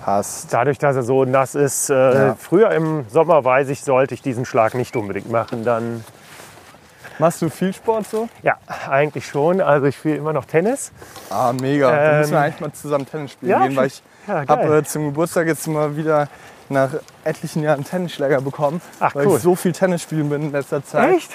Passt. 0.03 0.53
Dadurch, 0.53 0.77
dass 0.77 0.95
er 0.95 1.03
so 1.03 1.25
nass 1.25 1.55
ist, 1.55 1.89
äh, 1.89 1.93
Ja. 2.27 2.35
früher 2.35 2.71
im 2.71 3.05
Sommer 3.09 3.43
weiß 3.43 3.69
ich, 3.69 3.81
sollte 3.83 4.13
ich 4.13 4.21
diesen 4.21 4.45
Schlag 4.45 4.73
nicht 4.75 4.95
unbedingt 4.95 5.29
machen. 5.29 5.65
Dann, 5.65 6.03
Machst 7.19 7.41
du 7.41 7.49
viel 7.49 7.73
Sport 7.73 8.07
so? 8.07 8.29
ja, 8.41 8.57
eigentlich 8.89 9.25
schon. 9.27 9.61
Also 9.61 9.85
ich 9.87 9.97
spiele 9.97 10.15
immer 10.15 10.33
noch 10.33 10.45
Tennis. 10.45 10.91
Ah, 11.29 11.53
mega. 11.53 11.91
Ähm, 11.91 12.11
Wir 12.11 12.17
müssen 12.19 12.31
wir 12.31 12.39
eigentlich 12.39 12.61
mal 12.61 12.71
zusammen 12.71 13.05
Tennis 13.05 13.31
spielen 13.33 13.51
ja, 13.51 13.67
gehen, 13.67 13.75
weil 13.75 13.87
ich 13.87 14.01
Ja, 14.27 14.47
habe 14.47 14.77
äh, 14.77 14.83
zum 14.83 15.05
Geburtstag 15.05 15.47
jetzt 15.47 15.67
mal 15.67 15.95
wieder 15.97 16.27
nach 16.69 16.89
etlichen 17.23 17.63
Jahren 17.63 17.83
Tennisschläger 17.83 18.41
bekommen, 18.41 18.81
Ach, 18.99 19.13
weil 19.15 19.27
cool. 19.27 19.37
ich 19.37 19.43
so 19.43 19.55
viel 19.55 19.73
Tennis 19.73 20.03
spielen 20.03 20.29
bin 20.29 20.43
in 20.43 20.51
letzter 20.51 20.83
Zeit. 20.83 21.15
Echt? 21.15 21.31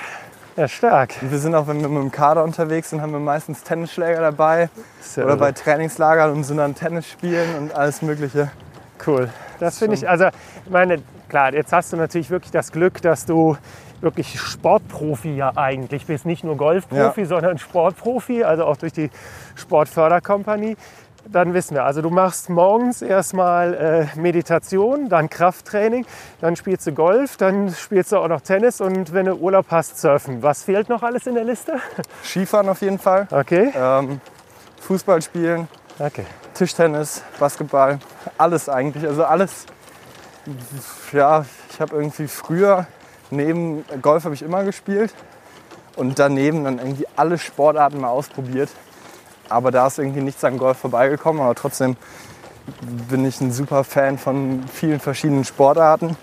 Ja, 0.56 0.68
stark. 0.68 1.16
Und 1.20 1.32
wir 1.32 1.38
sind 1.38 1.54
auch, 1.56 1.66
wenn 1.66 1.80
wir 1.80 1.88
mit 1.88 2.00
dem 2.00 2.12
Kader 2.12 2.44
unterwegs 2.44 2.90
sind, 2.90 3.02
haben 3.02 3.12
wir 3.12 3.18
meistens 3.18 3.64
Tennisschläger 3.64 4.20
dabei 4.20 4.70
Sehr 5.00 5.24
oder 5.26 5.36
bei 5.36 5.50
Trainingslagern 5.50 6.30
und 6.30 6.44
sind 6.44 6.58
dann 6.58 6.76
Tennis 6.76 7.08
spielen 7.08 7.56
und 7.56 7.74
alles 7.74 8.02
Mögliche. 8.02 8.50
Cool. 9.04 9.28
Das 9.58 9.78
finde 9.78 9.96
ich, 9.96 10.08
also, 10.08 10.26
ich 10.64 10.70
meine, 10.70 11.02
klar, 11.28 11.52
jetzt 11.52 11.72
hast 11.72 11.92
du 11.92 11.96
natürlich 11.96 12.30
wirklich 12.30 12.52
das 12.52 12.70
Glück, 12.70 13.02
dass 13.02 13.26
du 13.26 13.56
wirklich 14.04 14.38
Sportprofi 14.38 15.34
ja 15.34 15.52
eigentlich 15.56 16.06
bist. 16.06 16.26
Nicht 16.26 16.44
nur 16.44 16.56
Golfprofi, 16.56 17.24
sondern 17.24 17.58
Sportprofi, 17.58 18.44
also 18.44 18.64
auch 18.64 18.76
durch 18.76 18.92
die 18.92 19.10
Sportförderkompanie. 19.56 20.76
Dann 21.26 21.54
wissen 21.54 21.74
wir, 21.74 21.84
also 21.84 22.02
du 22.02 22.10
machst 22.10 22.50
morgens 22.50 23.00
erstmal 23.00 23.74
äh, 24.14 24.20
Meditation, 24.20 25.08
dann 25.08 25.30
Krafttraining, 25.30 26.04
dann 26.42 26.54
spielst 26.54 26.86
du 26.86 26.92
Golf, 26.92 27.38
dann 27.38 27.70
spielst 27.70 28.12
du 28.12 28.18
auch 28.18 28.28
noch 28.28 28.42
Tennis 28.42 28.82
und 28.82 29.14
wenn 29.14 29.26
du 29.26 29.34
Urlaub 29.34 29.66
hast, 29.70 29.98
surfen. 29.98 30.42
Was 30.42 30.64
fehlt 30.64 30.90
noch 30.90 31.02
alles 31.02 31.26
in 31.26 31.34
der 31.34 31.44
Liste? 31.44 31.80
Skifahren 32.22 32.68
auf 32.68 32.82
jeden 32.82 32.98
Fall, 32.98 33.26
Okay, 33.30 33.72
ähm, 33.74 34.20
Fußball 34.82 35.22
spielen, 35.22 35.66
okay. 35.98 36.26
Tischtennis, 36.52 37.22
Basketball, 37.38 37.98
alles 38.36 38.68
eigentlich. 38.68 39.06
Also 39.06 39.24
alles. 39.24 39.66
Ja, 41.12 41.46
ich 41.70 41.80
habe 41.80 41.96
irgendwie 41.96 42.28
früher 42.28 42.86
neben 43.36 43.84
Golf 44.02 44.24
habe 44.24 44.34
ich 44.34 44.42
immer 44.42 44.64
gespielt 44.64 45.12
und 45.96 46.18
daneben 46.18 46.64
dann 46.64 46.78
irgendwie 46.78 47.06
alle 47.16 47.38
Sportarten 47.38 48.00
mal 48.00 48.08
ausprobiert. 48.08 48.70
Aber 49.48 49.70
da 49.70 49.86
ist 49.86 49.98
irgendwie 49.98 50.22
nichts 50.22 50.42
an 50.44 50.58
Golf 50.58 50.78
vorbeigekommen. 50.78 51.42
Aber 51.42 51.54
trotzdem 51.54 51.96
bin 53.08 53.24
ich 53.26 53.40
ein 53.40 53.52
super 53.52 53.84
Fan 53.84 54.18
von 54.18 54.64
vielen 54.72 55.00
verschiedenen 55.00 55.44
Sportarten 55.44 56.16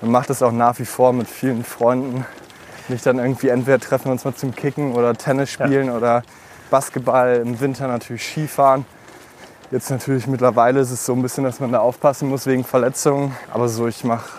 und 0.00 0.10
mache 0.10 0.28
das 0.28 0.42
auch 0.42 0.52
nach 0.52 0.78
wie 0.78 0.86
vor 0.86 1.12
mit 1.12 1.28
vielen 1.28 1.62
Freunden. 1.64 2.24
Mich 2.88 3.02
dann 3.02 3.18
irgendwie 3.18 3.48
entweder 3.48 3.78
treffen 3.78 4.06
wir 4.06 4.12
uns 4.12 4.24
mal 4.24 4.34
zum 4.34 4.54
Kicken 4.54 4.92
oder 4.94 5.14
Tennis 5.14 5.50
spielen 5.50 5.90
oder 5.90 6.22
Basketball, 6.70 7.36
im 7.36 7.60
Winter 7.60 7.86
natürlich 7.86 8.26
Skifahren. 8.26 8.86
Jetzt 9.70 9.90
natürlich 9.90 10.26
mittlerweile 10.26 10.80
ist 10.80 10.90
es 10.90 11.04
so 11.04 11.14
ein 11.14 11.22
bisschen, 11.22 11.44
dass 11.44 11.60
man 11.60 11.72
da 11.72 11.80
aufpassen 11.80 12.28
muss 12.28 12.46
wegen 12.46 12.64
Verletzungen. 12.64 13.34
Aber 13.52 13.68
so, 13.68 13.86
ich 13.86 14.04
mache 14.04 14.30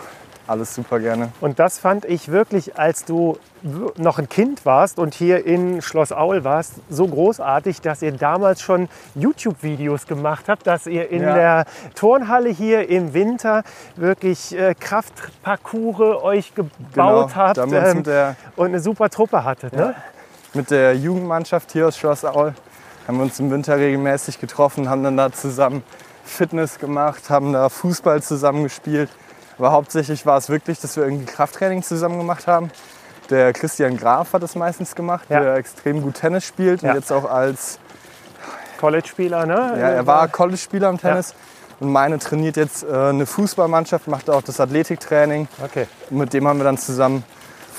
alles 0.46 0.74
super 0.74 1.00
gerne. 1.00 1.32
Und 1.40 1.58
das 1.58 1.78
fand 1.78 2.04
ich 2.04 2.30
wirklich, 2.30 2.78
als 2.78 3.04
du 3.04 3.38
noch 3.96 4.18
ein 4.18 4.28
Kind 4.28 4.64
warst 4.64 4.98
und 4.98 5.14
hier 5.14 5.44
in 5.44 5.82
Schloss 5.82 6.12
Aul 6.12 6.44
warst, 6.44 6.74
so 6.88 7.06
großartig, 7.06 7.80
dass 7.80 8.02
ihr 8.02 8.12
damals 8.12 8.60
schon 8.60 8.88
YouTube-Videos 9.14 10.06
gemacht 10.06 10.44
habt, 10.48 10.66
dass 10.66 10.86
ihr 10.86 11.10
in 11.10 11.22
ja. 11.22 11.34
der 11.34 11.64
Turnhalle 11.94 12.48
hier 12.48 12.88
im 12.88 13.12
Winter 13.12 13.64
wirklich 13.96 14.56
äh, 14.56 14.74
Kraftparcours 14.74 16.22
euch 16.22 16.54
gebaut 16.54 16.74
genau, 16.92 17.30
habt 17.34 17.58
ähm, 17.58 18.04
und 18.56 18.66
eine 18.66 18.80
super 18.80 19.10
Truppe 19.10 19.44
hattet. 19.44 19.72
Ne? 19.72 19.82
Ja. 19.82 19.94
Mit 20.54 20.70
der 20.70 20.94
Jugendmannschaft 20.96 21.72
hier 21.72 21.88
aus 21.88 21.96
Schloss 21.96 22.24
Aul 22.24 22.54
haben 23.06 23.18
wir 23.18 23.24
uns 23.24 23.38
im 23.38 23.50
Winter 23.50 23.76
regelmäßig 23.76 24.40
getroffen, 24.40 24.88
haben 24.88 25.04
dann 25.04 25.16
da 25.16 25.30
zusammen 25.32 25.82
Fitness 26.24 26.78
gemacht, 26.78 27.30
haben 27.30 27.52
da 27.52 27.68
Fußball 27.68 28.22
zusammen 28.22 28.64
gespielt. 28.64 29.08
Aber 29.58 29.72
hauptsächlich 29.72 30.26
war 30.26 30.36
es 30.36 30.48
wirklich, 30.48 30.80
dass 30.80 30.96
wir 30.96 31.04
irgendwie 31.04 31.26
Krafttraining 31.26 31.82
zusammen 31.82 32.18
gemacht 32.18 32.46
haben. 32.46 32.70
Der 33.30 33.52
Christian 33.52 33.96
Graf 33.96 34.32
hat 34.32 34.42
das 34.42 34.54
meistens 34.54 34.94
gemacht, 34.94 35.26
ja. 35.28 35.40
der 35.40 35.54
extrem 35.56 36.02
gut 36.02 36.14
Tennis 36.14 36.44
spielt 36.44 36.82
und 36.82 36.94
jetzt 36.94 37.10
auch 37.10 37.24
als 37.24 37.78
College-Spieler, 38.78 39.46
ne? 39.46 39.54
Ja, 39.54 39.88
er 39.88 40.06
war 40.06 40.28
College-Spieler 40.28 40.90
im 40.90 40.98
Tennis. 40.98 41.34
Und 41.80 41.92
meine 41.92 42.18
trainiert 42.18 42.56
jetzt 42.56 42.84
äh, 42.84 42.86
eine 42.86 43.26
Fußballmannschaft, 43.26 44.08
macht 44.08 44.30
auch 44.30 44.42
das 44.42 44.60
Athletiktraining. 44.60 45.48
Okay. 45.62 45.86
Mit 46.10 46.32
dem 46.32 46.46
haben 46.46 46.58
wir 46.58 46.64
dann 46.64 46.78
zusammen 46.78 47.24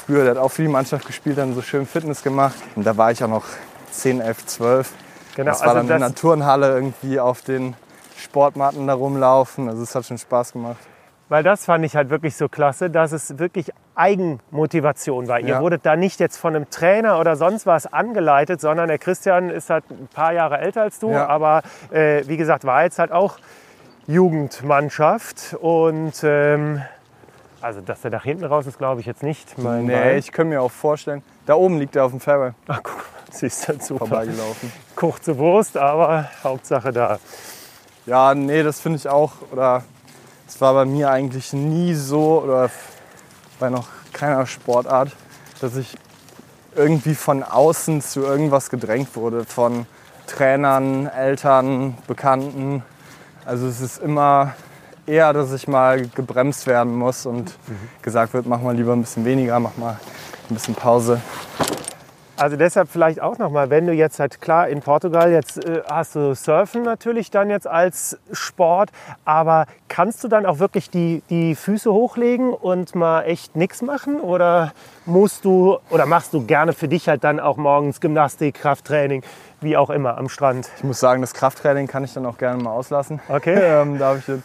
früher, 0.05 0.23
der 0.23 0.35
hat 0.35 0.37
auch 0.37 0.49
für 0.49 0.61
die 0.61 0.67
Mannschaft 0.67 1.05
gespielt, 1.07 1.37
dann 1.37 1.55
so 1.55 1.61
schön 1.61 1.85
Fitness 1.85 2.21
gemacht. 2.21 2.55
Und 2.75 2.85
da 2.85 2.95
war 2.95 3.11
ich 3.11 3.23
auch 3.23 3.29
noch 3.29 3.45
10, 3.91 4.21
11, 4.21 4.45
12. 4.45 4.91
Genau, 5.35 5.51
das 5.51 5.61
war 5.61 5.75
also 5.75 5.87
dann 5.87 6.01
in 6.01 6.07
der 6.07 6.15
Turnhalle 6.15 6.73
irgendwie 6.73 7.19
auf 7.19 7.41
den 7.41 7.75
Sportmatten 8.17 8.85
da 8.87 8.93
rumlaufen. 8.93 9.69
Also 9.69 9.83
es 9.83 9.95
hat 9.95 10.05
schon 10.05 10.17
Spaß 10.17 10.53
gemacht. 10.53 10.77
Weil 11.29 11.43
das 11.43 11.65
fand 11.65 11.83
ich 11.83 11.95
halt 11.95 12.09
wirklich 12.09 12.35
so 12.37 12.47
klasse, 12.47 12.89
dass 12.89 13.11
es 13.11 13.37
wirklich 13.37 13.71
Eigenmotivation 13.95 15.27
war. 15.27 15.39
Ja. 15.39 15.47
Ihr 15.47 15.61
wurdet 15.61 15.85
da 15.85 15.95
nicht 15.95 16.19
jetzt 16.19 16.37
von 16.37 16.55
einem 16.55 16.69
Trainer 16.69 17.19
oder 17.19 17.35
sonst 17.35 17.65
was 17.65 17.91
angeleitet, 17.91 18.61
sondern 18.61 18.87
der 18.87 18.97
Christian 18.97 19.49
ist 19.49 19.69
halt 19.69 19.83
ein 19.89 20.07
paar 20.13 20.31
Jahre 20.31 20.59
älter 20.59 20.83
als 20.83 20.99
du, 20.99 21.11
ja. 21.11 21.27
aber 21.27 21.63
äh, 21.91 22.23
wie 22.27 22.37
gesagt, 22.37 22.63
war 22.63 22.83
jetzt 22.83 22.97
halt 22.97 23.11
auch 23.11 23.39
Jugendmannschaft 24.07 25.57
und 25.59 26.13
ähm, 26.23 26.81
also 27.59 27.81
dass 27.81 28.01
der 28.01 28.11
nach 28.11 28.23
hinten 28.23 28.45
raus 28.45 28.65
ist, 28.65 28.77
glaube 28.77 29.01
ich 29.01 29.07
jetzt 29.07 29.23
nicht. 29.23 29.57
Mein 29.57 29.85
nee, 29.85 29.93
Ball. 29.93 30.17
ich 30.17 30.31
könnte 30.31 30.55
mir 30.55 30.61
auch 30.61 30.71
vorstellen, 30.71 31.23
da 31.45 31.55
oben 31.55 31.77
liegt 31.77 31.97
er 31.97 32.05
auf 32.05 32.11
dem 32.11 32.21
Fairway. 32.21 32.51
Ach 32.67 32.79
guck, 32.81 33.03
siehst 33.31 33.67
du 33.67 33.73
super. 33.73 34.05
Vorbeigelaufen. 34.05 34.71
Kurze 34.95 35.37
Wurst, 35.37 35.75
aber 35.75 36.29
Hauptsache 36.43 36.93
da. 36.93 37.19
Ja, 38.05 38.33
nee, 38.33 38.63
das 38.63 38.79
finde 38.79 38.97
ich 38.99 39.09
auch, 39.09 39.33
oder 39.51 39.83
es 40.47 40.61
war 40.61 40.73
bei 40.73 40.85
mir 40.85 41.11
eigentlich 41.11 41.53
nie 41.53 41.93
so 41.93 42.41
oder 42.43 42.69
bei 43.59 43.69
noch 43.69 43.87
keiner 44.13 44.45
Sportart, 44.45 45.11
dass 45.59 45.75
ich 45.75 45.97
irgendwie 46.75 47.15
von 47.15 47.43
außen 47.43 48.01
zu 48.01 48.21
irgendwas 48.21 48.69
gedrängt 48.69 49.15
wurde. 49.15 49.45
Von 49.45 49.85
Trainern, 50.27 51.07
Eltern, 51.07 51.97
Bekannten. 52.07 52.83
Also 53.45 53.67
es 53.67 53.81
ist 53.81 53.97
immer 53.97 54.53
eher, 55.05 55.33
dass 55.33 55.51
ich 55.53 55.67
mal 55.67 56.07
gebremst 56.07 56.67
werden 56.67 56.95
muss 56.95 57.25
und 57.25 57.49
mhm. 57.67 57.89
gesagt 58.01 58.33
wird, 58.33 58.45
mach 58.45 58.61
mal 58.61 58.75
lieber 58.75 58.93
ein 58.93 59.01
bisschen 59.01 59.25
weniger, 59.25 59.59
mach 59.59 59.75
mal 59.77 59.99
ein 60.49 60.53
bisschen 60.53 60.75
Pause. 60.75 61.21
Also 62.37 62.55
deshalb 62.55 62.89
vielleicht 62.89 63.19
auch 63.19 63.39
nochmal, 63.39 63.71
wenn 63.71 63.87
du 63.87 63.93
jetzt 63.93 64.19
halt 64.19 64.41
klar 64.41 64.67
in 64.67 64.81
Portugal, 64.81 65.31
jetzt 65.31 65.65
äh, 65.65 65.81
hast 65.89 66.13
du 66.13 66.35
Surfen 66.35 66.83
natürlich 66.83 67.31
dann 67.31 67.49
jetzt 67.49 67.65
als 67.65 68.19
Sport, 68.31 68.91
aber 69.25 69.65
kannst 69.87 70.23
du 70.23 70.27
dann 70.27 70.45
auch 70.45 70.59
wirklich 70.59 70.91
die, 70.91 71.23
die 71.31 71.55
Füße 71.55 71.91
hochlegen 71.91 72.53
und 72.53 72.93
mal 72.93 73.23
echt 73.23 73.55
nichts 73.55 73.81
machen 73.81 74.19
oder 74.21 74.71
musst 75.07 75.45
du 75.45 75.79
oder 75.89 76.05
machst 76.05 76.31
du 76.31 76.45
gerne 76.45 76.73
für 76.73 76.87
dich 76.87 77.09
halt 77.09 77.23
dann 77.23 77.39
auch 77.39 77.57
morgens 77.57 78.01
Gymnastik, 78.01 78.53
Krafttraining, 78.53 79.23
wie 79.59 79.75
auch 79.75 79.89
immer 79.89 80.19
am 80.19 80.29
Strand? 80.29 80.69
Ich 80.77 80.83
muss 80.83 80.99
sagen, 80.99 81.21
das 81.21 81.33
Krafttraining 81.33 81.87
kann 81.87 82.03
ich 82.03 82.13
dann 82.13 82.27
auch 82.27 82.37
gerne 82.37 82.61
mal 82.61 82.71
auslassen. 82.71 83.19
Okay. 83.29 83.55
ähm, 83.59 83.97
darf 83.97 84.19
ich 84.19 84.27
jetzt. 84.27 84.43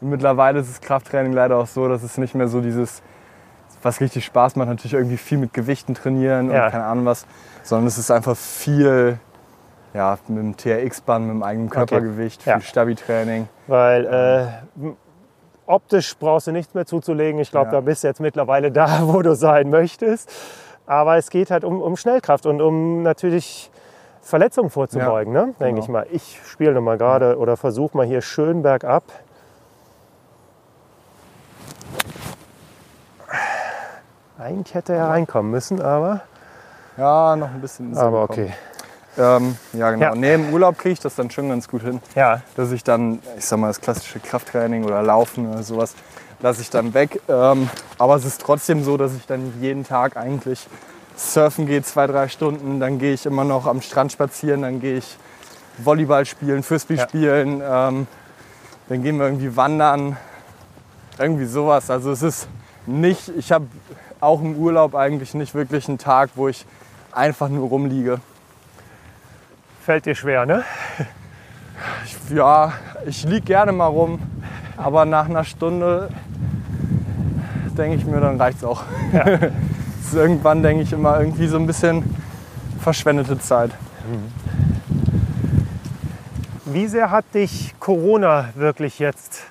Und 0.00 0.10
mittlerweile 0.10 0.60
ist 0.60 0.70
das 0.70 0.80
Krafttraining 0.80 1.32
leider 1.32 1.56
auch 1.56 1.66
so, 1.66 1.88
dass 1.88 2.04
es 2.04 2.18
nicht 2.18 2.36
mehr 2.36 2.46
so 2.46 2.60
dieses 2.60 3.02
was 3.84 4.00
richtig 4.00 4.24
Spaß 4.24 4.56
macht, 4.56 4.68
natürlich 4.68 4.94
irgendwie 4.94 5.16
viel 5.16 5.38
mit 5.38 5.52
Gewichten 5.52 5.94
trainieren 5.94 6.50
ja. 6.50 6.64
und 6.64 6.70
keine 6.72 6.84
Ahnung 6.84 7.06
was, 7.06 7.26
sondern 7.62 7.86
es 7.86 7.98
ist 7.98 8.10
einfach 8.10 8.36
viel 8.36 9.18
ja, 9.94 10.18
mit 10.28 10.38
dem 10.38 10.56
TRX-Band, 10.56 11.26
mit 11.26 11.34
dem 11.34 11.42
eigenen 11.42 11.70
Körpergewicht, 11.70 12.40
okay. 12.42 12.52
viel 12.52 12.60
ja. 12.62 12.66
Stabi-Training. 12.68 13.48
Weil 13.66 14.06
äh, 14.06 14.90
optisch 15.66 16.16
brauchst 16.16 16.46
du 16.46 16.52
nichts 16.52 16.74
mehr 16.74 16.86
zuzulegen. 16.86 17.40
Ich 17.40 17.50
glaube, 17.50 17.66
ja. 17.66 17.72
da 17.72 17.80
bist 17.80 18.02
du 18.02 18.08
jetzt 18.08 18.20
mittlerweile 18.20 18.72
da, 18.72 19.00
wo 19.02 19.22
du 19.22 19.34
sein 19.34 19.70
möchtest. 19.70 20.32
Aber 20.86 21.16
es 21.16 21.30
geht 21.30 21.50
halt 21.50 21.64
um, 21.64 21.80
um 21.80 21.96
Schnellkraft 21.96 22.46
und 22.46 22.60
um 22.60 23.02
natürlich 23.02 23.70
Verletzungen 24.20 24.70
vorzubeugen, 24.70 25.34
ja, 25.34 25.46
ne? 25.46 25.54
denke 25.58 25.74
genau. 25.74 25.82
ich 25.82 25.88
mal. 25.88 26.06
Ich 26.10 26.40
spiele 26.46 26.80
mal 26.80 26.96
gerade 26.96 27.38
oder 27.38 27.56
versuche 27.56 27.96
mal 27.96 28.06
hier 28.06 28.22
schön 28.22 28.62
bergab. 28.62 29.04
Eigentlich 34.42 34.74
hätte 34.74 34.92
er 34.92 35.08
reinkommen 35.08 35.52
müssen, 35.52 35.80
aber. 35.80 36.22
Ja, 36.96 37.36
noch 37.36 37.50
ein 37.50 37.60
bisschen. 37.60 37.96
Aber 37.96 38.24
okay. 38.24 38.52
Ähm, 39.16 39.56
ja, 39.72 39.90
genau. 39.92 40.06
Ja. 40.06 40.14
Nee, 40.16 40.34
im 40.34 40.52
Urlaub 40.52 40.78
kriege 40.78 40.94
ich 40.94 41.00
das 41.00 41.14
dann 41.14 41.30
schon 41.30 41.48
ganz 41.48 41.68
gut 41.68 41.82
hin. 41.82 42.00
Ja. 42.16 42.40
Dass 42.56 42.72
ich 42.72 42.82
dann, 42.82 43.20
ich 43.38 43.46
sag 43.46 43.60
mal, 43.60 43.68
das 43.68 43.80
klassische 43.80 44.18
Krafttraining 44.18 44.84
oder 44.84 45.00
Laufen 45.02 45.48
oder 45.48 45.62
sowas, 45.62 45.94
lasse 46.40 46.60
ich 46.60 46.70
dann 46.70 46.92
weg. 46.92 47.20
Ähm, 47.28 47.70
aber 47.98 48.16
es 48.16 48.24
ist 48.24 48.40
trotzdem 48.40 48.82
so, 48.82 48.96
dass 48.96 49.14
ich 49.14 49.26
dann 49.26 49.52
jeden 49.60 49.84
Tag 49.84 50.16
eigentlich 50.16 50.66
surfen 51.14 51.66
gehe, 51.66 51.82
zwei, 51.82 52.08
drei 52.08 52.26
Stunden. 52.26 52.80
Dann 52.80 52.98
gehe 52.98 53.12
ich 53.12 53.26
immer 53.26 53.44
noch 53.44 53.66
am 53.66 53.80
Strand 53.80 54.10
spazieren. 54.10 54.62
Dann 54.62 54.80
gehe 54.80 54.96
ich 54.96 55.18
Volleyball 55.78 56.26
spielen, 56.26 56.64
Frisbee 56.64 56.94
ja. 56.94 57.04
spielen. 57.04 57.62
Ähm, 57.64 58.08
dann 58.88 59.02
gehen 59.04 59.18
wir 59.18 59.26
irgendwie 59.26 59.56
wandern. 59.56 60.16
Irgendwie 61.18 61.44
sowas. 61.44 61.90
Also 61.90 62.10
es 62.10 62.22
ist 62.22 62.48
nicht, 62.86 63.30
ich 63.36 63.52
habe 63.52 63.66
auch 64.20 64.40
im 64.40 64.56
Urlaub 64.56 64.94
eigentlich 64.94 65.34
nicht 65.34 65.54
wirklich 65.54 65.88
einen 65.88 65.98
Tag, 65.98 66.30
wo 66.34 66.48
ich 66.48 66.66
einfach 67.12 67.48
nur 67.48 67.68
rumliege. 67.68 68.20
Fällt 69.84 70.06
dir 70.06 70.14
schwer, 70.14 70.46
ne? 70.46 70.64
Ich, 72.04 72.36
ja, 72.36 72.72
ich 73.06 73.24
liege 73.24 73.42
gerne 73.42 73.72
mal 73.72 73.86
rum, 73.86 74.20
aber 74.76 75.04
nach 75.04 75.28
einer 75.28 75.44
Stunde 75.44 76.08
denke 77.76 77.96
ich 77.96 78.04
mir, 78.04 78.20
dann 78.20 78.40
reicht 78.40 78.58
es 78.58 78.64
auch. 78.64 78.82
Ja. 79.12 79.24
irgendwann 80.14 80.62
denke 80.62 80.82
ich 80.82 80.92
immer 80.92 81.18
irgendwie 81.18 81.46
so 81.46 81.56
ein 81.56 81.66
bisschen 81.66 82.04
verschwendete 82.80 83.38
Zeit. 83.38 83.70
Wie 86.64 86.86
sehr 86.86 87.10
hat 87.10 87.24
dich 87.34 87.74
Corona 87.78 88.50
wirklich 88.54 88.98
jetzt 88.98 89.42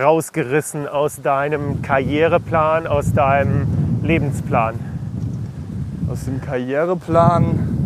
rausgerissen 0.00 0.88
aus 0.88 1.20
deinem 1.22 1.82
Karriereplan, 1.82 2.86
aus 2.86 3.12
deinem 3.12 4.00
Lebensplan? 4.02 4.74
Aus 6.10 6.24
dem 6.24 6.40
Karriereplan 6.40 7.80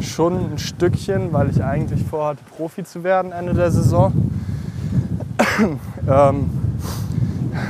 schon 0.00 0.52
ein 0.52 0.58
Stückchen, 0.58 1.32
weil 1.32 1.50
ich 1.50 1.62
eigentlich 1.62 2.04
vorhatte, 2.04 2.40
Profi 2.56 2.84
zu 2.84 3.04
werden 3.04 3.32
Ende 3.32 3.54
der 3.54 3.70
Saison. 3.70 4.12
ähm, 6.08 6.50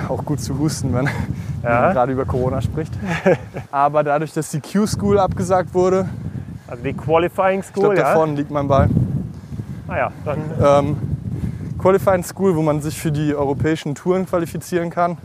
auch 0.09 0.25
gut 0.25 0.41
zu 0.41 0.59
husten, 0.59 0.93
wenn, 0.95 1.07
ja. 1.63 1.81
man 1.83 1.93
gerade 1.93 2.13
über 2.13 2.25
Corona 2.25 2.61
spricht. 2.61 2.93
Aber 3.71 4.03
dadurch, 4.03 4.33
dass 4.33 4.51
die 4.51 4.61
Q-School 4.61 5.19
abgesagt 5.19 5.75
wurde, 5.75 6.09
also 6.69 6.83
die 6.83 6.95
Qualifying 6.95 7.63
School, 7.63 7.95
ich 7.95 8.01
glaub, 8.01 8.07
da 8.07 8.15
vorne 8.15 8.35
liegt 8.35 8.51
mein 8.51 8.67
Ball. 8.67 8.89
Ah 9.89 9.97
ja, 9.97 10.13
dann. 10.25 10.39
Ähm, 10.61 11.16
Qualifying 11.87 12.25
School, 12.25 12.57
wo 12.57 12.63
man 12.63 12.83
sich 12.83 13.01
für 13.01 13.13
die 13.13 13.33
europäischen 13.33 13.95
Touren 13.95 14.27
qualifizieren 14.27 14.91
kann, 14.91 15.19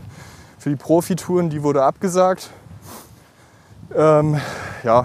für 0.58 0.70
die 0.70 0.76
Profitouren, 0.76 1.50
die 1.50 1.64
wurde 1.64 1.82
abgesagt. 1.82 2.50
Ähm, 3.92 4.36
ja, 4.84 5.04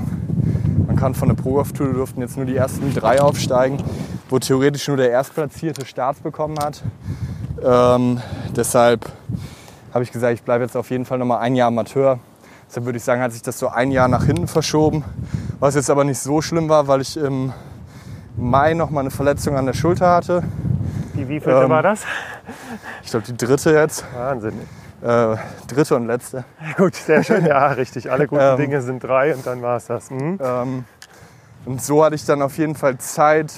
man 0.86 0.96
kann 0.96 1.16
von 1.16 1.30
der 1.30 1.36
Pro-Golf-Tour 1.36 1.94
durften 1.94 2.22
jetzt 2.22 2.38
nur 2.38 2.46
die 2.46 2.56
ersten 2.56 2.94
drei 2.94 3.20
aufsteigen, 3.20 3.84
wo 4.30 4.38
theoretisch 4.38 4.88
nur 4.88 4.98
der 4.98 5.10
Erstplatzierte 5.10 5.84
Start 5.88 6.22
bekommen 6.22 6.60
hat. 6.60 6.84
Ähm, 7.66 8.22
deshalb 8.56 9.12
habe 9.96 10.04
ich 10.04 10.12
gesagt, 10.12 10.36
ich 10.36 10.44
bleibe 10.44 10.64
jetzt 10.64 10.78
auf 10.78 10.92
jeden 10.92 11.06
Fall 11.06 11.18
noch 11.18 11.26
mal 11.26 11.40
ein 11.40 11.56
Jahr 11.56 11.70
Amateur. 11.70 12.20
Deshalb 12.68 12.86
würde 12.86 12.98
ich 13.00 13.04
sagen, 13.04 13.20
hat 13.20 13.32
sich 13.32 13.42
das 13.42 13.58
so 13.58 13.70
ein 13.70 13.90
Jahr 13.90 14.08
nach 14.08 14.26
hinten 14.26 14.48
verschoben. 14.48 15.04
Was 15.60 15.74
jetzt 15.74 15.90
aber 15.90 16.04
nicht 16.04 16.20
so 16.20 16.40
schlimm 16.40 16.70
war, 16.70 16.88
weil 16.88 17.02
ich 17.02 17.18
im 17.18 17.52
Mai 18.36 18.76
noch 18.76 18.92
mal 18.92 19.00
eine 19.00 19.10
Verletzung 19.10 19.58
an 19.58 19.66
der 19.66 19.74
Schulter 19.74 20.12
hatte. 20.12 20.44
Die 21.18 21.28
wievielte 21.28 21.64
ähm, 21.64 21.70
war 21.70 21.82
das? 21.84 22.04
Ich 23.04 23.10
glaube 23.10 23.26
die 23.26 23.36
dritte 23.36 23.72
jetzt. 23.72 24.06
Wahnsinn. 24.16 24.54
Äh, 25.02 25.36
dritte 25.68 25.96
und 25.96 26.08
letzte. 26.08 26.46
Gut, 26.78 26.96
sehr 26.96 27.24
schön. 27.24 27.46
Ja, 27.46 27.68
richtig. 27.68 28.12
Alle 28.12 28.28
guten 28.28 28.42
ähm, 28.42 28.58
Dinge 28.58 28.82
sind 28.82 29.04
drei 29.04 29.34
und 29.34 29.46
dann 29.46 29.62
war 29.62 29.78
es 29.78 29.88
das. 29.88 30.10
Mhm. 30.12 30.40
Ähm, 30.42 30.86
Und 31.66 31.82
so 31.82 32.04
hatte 32.04 32.16
ich 32.16 32.26
dann 32.26 32.42
auf 32.42 32.58
jeden 32.58 32.76
Fall 32.76 32.98
Zeit, 32.98 33.54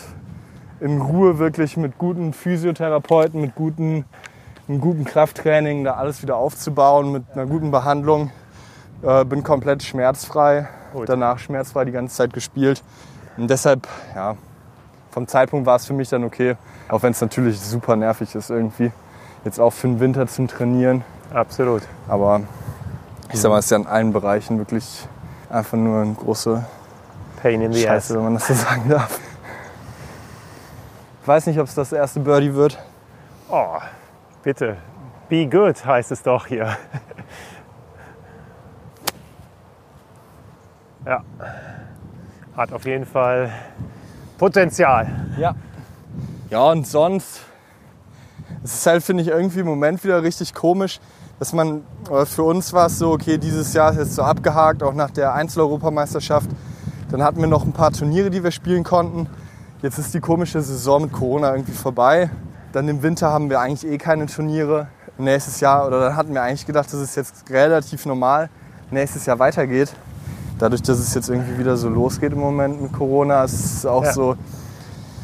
in 0.79 1.01
Ruhe 1.01 1.39
wirklich 1.39 1.75
mit 1.77 1.97
guten 1.97 2.33
Physiotherapeuten, 2.33 3.41
mit 3.41 3.55
guten, 3.55 4.05
einem 4.67 4.79
guten 4.79 5.03
Krafttraining 5.03 5.83
da 5.83 5.95
alles 5.95 6.21
wieder 6.21 6.37
aufzubauen, 6.37 7.11
mit 7.11 7.23
einer 7.33 7.45
guten 7.45 7.71
Behandlung. 7.71 8.31
Äh, 9.01 9.25
bin 9.25 9.43
komplett 9.43 9.83
schmerzfrei, 9.83 10.67
Gut. 10.93 11.09
danach 11.09 11.39
schmerzfrei 11.39 11.85
die 11.85 11.91
ganze 11.91 12.15
Zeit 12.15 12.33
gespielt. 12.33 12.83
Und 13.37 13.49
deshalb, 13.49 13.87
ja, 14.15 14.35
vom 15.11 15.27
Zeitpunkt 15.27 15.65
war 15.65 15.75
es 15.75 15.85
für 15.85 15.93
mich 15.93 16.09
dann 16.09 16.23
okay. 16.23 16.55
Auch 16.89 17.03
wenn 17.03 17.11
es 17.11 17.21
natürlich 17.21 17.61
super 17.61 17.95
nervig 17.95 18.35
ist 18.35 18.49
irgendwie. 18.49 18.91
Jetzt 19.45 19.59
auch 19.59 19.71
für 19.71 19.87
den 19.87 19.99
Winter 19.99 20.27
zum 20.27 20.47
Trainieren. 20.47 21.03
Absolut. 21.31 21.83
Aber 22.07 22.41
ich 23.31 23.39
sag 23.39 23.49
mal, 23.49 23.59
es 23.59 23.65
ist 23.65 23.71
ja 23.71 23.77
in 23.77 23.85
allen 23.87 24.11
Bereichen 24.11 24.57
wirklich 24.57 25.07
einfach 25.49 25.77
nur 25.77 26.01
eine 26.01 26.13
große 26.13 26.65
Pain 27.41 27.61
in 27.61 27.71
the 27.71 27.83
Scheiße, 27.83 28.13
ass. 28.13 28.15
wenn 28.15 28.23
man 28.23 28.33
das 28.33 28.47
so 28.47 28.53
sagen 28.65 28.89
darf. 28.89 29.19
Ich 31.21 31.27
weiß 31.27 31.45
nicht, 31.45 31.59
ob 31.59 31.67
es 31.67 31.75
das 31.75 31.93
erste 31.93 32.19
Birdie 32.19 32.55
wird. 32.55 32.79
Oh, 33.49 33.77
bitte. 34.41 34.77
Be 35.29 35.45
good 35.47 35.85
heißt 35.85 36.11
es 36.11 36.23
doch 36.23 36.47
hier. 36.47 36.75
ja. 41.05 41.23
Hat 42.57 42.73
auf 42.73 42.83
jeden 42.85 43.05
Fall 43.05 43.51
Potenzial. 44.39 45.07
Ja. 45.37 45.53
Ja, 46.49 46.71
und 46.71 46.87
sonst, 46.87 47.41
es 48.63 48.73
ist 48.73 48.87
halt, 48.87 49.03
finde 49.03 49.21
ich, 49.21 49.29
irgendwie 49.29 49.59
im 49.59 49.67
Moment 49.67 50.03
wieder 50.03 50.23
richtig 50.23 50.55
komisch, 50.55 50.99
dass 51.37 51.53
man, 51.53 51.83
für 52.25 52.41
uns 52.41 52.73
war 52.73 52.87
es 52.87 52.97
so, 52.97 53.11
okay, 53.11 53.37
dieses 53.37 53.73
Jahr 53.73 53.91
ist 53.91 53.97
jetzt 53.97 54.15
so 54.15 54.23
abgehakt, 54.23 54.81
auch 54.81 54.95
nach 54.95 55.11
der 55.11 55.35
Einzeleuropameisterschaft. 55.35 56.49
Dann 57.11 57.21
hatten 57.21 57.39
wir 57.39 57.47
noch 57.47 57.65
ein 57.65 57.71
paar 57.71 57.91
Turniere, 57.91 58.31
die 58.31 58.43
wir 58.43 58.49
spielen 58.49 58.83
konnten. 58.83 59.27
Jetzt 59.83 59.99
ist 59.99 60.13
die 60.15 60.19
komische 60.19 60.59
Saison 60.61 61.03
mit 61.03 61.13
Corona 61.13 61.51
irgendwie 61.51 61.71
vorbei. 61.71 62.31
Dann 62.71 62.87
im 62.87 63.03
Winter 63.03 63.31
haben 63.31 63.51
wir 63.51 63.59
eigentlich 63.59 63.89
eh 63.89 63.99
keine 63.99 64.25
Turniere. 64.25 64.87
Nächstes 65.19 65.59
Jahr, 65.59 65.85
oder 65.85 65.99
dann 65.99 66.15
hatten 66.15 66.33
wir 66.33 66.41
eigentlich 66.41 66.65
gedacht, 66.65 66.87
dass 66.87 66.99
es 66.99 67.13
jetzt 67.13 67.49
relativ 67.49 68.07
normal 68.07 68.49
nächstes 68.89 69.25
Jahr 69.27 69.37
weitergeht. 69.37 69.93
Dadurch, 70.57 70.81
dass 70.81 70.97
es 70.97 71.13
jetzt 71.13 71.29
irgendwie 71.29 71.59
wieder 71.59 71.77
so 71.77 71.89
losgeht 71.89 72.33
im 72.33 72.39
Moment 72.39 72.81
mit 72.81 72.91
Corona, 72.91 73.43
ist 73.43 73.53
es 73.53 73.85
auch 73.85 74.03
ja. 74.03 74.13
so, 74.13 74.35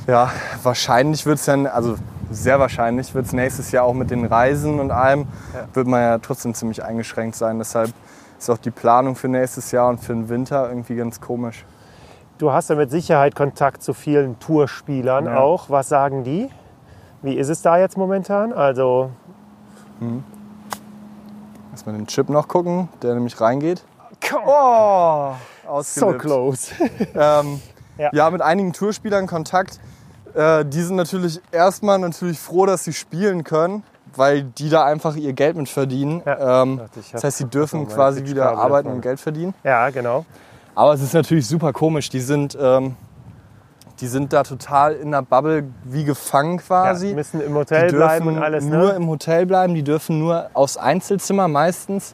ja, 0.08 0.32
wahrscheinlich 0.64 1.26
wird 1.26 1.40
es 1.40 1.46
dann, 1.46 1.68
also 1.68 1.96
sehr 2.32 2.60
wahrscheinlich 2.60 3.14
wird 3.14 3.26
es 3.26 3.34
nächstes 3.34 3.72
Jahr 3.72 3.86
auch 3.86 3.94
mit 3.94 4.12
den 4.12 4.26
Reisen 4.26 4.80
und 4.80 4.92
allem, 4.92 5.28
ja. 5.54 5.68
wird 5.74 5.88
man 5.88 6.02
ja 6.02 6.18
trotzdem 6.18 6.54
ziemlich 6.54 6.84
eingeschränkt 6.84 7.36
sein. 7.36 7.58
Deshalb 7.58 7.94
ist 8.38 8.50
auch 8.50 8.58
die 8.58 8.72
Planung 8.72 9.16
für 9.16 9.28
nächstes 9.28 9.72
Jahr 9.72 9.90
und 9.90 10.00
für 10.00 10.14
den 10.14 10.30
Winter 10.30 10.70
irgendwie 10.70 10.96
ganz 10.96 11.22
komisch. 11.22 11.66
Du 12.38 12.52
hast 12.52 12.70
ja 12.70 12.76
mit 12.76 12.92
Sicherheit 12.92 13.34
Kontakt 13.36 13.82
zu 13.82 13.94
vielen 13.94 14.40
Tourspielern 14.40 15.26
ja. 15.26 15.38
auch. 15.38 15.70
Was 15.70 15.88
sagen 15.88 16.24
die? 16.24 16.50
Wie 17.22 17.36
ist 17.36 17.50
es 17.50 17.62
da 17.62 17.78
jetzt 17.78 17.98
momentan? 17.98 18.52
Also. 18.52 19.12
Hm. 20.00 20.24
Erstmal 21.72 21.96
den 21.96 22.08
Chip 22.08 22.30
noch 22.30 22.48
gucken, 22.48 22.90
der 23.02 23.14
nämlich 23.14 23.40
reingeht. 23.40 23.84
Oh, 24.46 25.82
so 25.82 26.14
close. 26.14 26.72
ähm, 27.16 27.62
ja. 27.98 28.10
ja. 28.12 28.30
mit 28.30 28.42
einigen 28.42 28.74
Tourspielern 28.74 29.28
Kontakt. 29.28 29.80
Äh, 30.36 30.66
die 30.66 30.82
sind 30.82 30.98
natürlich 30.98 31.40
erstmal 31.52 31.98
natürlich 31.98 32.40
froh, 32.40 32.66
dass 32.66 32.84
sie 32.84 32.94
spielen 32.94 33.44
können, 33.44 33.84
weil 34.16 34.44
die 34.44 34.70
da 34.70 34.84
einfach 34.84 35.16
ihr 35.16 35.34
Geld 35.34 35.56
mit 35.56 35.70
verdienen. 35.70 36.22
Ja. 36.26 36.64
Ähm, 36.64 36.82
das 37.12 37.24
heißt, 37.24 37.38
sie 37.38 37.46
dürfen 37.46 37.88
quasi 37.88 38.26
wieder 38.26 38.58
arbeiten 38.58 38.90
und 38.90 39.02
Geld 39.02 39.20
verdienen. 39.20 39.54
Ja, 39.64 39.90
genau. 39.90 40.26
Aber 40.76 40.94
es 40.94 41.02
ist 41.02 41.14
natürlich 41.14 41.48
super 41.48 41.72
komisch. 41.72 42.10
Die 42.10 42.20
sind, 42.20 42.58
ähm, 42.60 42.98
die 44.02 44.08
sind 44.08 44.34
da 44.34 44.44
total 44.44 44.94
in 44.96 45.12
der 45.12 45.22
Bubble 45.22 45.70
wie 45.86 46.04
gefangen 46.04 46.58
quasi. 46.58 47.10
Ja, 47.10 47.16
müssen 47.16 47.40
im 47.40 47.54
Hotel 47.54 47.90
bleiben 47.90 48.28
und 48.28 48.38
alles. 48.38 48.66
Ne? 48.66 48.78
Nur 48.78 48.94
im 48.94 49.08
Hotel 49.08 49.46
bleiben. 49.46 49.74
Die 49.74 49.84
dürfen 49.84 50.20
nur 50.20 50.50
aufs 50.54 50.76
Einzelzimmer 50.76 51.48
meistens. 51.48 52.14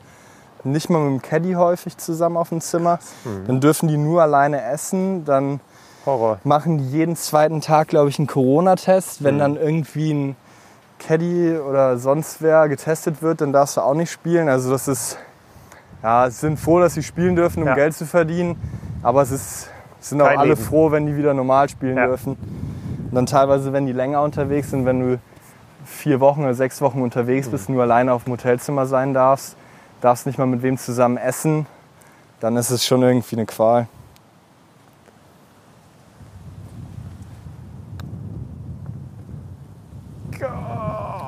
Nicht 0.64 0.92
mal 0.92 1.00
mit 1.00 1.24
dem 1.24 1.28
Caddy 1.28 1.54
häufig 1.54 1.98
zusammen 1.98 2.38
auf 2.38 2.50
dem 2.50 2.62
Zimmer. 2.62 3.00
Mhm. 3.26 3.48
Dann 3.48 3.62
dürfen 3.62 3.88
die 3.88 3.98
nur 3.98 4.22
alleine 4.22 4.64
essen. 4.64 5.26
Dann 5.26 5.60
Horror. 6.06 6.40
machen 6.44 6.92
jeden 6.92 7.16
zweiten 7.16 7.62
Tag, 7.62 7.90
glaube 7.90 8.10
ich, 8.10 8.20
einen 8.20 8.28
Corona-Test. 8.28 9.24
Wenn 9.24 9.36
mhm. 9.36 9.40
dann 9.40 9.56
irgendwie 9.58 10.14
ein 10.14 10.36
Caddy 11.00 11.58
oder 11.58 11.98
sonst 11.98 12.42
wer 12.42 12.70
getestet 12.70 13.22
wird, 13.22 13.42
dann 13.42 13.54
darfst 13.54 13.78
du 13.78 13.82
auch 13.82 13.94
nicht 13.94 14.12
spielen. 14.12 14.50
Also 14.50 14.72
das 14.72 14.88
ist 14.88 15.18
ja, 16.04 16.30
sind 16.30 16.60
froh, 16.60 16.80
dass 16.80 16.96
sie 16.96 17.04
spielen 17.04 17.36
dürfen, 17.36 17.62
um 17.62 17.70
ja. 17.70 17.76
Geld 17.76 17.96
zu 17.96 18.06
verdienen. 18.06 18.56
Aber 19.04 19.22
es 19.22 19.32
ist, 19.32 19.70
sind 20.00 20.22
auch 20.22 20.28
Kein 20.28 20.40
alle 20.40 20.50
Leben. 20.50 20.62
froh, 20.62 20.92
wenn 20.92 21.06
die 21.06 21.16
wieder 21.16 21.34
normal 21.34 21.70
spielen 21.70 21.98
ja. 21.98 22.08
dürfen. 22.08 22.34
Und 22.34 23.16
dann 23.16 23.26
teilweise, 23.26 23.74
wenn 23.74 23.86
die 23.86 23.94
länger 23.94 24.22
unterwegs 24.22 24.72
sind, 24.72 24.86
wenn 24.86 25.00
du 25.00 25.20
vier 25.86 26.20
Wochen 26.20 26.44
oder 26.44 26.54
sechs 26.54 26.82
Wochen 26.82 27.02
unterwegs 27.02 27.50
bist, 27.50 27.70
mhm. 27.70 27.76
nur 27.76 27.84
alleine 27.84 28.14
auf 28.14 28.24
dem 28.24 28.34
Hotelzimmer 28.34 28.86
sein 28.86 29.14
darfst, 29.14 29.56
darfst 30.02 30.26
nicht 30.26 30.40
mal 30.40 30.48
mit 30.48 30.64
wem 30.64 30.78
zusammen 30.78 31.18
essen, 31.18 31.68
dann 32.40 32.58
ist 32.58 32.72
es 32.72 32.86
schon 32.86 33.04
irgendwie 33.04 33.36
eine 33.36 33.46
Qual. 33.46 33.88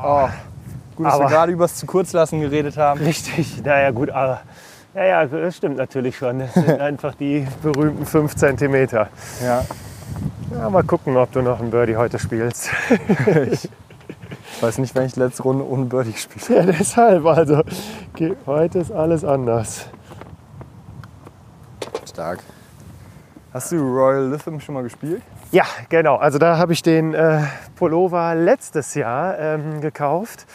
Oh, 0.03 0.29
gut, 0.95 1.05
dass 1.05 1.13
aber 1.13 1.23
wir 1.25 1.29
gerade 1.29 1.51
über 1.51 1.63
das 1.63 1.75
zu 1.75 1.85
kurz 1.85 2.13
lassen 2.13 2.41
geredet 2.41 2.77
haben. 2.77 2.99
Richtig, 2.99 3.63
naja 3.63 3.91
gut, 3.91 4.09
aber 4.09 4.41
ja, 4.95 5.05
ja, 5.05 5.25
das 5.25 5.57
stimmt 5.57 5.77
natürlich 5.77 6.17
schon. 6.17 6.39
Das 6.39 6.53
sind 6.53 6.69
einfach 6.81 7.15
die 7.15 7.47
berühmten 7.61 8.05
5 8.05 8.35
cm. 8.35 8.87
Ja. 8.91 9.07
ja. 10.51 10.69
Mal 10.69 10.83
gucken, 10.83 11.17
ob 11.17 11.31
du 11.31 11.41
noch 11.41 11.59
ein 11.59 11.71
Birdie 11.71 11.95
heute 11.95 12.19
spielst. 12.19 12.69
ich 13.51 13.69
weiß 14.61 14.77
nicht, 14.77 14.93
wenn 14.93 15.05
ich 15.05 15.15
letzte 15.15 15.43
Runde 15.43 15.67
ohne 15.67 15.85
Birdie 15.85 16.11
gespielt 16.11 16.47
habe. 16.49 16.71
Ja, 16.71 16.77
deshalb. 16.77 17.25
Also, 17.25 17.63
heute 18.45 18.79
ist 18.79 18.91
alles 18.91 19.23
anders. 19.23 19.87
Stark. 22.07 22.39
Hast 23.51 23.71
du 23.71 23.77
Royal 23.77 24.29
Lytham 24.29 24.59
schon 24.59 24.75
mal 24.75 24.83
gespielt? 24.83 25.23
Ja, 25.53 25.65
genau. 25.89 26.15
Also 26.15 26.39
da 26.39 26.57
habe 26.57 26.73
ich 26.73 26.81
den 26.81 27.13
äh, 27.13 27.41
Pullover 27.75 28.33
letztes 28.33 28.95
Jahr 28.95 29.37
ähm, 29.37 29.81
gekauft. 29.81 30.47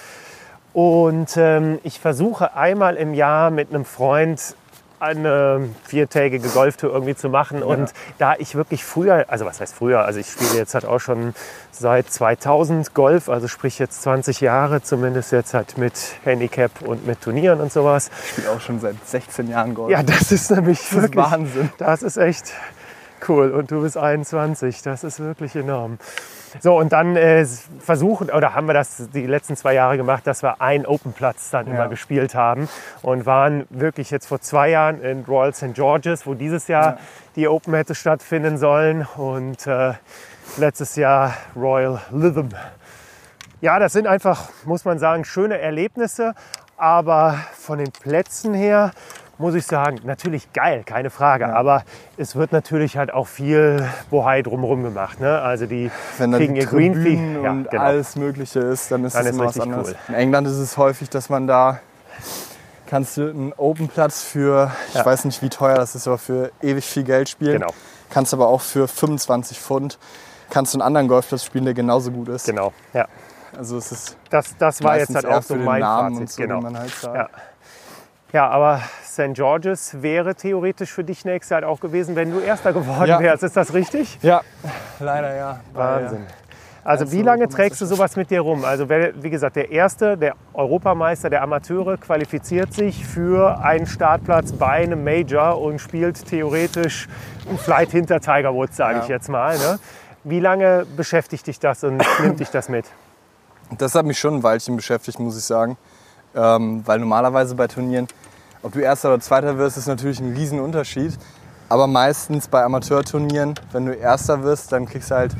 Und 0.72 1.36
ähm, 1.36 1.78
ich 1.84 2.00
versuche 2.00 2.56
einmal 2.56 2.96
im 2.96 3.14
Jahr 3.14 3.52
mit 3.52 3.70
einem 3.70 3.84
Freund 3.84 4.56
eine 4.98 5.68
viertägige 5.84 6.48
Golftour 6.48 6.92
irgendwie 6.92 7.14
zu 7.14 7.28
machen. 7.28 7.60
Ja. 7.60 7.66
Und 7.66 7.92
da 8.18 8.34
ich 8.38 8.56
wirklich 8.56 8.84
früher, 8.84 9.26
also 9.28 9.46
was 9.46 9.60
heißt 9.60 9.72
früher, 9.72 10.04
also 10.04 10.18
ich 10.18 10.32
spiele 10.32 10.56
jetzt 10.56 10.74
halt 10.74 10.84
auch 10.84 10.98
schon 10.98 11.32
seit 11.70 12.10
2000 12.10 12.92
Golf, 12.92 13.28
also 13.28 13.46
sprich 13.46 13.78
jetzt 13.78 14.02
20 14.02 14.40
Jahre, 14.40 14.82
zumindest 14.82 15.30
jetzt 15.30 15.54
halt 15.54 15.78
mit 15.78 15.94
Handicap 16.24 16.82
und 16.82 17.06
mit 17.06 17.20
Turnieren 17.20 17.60
und 17.60 17.72
sowas. 17.72 18.10
Ich 18.24 18.30
spiele 18.30 18.50
auch 18.50 18.60
schon 18.60 18.80
seit 18.80 18.96
16 19.06 19.48
Jahren 19.48 19.74
Golf. 19.74 19.92
Ja, 19.92 20.02
das 20.02 20.32
ist 20.32 20.50
nämlich 20.50 20.80
das 20.80 20.92
wirklich, 20.94 21.24
ist 21.24 21.30
Wahnsinn. 21.30 21.70
Das 21.78 22.02
ist 22.02 22.16
echt 22.16 22.52
cool. 23.28 23.50
Und 23.50 23.70
du 23.70 23.82
bist 23.82 23.96
21, 23.96 24.82
das 24.82 25.04
ist 25.04 25.20
wirklich 25.20 25.56
enorm. 25.56 25.98
So, 26.60 26.78
und 26.78 26.92
dann 26.92 27.16
äh, 27.16 27.44
versuchen, 27.78 28.30
oder 28.30 28.54
haben 28.54 28.66
wir 28.66 28.74
das 28.74 29.08
die 29.12 29.26
letzten 29.26 29.56
zwei 29.56 29.74
Jahre 29.74 29.96
gemacht, 29.96 30.26
dass 30.26 30.42
wir 30.42 30.60
einen 30.60 30.86
Open-Platz 30.86 31.50
dann 31.50 31.66
ja. 31.66 31.74
immer 31.74 31.88
gespielt 31.88 32.34
haben 32.34 32.68
und 33.02 33.26
waren 33.26 33.66
wirklich 33.70 34.10
jetzt 34.10 34.26
vor 34.26 34.40
zwei 34.40 34.70
Jahren 34.70 35.00
in 35.02 35.24
Royal 35.24 35.54
St. 35.54 35.74
George's, 35.74 36.26
wo 36.26 36.34
dieses 36.34 36.68
Jahr 36.68 36.92
ja. 36.92 36.98
die 37.36 37.48
Open 37.48 37.74
hätte 37.74 37.94
stattfinden 37.94 38.58
sollen 38.58 39.06
und 39.16 39.66
äh, 39.66 39.92
letztes 40.56 40.96
Jahr 40.96 41.34
Royal 41.54 42.00
Lytham. 42.10 42.48
Ja, 43.60 43.78
das 43.78 43.92
sind 43.92 44.06
einfach, 44.06 44.50
muss 44.64 44.84
man 44.84 44.98
sagen, 44.98 45.24
schöne 45.24 45.58
Erlebnisse, 45.58 46.34
aber 46.76 47.38
von 47.54 47.78
den 47.78 47.90
Plätzen 47.90 48.54
her 48.54 48.92
muss 49.38 49.54
ich 49.54 49.66
sagen, 49.66 50.00
natürlich 50.04 50.52
geil, 50.52 50.82
keine 50.84 51.10
Frage. 51.10 51.44
Ja. 51.44 51.54
Aber 51.54 51.84
es 52.16 52.36
wird 52.36 52.52
natürlich 52.52 52.96
halt 52.96 53.12
auch 53.12 53.26
viel 53.26 53.88
Bohai 54.10 54.42
drumherum 54.42 54.82
gemacht. 54.82 55.20
Ne? 55.20 55.40
Also 55.40 55.66
die 55.66 55.90
Wenn 56.18 56.32
kriegen 56.32 56.56
ihr 56.56 56.66
Green 56.66 56.94
Fee 56.94 57.42
ja, 57.42 57.50
und 57.50 57.70
genau. 57.70 57.82
alles 57.82 58.16
Mögliche 58.16 58.60
ist, 58.60 58.90
dann 58.90 59.04
ist 59.04 59.14
dann 59.14 59.26
es 59.26 59.34
immer 59.34 59.46
was 59.46 59.60
anderes. 59.60 59.88
Cool. 59.88 59.96
In 60.08 60.14
England 60.14 60.46
ist 60.48 60.58
es 60.58 60.76
häufig, 60.76 61.08
dass 61.08 61.28
man 61.28 61.46
da 61.46 61.80
kannst 62.86 63.18
du 63.18 63.28
einen 63.28 63.52
Open-Platz 63.56 64.22
für, 64.22 64.72
ich 64.88 64.94
ja. 64.94 65.04
weiß 65.04 65.26
nicht 65.26 65.42
wie 65.42 65.50
teuer 65.50 65.76
das 65.76 65.94
ist, 65.94 66.06
aber 66.06 66.18
für 66.18 66.50
ewig 66.62 66.86
viel 66.86 67.04
Geld 67.04 67.28
spielen. 67.28 67.60
Genau. 67.60 67.72
Kannst 68.10 68.32
aber 68.32 68.48
auch 68.48 68.62
für 68.62 68.88
25 68.88 69.60
Pfund 69.60 69.98
kannst 70.50 70.74
du 70.74 70.78
einen 70.78 70.86
anderen 70.86 71.08
Golfplatz 71.08 71.44
spielen, 71.44 71.64
der 71.64 71.74
genauso 71.74 72.10
gut 72.10 72.28
ist. 72.28 72.46
Genau, 72.46 72.72
ja. 72.92 73.06
Also 73.56 73.78
es 73.78 73.92
ist 73.92 74.16
das, 74.30 74.56
das 74.58 74.82
war 74.82 74.98
jetzt 74.98 75.14
halt 75.14 75.26
auch 75.26 75.42
so 75.42 75.56
mein 75.56 75.80
Namen 75.80 76.14
Fazit. 76.14 76.20
Und 76.20 76.30
so, 76.30 76.42
genau. 76.42 76.60
man 76.60 76.78
halt. 76.78 76.92
Ja. 77.02 77.28
ja, 78.32 78.48
aber 78.48 78.82
St. 79.18 79.34
George's 79.34 80.00
wäre 80.00 80.36
theoretisch 80.36 80.92
für 80.92 81.02
dich 81.02 81.24
nächstes 81.24 81.50
Jahr 81.50 81.68
auch 81.68 81.80
gewesen, 81.80 82.14
wenn 82.14 82.30
du 82.30 82.38
Erster 82.38 82.72
geworden 82.72 83.08
ja. 83.08 83.18
wärst. 83.18 83.42
Ist 83.42 83.56
das 83.56 83.74
richtig? 83.74 84.18
Ja, 84.22 84.42
leider 85.00 85.34
ja. 85.34 85.60
Wahnsinn. 85.72 86.26
Also 86.84 87.10
wie 87.12 87.22
lange 87.22 87.48
trägst 87.48 87.80
du 87.80 87.86
sowas 87.86 88.16
mit 88.16 88.30
dir 88.30 88.40
rum? 88.40 88.64
Also 88.64 88.88
wie 88.88 89.28
gesagt, 89.28 89.56
der 89.56 89.70
Erste, 89.70 90.16
der 90.16 90.36
Europameister 90.54 91.28
der 91.28 91.42
Amateure, 91.42 91.98
qualifiziert 91.98 92.72
sich 92.72 93.04
für 93.04 93.58
einen 93.62 93.86
Startplatz 93.86 94.52
bei 94.52 94.84
einem 94.84 95.04
Major 95.04 95.60
und 95.60 95.80
spielt 95.80 96.24
theoretisch 96.24 97.08
ein 97.50 97.58
Flight 97.58 97.90
hinter 97.90 98.20
Tiger 98.20 98.54
Woods, 98.54 98.76
sage 98.76 98.98
ja. 98.98 99.02
ich 99.02 99.08
jetzt 99.08 99.28
mal. 99.28 99.58
Ne? 99.58 99.78
Wie 100.24 100.40
lange 100.40 100.86
beschäftigt 100.96 101.46
dich 101.46 101.58
das 101.58 101.84
und 101.84 102.02
nimmt 102.22 102.40
dich 102.40 102.50
das 102.50 102.68
mit? 102.68 102.86
Das 103.76 103.94
hat 103.94 104.06
mich 104.06 104.18
schon 104.18 104.36
ein 104.36 104.42
Weilchen 104.42 104.76
beschäftigt, 104.76 105.18
muss 105.18 105.36
ich 105.36 105.44
sagen. 105.44 105.76
Ähm, 106.34 106.82
weil 106.86 107.00
normalerweise 107.00 107.54
bei 107.54 107.66
Turnieren, 107.66 108.06
ob 108.62 108.72
du 108.72 108.80
Erster 108.80 109.08
oder 109.08 109.20
Zweiter 109.20 109.58
wirst, 109.58 109.76
ist 109.76 109.86
natürlich 109.86 110.20
ein 110.20 110.34
Riesenunterschied. 110.34 111.18
Aber 111.68 111.86
meistens 111.86 112.48
bei 112.48 112.62
Amateurturnieren, 112.62 113.54
wenn 113.72 113.86
du 113.86 113.92
Erster 113.92 114.42
wirst, 114.42 114.72
dann 114.72 114.86
kriegst 114.86 115.10
du 115.10 115.16
halt 115.16 115.36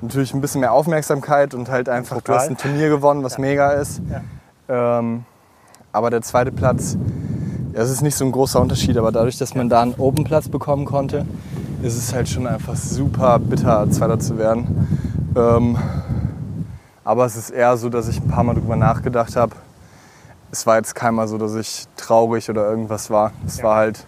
natürlich 0.00 0.32
ein 0.32 0.40
bisschen 0.40 0.60
mehr 0.60 0.72
Aufmerksamkeit 0.72 1.54
und 1.54 1.68
halt 1.68 1.88
einfach, 1.88 2.16
Total. 2.16 2.36
du 2.36 2.40
hast 2.40 2.48
ein 2.48 2.56
Turnier 2.56 2.88
gewonnen, 2.88 3.22
was 3.22 3.34
ja. 3.34 3.40
mega 3.40 3.70
ist. 3.72 4.00
Ja. 4.68 4.98
Ähm, 4.98 5.24
aber 5.92 6.10
der 6.10 6.22
zweite 6.22 6.52
Platz, 6.52 6.96
ja, 7.74 7.82
es 7.82 7.90
ist 7.90 8.02
nicht 8.02 8.16
so 8.16 8.24
ein 8.24 8.32
großer 8.32 8.60
Unterschied, 8.60 8.96
aber 8.96 9.12
dadurch, 9.12 9.38
dass 9.38 9.54
man 9.54 9.68
da 9.68 9.82
einen 9.82 9.94
Open-Platz 9.96 10.48
bekommen 10.48 10.86
konnte, 10.86 11.26
ist 11.82 11.96
es 11.96 12.14
halt 12.14 12.28
schon 12.28 12.46
einfach 12.46 12.76
super 12.76 13.38
bitter, 13.38 13.88
Zweiter 13.90 14.18
zu 14.18 14.38
werden. 14.38 14.88
Ähm, 15.36 15.76
aber 17.04 17.26
es 17.26 17.36
ist 17.36 17.50
eher 17.50 17.76
so, 17.76 17.88
dass 17.88 18.08
ich 18.08 18.20
ein 18.20 18.28
paar 18.28 18.44
Mal 18.44 18.54
drüber 18.54 18.76
nachgedacht 18.76 19.36
habe. 19.36 19.54
Es 20.50 20.66
war 20.66 20.76
jetzt 20.76 20.94
keinmal 20.94 21.28
so, 21.28 21.38
dass 21.38 21.54
ich 21.54 21.86
traurig 21.96 22.48
oder 22.48 22.68
irgendwas 22.68 23.10
war. 23.10 23.32
Es 23.46 23.58
ja. 23.58 23.64
war 23.64 23.76
halt, 23.76 24.06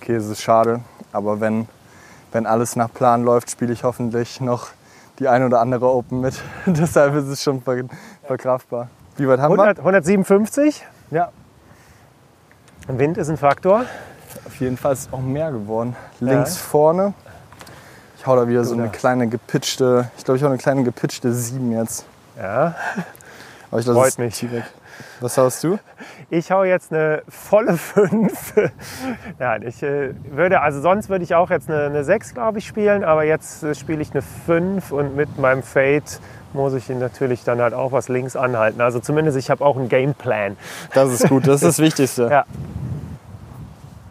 okay, 0.00 0.14
es 0.14 0.26
ist 0.26 0.40
schade, 0.40 0.80
aber 1.12 1.40
wenn, 1.40 1.68
wenn 2.32 2.46
alles 2.46 2.76
nach 2.76 2.92
Plan 2.92 3.24
läuft, 3.24 3.50
spiele 3.50 3.72
ich 3.72 3.84
hoffentlich 3.84 4.40
noch 4.40 4.68
die 5.18 5.28
eine 5.28 5.46
oder 5.46 5.60
andere 5.60 5.86
Open 5.86 6.20
mit. 6.20 6.40
Deshalb 6.66 7.14
ist 7.14 7.26
es 7.26 7.42
schon 7.42 7.62
verkraftbar. 8.26 8.88
Wie 9.16 9.28
weit 9.28 9.40
haben 9.40 9.52
100, 9.52 9.78
wir? 9.78 9.80
157. 9.80 10.84
Ja. 11.10 11.30
Wind 12.88 13.18
ist 13.18 13.28
ein 13.28 13.36
Faktor. 13.36 13.84
Auf 14.46 14.60
jeden 14.60 14.76
Fall 14.76 14.94
ist 14.94 15.08
es 15.08 15.12
auch 15.12 15.20
mehr 15.20 15.52
geworden. 15.52 15.96
Links 16.20 16.54
ja. 16.54 16.62
vorne. 16.62 17.14
Ich 18.16 18.26
hau 18.26 18.36
da 18.36 18.48
wieder 18.48 18.64
so 18.64 18.74
eine 18.74 18.90
kleine 18.90 19.28
gepitchte, 19.28 20.10
ich 20.18 20.24
glaube, 20.24 20.36
ich 20.36 20.42
hau 20.42 20.48
eine 20.48 20.58
kleine 20.58 20.84
gepitchte 20.84 21.32
7 21.32 21.72
jetzt. 21.72 22.04
Ja. 22.36 22.74
Aber 23.70 23.80
ich 23.80 23.86
lasse 23.86 23.98
Freut 23.98 24.18
mich. 24.18 24.46
Was 25.20 25.38
haust 25.38 25.64
du? 25.64 25.78
Ich 26.30 26.50
hau 26.50 26.64
jetzt 26.64 26.92
eine 26.92 27.22
volle 27.28 27.76
5. 27.76 28.54
ja, 29.38 29.56
ich 29.62 29.82
äh, 29.82 30.14
würde, 30.30 30.60
also 30.60 30.80
sonst 30.80 31.08
würde 31.08 31.24
ich 31.24 31.34
auch 31.34 31.50
jetzt 31.50 31.68
eine, 31.70 31.84
eine 31.84 32.04
6, 32.04 32.34
glaube 32.34 32.58
ich, 32.58 32.66
spielen, 32.66 33.04
aber 33.04 33.24
jetzt 33.24 33.62
äh, 33.62 33.74
spiele 33.74 34.02
ich 34.02 34.12
eine 34.12 34.22
5 34.22 34.92
und 34.92 35.16
mit 35.16 35.38
meinem 35.38 35.62
Fade 35.62 36.04
muss 36.52 36.74
ich 36.74 36.88
natürlich 36.88 37.44
dann 37.44 37.60
halt 37.60 37.74
auch 37.74 37.92
was 37.92 38.08
links 38.08 38.36
anhalten. 38.36 38.80
Also 38.80 38.98
zumindest 39.00 39.36
ich 39.38 39.50
habe 39.50 39.64
auch 39.64 39.76
einen 39.76 39.88
Gameplan. 39.88 40.56
Das 40.94 41.12
ist 41.12 41.28
gut, 41.28 41.46
das 41.46 41.56
ist 41.56 41.64
das 41.64 41.78
Wichtigste. 41.84 42.28
ja. 42.30 42.44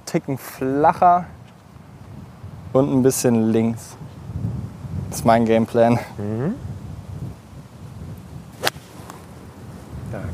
Ticken 0.06 0.38
flacher 0.38 1.26
und 2.74 2.92
ein 2.92 3.04
bisschen 3.04 3.52
links. 3.52 3.96
Das 5.10 5.20
ist 5.20 5.26
mein 5.26 5.46
Gameplan. 5.46 6.00
Mhm. 6.18 6.56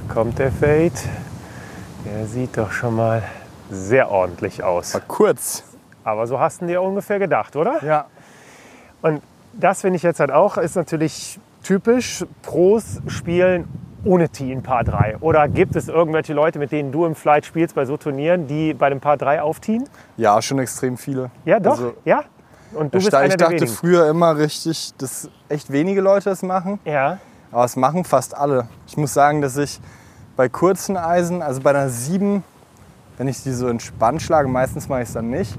Da 0.08 0.14
kommt 0.14 0.40
der 0.40 0.52
Fade. 0.52 0.92
Der 2.06 2.26
sieht 2.28 2.58
doch 2.58 2.72
schon 2.72 2.96
mal 2.96 3.24
sehr 3.70 4.12
ordentlich 4.12 4.64
aus. 4.64 4.94
War 4.94 5.02
kurz. 5.02 5.64
Aber 6.04 6.28
so 6.28 6.40
hast 6.40 6.62
du 6.62 6.68
dir 6.68 6.82
ungefähr 6.82 7.20
gedacht, 7.20 7.56
oder? 7.56 7.84
Ja. 7.84 8.06
Und 9.02 9.22
das 9.54 9.82
finde 9.82 9.98
ich 9.98 10.04
jetzt 10.04 10.20
halt 10.20 10.32
auch, 10.32 10.58
ist 10.58 10.76
natürlich 10.76 11.40
typisch. 11.64 12.26
Pros 12.42 13.02
spielen 13.08 13.68
ohne 14.04 14.30
Tee 14.30 14.52
in 14.52 14.62
Paar 14.62 14.84
3. 14.84 15.18
Oder 15.20 15.48
gibt 15.48 15.76
es 15.76 15.88
irgendwelche 15.88 16.34
Leute, 16.34 16.60
mit 16.60 16.72
denen 16.72 16.92
du 16.92 17.06
im 17.06 17.16
Flight 17.16 17.46
spielst 17.46 17.74
bei 17.74 17.86
so 17.86 17.98
Turnieren, 17.98 18.48
die 18.48 18.74
bei 18.74 18.90
dem 18.90 19.00
Paar 19.00 19.18
3 19.18 19.42
aufziehen? 19.42 19.90
Ja, 20.18 20.40
schon 20.42 20.60
extrem 20.60 20.98
viele. 20.98 21.32
Ja, 21.44 21.60
doch. 21.60 21.72
Also, 21.72 21.94
ja. 22.06 22.24
Und 22.74 22.94
du 22.94 23.00
bist 23.00 23.16
einer 23.16 23.30
Ich 23.30 23.38
dachte 23.38 23.68
früher 23.68 24.08
immer 24.10 24.38
richtig, 24.38 24.94
dass 24.98 25.30
echt 25.50 25.72
wenige 25.72 26.02
Leute 26.02 26.30
das 26.30 26.44
machen. 26.44 26.80
Ja. 26.86 27.18
Aber 27.56 27.64
es 27.64 27.78
machen 27.78 28.04
fast 28.04 28.36
alle. 28.36 28.68
Ich 28.86 28.98
muss 28.98 29.14
sagen, 29.14 29.42
dass 29.42 29.56
ich 29.56 29.80
bei 30.36 30.50
kurzen 30.50 30.98
Eisen, 30.98 31.42
also 31.42 31.62
bei 31.62 31.70
einer 31.70 31.88
7, 31.88 32.44
wenn 33.18 33.30
ich 33.30 33.44
die 33.44 33.54
so 33.54 33.70
entspannt 33.70 34.22
schlage, 34.22 34.50
meistens 34.50 34.90
mache 34.90 35.04
ich 35.04 35.08
es 35.08 35.14
dann 35.14 35.30
nicht. 35.30 35.58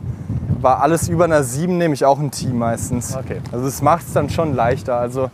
Aber 0.58 0.82
alles 0.82 1.08
über 1.08 1.24
einer 1.24 1.42
7 1.42 1.78
nehme 1.78 1.94
ich 1.94 2.04
auch 2.04 2.18
ein 2.18 2.30
Tee 2.30 2.52
meistens. 2.52 3.16
Okay. 3.16 3.40
Also 3.50 3.66
es 3.66 3.80
macht 3.80 4.06
es 4.06 4.12
dann 4.12 4.28
schon 4.28 4.54
leichter. 4.54 4.98
Also 4.98 5.30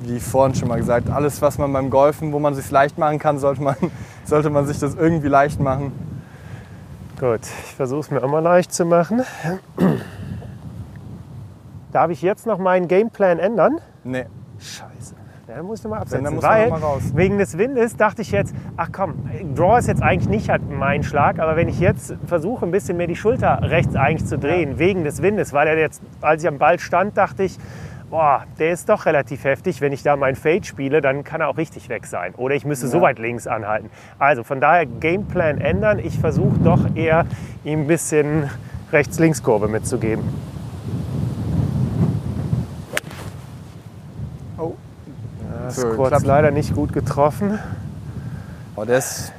wie 0.00 0.18
vorhin 0.18 0.54
schon 0.54 0.68
mal 0.68 0.78
gesagt, 0.78 1.10
alles, 1.10 1.42
was 1.42 1.58
man 1.58 1.70
beim 1.74 1.90
Golfen, 1.90 2.32
wo 2.32 2.38
man 2.38 2.54
sich 2.54 2.70
leicht 2.70 2.96
machen 2.96 3.18
kann, 3.18 3.38
sollte 3.38 3.60
man, 3.60 3.76
sollte 4.24 4.48
man 4.48 4.66
sich 4.66 4.78
das 4.78 4.94
irgendwie 4.94 5.28
leicht 5.28 5.60
machen. 5.60 5.92
Gut, 7.20 7.42
ich 7.42 7.74
versuche 7.74 8.00
es 8.00 8.10
mir 8.10 8.24
auch 8.24 8.30
mal 8.30 8.38
leicht 8.38 8.72
zu 8.72 8.86
machen. 8.86 9.24
Darf 11.92 12.10
ich 12.10 12.22
jetzt 12.22 12.46
noch 12.46 12.56
meinen 12.56 12.88
Gameplan 12.88 13.38
ändern? 13.38 13.82
Nee. 14.04 14.24
Scheiße. 14.58 15.17
Ja, 15.48 15.56
dann 15.56 15.64
muss 15.64 15.80
ich 15.80 15.86
mal 15.88 16.00
absetzen. 16.00 16.24
Dann 16.24 16.42
weil 16.42 16.68
mal 16.68 16.78
raus. 16.78 17.00
wegen 17.14 17.38
des 17.38 17.56
Windes 17.56 17.96
dachte 17.96 18.20
ich 18.20 18.32
jetzt, 18.32 18.54
ach 18.76 18.90
komm, 18.92 19.14
Draw 19.54 19.78
ist 19.78 19.88
jetzt 19.88 20.02
eigentlich 20.02 20.28
nicht 20.28 20.50
halt 20.50 20.68
mein 20.70 21.02
Schlag, 21.02 21.38
aber 21.38 21.56
wenn 21.56 21.68
ich 21.68 21.80
jetzt 21.80 22.14
versuche, 22.26 22.66
ein 22.66 22.70
bisschen 22.70 22.98
mehr 22.98 23.06
die 23.06 23.16
Schulter 23.16 23.60
rechts 23.62 23.96
eigentlich 23.96 24.28
zu 24.28 24.38
drehen, 24.38 24.72
ja. 24.72 24.78
wegen 24.78 25.04
des 25.04 25.22
Windes, 25.22 25.54
weil 25.54 25.66
er 25.66 25.78
jetzt, 25.78 26.02
als 26.20 26.42
ich 26.42 26.48
am 26.48 26.58
Ball 26.58 26.78
stand, 26.78 27.16
dachte 27.16 27.44
ich, 27.44 27.56
boah, 28.10 28.44
der 28.58 28.72
ist 28.72 28.90
doch 28.90 29.06
relativ 29.06 29.44
heftig. 29.44 29.80
Wenn 29.80 29.92
ich 29.92 30.02
da 30.02 30.16
mein 30.16 30.36
Fade 30.36 30.64
spiele, 30.64 31.00
dann 31.00 31.24
kann 31.24 31.40
er 31.40 31.48
auch 31.48 31.56
richtig 31.56 31.88
weg 31.88 32.04
sein. 32.04 32.34
Oder 32.36 32.54
ich 32.54 32.66
müsste 32.66 32.84
ja. 32.84 32.92
so 32.92 33.00
weit 33.00 33.18
links 33.18 33.46
anhalten. 33.46 33.88
Also 34.18 34.44
von 34.44 34.60
daher 34.60 34.84
Gameplan 34.84 35.62
ändern. 35.62 35.98
Ich 35.98 36.18
versuche 36.18 36.58
doch 36.58 36.94
eher 36.94 37.24
ihm 37.64 37.80
ein 37.80 37.86
bisschen 37.86 38.50
Rechts-Links-Kurve 38.92 39.68
mitzugeben. 39.68 40.24
Das 45.68 45.76
so, 45.76 45.88
kurz 45.88 46.24
leider 46.24 46.50
nicht 46.50 46.74
gut 46.74 46.94
getroffen. 46.94 47.58
Oh, 48.74 48.86
der, 48.86 48.98
ist, 48.98 49.32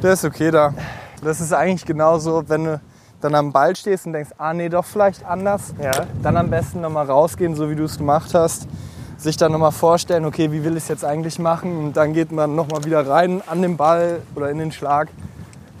der 0.00 0.12
ist 0.12 0.24
okay 0.24 0.52
da. 0.52 0.72
Das 1.20 1.40
ist 1.40 1.52
eigentlich 1.52 1.84
genauso, 1.84 2.48
wenn 2.48 2.64
du 2.64 2.80
dann 3.20 3.34
am 3.34 3.50
Ball 3.50 3.74
stehst 3.74 4.06
und 4.06 4.12
denkst, 4.12 4.30
ah 4.38 4.54
nee, 4.54 4.68
doch 4.68 4.84
vielleicht 4.84 5.24
anders. 5.24 5.74
Ja. 5.82 6.06
Dann 6.22 6.36
am 6.36 6.48
besten 6.48 6.80
nochmal 6.80 7.06
rausgehen, 7.06 7.56
so 7.56 7.68
wie 7.68 7.74
du 7.74 7.82
es 7.82 7.98
gemacht 7.98 8.34
hast. 8.34 8.68
Sich 9.16 9.36
dann 9.36 9.50
nochmal 9.50 9.72
vorstellen, 9.72 10.24
okay, 10.26 10.52
wie 10.52 10.62
will 10.62 10.76
ich 10.76 10.84
es 10.84 10.88
jetzt 10.88 11.04
eigentlich 11.04 11.40
machen? 11.40 11.76
Und 11.76 11.96
dann 11.96 12.12
geht 12.12 12.30
man 12.30 12.54
nochmal 12.54 12.84
wieder 12.84 13.04
rein 13.04 13.42
an 13.48 13.60
den 13.60 13.76
Ball 13.76 14.20
oder 14.36 14.50
in 14.50 14.58
den 14.58 14.70
Schlag 14.70 15.08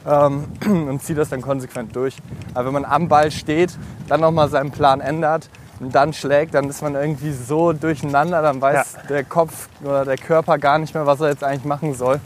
ähm, 0.04 0.46
und 0.88 1.02
zieht 1.04 1.18
das 1.18 1.28
dann 1.28 1.40
konsequent 1.40 1.94
durch. 1.94 2.16
Aber 2.52 2.66
wenn 2.66 2.72
man 2.72 2.84
am 2.84 3.06
Ball 3.06 3.30
steht, 3.30 3.78
dann 4.08 4.22
nochmal 4.22 4.48
seinen 4.48 4.72
Plan 4.72 5.00
ändert 5.00 5.48
und 5.80 5.94
dann 5.94 6.12
schlägt, 6.12 6.54
dann 6.54 6.68
ist 6.68 6.82
man 6.82 6.94
irgendwie 6.94 7.32
so 7.32 7.72
durcheinander, 7.72 8.42
dann 8.42 8.60
weiß 8.60 8.94
ja. 8.94 9.02
der 9.08 9.24
Kopf 9.24 9.68
oder 9.82 10.04
der 10.04 10.16
Körper 10.16 10.58
gar 10.58 10.78
nicht 10.78 10.94
mehr, 10.94 11.06
was 11.06 11.20
er 11.20 11.28
jetzt 11.28 11.44
eigentlich 11.44 11.64
machen 11.64 11.94
soll. 11.94 12.20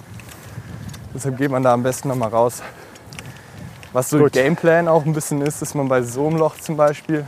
Deshalb 1.15 1.37
geht 1.37 1.51
man 1.51 1.63
da 1.63 1.75
am 1.75 1.83
besten 1.83 2.09
nochmal 2.09 2.31
raus. 2.31 2.63
Was 3.93 4.09
so 4.09 4.19
Gut. 4.19 4.33
Gameplan 4.33 4.89
auch 4.89 5.05
ein 5.05 5.13
bisschen 5.13 5.43
ist, 5.43 5.61
dass 5.61 5.75
man 5.75 5.89
bei 5.89 6.03
so 6.03 6.27
einem 6.27 6.39
Loch 6.39 6.57
zum 6.57 6.79
Beispiel, 6.79 7.27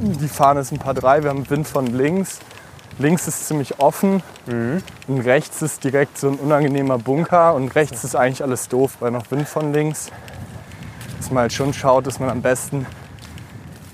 die 0.00 0.28
Fahne 0.28 0.60
ist 0.60 0.72
ein 0.72 0.78
paar 0.78 0.94
drei, 0.94 1.22
wir 1.22 1.30
haben 1.30 1.48
Wind 1.50 1.68
von 1.68 1.86
links. 1.86 2.38
Links 2.98 3.28
ist 3.28 3.46
ziemlich 3.46 3.78
offen 3.78 4.22
mhm. 4.46 4.82
und 5.06 5.20
rechts 5.20 5.60
ist 5.60 5.84
direkt 5.84 6.16
so 6.16 6.28
ein 6.28 6.36
unangenehmer 6.36 6.96
Bunker 6.96 7.54
und 7.54 7.74
rechts 7.74 8.04
ist 8.04 8.16
eigentlich 8.16 8.42
alles 8.42 8.68
doof, 8.68 8.96
weil 9.00 9.10
noch 9.10 9.30
Wind 9.30 9.46
von 9.46 9.74
links. 9.74 10.10
Dass 11.18 11.30
man 11.30 11.42
halt 11.42 11.52
schon 11.52 11.74
schaut, 11.74 12.06
dass 12.06 12.20
man 12.20 12.30
am 12.30 12.40
besten 12.40 12.86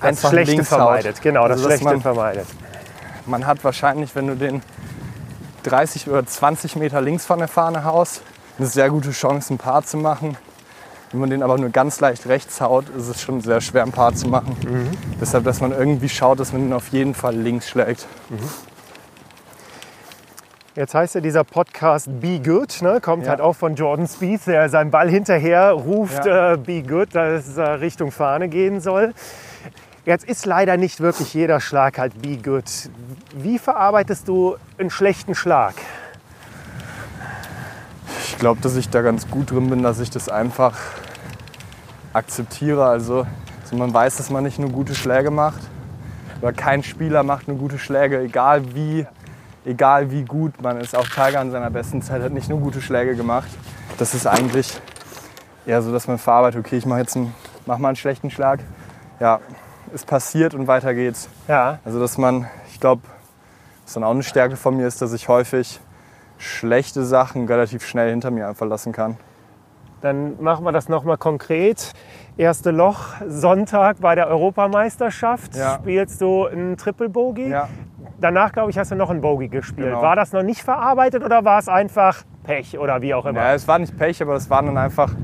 das 0.03 0.29
Schlechte 0.29 0.65
vermeidet. 0.65 1.17
Haut. 1.17 1.23
Genau, 1.23 1.49
das 1.49 1.59
also, 1.59 1.69
Schlechte 1.69 1.85
man, 1.85 2.01
vermeidet. 2.01 2.47
Man 3.27 3.47
hat 3.47 3.63
wahrscheinlich, 3.65 4.15
wenn 4.15 4.27
du 4.27 4.37
den 4.37 4.63
30 5.65 6.09
oder 6.09 6.27
20 6.27 6.77
Meter 6.77 7.01
links 7.01 7.25
von 7.25 7.39
der 7.39 7.49
Fahne 7.49 7.85
haust, 7.85 8.23
eine 8.59 8.67
sehr 8.67 8.91
gute 8.91 9.11
Chance, 9.11 9.55
ein 9.55 9.59
Paar 9.59 9.83
zu 9.85 9.97
machen. 9.97 10.37
Wenn 11.11 11.21
man 11.21 11.31
den 11.31 11.43
aber 11.43 11.59
nur 11.59 11.71
ganz 11.71 12.01
leicht 12.01 12.27
rechts 12.27 12.61
haut, 12.61 12.89
ist 12.97 13.09
es 13.09 13.21
schon 13.21 13.41
sehr 13.43 13.61
schwer, 13.61 13.83
ein 13.83 13.93
Paar 13.93 14.15
zu 14.15 14.29
machen. 14.29 14.57
Mhm. 14.67 14.91
Deshalb, 15.21 15.45
dass 15.45 15.61
man 15.61 15.73
irgendwie 15.73 16.09
schaut, 16.09 16.41
dass 16.41 16.53
man 16.53 16.63
ihn 16.63 16.73
auf 16.73 16.89
jeden 16.89 17.15
Fall 17.15 17.37
links 17.37 17.69
schlägt. 17.69 18.07
Mhm. 18.31 18.39
Jetzt 20.75 20.95
heißt 20.95 21.17
ja 21.17 21.21
dieser 21.21 21.45
Podcast 21.45 22.09
Be 22.19 22.41
Good, 22.41 22.81
ne? 22.81 22.99
kommt 23.03 23.25
ja. 23.25 23.31
halt 23.31 23.43
auch 23.43 23.53
von 23.53 23.75
Jordan 23.75 24.09
Spieth, 24.09 24.47
der 24.47 24.71
seinen 24.71 24.91
Ball 24.91 25.11
hinterher 25.11 25.73
ruft, 25.73 26.25
ja. 26.25 26.55
äh, 26.55 26.57
Be 26.57 26.83
Good, 26.83 27.15
dass 27.15 27.47
es 27.47 27.57
äh, 27.59 27.63
Richtung 27.63 28.11
Fahne 28.11 28.49
gehen 28.49 28.81
soll. 28.81 29.13
Jetzt 30.05 30.25
ist 30.25 30.47
leider 30.47 30.77
nicht 30.77 30.99
wirklich 30.99 31.33
jeder 31.33 31.61
Schlag 31.61 31.97
halt 31.97 32.21
Be 32.21 32.37
Good. 32.37 32.65
Wie 33.37 33.57
verarbeitest 33.57 34.27
du 34.27 34.57
einen 34.77 34.91
schlechten 34.91 35.37
Schlag? 35.37 35.75
Ich 38.25 38.37
glaube, 38.37 38.61
dass 38.61 38.75
ich 38.75 38.89
da 38.89 39.03
ganz 39.03 39.31
gut 39.31 39.53
drin 39.53 39.71
bin, 39.71 39.85
dass 39.85 40.01
ich 40.01 40.11
das 40.11 40.29
einfach 40.29 40.77
akzeptiere. 42.13 42.85
Also, 42.85 43.29
also 43.63 43.77
man 43.77 43.95
weiß, 43.95 44.17
dass 44.17 44.29
man 44.29 44.43
nicht 44.43 44.59
nur 44.59 44.71
gute 44.71 44.97
Schläge 44.97 45.31
macht. 45.31 45.61
Oder 46.41 46.53
kein 46.53 46.83
Spieler 46.83 47.23
macht 47.23 47.47
nur 47.47 47.57
gute 47.57 47.79
Schläge, 47.79 48.19
egal 48.19 48.75
wie, 48.75 49.07
egal 49.65 50.11
wie 50.11 50.25
gut 50.25 50.61
man 50.61 50.81
ist, 50.81 50.97
auch 50.97 51.07
Tiger 51.07 51.41
in 51.41 51.53
seiner 51.53 51.71
besten 51.71 52.03
Zeit 52.03 52.23
hat 52.23 52.33
nicht 52.33 52.49
nur 52.49 52.59
gute 52.59 52.83
Schläge 52.83 53.15
gemacht. 53.15 53.49
Das 53.99 54.15
ist 54.15 54.27
eigentlich 54.27 54.81
eher 55.65 55.81
so, 55.81 55.93
dass 55.93 56.09
man 56.09 56.19
verarbeitet, 56.19 56.59
okay, 56.59 56.77
ich 56.77 56.87
mache 56.87 56.99
jetzt 56.99 57.15
einen, 57.15 57.33
mach 57.67 57.79
mal 57.79 57.91
einen 57.91 57.97
schlechten 57.97 58.33
Schlag. 58.33 58.59
Ja, 59.21 59.39
ist 59.93 60.07
passiert 60.07 60.55
und 60.55 60.67
weiter 60.67 60.95
geht's. 60.95 61.29
Ja. 61.49 61.79
Also 61.85 62.01
dass 62.01 62.19
man, 62.19 62.47
ich 62.71 62.81
glaube, 62.81 63.03
was 63.85 63.95
dann 63.95 64.05
auch 64.05 64.11
eine 64.11 64.23
Stärke 64.23 64.57
von 64.57 64.77
mir 64.77 64.87
ist, 64.87 65.03
dass 65.03 65.13
ich 65.13 65.29
häufig 65.29 65.81
schlechte 66.39 67.05
Sachen 67.05 67.47
relativ 67.47 67.87
schnell 67.87 68.11
hinter 68.11 68.31
mir 68.31 68.49
einfach 68.49 68.67
lassen 68.67 68.93
kann. 68.93 69.17
Dann 70.01 70.43
machen 70.43 70.65
wir 70.65 70.73
das 70.73 70.89
nochmal 70.89 71.17
konkret. 71.17 71.93
Erste 72.37 72.73
Loch, 72.73 73.09
Sonntag 73.29 74.01
bei 74.01 74.17
der 74.17 74.27
Europameisterschaft. 74.27 75.55
Ja. 75.55 75.75
Spielst 75.75 76.21
du 76.21 76.47
einen 76.47 76.77
Triple 76.77 77.09
Bogey. 77.09 77.49
Ja. 77.49 77.69
Danach, 78.21 78.53
glaube 78.53 78.71
ich, 78.71 78.79
hast 78.79 78.91
du 78.91 78.97
noch 78.97 79.11
einen 79.11 79.21
Bogey 79.21 79.49
gespielt. 79.49 79.89
Genau. 79.89 80.03
War 80.03 80.17
das 80.17 80.33
noch 80.33 80.43
nicht 80.43 80.63
verarbeitet 80.63 81.23
oder 81.23 81.45
war 81.45 81.59
es 81.59 81.69
einfach 81.69 82.23
Pech 82.43 82.79
oder 82.79 83.01
wie 83.03 83.15
auch 83.15 83.27
immer? 83.27 83.41
Ja, 83.41 83.55
es 83.55 83.69
war 83.69 83.79
nicht 83.79 83.97
Pech, 83.97 84.21
aber 84.23 84.35
es 84.35 84.51
war 84.51 84.63
dann 84.63 84.77
einfach, 84.77 85.15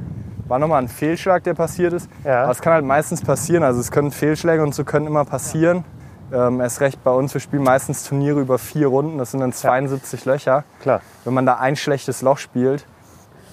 war 0.49 0.59
nochmal 0.59 0.83
ein 0.83 0.89
Fehlschlag, 0.89 1.45
der 1.45 1.55
passiert 1.55 1.93
ist. 1.93 2.11
Ja. 2.25 2.43
Aber 2.45 2.53
es 2.53 2.61
kann 2.61 2.73
halt 2.73 2.85
meistens 2.85 3.23
passieren. 3.23 3.63
Also 3.63 3.81
es 3.81 3.91
können 3.91 4.11
Fehlschläge 4.11 4.63
und 4.63 4.75
so 4.75 4.85
können 4.85 5.07
immer 5.07 5.25
passieren. 5.25 5.85
Ähm, 6.33 6.61
erst 6.61 6.81
recht 6.81 7.03
bei 7.05 7.11
uns, 7.11 7.33
wir 7.33 7.41
spielen 7.41 7.63
meistens 7.63 8.05
Turniere 8.05 8.41
über 8.41 8.59
vier 8.59 8.89
Runden, 8.89 9.17
das 9.17 9.31
sind 9.31 9.41
dann 9.41 9.53
72 9.53 10.27
Löcher. 10.27 10.65
Klar. 10.81 11.01
Wenn 11.25 11.33
man 11.33 11.47
da 11.47 11.55
ein 11.57 11.75
schlechtes 11.75 12.21
Loch 12.21 12.37
spielt 12.37 12.85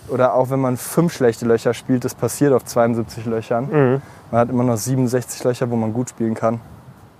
oder 0.09 0.33
auch 0.33 0.49
wenn 0.49 0.59
man 0.59 0.75
fünf 0.75 1.13
schlechte 1.13 1.45
Löcher 1.45 1.73
spielt, 1.73 2.03
das 2.03 2.15
passiert 2.15 2.51
auf 2.51 2.65
72 2.65 3.25
Löchern. 3.25 3.69
Mhm. 3.71 4.01
Man 4.31 4.41
hat 4.41 4.49
immer 4.49 4.63
noch 4.65 4.75
67 4.75 5.41
Löcher, 5.45 5.71
wo 5.71 5.75
man 5.77 5.93
gut 5.93 6.09
spielen 6.09 6.33
kann. 6.33 6.59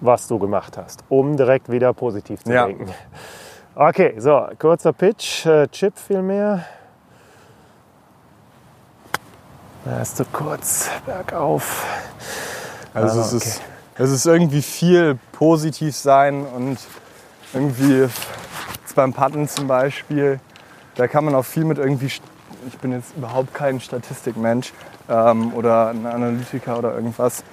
was 0.01 0.27
du 0.27 0.37
gemacht 0.39 0.77
hast, 0.77 1.05
um 1.07 1.37
direkt 1.37 1.71
wieder 1.71 1.93
positiv 1.93 2.43
zu 2.43 2.51
Ja. 2.51 2.65
denken. 2.65 2.89
Okay, 3.75 4.13
so, 4.19 4.45
kurzer 4.59 4.91
Pitch, 4.91 5.45
äh, 5.45 5.67
Chip 5.69 5.97
vielmehr. 5.97 6.65
Da 9.85 9.99
hast 9.99 10.19
du 10.19 10.25
kurz 10.25 10.89
bergauf. 11.05 11.85
Also 12.93 13.19
Ah, 13.19 13.21
es, 13.21 13.33
ist, 13.33 13.61
es 13.97 14.09
ist 14.11 14.25
irgendwie 14.25 14.61
viel 14.61 15.19
positiv 15.31 15.95
sein 15.95 16.45
und 16.45 16.77
irgendwie 17.53 18.07
beim 18.95 19.13
Putten 19.13 19.47
zum 19.49 19.67
Beispiel, 19.67 20.39
da 20.95 21.07
kann 21.07 21.25
man 21.25 21.35
auch 21.35 21.43
viel 21.43 21.65
mit 21.65 21.77
irgendwie, 21.77 22.05
ich 22.05 22.77
bin 22.79 22.93
jetzt 22.93 23.15
überhaupt 23.17 23.53
kein 23.53 23.81
Statistikmensch 23.81 24.71
ähm, 25.09 25.53
oder 25.53 25.89
ein 25.89 26.05
Analytiker 26.05 26.79
oder 26.79 26.95
irgendwas, 26.95 27.43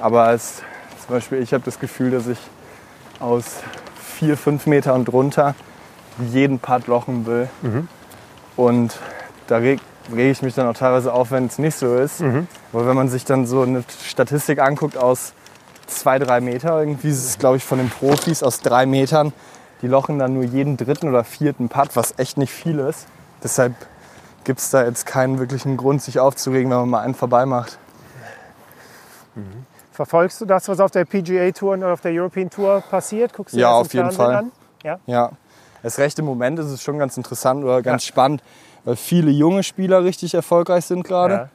aber 0.00 0.24
als, 0.24 0.62
zum 1.04 1.14
Beispiel 1.14 1.38
ich 1.38 1.54
habe 1.54 1.64
das 1.64 1.78
Gefühl, 1.80 2.10
dass 2.10 2.26
ich 2.26 2.38
aus 3.20 3.44
vier, 4.18 4.36
fünf 4.36 4.66
Meter 4.66 4.92
und 4.92 5.06
drunter 5.06 5.54
jeden 6.30 6.58
Putt 6.58 6.86
lochen 6.88 7.24
will. 7.24 7.48
Und 8.56 8.98
da 9.46 9.56
reg, 9.56 9.80
rege 10.10 10.30
ich 10.30 10.42
mich 10.42 10.54
dann 10.54 10.66
auch 10.66 10.76
teilweise 10.76 11.12
auf, 11.12 11.30
wenn 11.30 11.46
es 11.46 11.58
nicht 11.58 11.76
so 11.76 11.96
ist. 11.96 12.22
Aber 12.72 12.86
wenn 12.86 12.96
man 12.96 13.08
sich 13.08 13.24
dann 13.24 13.46
so 13.46 13.62
eine 13.62 13.84
Statistik 14.06 14.60
anguckt 14.60 14.96
aus 14.96 15.34
zwei, 15.86 16.18
drei 16.18 16.40
Meter, 16.40 16.78
irgendwie 16.80 17.08
ist 17.08 17.24
es, 17.24 17.38
glaube 17.38 17.56
ich, 17.58 17.64
von 17.64 17.78
den 17.78 17.90
Profis 17.90 18.42
aus 18.42 18.60
drei 18.60 18.86
Metern, 18.86 19.32
die 19.82 19.88
lochen 19.88 20.18
dann 20.18 20.34
nur 20.34 20.44
jeden 20.44 20.76
dritten 20.76 21.08
oder 21.08 21.24
vierten 21.24 21.68
Putt, 21.68 21.90
was 21.94 22.18
echt 22.18 22.38
nicht 22.38 22.52
viel 22.52 22.78
ist. 22.78 23.06
Deshalb 23.42 23.74
gibt 24.44 24.60
es 24.60 24.70
da 24.70 24.84
jetzt 24.84 25.06
keinen 25.06 25.38
wirklichen 25.38 25.76
Grund, 25.76 26.02
sich 26.02 26.18
aufzuregen, 26.20 26.70
wenn 26.70 26.78
man 26.78 26.88
mal 26.88 27.00
einen 27.00 27.14
vorbei 27.14 27.46
macht. 27.46 27.78
Verfolgst 29.92 30.40
du 30.40 30.46
das, 30.46 30.68
was 30.68 30.80
auf 30.80 30.90
der 30.90 31.04
PGA 31.04 31.50
Tour 31.52 31.74
und 31.74 31.84
auf 31.84 32.00
der 32.00 32.12
European 32.12 32.48
Tour 32.48 32.82
passiert? 32.88 33.32
Guckst 33.34 33.54
du 33.54 33.58
Ja, 33.58 33.70
das 33.70 33.76
im 33.78 33.86
auf 33.86 33.94
jeden 33.94 34.04
Fernsehen 34.12 34.24
Fall. 34.24 34.36
An? 34.36 34.52
Ja. 34.82 34.98
Ja, 35.06 35.30
das 35.82 35.98
rechte 35.98 36.22
Moment 36.22 36.58
ist 36.58 36.66
es 36.66 36.82
schon 36.82 36.98
ganz 36.98 37.16
interessant 37.16 37.62
oder 37.64 37.82
ganz 37.82 38.04
spannend, 38.04 38.42
weil 38.84 38.96
viele 38.96 39.30
junge 39.30 39.62
Spieler 39.62 40.04
richtig 40.04 40.34
erfolgreich 40.34 40.84
sind 40.84 41.04
gerade. 41.04 41.34
Ja. 41.34 41.48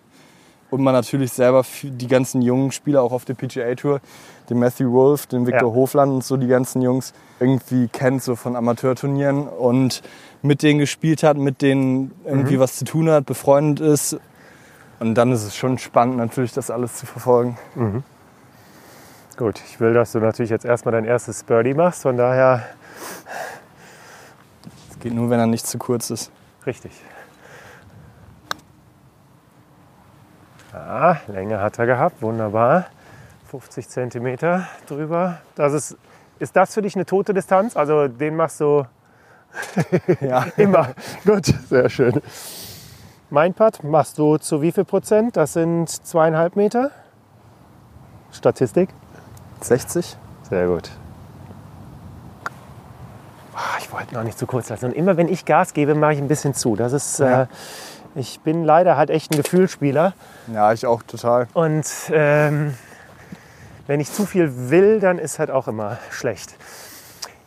Und 0.70 0.82
man 0.84 0.94
natürlich 0.94 1.32
selber 1.32 1.66
die 1.82 2.08
ganzen 2.08 2.41
jungen 2.41 2.74
Spieler 2.74 3.02
auch 3.02 3.14
auf 3.14 3.24
der 3.24 3.36
PGA 3.36 3.74
Tour, 3.76 4.02
den 4.49 4.60
Matthew 4.60 4.91
Wolf, 4.91 5.26
den 5.26 5.48
Victor 5.48 5.70
Ja. 5.70 5.76
Hofland 5.76 6.12
und 6.12 6.24
so 6.26 6.36
die 6.36 6.48
ganzen 6.48 6.82
Jungs 6.82 7.14
irgendwie 7.40 7.88
kennt 7.88 8.22
so 8.22 8.36
von 8.36 8.58
Amateurturnieren 8.58 9.48
und 9.48 10.02
mit 10.41 10.64
denen 10.64 10.80
gespielt 10.80 11.24
hat, 11.24 11.38
mit 11.38 11.62
denen 11.62 12.12
irgendwie 12.26 12.60
was 12.60 12.76
zu 12.76 12.84
tun 12.84 13.10
hat, 13.10 13.26
befreundet 13.26 13.80
ist. 13.80 14.20
Und 14.99 15.16
dann 15.16 15.32
ist 15.32 15.44
es 15.44 15.56
schon 15.56 15.78
spannend 15.78 16.18
natürlich 16.18 16.52
das 16.52 16.70
alles 16.70 16.98
zu 16.98 17.06
verfolgen. 17.06 17.58
Gut, 19.38 19.62
ich 19.70 19.80
will, 19.80 19.94
dass 19.94 20.12
du 20.12 20.20
natürlich 20.20 20.49
jetzt 20.49 20.66
erstmal 20.66 20.91
dein 20.91 21.06
erstes 21.06 21.44
Birdie 21.44 21.76
machst, 21.76 22.02
von 22.02 22.18
daher 22.18 22.66
Es 24.90 24.99
geht 24.99 25.14
nur, 25.14 25.30
wenn 25.30 25.40
er 25.40 25.48
nicht 25.48 25.68
zu 25.68 25.78
kurz 25.78 26.10
ist. 26.10 26.32
Richtig. 26.68 26.91
Ja, 30.73 31.19
Länge 31.27 31.60
hat 31.60 31.80
er 31.80 31.85
gehabt, 31.85 32.22
wunderbar. 32.22 32.85
50 33.49 33.88
Zentimeter 33.89 34.68
drüber. 34.88 35.39
Das 35.56 35.73
ist, 35.73 35.98
ist 36.39 36.56
das 36.56 36.73
für 36.73 36.81
dich 36.81 36.95
eine 36.95 37.06
tote 37.06 37.34
Distanz? 37.34 37.76
Also 37.76 38.07
den 38.07 38.35
machst 38.35 38.60
du 38.60 38.85
Ja. 40.22 40.45
immer. 40.57 40.89
Gut, 41.26 41.45
sehr 41.45 41.89
schön. 41.89 42.22
Mein 43.30 43.53
Putt 43.53 43.84
machst 43.84 44.18
du 44.18 44.38
zu 44.38 44.61
wie 44.61 44.72
viel 44.72 44.85
Prozent? 44.85 45.35
Das 45.35 45.53
sind 45.53 45.89
zweieinhalb 45.89 46.56
Meter. 46.56 46.91
Statistik. 48.31 48.89
60? 49.61 50.18
Sehr 50.44 50.68
gut. 50.68 50.91
Ich 53.88 53.93
wollte 53.93 54.15
noch 54.15 54.23
nicht 54.23 54.38
zu 54.38 54.45
kurz 54.45 54.68
lassen. 54.69 54.85
Und 54.88 54.91
immer 54.95 55.15
wenn 55.15 55.30
ich 55.30 55.45
Gas 55.45 55.73
gebe, 55.73 55.95
mache 55.95 56.14
ich 56.14 56.19
ein 56.19 56.27
bisschen 56.27 56.53
zu. 56.53 56.76
Das 56.76 56.91
ist, 56.91 57.19
Ja. 57.19 57.43
äh, 57.43 57.47
ich 58.15 58.39
bin 58.41 58.65
leider 58.65 58.97
halt 58.97 59.09
echt 59.09 59.31
ein 59.31 59.38
Gefühlsspieler. 59.38 60.14
Ja, 60.53 60.73
ich 60.73 60.85
auch 60.85 61.03
total. 61.03 61.47
Und 61.53 61.85
ähm, 62.11 62.73
wenn 63.88 63.99
ich 64.01 64.11
zu 64.11 64.26
viel 64.26 64.51
will, 64.69 64.99
dann 64.99 65.19
ist 65.19 65.39
halt 65.39 65.51
auch 65.51 65.68
immer 65.69 65.97
schlecht. 66.11 66.55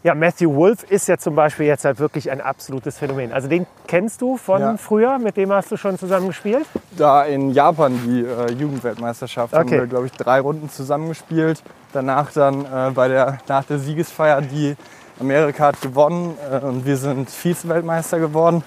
Ja, 0.02 0.14
Matthew 0.14 0.54
Wolf 0.54 0.82
ist 0.90 1.08
ja 1.08 1.18
zum 1.18 1.34
Beispiel 1.34 1.66
jetzt 1.66 1.84
halt 1.84 1.98
wirklich 1.98 2.30
ein 2.30 2.40
absolutes 2.40 2.96
Phänomen. 2.96 3.34
Also 3.34 3.48
den 3.48 3.66
kennst 3.86 4.22
du 4.22 4.38
von 4.38 4.60
Ja. 4.62 4.76
früher, 4.78 5.18
mit 5.18 5.36
dem 5.36 5.52
hast 5.52 5.70
du 5.70 5.76
schon 5.76 5.98
zusammen 5.98 6.28
gespielt? 6.28 6.64
Da 6.96 7.24
in 7.24 7.50
Japan 7.50 8.00
die 8.06 8.24
äh, 8.24 8.50
Jugendweltmeisterschaft 8.52 9.52
haben 9.52 9.66
Okay. 9.66 9.80
wir, 9.80 9.86
glaube 9.86 10.06
ich, 10.06 10.12
drei 10.12 10.40
Runden 10.40 10.70
zusammengespielt. 10.70 11.62
Danach 11.92 12.32
dann 12.32 12.64
äh, 12.64 12.90
bei 12.94 13.08
der, 13.08 13.38
nach 13.46 13.64
der 13.64 13.78
Siegesfeier, 13.78 14.40
die 14.40 14.74
Amerika 15.20 15.66
hat 15.66 15.80
gewonnen 15.80 16.36
äh, 16.51 16.56
und 16.64 16.84
wir 16.86 16.97
sind 16.97 17.28
Vize-Weltmeister 17.30 18.18
geworden. 18.18 18.64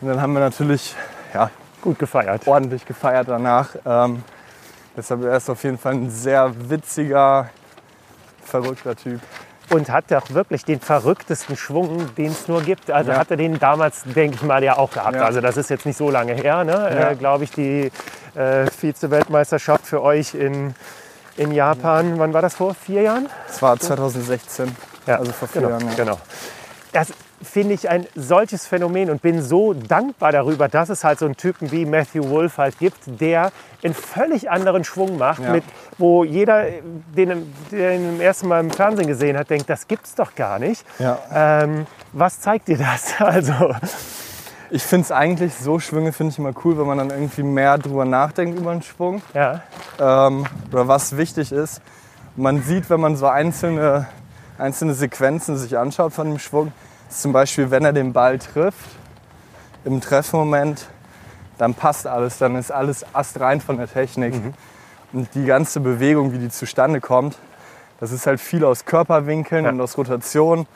Und 0.00 0.08
dann 0.08 0.20
haben 0.20 0.32
wir 0.32 0.40
natürlich 0.40 0.94
ja, 1.32 1.50
Gut 1.80 1.98
gefeiert. 1.98 2.46
ordentlich 2.46 2.84
gefeiert 2.86 3.28
danach. 3.28 3.70
Ähm, 3.86 4.22
deshalb 4.96 5.22
er 5.24 5.36
ist 5.36 5.48
auf 5.48 5.62
jeden 5.64 5.78
Fall 5.78 5.92
ein 5.94 6.10
sehr 6.10 6.52
witziger, 6.68 7.48
verrückter 8.44 8.96
Typ. 8.96 9.20
Und 9.70 9.88
hat 9.90 10.10
doch 10.10 10.28
wirklich 10.30 10.64
den 10.64 10.80
verrücktesten 10.80 11.56
Schwung, 11.56 12.14
den 12.16 12.32
es 12.32 12.48
nur 12.48 12.62
gibt. 12.62 12.90
Also 12.90 13.12
Ja. 13.12 13.18
hat 13.18 13.30
er 13.30 13.36
den 13.36 13.58
damals, 13.58 14.02
denke 14.04 14.34
ich 14.36 14.42
mal, 14.42 14.62
ja 14.62 14.76
auch 14.76 14.90
gehabt. 14.90 15.14
Ja. 15.14 15.24
Also 15.24 15.40
das 15.40 15.56
ist 15.56 15.70
jetzt 15.70 15.86
nicht 15.86 15.96
so 15.96 16.10
lange 16.10 16.34
her, 16.34 16.64
ne? 16.64 16.72
Ja. 16.72 17.10
Äh, 17.10 17.14
Glaube 17.16 17.44
ich, 17.44 17.52
die 17.52 17.90
äh, 18.34 18.66
Vize-Weltmeisterschaft 18.66 19.86
für 19.86 20.02
euch 20.02 20.34
in, 20.34 20.74
in 21.36 21.52
Japan. 21.52 22.18
Wann 22.18 22.34
war 22.34 22.42
das 22.42 22.56
vor? 22.56 22.74
Vier 22.74 23.02
Jahren? 23.02 23.28
Das 23.46 23.62
war 23.62 23.78
2016, 23.78 24.76
Ja, 25.06 25.18
also 25.18 25.32
vor 25.32 25.48
vier 25.48 25.62
genau, 25.62 25.72
Jahren. 25.74 25.88
ja. 25.88 25.94
Genau. 25.94 26.18
Das 26.92 27.12
finde 27.42 27.74
ich 27.74 27.88
ein 27.88 28.06
solches 28.14 28.66
Phänomen 28.66 29.10
und 29.10 29.20
bin 29.22 29.42
so 29.42 29.72
dankbar 29.72 30.30
darüber, 30.30 30.68
dass 30.68 30.90
es 30.90 31.02
halt 31.02 31.18
so 31.18 31.24
einen 31.24 31.36
Typen 31.36 31.72
wie 31.72 31.84
Matthew 31.86 32.28
Wolf 32.30 32.58
halt 32.58 32.78
gibt, 32.78 32.98
der 33.20 33.50
einen 33.82 33.94
völlig 33.94 34.48
anderen 34.50 34.84
Schwung 34.84 35.18
macht, 35.18 35.42
Ja. 35.42 35.50
mit, 35.50 35.64
wo 35.98 36.22
jeder, 36.22 36.66
den, 37.16 37.52
der 37.72 37.94
ihn 37.96 38.08
im 38.10 38.20
ersten 38.20 38.46
Mal 38.46 38.60
im 38.60 38.70
Fernsehen 38.70 39.08
gesehen 39.08 39.36
hat, 39.36 39.50
denkt, 39.50 39.68
das 39.68 39.88
gibt's 39.88 40.14
doch 40.14 40.36
gar 40.36 40.58
nicht. 40.60 40.84
Ja. 41.00 41.18
Ähm, 41.34 41.86
was 42.12 42.40
zeigt 42.40 42.68
dir 42.68 42.78
das? 42.78 43.14
Also, 43.18 43.74
Ich 44.70 44.84
finde 44.84 45.04
es 45.06 45.12
eigentlich, 45.12 45.54
so 45.54 45.78
Schwünge 45.80 46.12
finde 46.12 46.32
ich 46.32 46.38
immer 46.38 46.52
cool, 46.64 46.78
wenn 46.78 46.86
man 46.86 46.98
dann 46.98 47.10
irgendwie 47.10 47.42
mehr 47.42 47.76
drüber 47.76 48.04
nachdenkt 48.04 48.56
über 48.58 48.70
einen 48.70 48.82
Schwung. 48.82 49.20
ja, 49.34 49.62
ähm, 49.98 50.46
oder 50.70 50.86
was 50.88 51.16
wichtig 51.16 51.50
ist. 51.52 51.80
Man 52.36 52.62
sieht, 52.62 52.88
wenn 52.88 53.00
man 53.00 53.16
so 53.16 53.26
einzelne, 53.26 54.06
einzelne 54.62 54.94
Sequenzen 54.94 55.56
sich 55.56 55.76
anschaut 55.76 56.12
von 56.12 56.28
dem 56.28 56.38
Schwung, 56.38 56.72
ist 57.10 57.22
zum 57.22 57.32
Beispiel, 57.32 57.70
wenn 57.70 57.84
er 57.84 57.92
den 57.92 58.12
Ball 58.12 58.38
trifft, 58.38 58.78
im 59.84 60.00
Treffmoment, 60.00 60.86
dann 61.58 61.74
passt 61.74 62.06
alles, 62.06 62.38
dann 62.38 62.56
ist 62.56 62.70
alles 62.70 63.04
astrein 63.12 63.60
von 63.60 63.76
der 63.76 63.88
Technik. 63.92 64.34
Und 65.12 65.28
die 65.34 65.44
ganze 65.44 65.80
Bewegung, 65.80 66.32
wie 66.32 66.38
die 66.38 66.48
zustande 66.48 67.00
kommt, 67.00 67.36
das 68.00 68.12
ist 68.12 68.26
halt 68.26 68.40
viel 68.40 68.64
aus 68.64 68.84
Körperwinkeln 68.84 69.64
Ja. 69.64 69.70
und 69.70 69.80
aus 69.80 69.98
Rotation. 69.98 70.66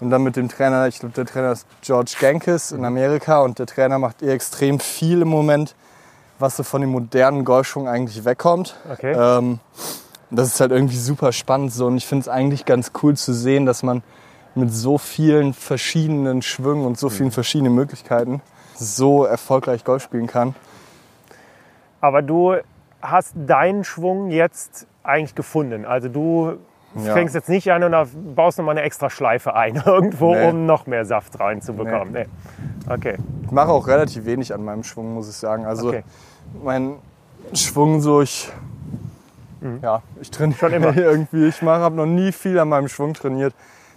Und 0.00 0.10
dann 0.10 0.22
mit 0.22 0.36
dem 0.36 0.48
Trainer, 0.48 0.86
ich 0.86 1.00
glaube, 1.00 1.14
der 1.14 1.26
Trainer 1.26 1.52
ist 1.52 1.66
George 1.80 2.14
Genkis 2.20 2.70
in 2.70 2.84
Amerika 2.84 3.40
und 3.40 3.58
der 3.58 3.66
Trainer 3.66 3.98
macht 3.98 4.22
eh 4.22 4.30
extrem 4.32 4.78
viel 4.78 5.22
im 5.22 5.28
Moment, 5.28 5.74
was 6.38 6.56
so 6.56 6.62
von 6.62 6.80
dem 6.82 6.90
modernen 6.90 7.44
Golfschwung 7.44 7.88
eigentlich 7.88 8.24
wegkommt. 8.24 8.76
okay. 8.92 9.12
Ähm, 9.12 9.58
das 10.30 10.48
ist 10.48 10.60
halt 10.60 10.72
irgendwie 10.72 10.96
super 10.96 11.32
spannend 11.32 11.72
so 11.72 11.86
und 11.86 11.96
ich 11.96 12.06
finde 12.06 12.22
es 12.22 12.28
eigentlich 12.28 12.64
ganz 12.64 12.92
cool 13.02 13.16
zu 13.16 13.32
sehen, 13.32 13.66
dass 13.66 13.82
man 13.82 14.02
mit 14.54 14.72
so 14.72 14.98
vielen 14.98 15.54
verschiedenen 15.54 16.42
Schwüngen 16.42 16.84
und 16.84 16.98
so 16.98 17.08
vielen 17.08 17.30
verschiedenen 17.30 17.74
Möglichkeiten 17.74 18.42
so 18.74 19.24
erfolgreich 19.24 19.84
Golf 19.84 20.02
spielen 20.02 20.26
kann. 20.26 20.54
Aber 22.00 22.22
du 22.22 22.56
hast 23.00 23.34
deinen 23.36 23.84
Schwung 23.84 24.30
jetzt 24.30 24.86
eigentlich 25.02 25.34
gefunden. 25.34 25.84
Also 25.84 26.08
du 26.08 26.58
ja. 26.94 27.12
fängst 27.12 27.34
jetzt 27.34 27.48
nicht 27.48 27.70
an 27.72 27.82
und 27.82 28.34
baust 28.34 28.58
nochmal 28.58 28.76
eine 28.76 28.84
extra 28.86 29.10
Schleife 29.10 29.54
ein 29.54 29.76
irgendwo, 29.86 30.34
nee. 30.34 30.48
um 30.48 30.66
noch 30.66 30.86
mehr 30.86 31.04
Saft 31.04 31.38
reinzubekommen. 31.38 32.12
Nee. 32.12 32.26
Nee. 32.86 32.92
Okay. 32.92 33.16
Ich 33.44 33.50
mache 33.50 33.70
auch 33.70 33.86
relativ 33.86 34.26
wenig 34.26 34.52
an 34.54 34.64
meinem 34.64 34.84
Schwung, 34.84 35.14
muss 35.14 35.28
ich 35.28 35.36
sagen. 35.36 35.66
Also 35.66 35.88
okay. 35.88 36.04
mein 36.62 36.96
Schwung 37.52 38.00
so, 38.00 38.22
ich, 38.22 38.50
mhm. 39.60 39.80
ja, 39.82 40.02
ich 40.20 40.30
trainiere 40.30 40.58
schon 40.58 40.72
immer 40.72 40.96
irgendwie. 40.96 41.46
Ich 41.48 41.62
habe 41.62 41.94
noch 41.94 42.06
nie 42.06 42.32
viel 42.32 42.58
an 42.58 42.68
meinem 42.68 42.88
Schwung 42.88 43.14
trainiert. 43.14 43.54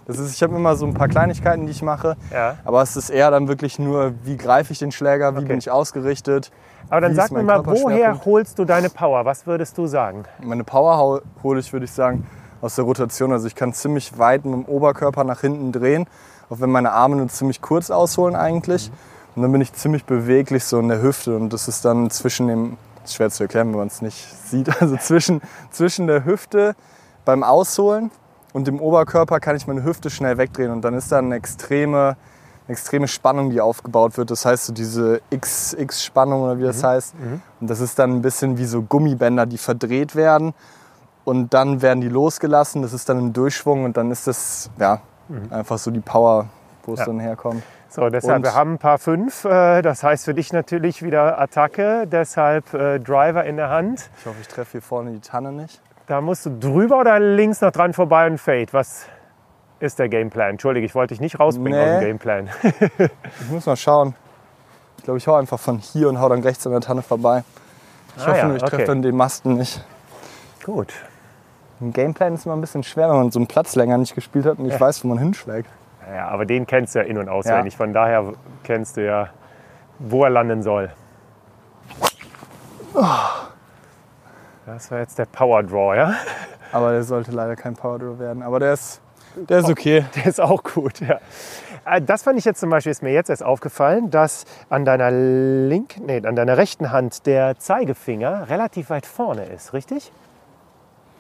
Das 0.08 0.18
ist, 0.18 0.34
ich 0.34 0.44
habe 0.44 0.56
immer 0.56 0.76
so 0.76 0.86
ein 0.86 0.94
paar 0.94 1.08
Kleinigkeiten, 1.08 1.66
die 1.66 1.72
ich 1.72 1.84
mache. 1.84 2.18
Ja. 2.32 2.58
Aber 2.66 2.82
es 2.82 2.98
ist 2.98 3.10
eher 3.10 3.32
dann 3.32 3.48
wirklich 3.48 3.80
nur, 3.80 4.14
wie 4.24 4.36
greife 4.36 4.74
ich 4.74 4.80
den 4.80 4.92
Schläger, 4.92 5.34
wie 5.34 5.40
okay. 5.40 5.48
bin 5.48 5.60
ich 5.60 5.70
ausgerichtet. 5.70 6.52
Aber 6.90 7.02
dann 7.02 7.16
sag 7.16 7.32
mir 7.32 7.44
mal, 7.44 7.66
woher 7.66 8.26
holst 8.26 8.60
du 8.60 8.66
deine 8.66 8.90
Power? 8.90 9.26
Was 9.26 9.46
würdest 9.48 9.78
du 9.78 9.88
sagen? 9.88 10.26
Meine 10.44 10.64
Power 10.64 11.22
hole 11.44 11.60
ich, 11.60 11.72
würde 11.72 11.86
ich 11.86 11.92
sagen, 11.92 12.28
aus 12.62 12.76
der 12.76 12.86
Rotation. 12.86 13.32
Also 13.32 13.48
ich 13.48 13.56
kann 13.56 13.74
ziemlich 13.74 14.18
weit 14.18 14.44
mit 14.44 14.54
dem 14.54 14.66
Oberkörper 14.66 15.24
nach 15.24 15.42
hinten 15.42 15.72
drehen, 15.72 16.08
auch 16.50 16.60
wenn 16.60 16.72
meine 16.72 16.92
Arme 16.92 17.16
nur 17.16 17.28
ziemlich 17.28 17.62
kurz 17.62 17.92
ausholen 17.92 18.36
eigentlich. 18.36 18.90
Mhm. 18.90 18.96
Und 19.36 19.42
dann 19.44 19.52
bin 19.52 19.62
ich 19.62 19.72
ziemlich 19.74 20.04
beweglich 20.06 20.66
so 20.66 20.80
in 20.80 20.90
der 20.90 21.02
Hüfte 21.02 21.38
und 21.38 21.54
das 21.54 21.70
ist 21.70 21.86
dann 21.86 22.10
zwischen 22.10 22.48
dem, 22.48 22.78
ist 23.04 23.16
schwer 23.16 23.30
zu 23.30 23.44
erklären, 23.44 23.70
wenn 23.70 23.80
man 23.80 23.88
es 23.88 24.02
nicht 24.02 24.28
sieht, 24.46 24.70
also 24.82 24.98
zwischen, 24.98 25.42
zwischen 25.72 26.08
der 26.08 26.26
Hüfte 26.26 26.76
beim 27.26 27.44
Ausholen 27.44 28.12
und 28.54 28.68
dem 28.68 28.80
Oberkörper 28.80 29.40
kann 29.40 29.56
ich 29.56 29.68
meine 29.68 29.84
Hüfte 29.84 30.10
schnell 30.10 30.38
wegdrehen 30.38 30.72
und 30.72 30.82
dann 30.82 30.94
ist 30.94 31.12
da 31.12 31.20
eine 31.20 31.36
extreme, 31.36 32.18
eine 32.68 32.74
extreme 32.74 33.08
Spannung, 33.08 33.50
die 33.50 33.62
aufgebaut 33.62 34.18
wird. 34.18 34.32
Das 34.32 34.46
heißt 34.46 34.66
so 34.66 34.74
diese 34.74 35.22
XX-Spannung 35.34 36.42
oder 36.42 36.58
wie 36.58 36.64
das 36.64 36.82
mhm. 36.82 36.88
heißt. 36.88 37.20
Mhm. 37.20 37.42
Und 37.62 37.70
das 37.70 37.80
ist 37.80 37.98
dann 38.00 38.12
ein 38.16 38.22
bisschen 38.22 38.58
wie 38.58 38.66
so 38.66 38.82
Gummibänder, 38.82 39.46
die 39.46 39.58
verdreht 39.58 40.16
werden 40.16 40.54
und 41.24 41.54
dann 41.54 41.82
werden 41.82 42.02
die 42.02 42.10
losgelassen. 42.10 42.82
Das 42.82 42.94
ist 42.94 43.08
dann 43.08 43.20
im 43.20 43.34
Durchschwung 43.34 43.86
und 43.86 43.98
dann 43.98 44.12
ist 44.12 44.28
das 44.28 44.70
ja 44.80 45.02
mhm. 45.30 45.52
einfach 45.52 45.78
so 45.78 45.92
die 45.92 46.00
Power, 46.00 46.48
wo 46.86 46.94
es 46.94 47.00
ja. 47.00 47.06
dann 47.06 47.20
herkommt. 47.20 47.64
So, 47.90 48.10
deshalb, 48.10 48.38
und 48.38 48.44
wir 48.44 48.56
haben 48.56 48.74
ein 48.74 48.78
paar 48.78 49.00
fünf. 49.00 49.46
Äh, 49.46 49.82
das 49.82 50.04
heißt 50.04 50.26
für 50.26 50.34
dich 50.34 50.54
natürlich 50.54 51.04
wieder 51.04 51.40
Attacke, 51.40 52.08
deshalb 52.08 52.74
äh, 52.74 53.00
Driver 53.00 53.44
in 53.44 53.58
der 53.58 53.70
Hand. 53.70 54.10
Ich 54.20 54.26
hoffe, 54.26 54.38
ich 54.40 54.48
treffe 54.48 54.72
hier 54.74 54.82
vorne 54.82 55.12
die 55.12 55.20
Tanne 55.20 55.52
nicht. 55.52 55.82
Da 56.08 56.22
musst 56.22 56.46
du 56.46 56.58
drüber 56.58 57.00
oder 57.00 57.20
links 57.20 57.62
noch 57.62 57.72
dran 57.72 57.94
vorbei 57.94 58.28
und 58.28 58.38
Fade. 58.38 58.68
Was 58.72 59.06
ist 59.80 60.00
der 60.00 60.10
Gameplan? 60.10 60.52
Entschuldige, 60.52 60.86
ich 60.86 60.96
wollte 60.96 61.14
dich 61.14 61.22
nicht 61.22 61.40
rausbringen 61.40 61.80
nee. 61.80 61.86
aus 61.86 62.00
dem 62.00 62.08
Gameplan. 62.08 62.50
ich 63.42 63.50
muss 63.50 63.66
mal 63.66 63.76
schauen. 63.76 64.16
Ich 64.98 65.04
glaube, 65.04 65.18
ich 65.18 65.28
hau 65.28 65.36
einfach 65.36 65.60
von 65.60 65.80
hier 65.80 66.10
und 66.10 66.20
hau 66.20 66.30
dann 66.30 66.42
rechts 66.42 66.66
an 66.66 66.74
der 66.74 66.82
Tanne 66.82 67.02
vorbei. 67.02 67.44
Ich 68.18 68.24
ah, 68.24 68.28
hoffe, 68.28 68.38
ja, 68.38 68.56
ich 68.56 68.62
treffe 68.62 68.76
okay. 68.76 68.86
dann 68.86 69.02
den 69.02 69.16
Masten 69.16 69.56
nicht. 69.56 69.84
Gut. 70.64 70.94
Ein 71.80 71.94
Gameplan 71.94 72.36
ist 72.36 72.46
immer 72.46 72.56
ein 72.56 72.62
bisschen 72.62 72.84
schwer, 72.84 73.10
wenn 73.10 73.18
man 73.18 73.32
so 73.32 73.40
einen 73.40 73.48
Platz 73.48 73.76
länger 73.76 73.98
nicht 73.98 74.14
gespielt 74.14 74.46
hat 74.46 74.60
und 74.60 74.66
nicht 74.66 74.74
ja. 74.74 74.80
weiß, 74.80 75.04
wo 75.04 75.08
man 75.08 75.18
hinschlägt. 75.18 75.70
Ja, 76.10 76.28
aber 76.28 76.46
den 76.46 76.66
kennst 76.66 76.96
du 76.96 77.00
ja 77.00 77.06
in- 77.06 77.18
und 77.18 77.30
auswendig. 77.30 77.74
Ja. 77.74 77.78
Von 77.78 77.94
daher 77.94 78.34
kennst 78.64 78.98
du 78.98 79.06
ja, 79.06 79.30
wo 80.00 80.24
er 80.24 80.30
landen 80.30 80.64
soll. 80.64 80.92
Oh. 82.94 83.06
Das 84.66 84.92
war 84.92 85.00
jetzt 85.00 85.18
der 85.18 85.26
Power 85.26 85.64
Draw, 85.64 85.96
ja? 85.96 86.14
Aber 86.72 86.92
der 86.92 87.04
sollte 87.04 87.32
leider 87.32 87.56
kein 87.56 87.76
Power 87.76 88.00
Draw 88.00 88.20
werden. 88.20 88.44
Aber 88.44 88.60
der 88.60 88.74
ist, 88.74 89.02
der 89.36 89.60
ist 89.60 89.70
okay. 89.70 90.06
Der 90.16 90.26
ist 90.26 90.40
auch 90.40 90.64
gut, 90.64 91.00
ja. 91.02 91.20
Äh, 91.86 92.02
das 92.02 92.24
fand 92.24 92.38
ich 92.38 92.46
jetzt 92.46 92.60
zum 92.60 92.70
Beispiel, 92.70 92.92
ist 92.92 93.04
mir 93.04 93.12
jetzt 93.14 93.30
erst 93.30 93.44
aufgefallen, 93.44 94.10
dass 94.12 94.46
an 94.70 94.86
deiner 94.86 95.12
linken, 95.12 96.06
nee, 96.06 96.26
an 96.26 96.36
deiner 96.36 96.58
rechten 96.58 96.92
Hand 96.92 97.26
der 97.26 97.58
Zeigefinger 97.58 98.50
relativ 98.50 98.90
weit 98.90 99.06
vorne 99.06 99.46
ist, 99.46 99.74
richtig? 99.74 100.12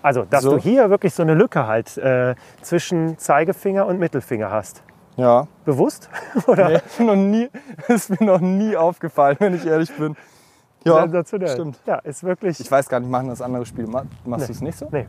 Also, 0.01 0.25
dass 0.29 0.43
so. 0.43 0.51
du 0.51 0.57
hier 0.57 0.89
wirklich 0.89 1.13
so 1.13 1.23
eine 1.23 1.33
Lücke 1.33 1.67
halt 1.67 1.97
äh, 1.97 2.35
zwischen 2.61 3.17
Zeigefinger 3.17 3.85
und 3.85 3.99
Mittelfinger 3.99 4.51
hast. 4.51 4.83
Ja. 5.17 5.47
Bewusst? 5.65 6.09
Oder? 6.47 6.69
Nee, 6.69 6.79
noch 7.03 7.15
nie, 7.15 7.49
ist 7.87 8.09
mir 8.09 8.25
noch 8.25 8.39
nie 8.39 8.75
aufgefallen, 8.75 9.37
wenn 9.39 9.55
ich 9.55 9.65
ehrlich 9.65 9.95
bin. 9.95 10.15
Ja, 10.83 11.07
stimmt. 11.47 11.79
Ja, 11.85 11.97
ist 11.99 12.23
wirklich. 12.23 12.59
Ich 12.59 12.71
weiß 12.71 12.89
gar 12.89 12.99
nicht, 12.99 13.09
machen 13.09 13.27
das 13.27 13.41
andere 13.41 13.67
Spiele. 13.67 13.87
Machst 13.87 14.07
nee. 14.25 14.45
du 14.47 14.51
es 14.51 14.61
nicht 14.61 14.77
so? 14.79 14.87
Nee. 14.91 15.05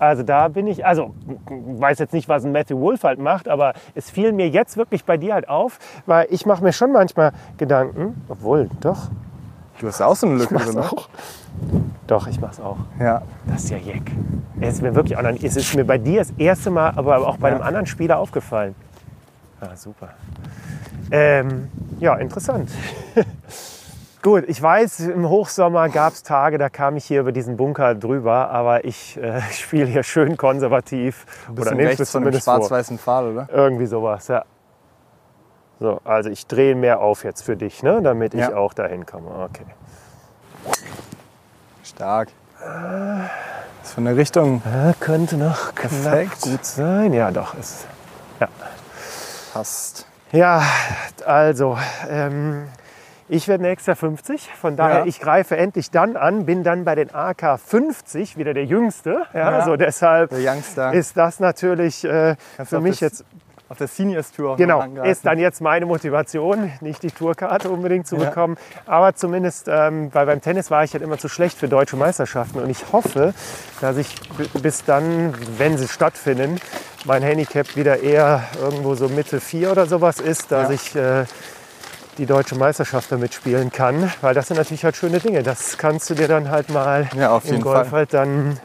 Also 0.00 0.24
da 0.24 0.48
bin 0.48 0.66
ich, 0.66 0.84
also 0.84 1.14
weiß 1.46 2.00
jetzt 2.00 2.12
nicht, 2.12 2.28
was 2.28 2.44
ein 2.44 2.50
Matthew 2.50 2.80
Wolf 2.80 3.04
halt 3.04 3.20
macht, 3.20 3.46
aber 3.46 3.74
es 3.94 4.10
fiel 4.10 4.32
mir 4.32 4.48
jetzt 4.48 4.76
wirklich 4.76 5.04
bei 5.04 5.16
dir 5.16 5.34
halt 5.34 5.48
auf, 5.48 5.78
weil 6.06 6.26
ich 6.30 6.44
mache 6.44 6.64
mir 6.64 6.72
schon 6.72 6.90
manchmal 6.90 7.30
Gedanken, 7.58 8.20
obwohl, 8.28 8.68
doch. 8.80 9.10
Du 9.82 9.88
hast 9.88 10.00
auch 10.00 10.14
so 10.14 10.28
eine 10.28 10.36
Lücke 10.36 10.54
drin, 10.54 10.76
ne? 10.76 10.82
auch. 10.82 11.08
Doch, 12.06 12.28
ich 12.28 12.40
mach's 12.40 12.60
auch. 12.60 12.76
Ja. 13.00 13.22
Das 13.46 13.64
ist 13.64 13.70
ja 13.70 13.78
jeck. 13.78 14.12
Es 14.60 14.74
ist 14.74 14.82
mir 14.82 14.94
wirklich 14.94 15.18
auch 15.18 15.22
noch, 15.22 15.30
es 15.42 15.56
ist 15.56 15.74
mir 15.74 15.84
bei 15.84 15.98
dir 15.98 16.20
das 16.20 16.30
erste 16.38 16.70
Mal, 16.70 16.92
aber 16.94 17.26
auch 17.26 17.36
bei 17.36 17.48
ja. 17.48 17.56
einem 17.56 17.64
anderen 17.64 17.86
Spieler 17.86 18.18
aufgefallen. 18.18 18.76
Ah, 19.60 19.74
super. 19.74 20.10
Ähm, 21.10 21.68
ja, 21.98 22.14
interessant. 22.14 22.70
Gut, 24.22 24.44
ich 24.46 24.62
weiß, 24.62 25.00
im 25.00 25.28
Hochsommer 25.28 25.88
gab 25.88 26.12
es 26.12 26.22
Tage, 26.22 26.58
da 26.58 26.68
kam 26.68 26.96
ich 26.96 27.04
hier 27.04 27.18
über 27.18 27.32
diesen 27.32 27.56
Bunker 27.56 27.96
drüber, 27.96 28.50
aber 28.50 28.84
ich 28.84 29.16
äh, 29.16 29.40
spiele 29.50 29.86
hier 29.86 30.04
schön 30.04 30.36
konservativ. 30.36 31.26
Oder 31.50 31.74
nehme 31.74 31.90
es 31.90 32.08
zumindest 32.08 32.44
schwarz-weißen 32.44 32.98
Pfahl, 32.98 33.32
oder? 33.32 33.48
Irgendwie 33.52 33.86
sowas, 33.86 34.28
ja. 34.28 34.44
So, 35.82 36.00
also 36.04 36.30
ich 36.30 36.46
drehe 36.46 36.76
mehr 36.76 37.00
auf 37.00 37.24
jetzt 37.24 37.42
für 37.42 37.56
dich, 37.56 37.82
ne, 37.82 38.00
damit 38.02 38.34
ja. 38.34 38.48
ich 38.48 38.54
auch 38.54 38.72
dahin 38.72 39.04
komme. 39.04 39.30
Okay. 39.50 39.64
Stark. 41.82 42.28
Das 42.60 43.88
ist 43.88 43.94
von 43.94 44.04
der 44.04 44.16
Richtung. 44.16 44.62
Ja, 44.64 44.94
könnte 45.00 45.36
noch 45.36 45.74
perfekt 45.74 46.40
gut 46.42 46.64
sein. 46.64 47.12
Ja, 47.12 47.32
doch. 47.32 47.58
Ist, 47.58 47.88
ja. 48.38 48.46
Passt. 49.52 50.06
Ja, 50.30 50.62
also 51.26 51.76
ähm, 52.08 52.68
ich 53.28 53.48
werde 53.48 53.64
nächster 53.64 53.96
50. 53.96 54.50
Von 54.50 54.76
daher, 54.76 55.00
ja. 55.00 55.06
ich 55.06 55.18
greife 55.18 55.56
endlich 55.56 55.90
dann 55.90 56.16
an, 56.16 56.46
bin 56.46 56.62
dann 56.62 56.84
bei 56.84 56.94
den 56.94 57.12
AK 57.12 57.58
50 57.58 58.36
wieder 58.36 58.54
der 58.54 58.66
Jüngste. 58.66 59.22
Ja, 59.34 59.50
ja. 59.50 59.64
So 59.64 59.74
deshalb 59.74 60.30
ist 60.92 61.16
das 61.16 61.40
natürlich 61.40 62.04
äh, 62.04 62.36
für 62.64 62.80
mich 62.80 63.00
jetzt 63.00 63.24
auf 63.72 63.78
der 63.78 63.88
Seniors 63.88 64.30
Tour. 64.32 64.56
Genau, 64.56 64.84
ist 65.02 65.24
dann 65.24 65.38
jetzt 65.38 65.62
meine 65.62 65.86
Motivation, 65.86 66.70
nicht 66.82 67.02
die 67.02 67.10
Tourkarte 67.10 67.70
unbedingt 67.70 68.06
zu 68.06 68.16
bekommen, 68.16 68.56
ja. 68.86 68.92
aber 68.92 69.14
zumindest, 69.14 69.66
ähm, 69.66 70.10
weil 70.12 70.26
beim 70.26 70.42
Tennis 70.42 70.70
war 70.70 70.84
ich 70.84 70.92
halt 70.92 71.02
immer 71.02 71.16
zu 71.16 71.28
schlecht 71.28 71.58
für 71.58 71.68
deutsche 71.68 71.96
Meisterschaften 71.96 72.60
und 72.60 72.68
ich 72.68 72.92
hoffe, 72.92 73.32
dass 73.80 73.96
ich 73.96 74.14
bis 74.62 74.84
dann, 74.84 75.34
wenn 75.56 75.78
sie 75.78 75.88
stattfinden, 75.88 76.60
mein 77.06 77.22
Handicap 77.22 77.74
wieder 77.74 78.00
eher 78.00 78.44
irgendwo 78.60 78.94
so 78.94 79.08
Mitte 79.08 79.40
4 79.40 79.72
oder 79.72 79.86
sowas 79.86 80.20
ist, 80.20 80.52
dass 80.52 80.68
ja. 80.68 80.74
ich 80.74 80.94
äh, 80.94 81.24
die 82.18 82.26
deutsche 82.26 82.56
Meisterschaft 82.56 83.10
damit 83.10 83.32
spielen 83.32 83.72
kann, 83.72 84.12
weil 84.20 84.34
das 84.34 84.48
sind 84.48 84.58
natürlich 84.58 84.84
halt 84.84 84.96
schöne 84.96 85.18
Dinge. 85.18 85.42
Das 85.42 85.78
kannst 85.78 86.10
du 86.10 86.14
dir 86.14 86.28
dann 86.28 86.50
halt 86.50 86.68
mal 86.68 87.08
ja, 87.16 87.40
im 87.42 87.60
Golf 87.62 87.88
Fall. 87.88 88.00
halt 88.00 88.12
dann 88.12 88.60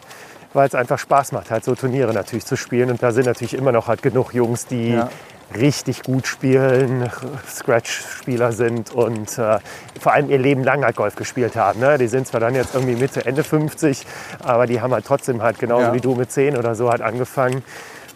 weil 0.54 0.68
es 0.68 0.76
einfach 0.76 1.00
Spaß 1.00 1.32
macht, 1.32 1.52
halt 1.52 1.64
so 1.64 1.76
Turniere 1.76 2.14
natürlich 2.14 2.46
zu 2.46 2.56
spielen. 2.56 2.90
Und 2.90 3.04
da 3.04 3.12
sind 3.12 3.26
natürlich 3.26 3.54
immer 3.54 3.72
noch 3.72 3.88
halt 3.88 4.02
genug 4.02 4.34
Jungs, 4.34 4.66
die 4.66 4.92
ja. 4.92 5.10
richtig 5.56 6.04
gut 6.04 6.28
spielen, 6.28 7.10
Scratch-Spieler 7.50 8.52
sind 8.52 8.94
und 8.94 9.38
äh, 9.38 9.60
vor 10.00 10.14
allem 10.14 10.30
ihr 10.30 10.40
Leben 10.40 10.64
lang 10.64 10.84
halt 10.84 10.96
Golf 10.96 11.16
gespielt 11.16 11.56
haben. 11.56 11.80
Ne? 11.80 11.98
Die 11.98 12.08
sind 12.08 12.28
zwar 12.28 12.40
dann 12.40 12.56
jetzt 12.56 12.76
irgendwie 12.76 12.96
Mitte, 12.96 13.26
Ende 13.26 13.44
50, 13.44 14.06
aber 14.44 14.68
die 14.68 14.82
haben 14.82 14.94
halt 14.94 15.06
trotzdem 15.06 15.42
halt 15.42 15.60
genauso 15.60 15.88
ja. 15.88 15.94
wie 15.94 16.02
du 16.02 16.16
mit 16.16 16.32
10 16.32 16.58
oder 16.58 16.76
so 16.76 16.90
halt 16.90 17.02
angefangen 17.02 17.64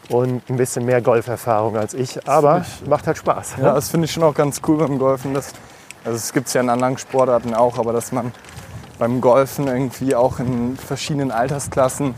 und 0.10 0.50
ein 0.50 0.58
bisschen 0.58 0.86
mehr 0.86 1.02
Golferfahrung 1.02 1.78
als 1.78 1.94
ich. 1.94 2.28
Aber 2.28 2.66
macht 2.88 3.08
halt 3.08 3.18
Spaß. 3.18 3.56
Ja, 3.58 3.64
ne? 3.64 3.74
das 3.74 3.90
finde 3.90 4.06
ich 4.06 4.12
schon 4.12 4.24
auch 4.24 4.34
ganz 4.34 4.62
cool 4.68 4.78
beim 4.78 5.00
Golfen. 5.00 5.34
Das, 5.34 5.54
also 6.04 6.18
es 6.18 6.34
gibt 6.34 6.48
es 6.48 6.54
ja 6.54 6.62
in 6.62 6.70
anderen 6.70 6.98
Sportarten 6.98 7.54
auch, 7.54 7.78
aber 7.78 7.94
dass 7.94 8.12
man 8.12 8.32
beim 9.02 9.20
Golfen 9.20 9.66
irgendwie 9.66 10.14
auch 10.14 10.38
in 10.38 10.78
verschiedenen 10.78 11.32
Altersklassen 11.32 12.14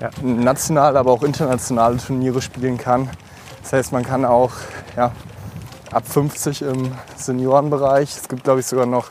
ja, 0.00 0.10
national, 0.22 0.96
aber 0.96 1.10
auch 1.10 1.24
internationale 1.24 1.96
Turniere 1.96 2.40
spielen 2.40 2.78
kann. 2.78 3.10
Das 3.62 3.72
heißt, 3.72 3.92
man 3.92 4.04
kann 4.04 4.24
auch 4.24 4.52
ja, 4.96 5.10
ab 5.90 6.04
50 6.06 6.62
im 6.62 6.92
Seniorenbereich, 7.16 8.16
es 8.16 8.28
gibt 8.28 8.44
glaube 8.44 8.60
ich 8.60 8.66
sogar 8.66 8.86
noch 8.86 9.08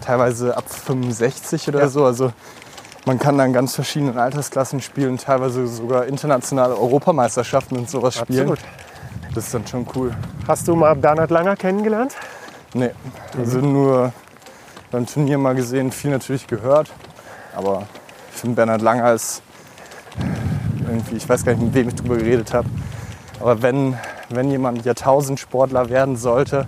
teilweise 0.00 0.56
ab 0.56 0.64
65 0.68 1.68
oder 1.68 1.82
ja. 1.82 1.88
so. 1.88 2.04
Also 2.04 2.32
man 3.06 3.20
kann 3.20 3.38
dann 3.38 3.52
ganz 3.52 3.76
verschiedenen 3.76 4.18
Altersklassen 4.18 4.80
spielen, 4.80 5.18
teilweise 5.18 5.68
sogar 5.68 6.06
internationale 6.06 6.76
Europameisterschaften 6.76 7.78
und 7.78 7.88
sowas 7.88 8.16
spielen. 8.16 8.50
Absolut. 8.50 8.58
Das 9.36 9.44
ist 9.44 9.54
dann 9.54 9.68
schon 9.68 9.86
cool. 9.94 10.16
Hast 10.48 10.66
du 10.66 10.74
mal 10.74 10.96
Bernhard 10.96 11.30
Langer 11.30 11.54
kennengelernt? 11.54 12.16
Nee, 12.74 12.90
also 13.38 13.60
nur 13.60 14.12
beim 14.90 15.06
Turnier 15.06 15.38
mal 15.38 15.54
gesehen, 15.54 15.92
viel 15.92 16.10
natürlich 16.10 16.46
gehört. 16.46 16.90
Aber 17.54 17.86
ich 18.32 18.40
finde 18.40 18.56
Bernhard 18.56 18.82
Langer 18.82 19.12
ist 19.12 19.42
irgendwie, 20.86 21.16
ich 21.16 21.28
weiß 21.28 21.44
gar 21.44 21.52
nicht, 21.52 21.62
mit 21.62 21.74
wem 21.74 21.88
ich 21.88 21.94
drüber 21.94 22.16
geredet 22.16 22.52
habe, 22.52 22.68
Aber 23.40 23.62
wenn, 23.62 23.96
wenn 24.28 24.50
jemand 24.50 24.84
Jahrtausendsportler 24.84 25.88
werden 25.88 26.16
sollte, 26.16 26.66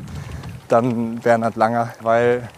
dann 0.69 1.19
Bernhard 1.19 1.57
Langer, 1.57 1.93
weil 2.01 2.49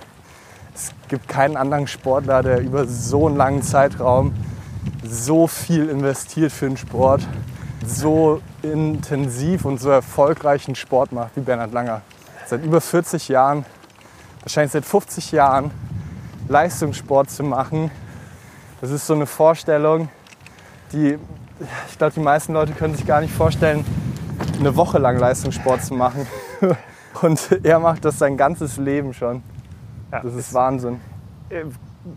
es 0.75 0.93
gibt 1.09 1.29
keinen 1.29 1.57
anderen 1.57 1.87
Sportler, 1.87 2.43
der 2.43 2.61
über 2.61 2.87
so 2.87 3.27
einen 3.27 3.37
langen 3.37 3.63
Zeitraum 3.63 4.35
so 5.03 5.47
viel 5.47 5.89
investiert 5.89 6.53
für 6.53 6.67
den 6.67 6.77
Sport, 6.77 7.27
so 7.87 8.41
intensiv 8.63 9.65
und 9.65 9.81
so 9.81 9.91
erfolgreichen 9.91 10.75
Sport 10.75 11.13
macht 11.13 11.37
wie 11.37 11.41
Bernhard 11.41 11.73
Langer. 11.73 12.03
Seit 12.47 12.65
über 12.65 12.81
40 12.81 13.29
Jahren, 13.29 13.65
wahrscheinlich 14.45 14.73
seit 14.73 14.85
50 14.85 15.33
Jahren 15.33 15.71
Leistungssport 16.49 17.31
zu 17.31 17.43
machen, 17.43 17.91
das 18.81 18.91
ist 18.91 19.07
so 19.07 19.15
eine 19.15 19.27
Vorstellung, 19.27 20.09
die, 20.93 21.19
ich 21.89 21.99
glaube, 21.99 22.13
die 22.13 22.21
meisten 22.21 22.53
Leute 22.53 22.73
können 22.73 22.95
sich 22.95 23.07
gar 23.07 23.21
nicht 23.21 23.33
vorstellen, 23.33 23.85
eine 24.59 24.77
Woche 24.77 24.99
lang 24.99 25.19
Leistungssport 25.19 25.83
zu 25.83 25.95
machen. 25.95 26.27
Und 27.23 27.61
er 27.63 27.79
macht 27.79 28.05
das 28.05 28.19
sein 28.19 28.37
ganzes 28.37 28.77
Leben 28.77 29.15
schon. 29.15 29.43
Ja, 30.13 30.21
das 30.21 30.35
ist, 30.35 30.49
ist 30.49 30.55
Wahnsinn. 30.55 31.01
Äh, 31.49 31.65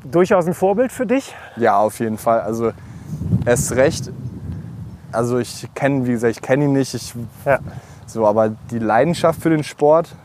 durchaus 0.03 0.45
ein 0.47 0.53
Vorbild 0.53 0.91
für 0.91 1.05
dich? 1.05 1.33
Ja, 1.55 1.77
auf 1.77 1.99
jeden 1.99 2.17
Fall. 2.17 2.41
Also 2.41 2.73
erst 3.45 3.71
recht. 3.73 4.11
Also 5.11 5.37
ich 5.37 5.67
kenne, 5.73 6.05
wie 6.05 6.11
gesagt, 6.11 6.35
ich 6.35 6.41
kenne 6.41 6.65
ihn 6.65 6.73
nicht. 6.73 6.93
Ich, 6.93 7.13
ja. 7.45 7.59
So, 8.05 8.25
aber 8.25 8.49
die 8.71 8.79
Leidenschaft 8.79 9.41
für 9.41 9.49
den 9.49 9.63
Sport 9.63 10.15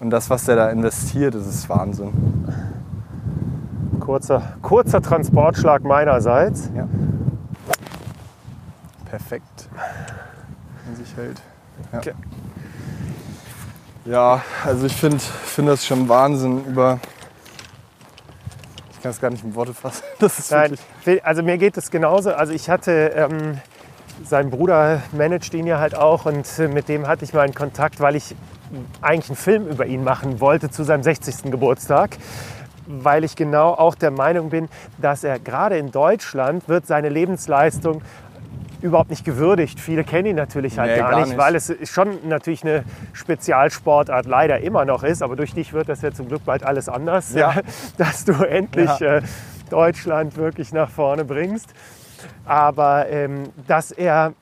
und 0.00 0.10
das, 0.10 0.30
was 0.30 0.46
er 0.48 0.56
da 0.56 0.70
investiert, 0.70 1.34
das 1.34 1.46
ist 1.46 1.68
Wahnsinn. 1.68 2.12
Kurzer, 4.00 4.54
kurzer 4.62 5.02
Transportschlag 5.02 5.82
meinerseits. 5.82 6.70
Ja. 6.74 6.88
Perfekt. 9.10 9.68
Wenn 10.86 10.96
sich 10.96 11.16
hält. 11.16 11.40
Ja. 11.92 11.98
Okay. 11.98 12.14
Ja, 14.04 14.42
also 14.64 14.86
ich 14.86 14.96
finde 14.96 15.18
find 15.18 15.68
das 15.68 15.84
schon 15.84 16.08
Wahnsinn 16.08 16.64
über. 16.64 16.98
Ich 18.92 19.02
kann 19.02 19.10
es 19.10 19.20
gar 19.20 19.30
nicht 19.30 19.44
in 19.44 19.54
Worte 19.54 19.74
fassen. 19.74 20.02
Nein, 20.50 20.78
also 21.22 21.42
mir 21.42 21.58
geht 21.58 21.76
es 21.76 21.90
genauso. 21.90 22.32
Also 22.32 22.52
ich 22.52 22.70
hatte, 22.70 23.12
ähm, 23.14 23.58
sein 24.24 24.50
Bruder 24.50 25.02
managt 25.12 25.52
ihn 25.54 25.66
ja 25.66 25.78
halt 25.78 25.94
auch 25.94 26.24
und 26.24 26.58
mit 26.58 26.88
dem 26.88 27.06
hatte 27.06 27.24
ich 27.24 27.34
mal 27.34 27.42
einen 27.42 27.54
Kontakt, 27.54 28.00
weil 28.00 28.16
ich 28.16 28.34
eigentlich 29.00 29.30
einen 29.30 29.36
Film 29.36 29.66
über 29.68 29.86
ihn 29.86 30.04
machen 30.04 30.40
wollte 30.40 30.70
zu 30.70 30.84
seinem 30.84 31.02
60. 31.02 31.50
Geburtstag 31.50 32.16
weil 32.88 33.22
ich 33.22 33.36
genau 33.36 33.74
auch 33.74 33.94
der 33.94 34.10
Meinung 34.10 34.48
bin, 34.48 34.68
dass 34.96 35.22
er 35.22 35.38
gerade 35.38 35.76
in 35.76 35.90
Deutschland 35.90 36.68
wird 36.68 36.86
seine 36.86 37.10
Lebensleistung 37.10 38.00
überhaupt 38.80 39.10
nicht 39.10 39.24
gewürdigt. 39.24 39.80
Viele 39.80 40.04
kennen 40.04 40.26
ihn 40.26 40.36
natürlich 40.36 40.78
halt 40.78 40.92
nee, 40.92 40.98
gar, 40.98 41.10
gar 41.10 41.20
nicht, 41.20 41.28
nicht, 41.30 41.38
weil 41.38 41.54
es 41.54 41.74
schon 41.84 42.28
natürlich 42.28 42.64
eine 42.64 42.84
Spezialsportart 43.12 44.26
leider 44.26 44.60
immer 44.60 44.84
noch 44.84 45.02
ist. 45.02 45.22
Aber 45.22 45.36
durch 45.36 45.52
dich 45.52 45.72
wird 45.72 45.88
das 45.88 46.02
ja 46.02 46.12
zum 46.12 46.28
Glück 46.28 46.44
bald 46.44 46.62
alles 46.62 46.88
anders, 46.88 47.34
ja. 47.34 47.54
dass 47.98 48.24
du 48.24 48.32
endlich 48.32 48.98
ja. 49.00 49.16
äh, 49.16 49.22
Deutschland 49.70 50.36
wirklich 50.36 50.72
nach 50.72 50.90
vorne 50.90 51.24
bringst. 51.24 51.68
Aber 52.44 53.08
ähm, 53.08 53.50
dass 53.66 53.90
er 53.90 54.32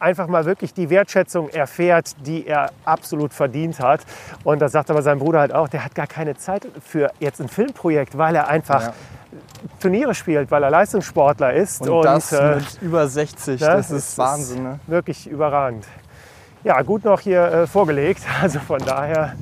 einfach 0.00 0.26
mal 0.26 0.44
wirklich 0.44 0.74
die 0.74 0.90
Wertschätzung 0.90 1.48
erfährt, 1.50 2.14
die 2.26 2.46
er 2.46 2.70
absolut 2.84 3.32
verdient 3.32 3.80
hat. 3.80 4.00
Und 4.44 4.60
das 4.60 4.72
sagt 4.72 4.90
aber 4.90 5.02
sein 5.02 5.18
Bruder 5.18 5.40
halt 5.40 5.54
auch, 5.54 5.68
der 5.68 5.84
hat 5.84 5.94
gar 5.94 6.06
keine 6.06 6.36
Zeit 6.36 6.66
für 6.84 7.12
jetzt 7.20 7.40
ein 7.40 7.48
Filmprojekt, 7.48 8.16
weil 8.18 8.34
er 8.34 8.48
einfach 8.48 8.82
ja. 8.82 8.92
Turniere 9.80 10.14
spielt, 10.14 10.50
weil 10.50 10.62
er 10.62 10.70
Leistungssportler 10.70 11.52
ist. 11.52 11.82
Und, 11.82 11.90
und 11.90 12.04
das 12.04 12.32
äh, 12.32 12.56
mit 12.56 12.82
über 12.82 13.06
60, 13.06 13.60
das, 13.60 13.88
das 13.88 13.90
ist, 13.90 14.18
Wahnsinn. 14.18 14.62
Ne? 14.62 14.80
Wirklich 14.86 15.28
überragend. 15.28 15.86
Ja, 16.64 16.82
gut 16.82 17.04
noch 17.04 17.20
hier 17.20 17.42
äh, 17.44 17.66
vorgelegt, 17.66 18.22
also 18.42 18.58
von 18.60 18.78
daher 18.78 19.34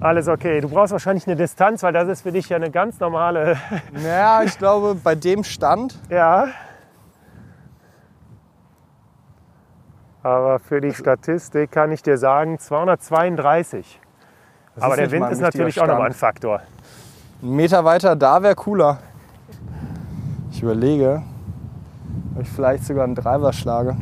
alles 0.00 0.28
okay. 0.28 0.60
Du 0.60 0.68
brauchst 0.68 0.92
wahrscheinlich 0.92 1.26
eine 1.26 1.36
Distanz, 1.36 1.82
weil 1.82 1.92
das 1.92 2.08
ist 2.08 2.22
für 2.22 2.32
dich 2.32 2.48
ja 2.48 2.56
eine 2.56 2.70
ganz 2.70 3.00
normale... 3.00 3.58
Naja, 3.92 4.42
ich 4.42 4.56
glaube, 4.58 4.94
bei 4.94 5.14
dem 5.14 5.44
Stand... 5.44 5.98
Ja. 6.10 6.48
Aber 10.22 10.58
für 10.58 10.80
die 10.80 10.92
Statistik 10.92 11.72
kann 11.72 11.92
ich 11.92 12.02
dir 12.02 12.18
sagen, 12.18 12.58
232. 12.58 14.00
Aber 14.78 14.96
der 14.96 15.10
Wind 15.10 15.30
ist 15.30 15.40
natürlich 15.40 15.80
auch 15.80 15.86
nochmal 15.86 16.08
ein 16.08 16.14
Faktor. 16.14 16.60
Ein 17.42 17.56
Meter 17.56 17.84
weiter, 17.84 18.16
da 18.16 18.42
wäre 18.42 18.54
cooler. 18.54 18.98
Ich 20.52 20.62
überlege, 20.62 21.22
ob 22.36 22.42
ich 22.42 22.48
vielleicht 22.50 22.84
sogar 22.84 23.04
einen 23.04 23.14
Driver 23.14 23.52
schlage. 23.52 23.96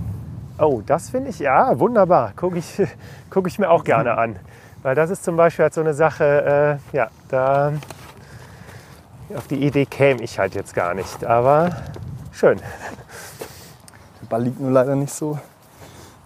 Oh, 0.59 0.82
das 0.85 1.11
finde 1.11 1.31
ich, 1.31 1.39
ja, 1.39 1.78
wunderbar. 1.78 2.32
Gucke 2.35 2.59
ich, 2.59 2.82
guck 3.31 3.47
ich 3.47 3.59
mir 3.59 3.70
auch 3.70 3.85
gerne 3.85 4.19
an. 4.19 4.36
Weil 4.82 4.95
das 4.95 5.11
ist 5.11 5.23
zum 5.24 5.36
Beispiel 5.36 5.65
halt 5.65 5.74
so 5.74 5.81
eine 5.81 5.95
Sache, 5.95 6.78
äh, 6.93 6.97
ja, 6.97 7.09
da 7.28 7.73
auf 9.36 9.47
die 9.47 9.65
Idee 9.65 9.86
käme 9.86 10.23
ich 10.23 10.39
halt 10.39 10.55
jetzt 10.55 10.74
gar 10.74 10.95
nicht. 10.95 11.24
Aber 11.24 11.70
schön. 12.32 12.59
Der 14.20 14.27
Ball 14.28 14.43
liegt 14.43 14.59
nur 14.59 14.70
leider 14.70 14.97
nicht 14.97 15.12
so, 15.12 15.39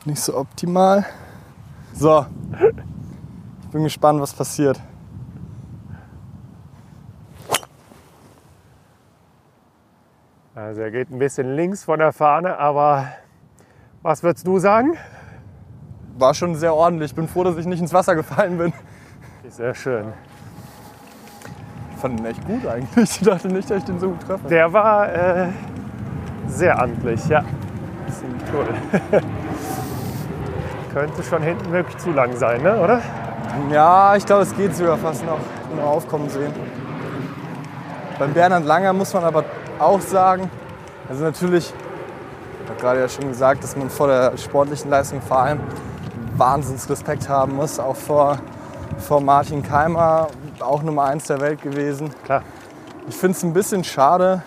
nicht 0.06 0.20
so 0.20 0.36
optimal. 0.36 1.04
So, 1.94 2.26
ich 3.62 3.68
bin 3.68 3.84
gespannt, 3.84 4.20
was 4.20 4.32
passiert. 4.32 4.80
Also 10.54 10.82
er 10.82 10.90
geht 10.90 11.10
ein 11.10 11.18
bisschen 11.18 11.54
links 11.54 11.84
von 11.84 11.98
der 11.98 12.12
Fahne, 12.12 12.58
aber 12.58 13.08
was 14.02 14.22
würdest 14.22 14.46
du 14.46 14.58
sagen? 14.58 14.96
War 16.18 16.34
schon 16.34 16.54
sehr 16.54 16.74
ordentlich. 16.74 17.12
Ich 17.12 17.14
bin 17.14 17.28
froh, 17.28 17.44
dass 17.44 17.56
ich 17.56 17.66
nicht 17.66 17.80
ins 17.80 17.92
Wasser 17.92 18.14
gefallen 18.14 18.58
bin. 18.58 18.72
Sehr 19.48 19.74
schön. 19.74 20.12
Ich 21.94 22.00
fand 22.00 22.20
ihn 22.20 22.26
echt 22.26 22.44
gut 22.46 22.66
eigentlich. 22.66 23.10
Ich 23.20 23.20
dachte 23.20 23.48
nicht, 23.48 23.70
dass 23.70 23.78
ich 23.78 23.84
den 23.84 23.98
so 23.98 24.10
gut 24.10 24.20
treffe. 24.20 24.48
Der 24.48 24.72
war 24.72 25.12
äh, 25.12 25.48
sehr 26.46 26.78
amtlich, 26.80 27.26
ja. 27.28 27.44
Ziemlich 28.08 28.42
cool. 28.52 29.22
Könnte 30.92 31.22
schon 31.22 31.42
hinten 31.42 31.72
wirklich 31.72 31.96
zu 31.98 32.10
lang 32.10 32.36
sein, 32.36 32.62
ne? 32.62 32.78
oder? 32.78 33.00
Ja, 33.70 34.14
ich 34.14 34.26
glaube, 34.26 34.42
es 34.42 34.54
geht 34.54 34.76
sogar 34.76 34.98
fast 34.98 35.24
noch, 35.24 35.38
noch 35.76 35.84
aufkommen 35.84 36.28
sehen. 36.28 36.52
Beim 38.18 38.32
Bernhard 38.34 38.64
Langer 38.64 38.92
muss 38.92 39.14
man 39.14 39.24
aber 39.24 39.44
auch 39.78 40.00
sagen, 40.00 40.50
also 41.08 41.24
natürlich, 41.24 41.72
ich 42.62 42.70
habe 42.70 42.80
gerade 42.80 43.00
ja 43.00 43.08
schon 43.08 43.28
gesagt, 43.28 43.64
dass 43.64 43.76
man 43.76 43.90
vor 43.90 44.06
der 44.06 44.36
sportlichen 44.36 44.90
Leistung 44.90 45.20
vor 45.22 45.38
allem 45.38 45.60
Wahnsinnsrespekt 46.36 47.28
haben 47.28 47.56
muss, 47.56 47.78
auch 47.78 47.96
vor, 47.96 48.38
vor 48.98 49.20
Martin 49.20 49.62
Keimer, 49.62 50.28
auch 50.60 50.82
Nummer 50.82 51.04
eins 51.04 51.26
der 51.26 51.40
Welt 51.40 51.62
gewesen. 51.62 52.10
Klar. 52.24 52.42
Ich 53.08 53.16
finde 53.16 53.36
es 53.36 53.42
ein 53.42 53.52
bisschen 53.52 53.82
schade, 53.82 54.42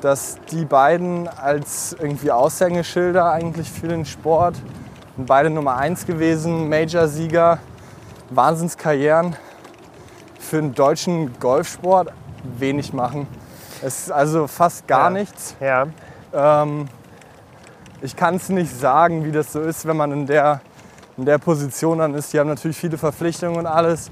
dass 0.00 0.38
die 0.50 0.64
beiden 0.64 1.28
als 1.28 1.96
irgendwie 1.98 2.30
Aushängeschilder 2.30 3.32
eigentlich 3.32 3.70
für 3.70 3.88
den 3.88 4.04
Sport, 4.04 4.54
beide 5.26 5.50
Nummer 5.50 5.76
eins 5.76 6.06
gewesen, 6.06 6.68
Major-Sieger, 6.68 7.58
Wahnsinnskarrieren, 8.30 9.36
für 10.38 10.60
den 10.60 10.74
deutschen 10.74 11.38
Golfsport 11.40 12.12
wenig 12.58 12.92
machen. 12.92 13.26
Es 13.82 14.00
ist 14.02 14.12
also 14.12 14.46
fast 14.46 14.86
gar 14.86 15.10
ja. 15.10 15.18
nichts. 15.18 15.56
Ja. 15.60 15.86
Ähm, 16.32 16.88
ich 18.00 18.16
kann 18.16 18.36
es 18.36 18.48
nicht 18.48 18.72
sagen, 18.72 19.24
wie 19.24 19.32
das 19.32 19.52
so 19.52 19.60
ist, 19.60 19.86
wenn 19.86 19.96
man 19.96 20.12
in 20.12 20.26
der, 20.26 20.60
in 21.16 21.24
der 21.24 21.38
Position 21.38 21.98
dann 21.98 22.14
ist. 22.14 22.32
Die 22.32 22.38
haben 22.38 22.48
natürlich 22.48 22.76
viele 22.76 22.96
Verpflichtungen 22.96 23.56
und 23.56 23.66
alles. 23.66 24.10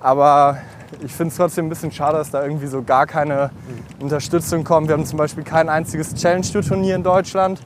Aber 0.00 0.58
ich 1.04 1.12
finde 1.12 1.30
es 1.30 1.36
trotzdem 1.36 1.66
ein 1.66 1.68
bisschen 1.68 1.92
schade, 1.92 2.18
dass 2.18 2.30
da 2.30 2.42
irgendwie 2.42 2.66
so 2.66 2.82
gar 2.82 3.06
keine 3.06 3.50
Unterstützung 4.00 4.64
kommt. 4.64 4.88
Wir 4.88 4.94
haben 4.94 5.06
zum 5.06 5.18
Beispiel 5.18 5.44
kein 5.44 5.68
einziges 5.68 6.14
Challenge-Turnier 6.14 6.96
in 6.96 7.02
Deutschland. 7.02 7.60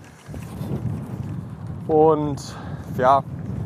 Und 1.86 2.56
ja, 2.96 3.22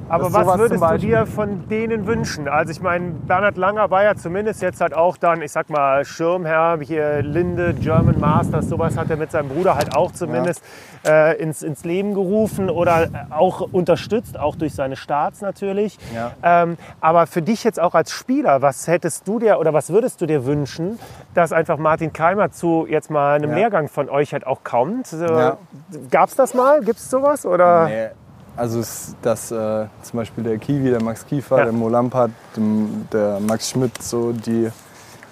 aber 0.09 0.32
was 0.32 0.59
würdest 0.59 0.82
du 0.82 0.98
dir 0.98 1.26
von 1.26 1.68
denen 1.68 2.06
wünschen? 2.06 2.48
Also 2.48 2.72
ich 2.72 2.80
meine, 2.80 3.10
Bernhard 3.10 3.56
Langer 3.56 3.90
war 3.90 4.05
ja 4.05 4.14
zumindest 4.14 4.62
jetzt 4.62 4.80
halt 4.80 4.94
auch 4.94 5.16
dann, 5.16 5.42
ich 5.42 5.52
sag 5.52 5.68
mal, 5.68 6.05
Schirmherr, 6.05 6.78
hier 6.80 7.22
Linde, 7.22 7.74
German 7.74 8.18
Masters, 8.18 8.68
sowas 8.68 8.96
hat 8.96 9.10
er 9.10 9.16
mit 9.16 9.30
seinem 9.30 9.50
Bruder 9.50 9.74
halt 9.74 9.94
auch 9.94 10.12
zumindest 10.12 10.62
ja. 11.05 11.30
äh, 11.30 11.42
ins, 11.42 11.62
ins 11.62 11.84
Leben 11.84 12.14
gerufen 12.14 12.70
oder 12.70 13.09
auch 13.30 13.60
unterstützt, 13.60 14.38
auch 14.38 14.56
durch 14.56 14.74
seine 14.74 14.96
Starts 14.96 15.42
natürlich. 15.42 15.98
Ja. 16.14 16.32
Ähm, 16.42 16.78
aber 17.00 17.26
für 17.26 17.42
dich 17.42 17.62
jetzt 17.64 17.78
auch 17.78 17.94
als 17.94 18.10
Spieler, 18.10 18.62
was 18.62 18.86
hättest 18.86 19.28
du 19.28 19.38
dir 19.38 19.59
oder 19.59 19.74
was 19.74 19.90
würdest 19.90 20.22
du 20.22 20.26
dir 20.26 20.46
wünschen, 20.46 20.98
dass 21.34 21.52
einfach 21.52 21.76
Martin 21.76 22.12
Keimer 22.14 22.50
zu 22.50 22.86
jetzt 22.88 23.10
mal 23.10 23.36
einem 23.36 23.50
ja. 23.50 23.56
Lehrgang 23.56 23.88
von 23.88 24.09
euch 24.09 24.32
halt 24.32 24.46
auch 24.46 24.64
kommt? 24.64 25.12
Äh, 25.12 25.52
Gab 26.10 26.30
es 26.30 26.34
das 26.34 26.55
mal? 26.55 26.80
Gibt 26.80 26.98
es 26.98 27.10
sowas? 27.10 27.44
Oder? 27.44 27.88
Nee 27.88 28.09
also 28.59 28.82
dass 29.22 29.51
äh, 29.51 29.86
zum 30.02 30.16
Beispiel 30.16 30.44
der 30.44 30.59
Kiwi, 30.59 30.90
der 30.90 31.02
Max 31.02 31.24
Kiefer, 31.24 31.59
ja. 31.59 31.64
der 31.64 31.72
Mo 31.72 31.89
Lampert, 31.89 32.30
der 33.12 33.40
Max 33.40 33.70
Schmidt, 33.70 34.02
so, 34.02 34.32
die 34.32 34.68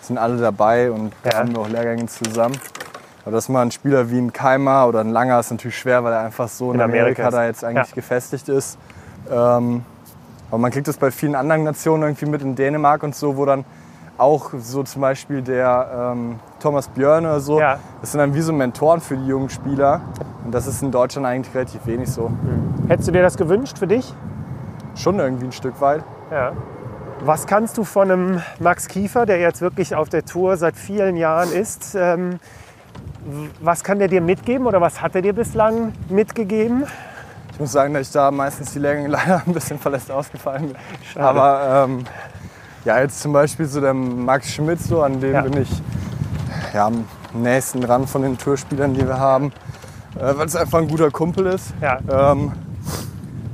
sind 0.00 0.18
alle 0.18 0.36
dabei 0.36 0.90
und 0.90 1.12
da 1.22 1.30
ja. 1.30 1.38
haben 1.38 1.52
wir 1.52 1.60
auch 1.60 1.68
Lehrgänge 1.68 2.06
zusammen. 2.06 2.56
Aber 3.24 3.32
dass 3.32 3.48
man 3.48 3.68
ein 3.68 3.70
Spieler 3.72 4.08
wie 4.10 4.18
ein 4.18 4.32
Keimer 4.32 4.86
oder 4.86 5.00
ein 5.00 5.10
Langer 5.10 5.40
ist 5.40 5.50
natürlich 5.50 5.76
schwer, 5.76 6.04
weil 6.04 6.12
er 6.12 6.20
einfach 6.20 6.48
so 6.48 6.70
in, 6.70 6.76
in 6.76 6.80
Amerika, 6.80 7.24
Amerika 7.24 7.30
da 7.30 7.46
jetzt 7.46 7.64
eigentlich 7.64 7.88
ja. 7.88 7.94
gefestigt 7.94 8.48
ist. 8.48 8.78
Ähm, 9.28 9.84
aber 10.48 10.58
man 10.58 10.70
kriegt 10.70 10.86
das 10.86 10.96
bei 10.96 11.10
vielen 11.10 11.34
anderen 11.34 11.64
Nationen 11.64 12.04
irgendwie 12.04 12.26
mit 12.26 12.40
in 12.42 12.54
Dänemark 12.54 13.02
und 13.02 13.16
so, 13.16 13.36
wo 13.36 13.44
dann 13.44 13.64
auch 14.18 14.50
so 14.58 14.82
zum 14.82 15.02
Beispiel 15.02 15.42
der 15.42 16.12
ähm, 16.12 16.40
Thomas 16.60 16.88
Björn 16.88 17.24
oder 17.24 17.40
so, 17.40 17.60
ja. 17.60 17.78
das 18.00 18.12
sind 18.12 18.18
dann 18.18 18.34
wie 18.34 18.40
so 18.40 18.52
Mentoren 18.52 19.00
für 19.00 19.16
die 19.16 19.26
jungen 19.26 19.50
Spieler. 19.50 20.00
Und 20.44 20.54
das 20.54 20.66
ist 20.66 20.82
in 20.82 20.90
Deutschland 20.90 21.26
eigentlich 21.26 21.54
relativ 21.54 21.86
wenig 21.86 22.10
so. 22.10 22.28
Mhm. 22.28 22.88
Hättest 22.88 23.08
du 23.08 23.12
dir 23.12 23.22
das 23.22 23.36
gewünscht 23.36 23.78
für 23.78 23.86
dich? 23.86 24.14
Schon 24.94 25.18
irgendwie 25.18 25.46
ein 25.46 25.52
Stück 25.52 25.80
weit. 25.80 26.04
Ja. 26.30 26.52
Was 27.20 27.46
kannst 27.46 27.78
du 27.78 27.84
von 27.84 28.10
einem 28.10 28.42
Max 28.60 28.88
Kiefer, 28.88 29.26
der 29.26 29.38
jetzt 29.38 29.60
wirklich 29.60 29.94
auf 29.94 30.08
der 30.08 30.24
Tour 30.24 30.56
seit 30.56 30.76
vielen 30.76 31.16
Jahren 31.16 31.50
ist, 31.50 31.94
ähm, 31.94 32.38
was 33.60 33.82
kann 33.82 33.98
der 33.98 34.08
dir 34.08 34.20
mitgeben 34.20 34.66
oder 34.66 34.80
was 34.80 35.00
hat 35.02 35.14
er 35.14 35.22
dir 35.22 35.32
bislang 35.32 35.92
mitgegeben? 36.08 36.84
Ich 37.52 37.60
muss 37.60 37.72
sagen, 37.72 37.94
dass 37.94 38.08
ich 38.08 38.12
da 38.12 38.30
meistens 38.30 38.72
die 38.72 38.78
Länge 38.78 39.08
leider 39.08 39.42
ein 39.46 39.52
bisschen 39.52 39.78
verlässt 39.78 40.10
ausgefallen 40.10 40.68
bin. 40.68 40.76
Schade. 41.12 41.26
Aber 41.26 41.84
ähm, 41.84 42.04
ja, 42.86 43.00
jetzt 43.00 43.20
zum 43.20 43.32
Beispiel 43.32 43.66
so 43.66 43.80
der 43.80 43.92
Max 43.92 44.52
Schmidt, 44.52 44.80
so, 44.80 45.02
an 45.02 45.20
dem 45.20 45.32
ja. 45.32 45.42
bin 45.42 45.60
ich 45.60 45.68
ja, 46.72 46.86
am 46.86 47.04
nächsten 47.34 47.80
dran 47.80 48.06
von 48.06 48.22
den 48.22 48.38
Tourspielern, 48.38 48.94
die 48.94 49.04
wir 49.04 49.18
haben, 49.18 49.52
äh, 50.16 50.32
weil 50.36 50.46
es 50.46 50.54
einfach 50.54 50.78
ein 50.78 50.86
guter 50.86 51.10
Kumpel 51.10 51.46
ist. 51.46 51.74
Ja, 51.80 51.98
ähm, 52.08 52.52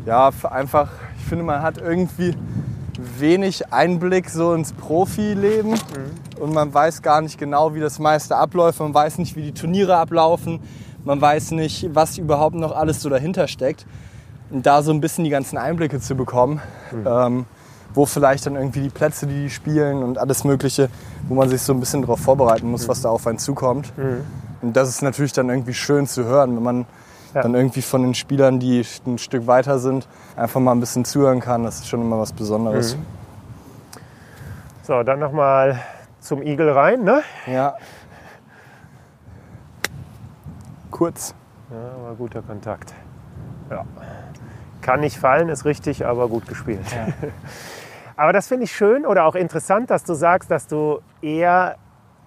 ja 0.05 0.31
einfach, 0.51 0.91
ich 1.17 1.25
finde, 1.25 1.45
man 1.45 1.63
hat 1.63 1.79
irgendwie 1.79 2.37
wenig 3.19 3.73
Einblick 3.73 4.29
so 4.29 4.53
ins 4.53 4.75
Profileben 4.75 5.71
mhm. 5.71 6.43
und 6.43 6.53
man 6.53 6.75
weiß 6.75 7.01
gar 7.01 7.23
nicht 7.23 7.39
genau, 7.39 7.75
wie 7.75 7.81
das 7.81 7.99
meiste 7.99 8.37
abläuft. 8.37 8.81
Man 8.81 8.93
weiß 8.93 9.17
nicht, 9.17 9.35
wie 9.35 9.43
die 9.43 9.53
Turniere 9.53 9.97
ablaufen. 9.97 10.61
Man 11.05 11.23
weiß 11.23 11.53
nicht, 11.53 11.95
was 11.95 12.19
überhaupt 12.19 12.55
noch 12.55 12.77
alles 12.77 13.01
so 13.01 13.09
dahinter 13.09 13.49
steckt. 13.49 13.87
Und 14.51 14.67
da 14.67 14.83
so 14.83 14.93
ein 14.93 15.01
bisschen 15.01 15.25
die 15.25 15.31
ganzen 15.31 15.57
Einblicke 15.57 16.01
zu 16.01 16.15
bekommen, 16.15 16.61
mhm. 16.93 17.07
ähm, 17.07 17.47
wo 17.95 18.07
vielleicht 18.07 18.47
dann 18.47 18.57
irgendwie 18.57 18.83
die 18.83 18.91
Plätze, 18.91 19.27
die 19.27 19.45
die 19.45 19.51
spielen 19.51 20.03
und 20.03 20.19
alles 20.19 20.45
Mögliche, 20.45 20.89
wo 21.29 21.35
man 21.35 21.49
sich 21.49 21.63
so 21.63 21.73
ein 21.73 21.81
bisschen 21.81 22.03
darauf 22.03 22.21
vorbereiten 22.21 22.71
muss, 22.71 22.85
mhm. 22.85 22.89
was 22.89 23.03
da 23.03 23.11
auf 23.11 23.27
einen 23.27 23.39
zukommt. 23.39 23.97
Mhm. 23.97 24.25
Und 24.63 24.77
das 24.77 24.89
ist 24.89 25.03
natürlich 25.03 25.33
dann 25.33 25.49
irgendwie 25.49 25.75
schön 25.75 26.07
zu 26.07 26.25
hören, 26.25 26.57
wenn 26.57 26.63
man 26.63 26.87
ja. 27.35 27.43
dann 27.43 27.55
irgendwie 27.55 27.83
von 27.83 28.03
den 28.03 28.15
Spielern, 28.15 28.61
die 28.61 28.85
ein 29.07 29.19
Stück 29.19 29.47
weiter 29.47 29.79
sind, 29.79 30.07
einfach 30.37 30.61
mal 30.61 30.73
ein 30.73 30.81
bisschen 30.81 31.05
zuhören 31.05 31.41
kann. 31.41 31.65
Das 31.65 31.81
ist 31.81 31.89
schon 31.89 32.01
immer 32.01 32.19
was 32.19 32.33
Besonderes. 32.33 32.97
Mhm. 32.97 33.07
So, 34.85 35.03
dann 35.03 35.19
nochmal 35.19 35.81
zum 36.21 36.43
Igel 36.43 36.71
rein, 36.71 37.03
ne? 37.03 37.23
Ja. 37.47 37.77
Kurz. 40.91 41.35
Ja, 41.71 42.05
war 42.05 42.15
guter 42.15 42.43
Kontakt. 42.43 42.93
Ja. 43.71 43.85
Kann 44.83 45.01
nicht 45.01 45.17
fallen, 45.17 45.49
ist 45.49 45.65
richtig, 45.65 46.05
aber 46.05 46.29
gut 46.29 46.47
gespielt. 46.47 46.85
Ja. 46.93 47.07
Aber 48.17 48.33
das 48.33 48.49
finde 48.49 48.65
ich 48.65 48.73
schön 48.73 49.07
oder 49.07 49.25
auch 49.25 49.35
interessant, 49.35 49.91
dass 49.91 50.05
du 50.05 50.15
sagst, 50.15 50.51
dass 50.51 50.67
du 50.67 51.01
eher 51.21 51.77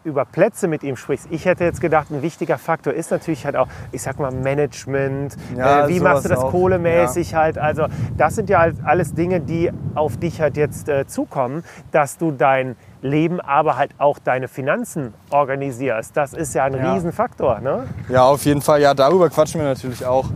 über 0.06 0.24
Plätze 0.24 0.68
mit 0.68 0.84
ihm 0.84 0.96
sprichst. 0.96 1.28
Ich 1.32 1.46
hätte 1.46 1.64
jetzt 1.64 1.82
gedacht, 1.82 2.12
ein 2.12 2.22
wichtiger 2.22 2.58
Faktor 2.58 2.94
ist 2.94 3.12
natürlich 3.12 3.46
halt 3.46 3.56
auch, 3.56 3.68
ich 3.92 4.04
sag 4.04 4.20
mal, 4.20 4.32
Management. 4.32 5.36
Ja, 5.58 5.86
äh, 5.86 5.90
wie 5.90 6.00
machst 6.00 6.26
du 6.26 6.30
das 6.30 6.40
auch. 6.40 6.52
kohlemäßig 6.52 7.32
ja. 7.32 7.40
halt? 7.40 7.58
Also, 7.58 7.88
das 8.16 8.36
sind 8.36 8.50
ja 8.50 8.60
halt 8.60 8.78
alles 8.84 9.14
Dinge, 9.14 9.42
die 9.42 9.72
auf 9.96 10.18
dich 10.18 10.40
halt 10.40 10.58
jetzt 10.58 10.88
äh, 10.88 11.08
zukommen, 11.08 11.64
dass 11.92 12.18
du 12.18 12.32
dein 12.32 12.76
Leben, 13.02 13.42
aber 13.42 13.78
halt 13.78 13.92
auch 13.98 14.20
deine 14.20 14.48
Finanzen 14.48 15.14
organisierst. 15.32 16.16
Das 16.16 16.34
ist 16.34 16.54
ja 16.54 16.66
ein 16.66 16.76
ja. 16.76 16.94
Riesenfaktor, 16.94 17.60
ne? 17.60 17.88
Ja, 18.08 18.26
auf 18.26 18.46
jeden 18.46 18.62
Fall. 18.62 18.82
Ja, 18.82 18.94
darüber 18.94 19.30
quatschen 19.30 19.60
wir 19.60 19.68
natürlich 19.68 20.06
auch 20.06 20.30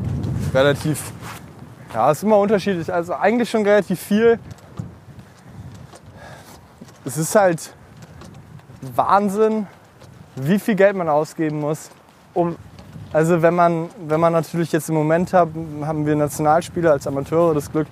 relativ. 0.53 1.11
Ja, 1.93 2.11
ist 2.11 2.23
immer 2.23 2.37
unterschiedlich. 2.37 2.91
Also 2.91 3.13
eigentlich 3.15 3.49
schon 3.49 3.63
relativ 3.63 3.99
viel 3.99 4.39
es 7.09 7.17
ist 7.17 7.33
halt 7.33 7.73
Wahnsinn, 8.95 9.65
wie 10.35 10.59
viel 10.59 10.75
Geld 10.75 10.95
man 10.95 11.09
ausgeben 11.09 11.59
muss, 11.59 11.89
um 12.35 12.55
also 13.11 13.41
wenn 13.41 13.55
man, 13.55 13.89
wenn 14.07 14.19
man 14.19 14.31
natürlich 14.33 14.71
jetzt 14.71 14.89
im 14.89 14.95
Moment 14.95 15.33
hat, 15.33 15.49
haben 15.81 16.05
wir 16.05 16.15
Nationalspieler 16.15 16.91
als 16.91 17.07
Amateure 17.07 17.55
das 17.55 17.71
Glück, 17.71 17.87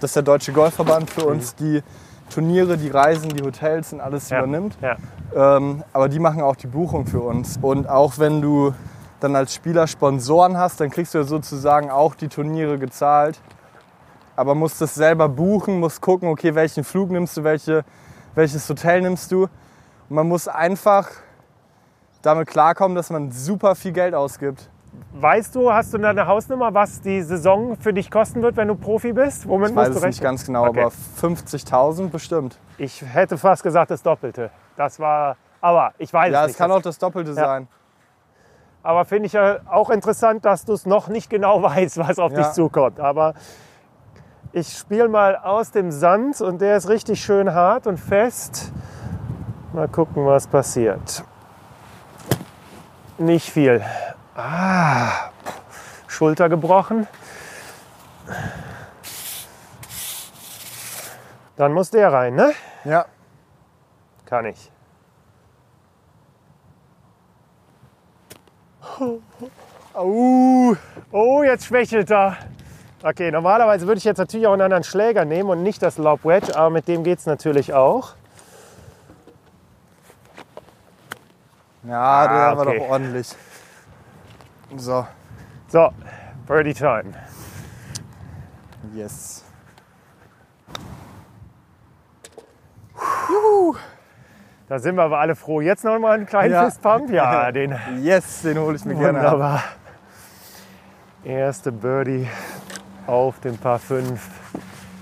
dass 0.00 0.12
der 0.12 0.22
Deutsche 0.22 0.52
Golfverband 0.52 1.10
für 1.10 1.24
uns 1.24 1.54
die 1.54 1.82
Turniere, 2.28 2.76
die 2.76 2.90
Reisen, 2.90 3.30
die 3.30 3.42
Hotels 3.42 3.94
und 3.94 4.02
alles 4.02 4.28
ja. 4.28 4.38
übernimmt. 4.38 4.76
Ja. 4.82 4.96
Ähm, 5.34 5.82
aber 5.94 6.10
die 6.10 6.18
machen 6.18 6.42
auch 6.42 6.56
die 6.56 6.66
Buchung 6.66 7.06
für 7.06 7.20
uns. 7.20 7.58
Und 7.62 7.88
auch 7.88 8.18
wenn 8.18 8.42
du 8.42 8.74
dann 9.20 9.34
als 9.34 9.54
Spieler 9.54 9.86
Sponsoren 9.86 10.58
hast, 10.58 10.80
dann 10.82 10.90
kriegst 10.90 11.14
du 11.14 11.18
ja 11.18 11.24
sozusagen 11.24 11.90
auch 11.90 12.14
die 12.14 12.28
Turniere 12.28 12.78
gezahlt. 12.78 13.40
Aber 14.36 14.54
musst 14.54 14.82
das 14.82 14.94
selber 14.94 15.30
buchen, 15.30 15.80
musst 15.80 16.02
gucken, 16.02 16.28
okay, 16.28 16.54
welchen 16.54 16.84
Flug 16.84 17.10
nimmst 17.10 17.38
du, 17.38 17.44
welche 17.44 17.86
welches 18.38 18.68
Hotel 18.68 19.02
nimmst 19.02 19.30
du. 19.32 19.42
Und 19.42 19.50
man 20.16 20.26
muss 20.26 20.48
einfach 20.48 21.10
damit 22.22 22.48
klarkommen, 22.48 22.94
dass 22.94 23.10
man 23.10 23.30
super 23.30 23.74
viel 23.74 23.92
Geld 23.92 24.14
ausgibt. 24.14 24.70
Weißt 25.12 25.54
du, 25.54 25.72
hast 25.72 25.92
du 25.92 25.98
eine 25.98 26.26
Hausnummer, 26.26 26.72
was 26.72 27.00
die 27.00 27.20
Saison 27.22 27.76
für 27.76 27.92
dich 27.92 28.10
kosten 28.10 28.40
wird, 28.42 28.56
wenn 28.56 28.68
du 28.68 28.74
Profi 28.74 29.12
bist? 29.12 29.46
Womit 29.46 29.70
ich 29.70 29.76
weiß 29.76 29.88
es 29.88 30.02
nicht 30.02 30.22
ganz 30.22 30.46
genau, 30.46 30.66
okay. 30.66 30.80
aber 30.80 30.92
50.000 31.20 32.08
bestimmt. 32.08 32.58
Ich 32.78 33.02
hätte 33.02 33.36
fast 33.36 33.62
gesagt 33.62 33.90
das 33.90 34.02
Doppelte. 34.02 34.50
Das 34.76 34.98
war, 34.98 35.36
aber 35.60 35.92
ich 35.98 36.12
weiß 36.12 36.32
ja, 36.32 36.40
es 36.42 36.48
nicht. 36.48 36.58
Ja, 36.58 36.64
es 36.64 36.70
kann 36.70 36.70
auch 36.70 36.82
das 36.82 36.98
Doppelte 36.98 37.30
ja. 37.30 37.36
sein. 37.36 37.68
Aber 38.82 39.04
finde 39.04 39.26
ich 39.26 39.32
ja 39.32 39.58
auch 39.66 39.90
interessant, 39.90 40.44
dass 40.44 40.64
du 40.64 40.72
es 40.72 40.86
noch 40.86 41.08
nicht 41.08 41.28
genau 41.28 41.62
weißt, 41.62 41.98
was 41.98 42.18
auf 42.18 42.32
ja. 42.32 42.38
dich 42.38 42.52
zukommt. 42.52 43.00
Aber 43.00 43.34
ich 44.52 44.78
spiele 44.78 45.08
mal 45.08 45.36
aus 45.36 45.70
dem 45.70 45.90
Sand 45.90 46.40
und 46.40 46.60
der 46.60 46.76
ist 46.76 46.88
richtig 46.88 47.22
schön 47.22 47.52
hart 47.52 47.86
und 47.86 47.98
fest. 47.98 48.72
Mal 49.72 49.88
gucken, 49.88 50.26
was 50.26 50.46
passiert. 50.46 51.22
Nicht 53.18 53.50
viel. 53.50 53.84
Ah, 54.34 55.30
Schulter 56.06 56.48
gebrochen. 56.48 57.06
Dann 61.56 61.72
muss 61.72 61.90
der 61.90 62.12
rein, 62.12 62.34
ne? 62.34 62.52
Ja. 62.84 63.06
Kann 64.24 64.46
ich. 64.46 64.70
Oh, 69.94 70.76
oh 71.12 71.42
jetzt 71.42 71.66
schwächelt 71.66 72.10
er. 72.10 72.36
Okay, 73.02 73.30
normalerweise 73.30 73.86
würde 73.86 73.98
ich 73.98 74.04
jetzt 74.04 74.18
natürlich 74.18 74.46
auch 74.48 74.52
einen 74.52 74.62
anderen 74.62 74.82
Schläger 74.82 75.24
nehmen 75.24 75.50
und 75.50 75.62
nicht 75.62 75.80
das 75.82 75.98
Lob 75.98 76.24
Wedge, 76.24 76.56
aber 76.56 76.70
mit 76.70 76.88
dem 76.88 77.04
geht 77.04 77.20
es 77.20 77.26
natürlich 77.26 77.72
auch. 77.72 78.14
Ja, 81.84 82.00
ah, 82.00 82.28
der 82.28 82.56
war 82.56 82.66
okay. 82.66 82.78
doch 82.78 82.88
ordentlich. 82.88 83.28
So. 84.76 85.06
So, 85.68 85.90
Birdie 86.46 86.74
Time. 86.74 87.12
Yes. 88.94 89.44
Juhu. 93.28 93.76
Da 94.68 94.78
sind 94.80 94.96
wir 94.96 95.04
aber 95.04 95.18
alle 95.18 95.36
froh. 95.36 95.60
Jetzt 95.60 95.84
noch 95.84 95.98
mal 95.98 96.16
einen 96.16 96.26
kleinen 96.26 96.52
ja. 96.52 96.64
Fistpump. 96.64 97.10
Ja, 97.10 97.52
den. 97.52 97.78
Yes, 98.02 98.42
den 98.42 98.58
hole 98.58 98.76
ich 98.76 98.84
mir 98.84 98.96
Wunderbar. 98.96 99.30
gerne 99.30 99.44
ab. 99.44 99.62
Erste 101.24 101.70
Birdie 101.70 102.28
auf 103.08 103.40
dem 103.40 103.56
Paar 103.56 103.78
5. 103.78 104.20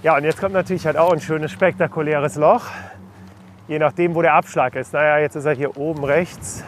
Ja, 0.02 0.16
und 0.16 0.24
jetzt 0.24 0.40
kommt 0.40 0.54
natürlich 0.54 0.86
halt 0.86 0.96
auch 0.96 1.12
ein 1.12 1.20
schönes 1.20 1.50
spektakuläres 1.50 2.36
Loch. 2.36 2.66
Je 3.66 3.78
nachdem, 3.80 4.14
wo 4.14 4.22
der 4.22 4.34
Abschlag 4.34 4.76
ist. 4.76 4.92
Naja, 4.92 5.18
jetzt 5.18 5.34
ist 5.34 5.44
er 5.44 5.54
hier 5.54 5.76
oben 5.76 6.04
rechts. 6.04 6.62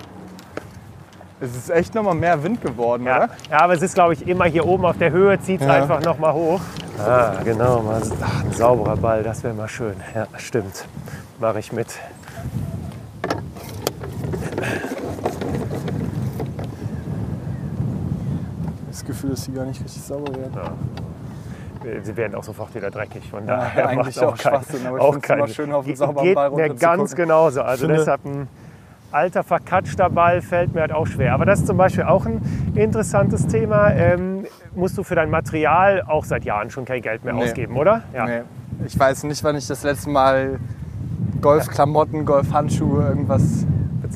Es 1.40 1.54
ist 1.54 1.70
echt 1.70 1.94
noch 1.94 2.02
mal 2.02 2.14
mehr 2.14 2.42
Wind 2.42 2.60
geworden, 2.60 3.04
ja. 3.04 3.16
oder? 3.16 3.28
Ja, 3.48 3.60
aber 3.60 3.74
es 3.74 3.82
ist, 3.82 3.94
glaube 3.94 4.14
ich, 4.14 4.26
immer 4.26 4.46
hier 4.46 4.66
oben 4.66 4.84
auf 4.84 4.98
der 4.98 5.12
Höhe, 5.12 5.40
zieht 5.40 5.60
es 5.60 5.66
ja. 5.68 5.74
einfach 5.74 6.02
noch 6.02 6.18
mal 6.18 6.32
hoch. 6.32 6.60
Ah, 6.98 7.34
genau. 7.44 7.82
Mal, 7.82 8.02
ach, 8.20 8.44
ein 8.44 8.52
sauberer 8.52 8.96
Ball, 8.96 9.22
das 9.22 9.44
wäre 9.44 9.54
mal 9.54 9.68
schön. 9.68 9.94
Ja, 10.16 10.26
stimmt. 10.36 10.88
Mache 11.38 11.60
ich 11.60 11.72
mit. 11.72 11.86
Das 18.88 19.04
Gefühl, 19.04 19.30
dass 19.30 19.44
sie 19.44 19.52
gar 19.52 19.64
nicht 19.64 19.80
richtig 19.80 20.02
sauber 20.02 20.34
werden. 20.34 20.54
Ja 20.56 20.72
sie 22.02 22.16
werden 22.16 22.34
auch 22.34 22.44
sofort 22.44 22.74
wieder 22.74 22.90
dreckig. 22.90 23.28
Von 23.30 23.46
ja, 23.46 23.56
daher 23.56 23.88
eigentlich 23.90 24.18
auch, 24.20 24.32
auch 24.32 24.36
Schwachsinn, 24.36 24.86
aber 24.86 25.00
auch 25.00 25.16
es 25.16 25.28
immer 25.28 25.48
schön, 25.48 25.72
auf 25.72 25.84
den 25.84 25.96
sauberen 25.96 26.26
geht 26.26 26.34
Ball 26.34 26.50
mir 26.50 26.74
ganz 26.74 27.14
genauso. 27.14 27.62
Also 27.62 27.86
finde, 27.86 27.98
deshalb 27.98 28.24
ein 28.24 28.48
alter, 29.10 29.42
verkatschter 29.42 30.10
Ball 30.10 30.42
fällt 30.42 30.74
mir 30.74 30.82
halt 30.82 30.92
auch 30.92 31.06
schwer. 31.06 31.34
Aber 31.34 31.44
das 31.44 31.60
ist 31.60 31.66
zum 31.66 31.76
Beispiel 31.76 32.04
auch 32.04 32.26
ein 32.26 32.42
interessantes 32.74 33.46
Thema. 33.46 33.90
Ähm, 33.92 34.46
musst 34.74 34.98
du 34.98 35.02
für 35.02 35.14
dein 35.14 35.30
Material 35.30 36.02
auch 36.06 36.24
seit 36.24 36.44
Jahren 36.44 36.70
schon 36.70 36.84
kein 36.84 37.02
Geld 37.02 37.24
mehr 37.24 37.34
nee. 37.34 37.44
ausgeben, 37.44 37.76
oder? 37.76 38.02
Ja. 38.14 38.26
Nee. 38.26 38.40
Ich 38.86 38.98
weiß 38.98 39.24
nicht, 39.24 39.42
wann 39.42 39.56
ich 39.56 39.66
das 39.66 39.82
letzte 39.82 40.10
Mal 40.10 40.60
Golfklamotten, 41.40 42.24
Golfhandschuhe, 42.24 43.08
irgendwas 43.08 43.66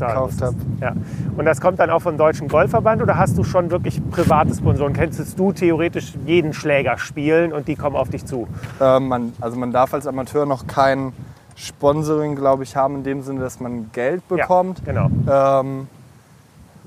gekauft 0.08 0.42
habe. 0.42 0.56
Ja. 0.80 0.92
Und 1.36 1.44
das 1.44 1.60
kommt 1.60 1.78
dann 1.78 1.90
auch 1.90 2.00
vom 2.00 2.16
Deutschen 2.16 2.48
Golfverband 2.48 3.02
oder 3.02 3.16
hast 3.16 3.36
du 3.38 3.44
schon 3.44 3.70
wirklich 3.70 4.00
private 4.10 4.54
Sponsoren? 4.54 4.92
Kennst 4.92 5.38
du 5.38 5.52
theoretisch 5.52 6.12
jeden 6.26 6.52
Schläger 6.52 6.98
spielen 6.98 7.52
und 7.52 7.68
die 7.68 7.76
kommen 7.76 7.96
auf 7.96 8.08
dich 8.08 8.24
zu? 8.24 8.48
Äh, 8.80 9.00
man, 9.00 9.32
also 9.40 9.58
man 9.58 9.72
darf 9.72 9.94
als 9.94 10.06
Amateur 10.06 10.46
noch 10.46 10.66
kein 10.66 11.12
Sponsoring, 11.54 12.36
glaube 12.36 12.62
ich, 12.62 12.76
haben 12.76 12.96
in 12.96 13.04
dem 13.04 13.22
Sinne, 13.22 13.40
dass 13.40 13.60
man 13.60 13.90
Geld 13.92 14.26
bekommt. 14.28 14.82
Ja, 14.86 14.92
genau. 14.92 15.60
Ähm, 15.60 15.88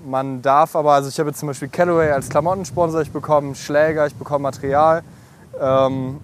man 0.05 0.41
darf 0.41 0.75
aber, 0.75 0.93
also 0.93 1.09
ich 1.09 1.19
habe 1.19 1.29
jetzt 1.29 1.39
zum 1.39 1.47
Beispiel 1.47 1.67
Callaway 1.67 2.11
als 2.11 2.29
Klamottensponsor, 2.29 3.01
ich 3.01 3.11
bekomme 3.11 3.55
Schläger, 3.55 4.05
ich 4.05 4.15
bekomme 4.15 4.43
Material. 4.43 5.03
Ähm, 5.59 6.19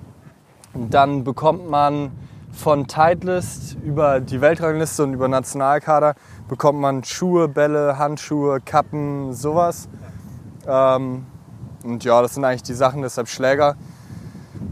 dann 0.73 1.23
bekommt 1.23 1.69
man 1.69 2.11
von 2.53 2.87
Titleist 2.87 3.77
über 3.83 4.19
die 4.19 4.41
Weltrangliste 4.41 5.03
und 5.03 5.13
über 5.13 5.27
Nationalkader 5.27 6.15
bekommt 6.51 6.81
man 6.81 7.05
Schuhe, 7.05 7.47
Bälle, 7.47 7.97
Handschuhe, 7.97 8.59
Kappen, 8.59 9.31
sowas. 9.31 9.87
Ähm, 10.67 11.25
und 11.85 12.03
ja, 12.03 12.21
das 12.21 12.33
sind 12.33 12.43
eigentlich 12.43 12.63
die 12.63 12.73
Sachen, 12.73 13.03
deshalb 13.03 13.29
Schläger. 13.29 13.77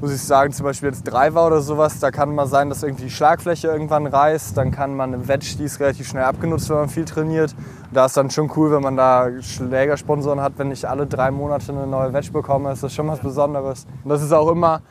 Muss 0.01 0.11
ich 0.11 0.22
sagen, 0.22 0.51
zum 0.51 0.65
Beispiel 0.65 0.89
jetzt 0.89 1.03
Driver 1.03 1.47
oder 1.47 1.61
sowas, 1.61 2.01
da 2.01 2.11
kann 2.11 2.35
mal 2.35 2.47
sein, 2.47 2.68
dass 2.68 2.84
irgendwie 2.84 3.06
die 3.06 3.10
Schlagfläche 3.10 3.69
irgendwann 3.69 4.07
reißt. 4.07 4.57
Dann 4.57 4.72
kann 4.72 4.93
man 4.93 5.14
eine 5.14 5.30
Wedge, 5.30 5.56
die 5.57 5.64
ist 5.64 5.80
relativ 5.80 6.10
schnell 6.10 6.26
abgenutzt, 6.26 6.69
wenn 6.69 6.76
man 6.76 6.89
viel 6.89 7.06
trainiert. 7.06 7.53
Und 7.53 7.95
da 7.95 8.07
ist 8.07 8.18
dann 8.18 8.30
schon 8.30 8.51
cool, 8.57 8.73
wenn 8.73 8.81
man 8.81 8.97
da 8.97 9.30
Schlägersponsoren 9.41 10.41
hat. 10.41 10.57
Wenn 10.57 10.72
ich 10.72 10.88
alle 10.88 11.07
drei 11.07 11.31
Monate 11.31 11.72
eine 11.72 11.88
neue 11.88 12.11
Wedge 12.11 12.34
bekomme, 12.34 12.73
ist 12.73 12.84
das 12.84 12.93
schon 12.93 13.07
was 13.07 13.22
Besonderes. 13.22 13.88
Und 14.03 14.10
das 14.10 14.22
ist 14.22 14.34
auch 14.34 14.49
immer 14.51 14.81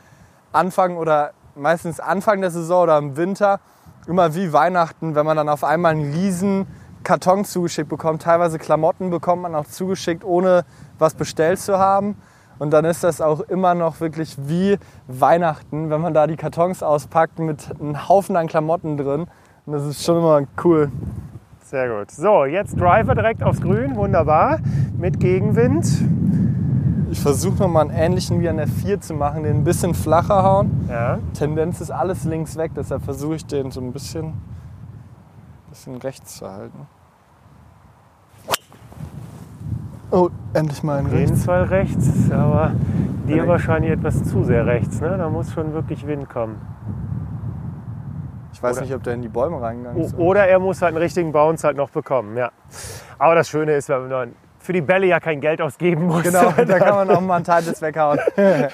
Anfang 0.51 0.97
oder 0.97 1.33
meistens 1.53 1.99
Anfang 1.99 2.41
der 2.41 2.49
Saison 2.49 2.81
oder 2.81 2.97
im 2.97 3.15
Winter, 3.15 3.59
immer 4.07 4.33
wie 4.33 4.51
Weihnachten, 4.51 5.13
wenn 5.13 5.25
man 5.27 5.37
dann 5.37 5.49
auf 5.49 5.63
einmal 5.63 5.91
einen 5.91 6.11
riesen 6.11 6.65
Karton 7.03 7.45
zugeschickt 7.45 7.89
bekommt. 7.89 8.21
Teilweise 8.21 8.59
Klamotten 8.59 9.09
bekommt 9.09 9.41
man 9.41 9.55
auch 9.55 9.65
zugeschickt, 9.65 10.23
ohne 10.23 10.65
was 10.97 11.13
bestellt 11.13 11.59
zu 11.59 11.77
haben. 11.79 12.15
Und 12.59 12.71
dann 12.71 12.83
ist 12.83 13.03
das 13.03 13.21
auch 13.21 13.39
immer 13.39 13.73
noch 13.73 14.01
wirklich 14.01 14.35
wie 14.37 14.77
Weihnachten, 15.07 15.89
wenn 15.89 16.01
man 16.01 16.13
da 16.13 16.27
die 16.27 16.35
Kartons 16.35 16.83
auspackt 16.83 17.39
mit 17.39 17.69
einem 17.79 18.09
Haufen 18.09 18.35
an 18.35 18.47
Klamotten 18.47 18.97
drin. 18.97 19.27
Und 19.65 19.73
das 19.73 19.85
ist 19.85 20.03
schon 20.03 20.17
immer 20.17 20.41
cool. 20.63 20.91
Sehr 21.63 21.87
gut. 21.87 22.11
So, 22.11 22.45
jetzt 22.45 22.79
Driver 22.79 23.15
direkt 23.15 23.43
aufs 23.43 23.61
Grün, 23.61 23.95
wunderbar, 23.95 24.59
mit 24.97 25.19
Gegenwind. 25.19 25.85
Ich 27.11 27.21
versuche 27.21 27.59
nochmal 27.59 27.89
einen 27.89 27.97
ähnlichen 27.97 28.41
wie 28.41 28.49
an 28.49 28.57
der 28.57 28.67
4 28.67 29.01
zu 29.01 29.13
machen, 29.13 29.43
den 29.43 29.57
ein 29.57 29.63
bisschen 29.63 29.93
flacher 29.93 30.43
hauen. 30.43 30.87
Ja. 30.89 31.19
Tendenz 31.33 31.79
ist 31.79 31.91
alles 31.91 32.23
links 32.23 32.57
weg, 32.57 32.71
deshalb 32.75 33.03
versuche 33.03 33.35
ich 33.35 33.45
den 33.45 33.71
so 33.71 33.81
ein 33.81 33.93
bisschen, 33.93 34.33
bisschen 35.79 35.97
rechts 35.97 36.35
zu 36.37 36.49
halten. 36.49 36.87
Oh, 40.11 40.29
endlich 40.53 40.83
mal 40.83 40.99
ein 40.99 41.05
Auf 41.05 41.13
jeden 41.13 41.29
rechts. 41.29 41.45
Fall 41.45 41.63
rechts, 41.63 42.31
aber 42.31 42.71
dir 43.27 43.47
wahrscheinlich 43.47 43.91
etwas 43.91 44.23
zu 44.23 44.43
sehr 44.43 44.65
rechts. 44.65 44.99
Ne? 45.01 45.17
Da 45.17 45.29
muss 45.29 45.53
schon 45.53 45.73
wirklich 45.73 46.05
Wind 46.05 46.27
kommen. 46.29 46.59
Ich 48.51 48.61
weiß 48.61 48.77
Oder- 48.77 48.85
nicht, 48.85 48.95
ob 48.95 49.03
der 49.03 49.13
in 49.13 49.21
die 49.21 49.29
Bäume 49.29 49.61
reingegangen 49.61 50.01
ist. 50.01 50.17
oder 50.17 50.47
er 50.47 50.59
muss 50.59 50.81
halt 50.81 50.89
einen 50.95 51.01
richtigen 51.03 51.31
Bounce 51.31 51.65
halt 51.65 51.77
noch 51.77 51.91
bekommen. 51.91 52.35
Ja. 52.35 52.51
Aber 53.17 53.35
das 53.35 53.47
Schöne 53.47 53.73
ist, 53.73 53.87
wenn 53.87 54.09
man 54.09 54.33
für 54.57 54.73
die 54.73 54.81
Bälle 54.81 55.05
ja 55.07 55.19
kein 55.19 55.39
Geld 55.39 55.61
ausgeben 55.61 56.07
muss. 56.07 56.23
Genau, 56.23 56.51
da 56.57 56.79
kann 56.79 56.95
man 56.95 57.09
auch 57.11 57.21
mal 57.21 57.35
einen 57.35 57.45
Teil 57.45 57.63
des 57.63 57.81
weghauen. 57.81 58.19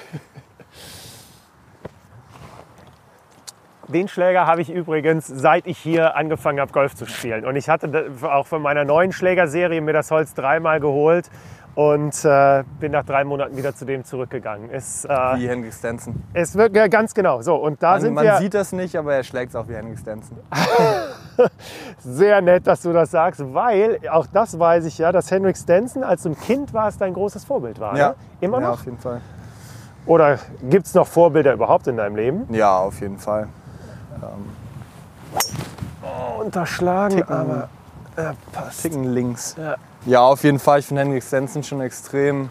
Den 3.88 4.08
Schläger 4.08 4.46
habe 4.46 4.60
ich 4.62 4.70
übrigens, 4.70 5.26
seit 5.26 5.66
ich 5.66 5.78
hier 5.78 6.16
angefangen 6.16 6.60
habe, 6.60 6.72
Golf 6.72 6.94
zu 6.96 7.06
spielen. 7.06 7.44
Und 7.44 7.56
ich 7.56 7.68
hatte 7.68 8.10
auch 8.22 8.46
von 8.46 8.60
meiner 8.62 8.84
neuen 8.84 9.12
Schlägerserie 9.12 9.80
mir 9.80 9.92
das 9.92 10.10
Holz 10.10 10.34
dreimal 10.34 10.80
geholt 10.80 11.30
und 11.76 12.24
äh, 12.24 12.64
bin 12.80 12.92
nach 12.92 13.04
drei 13.04 13.22
Monaten 13.24 13.56
wieder 13.56 13.74
zu 13.76 13.84
dem 13.84 14.02
zurückgegangen. 14.04 14.70
Es, 14.70 15.04
äh, 15.04 15.08
Wie 15.36 15.48
Henrik 15.48 15.72
Stenson. 15.74 16.22
es 16.32 16.56
wird 16.56 16.74
ja, 16.74 16.88
ganz 16.88 17.14
genau 17.14 17.42
so. 17.42 17.54
Und 17.56 17.82
da 17.82 17.92
Man, 17.92 18.00
sind 18.00 18.14
man 18.14 18.24
wir 18.24 18.36
sieht 18.38 18.54
das 18.54 18.72
nicht, 18.72 18.96
aber 18.96 19.14
er 19.14 19.22
schlägt 19.22 19.50
es 19.50 19.56
auch 19.56 19.68
wie 19.68 19.74
Henrik 19.74 19.98
Stenson. 19.98 20.38
sehr 21.98 22.40
nett, 22.40 22.66
dass 22.66 22.82
du 22.82 22.92
das 22.92 23.10
sagst, 23.10 23.42
weil 23.54 24.00
auch 24.10 24.26
das 24.26 24.58
weiß 24.58 24.84
ich 24.86 24.98
ja, 24.98 25.12
dass 25.12 25.30
Henrik 25.30 25.56
Stenson, 25.56 26.02
als 26.02 26.22
du 26.22 26.30
ein 26.30 26.38
Kind 26.40 26.72
warst, 26.72 27.00
dein 27.00 27.12
großes 27.14 27.44
Vorbild 27.44 27.78
war. 27.78 27.96
Ja. 27.96 28.08
Ne? 28.10 28.14
Immer 28.40 28.60
Ja, 28.60 28.68
noch? 28.68 28.74
auf 28.74 28.84
jeden 28.84 28.98
Fall. 28.98 29.20
Oder 30.06 30.38
gibt 30.62 30.86
es 30.86 30.94
noch 30.94 31.06
Vorbilder 31.06 31.52
überhaupt 31.52 31.86
in 31.88 31.96
deinem 31.96 32.16
Leben? 32.16 32.46
Ja, 32.54 32.78
auf 32.78 33.00
jeden 33.00 33.18
Fall. 33.18 33.48
Unterschlagen, 36.40 37.16
Ticken. 37.18 37.34
aber 37.34 37.68
äh, 38.16 38.32
passt. 38.52 38.82
Ticken 38.82 39.04
links. 39.14 39.54
Ja. 39.58 39.76
Ja, 40.06 40.20
auf 40.22 40.44
jeden 40.44 40.58
Fall. 40.58 40.78
Ich 40.80 40.86
finde 40.86 41.02
Henrik 41.02 41.22
Stenson 41.22 41.62
schon 41.64 41.80
extrem. 41.80 42.50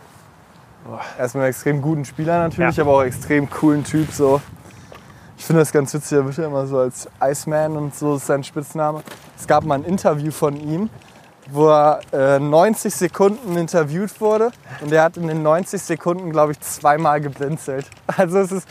Erstmal 1.18 1.46
einen 1.46 1.50
extrem 1.52 1.82
guten 1.82 2.06
Spieler 2.06 2.40
natürlich, 2.44 2.76
Ja. 2.76 2.84
aber 2.84 2.94
auch 2.98 3.04
extrem 3.04 3.50
coolen 3.50 3.84
Typ. 3.84 4.12
So. 4.12 4.42
Ich 5.38 5.46
finde 5.46 5.62
das 5.62 5.72
ganz 5.72 5.94
witzig, 5.94 6.18
er 6.18 6.26
wird 6.26 6.38
ja 6.38 6.46
immer 6.46 6.68
so 6.68 6.80
als 6.80 7.08
Iceman 7.22 7.76
und 7.76 7.96
so 7.96 8.16
ist 8.16 8.28
sein 8.28 8.44
Spitzname. 8.44 9.02
Es 9.38 9.48
gab 9.48 9.64
mal 9.64 9.76
ein 9.76 9.84
Interview 9.84 10.32
von 10.32 10.56
ihm, 10.56 10.90
wo 11.52 11.70
er 11.70 12.00
äh, 12.14 12.40
90 12.40 12.94
Sekunden 12.94 13.58
interviewt 13.58 14.20
wurde 14.22 14.52
und 14.82 14.92
er 14.92 15.04
hat 15.04 15.18
in 15.18 15.28
den 15.28 15.44
90 15.44 15.82
Sekunden, 15.82 16.32
glaube 16.32 16.52
ich, 16.54 16.60
zweimal 16.62 17.20
geblinzelt. 17.22 17.90
Also 18.18 18.40
es 18.40 18.52
ist 18.52 18.68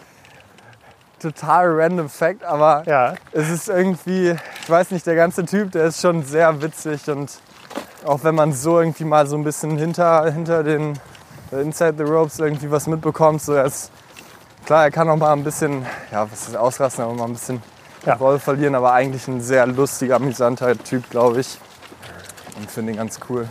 total 1.33 1.67
random 1.81 2.09
Fact, 2.09 2.45
aber 2.45 2.83
Ja, 2.87 3.15
es 3.33 3.49
ist 3.51 3.69
irgendwie, 3.69 4.37
ich 4.63 4.71
weiß 4.71 4.91
nicht, 4.91 5.07
der 5.07 5.15
ganze 5.17 5.45
Typ, 5.45 5.73
der 5.73 5.87
ist 5.87 6.01
schon 6.01 6.23
sehr 6.23 6.61
witzig 6.63 7.09
und 7.09 7.31
auch 8.05 8.23
wenn 8.23 8.35
man 8.35 8.53
so 8.53 8.79
irgendwie 8.81 9.05
mal 9.05 9.27
so 9.27 9.37
ein 9.37 9.45
bisschen 9.45 9.79
hinter, 9.79 10.31
hinter 10.31 10.63
den 10.63 10.99
äh, 11.53 11.63
Inside 11.63 11.95
the 11.97 12.05
Ropes 12.05 12.39
irgendwie 12.39 12.71
was 12.71 12.87
mitbekommt, 12.87 13.41
so 13.43 13.55
er 13.55 13.65
ist, 13.65 13.91
klar, 14.67 14.85
er 14.85 14.91
kann 14.91 15.09
auch 15.09 15.17
mal 15.17 15.33
ein 15.33 15.43
bisschen, 15.45 15.87
ja, 16.13 16.31
was 16.31 16.49
ist 16.49 16.57
ausrasten, 16.57 17.05
aber 17.05 17.15
mal 17.15 17.25
ein 17.25 17.33
bisschen 17.33 17.63
Ja. 18.05 18.15
Rolle 18.15 18.39
verlieren, 18.39 18.75
aber 18.75 18.93
eigentlich 18.93 19.27
ein 19.29 19.41
sehr 19.41 19.67
lustiger, 19.67 20.17
amüsanter 20.17 20.77
Typ, 20.77 21.09
glaube 21.09 21.41
ich. 21.41 21.59
Und 22.57 22.71
finde 22.71 22.93
ihn 22.93 22.99
ganz 22.99 23.19
cool. 23.29 23.49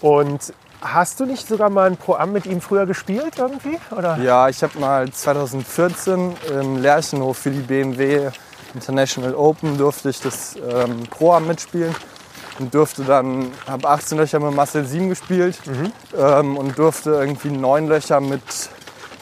Und 0.00 0.52
hast 0.84 1.18
du 1.18 1.26
nicht 1.26 1.48
sogar 1.48 1.70
mal 1.70 1.90
ein 1.90 1.96
Pro-Am 1.96 2.32
mit 2.32 2.46
ihm 2.46 2.60
früher 2.60 2.86
gespielt 2.86 3.38
irgendwie? 3.38 3.78
Oder? 3.90 4.18
Ja, 4.18 4.48
ich 4.48 4.62
habe 4.62 4.78
mal 4.78 5.10
2014 5.10 6.36
im 6.60 6.76
Lerchenhof 6.76 7.38
für 7.38 7.50
die 7.50 7.60
BMW 7.60 8.30
International 8.74 9.34
Open 9.34 9.78
durfte 9.78 10.10
ich 10.10 10.20
das 10.20 10.56
ähm, 10.56 11.04
Pro 11.08 11.32
am 11.32 11.46
mitspielen 11.46 11.94
und 12.58 12.74
durfte 12.74 13.04
dann, 13.04 13.50
habe 13.66 13.88
18 13.88 14.18
Löcher 14.18 14.40
mit 14.40 14.54
Marcel 14.54 14.84
7 14.84 15.08
gespielt 15.08 15.58
ähm, 16.16 16.56
und 16.56 16.78
durfte 16.78 17.10
irgendwie 17.10 17.50
neun 17.50 17.88
Löcher 17.88 18.20
mit, 18.20 18.42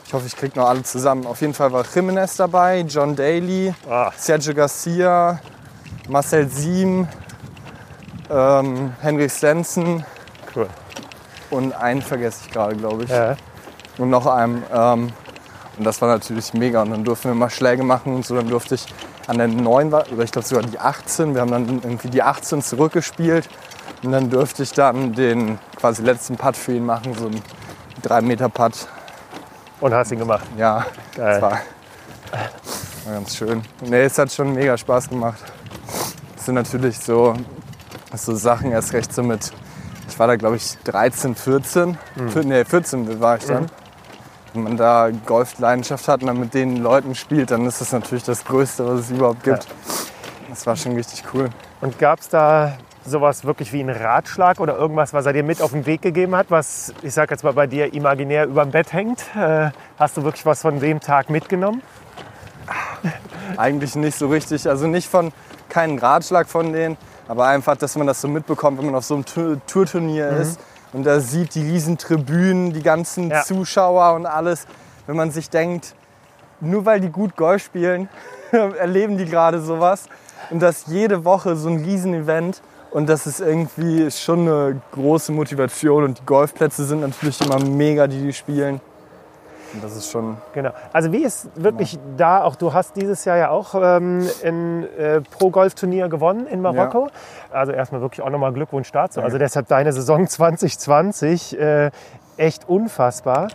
ich 0.06 0.12
hoffe, 0.12 0.26
ich 0.26 0.36
kriege 0.36 0.58
noch 0.58 0.68
alle 0.68 0.82
zusammen. 0.82 1.26
Auf 1.26 1.40
jeden 1.40 1.54
Fall 1.54 1.72
war 1.72 1.84
Jimenez 1.94 2.36
dabei, 2.36 2.80
John 2.80 3.14
Daly, 3.14 3.74
Ah, 3.88 4.10
Sergio 4.16 4.54
Garcia, 4.54 5.40
Marcel 6.08 6.48
Siem, 6.48 7.08
ähm, 8.30 8.94
Henrik 9.00 9.30
Stenson 9.30 10.04
cool. 10.54 10.68
Und 11.52 11.72
einen 11.74 12.02
vergesse 12.02 12.40
ich 12.46 12.52
gerade, 12.52 12.74
glaube 12.76 13.04
ich 13.04 13.10
Ja. 13.10 13.36
und 13.98 14.10
noch 14.10 14.26
einem. 14.26 14.62
Ähm, 14.72 15.12
und 15.78 15.84
das 15.84 16.00
war 16.02 16.08
natürlich 16.08 16.52
mega. 16.54 16.82
Und 16.82 16.90
dann 16.90 17.04
durften 17.04 17.28
wir 17.28 17.34
mal 17.34 17.48
Schläge 17.50 17.82
machen 17.82 18.14
und 18.14 18.26
so. 18.26 18.34
Dann 18.36 18.48
durfte 18.48 18.74
ich 18.74 18.86
an 19.26 19.38
der 19.38 19.48
9 19.48 19.90
war, 19.92 20.04
oder 20.12 20.22
ich 20.24 20.30
glaube 20.32 20.46
sogar 20.46 20.64
die 20.64 20.78
18. 20.78 21.34
Wir 21.34 21.40
haben 21.40 21.50
dann 21.50 21.66
irgendwie 21.82 22.08
die 22.08 22.22
18 22.22 22.60
zurückgespielt. 22.62 23.48
Und 24.02 24.12
dann 24.12 24.28
durfte 24.28 24.64
ich 24.64 24.72
dann 24.72 25.14
den 25.14 25.58
quasi 25.76 26.02
letzten 26.02 26.36
Putt 26.36 26.56
für 26.56 26.72
ihn 26.74 26.84
machen, 26.84 27.14
so 27.14 27.26
einen 27.26 27.40
3 28.02 28.20
Meter 28.20 28.48
Putt. 28.48 28.86
Und 29.80 29.94
hast 29.94 30.12
ihn 30.12 30.18
gemacht. 30.18 30.44
Ja, 30.58 30.84
Geil. 31.16 31.40
das 31.40 31.42
war, 31.42 31.50
war 31.50 33.14
ganz 33.14 33.34
schön. 33.36 33.62
Nee, 33.80 34.02
es 34.02 34.18
hat 34.18 34.30
schon 34.32 34.52
mega 34.52 34.76
Spaß 34.76 35.08
gemacht. 35.08 35.40
Das 36.36 36.46
sind 36.46 36.54
natürlich 36.56 36.98
so, 36.98 37.34
so 38.14 38.34
Sachen 38.34 38.72
erst 38.72 38.92
recht 38.92 39.12
so 39.12 39.22
mit, 39.22 39.50
ich 40.08 40.18
war 40.18 40.26
da 40.26 40.36
glaube 40.36 40.56
ich 40.56 40.76
13, 40.84 41.34
14, 41.34 41.98
Vier- 42.28 42.44
nee 42.44 42.64
14 42.64 43.20
war 43.20 43.36
ich 43.36 43.44
dann. 43.46 43.66
Wenn 44.54 44.64
man 44.64 44.76
da 44.76 45.08
Golfleidenschaft 45.24 46.06
hat 46.08 46.20
und 46.20 46.26
dann 46.26 46.38
mit 46.38 46.52
den 46.52 46.76
Leuten 46.82 47.14
spielt, 47.14 47.50
dann 47.50 47.64
ist 47.66 47.80
das 47.80 47.92
natürlich 47.92 48.24
das 48.24 48.44
Größte, 48.44 48.86
was 48.86 49.00
es 49.00 49.10
überhaupt 49.10 49.42
gibt. 49.44 49.66
Das 50.50 50.66
war 50.66 50.76
schon 50.76 50.94
richtig 50.94 51.24
cool. 51.32 51.48
Und 51.80 51.98
gab 51.98 52.20
es 52.20 52.28
da 52.28 52.74
sowas 53.04 53.44
wirklich 53.46 53.72
wie 53.72 53.80
einen 53.80 53.96
Ratschlag 53.96 54.60
oder 54.60 54.76
irgendwas, 54.76 55.14
was 55.14 55.24
er 55.24 55.32
dir 55.32 55.42
mit 55.42 55.62
auf 55.62 55.70
den 55.72 55.86
Weg 55.86 56.02
gegeben 56.02 56.36
hat, 56.36 56.50
was, 56.50 56.92
ich 57.02 57.14
sag 57.14 57.30
jetzt 57.30 57.42
mal, 57.44 57.54
bei 57.54 57.66
dir 57.66 57.94
imaginär 57.94 58.44
über 58.44 58.62
dem 58.64 58.70
Bett 58.72 58.92
hängt? 58.92 59.24
Äh, 59.34 59.70
hast 59.98 60.18
du 60.18 60.22
wirklich 60.22 60.44
was 60.44 60.60
von 60.60 60.78
dem 60.78 61.00
Tag 61.00 61.30
mitgenommen? 61.30 61.80
Eigentlich 63.56 63.96
nicht 63.96 64.16
so 64.18 64.28
richtig, 64.28 64.68
also 64.68 64.86
nicht 64.86 65.08
von 65.08 65.32
keinen 65.68 65.98
Ratschlag 65.98 66.46
von 66.48 66.72
denen, 66.72 66.96
aber 67.28 67.46
einfach, 67.46 67.76
dass 67.76 67.96
man 67.96 68.06
das 68.06 68.20
so 68.20 68.28
mitbekommt, 68.28 68.78
wenn 68.78 68.86
man 68.86 68.94
auf 68.96 69.04
so 69.04 69.14
einem 69.14 69.24
Tu- 69.24 69.56
Tourturnier 69.66 70.28
ist 70.28 70.60
und 70.92 71.04
da 71.04 71.20
sieht 71.20 71.54
die 71.54 71.62
riesen 71.62 71.96
Tribünen, 71.98 72.72
die 72.72 72.82
ganzen 72.82 73.30
Ja. 73.30 73.42
Zuschauer 73.42 74.14
und 74.14 74.26
alles. 74.26 74.66
Wenn 75.06 75.16
man 75.16 75.30
sich 75.30 75.50
denkt, 75.50 75.94
nur 76.60 76.84
weil 76.84 77.00
die 77.00 77.08
gut 77.10 77.36
Golf 77.36 77.62
spielen, 77.64 78.08
erleben 78.52 79.16
die 79.18 79.24
gerade 79.24 79.60
sowas 79.60 80.04
und 80.50 80.60
das 80.60 80.84
jede 80.86 81.24
Woche 81.24 81.56
so 81.56 81.68
ein 81.68 81.82
riesen 81.84 82.14
Event 82.14 82.60
Und 82.92 83.08
das 83.08 83.26
ist 83.26 83.40
irgendwie 83.40 84.10
schon 84.10 84.40
eine 84.40 84.80
große 84.92 85.32
Motivation. 85.32 86.04
Und 86.04 86.18
die 86.20 86.26
Golfplätze 86.26 86.84
sind 86.84 87.00
natürlich 87.00 87.40
immer 87.40 87.58
mega, 87.58 88.06
die 88.06 88.20
die 88.20 88.32
spielen. 88.34 88.82
Und 89.74 89.82
das 89.82 89.96
ist 89.96 90.10
schon. 90.10 90.36
Genau. 90.52 90.70
Also 90.92 91.12
wie 91.12 91.24
ist 91.24 91.50
wirklich 91.54 91.94
ja. 91.94 92.00
da, 92.16 92.42
auch 92.44 92.56
du 92.56 92.72
hast 92.72 92.96
dieses 92.96 93.24
Jahr 93.24 93.36
ja 93.36 93.50
auch 93.50 93.74
ähm, 93.74 94.28
ein 94.44 94.86
äh, 94.98 95.20
Pro-Golf-Turnier 95.20 96.08
gewonnen 96.08 96.46
in 96.46 96.60
Marokko. 96.60 97.06
Ja. 97.06 97.56
Also 97.56 97.72
erstmal 97.72 98.00
wirklich 98.00 98.22
auch 98.22 98.30
nochmal 98.30 98.52
Glückwunsch 98.52 98.90
dazu. 98.92 99.20
Also 99.20 99.38
deshalb 99.38 99.68
deine 99.68 99.92
Saison 99.92 100.26
2020 100.28 101.58
äh, 101.58 101.90
echt 102.36 102.68
unfassbar. 102.68 103.48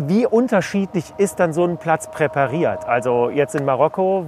Wie 0.00 0.26
unterschiedlich 0.26 1.12
ist 1.18 1.40
dann 1.40 1.52
so 1.52 1.64
ein 1.64 1.76
Platz 1.76 2.08
präpariert? 2.08 2.84
Also 2.84 3.30
jetzt 3.30 3.56
in 3.56 3.64
Marokko, 3.64 4.26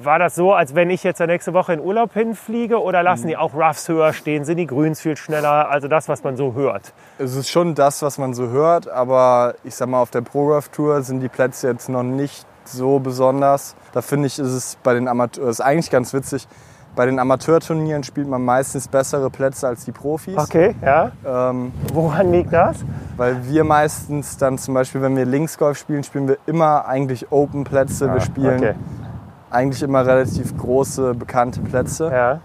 war 0.00 0.20
das 0.20 0.36
so, 0.36 0.52
als 0.52 0.76
wenn 0.76 0.90
ich 0.90 1.02
jetzt 1.02 1.18
nächste 1.18 1.52
Woche 1.52 1.72
in 1.72 1.80
Urlaub 1.80 2.12
hinfliege 2.12 2.80
oder 2.80 3.02
lassen 3.02 3.26
die 3.26 3.36
auch 3.36 3.52
Roughs 3.52 3.88
höher 3.88 4.12
stehen? 4.12 4.44
Sind 4.44 4.58
die 4.58 4.66
Grüns 4.68 5.00
viel 5.00 5.16
schneller? 5.16 5.68
Also 5.68 5.88
das, 5.88 6.08
was 6.08 6.22
man 6.22 6.36
so 6.36 6.54
hört. 6.54 6.92
Es 7.18 7.34
ist 7.34 7.50
schon 7.50 7.74
das, 7.74 8.00
was 8.02 8.16
man 8.16 8.32
so 8.32 8.50
hört, 8.50 8.88
aber 8.88 9.56
ich 9.64 9.74
sag 9.74 9.88
mal, 9.88 10.00
auf 10.00 10.10
der 10.10 10.20
Pro 10.20 10.60
Tour 10.70 11.02
sind 11.02 11.18
die 11.18 11.28
Plätze 11.28 11.66
jetzt 11.66 11.88
noch 11.88 12.04
nicht 12.04 12.46
so 12.64 13.00
besonders. 13.00 13.74
Da 13.92 14.02
finde 14.02 14.28
ich, 14.28 14.38
ist 14.38 14.52
es 14.52 14.78
bei 14.84 14.94
den 14.94 15.08
Amateuren, 15.08 15.50
ist 15.50 15.60
eigentlich 15.60 15.90
ganz 15.90 16.14
witzig, 16.14 16.46
bei 16.94 17.06
den 17.06 17.18
Amateurturnieren 17.18 18.02
spielt 18.04 18.28
man 18.28 18.44
meistens 18.44 18.88
bessere 18.88 19.30
Plätze 19.30 19.66
als 19.66 19.84
die 19.84 19.92
Profis. 19.92 20.36
Okay, 20.36 20.74
ja. 20.82 21.10
Ähm, 21.24 21.72
Woran 21.92 22.32
liegt 22.32 22.52
das? 22.52 22.84
Weil 23.16 23.46
wir 23.46 23.64
meistens 23.64 24.36
dann 24.36 24.58
zum 24.58 24.74
Beispiel, 24.74 25.00
wenn 25.00 25.16
wir 25.16 25.24
Linksgolf 25.24 25.78
spielen, 25.78 26.04
spielen 26.04 26.28
wir 26.28 26.38
immer 26.46 26.86
eigentlich 26.86 27.32
Open-Plätze. 27.32 28.10
Ah, 28.10 28.14
wir 28.14 28.20
spielen 28.20 28.58
okay. 28.58 28.74
eigentlich 29.50 29.82
immer 29.82 30.06
relativ 30.06 30.56
große, 30.56 31.14
bekannte 31.14 31.60
Plätze. 31.60 32.10
Ja. 32.12 32.40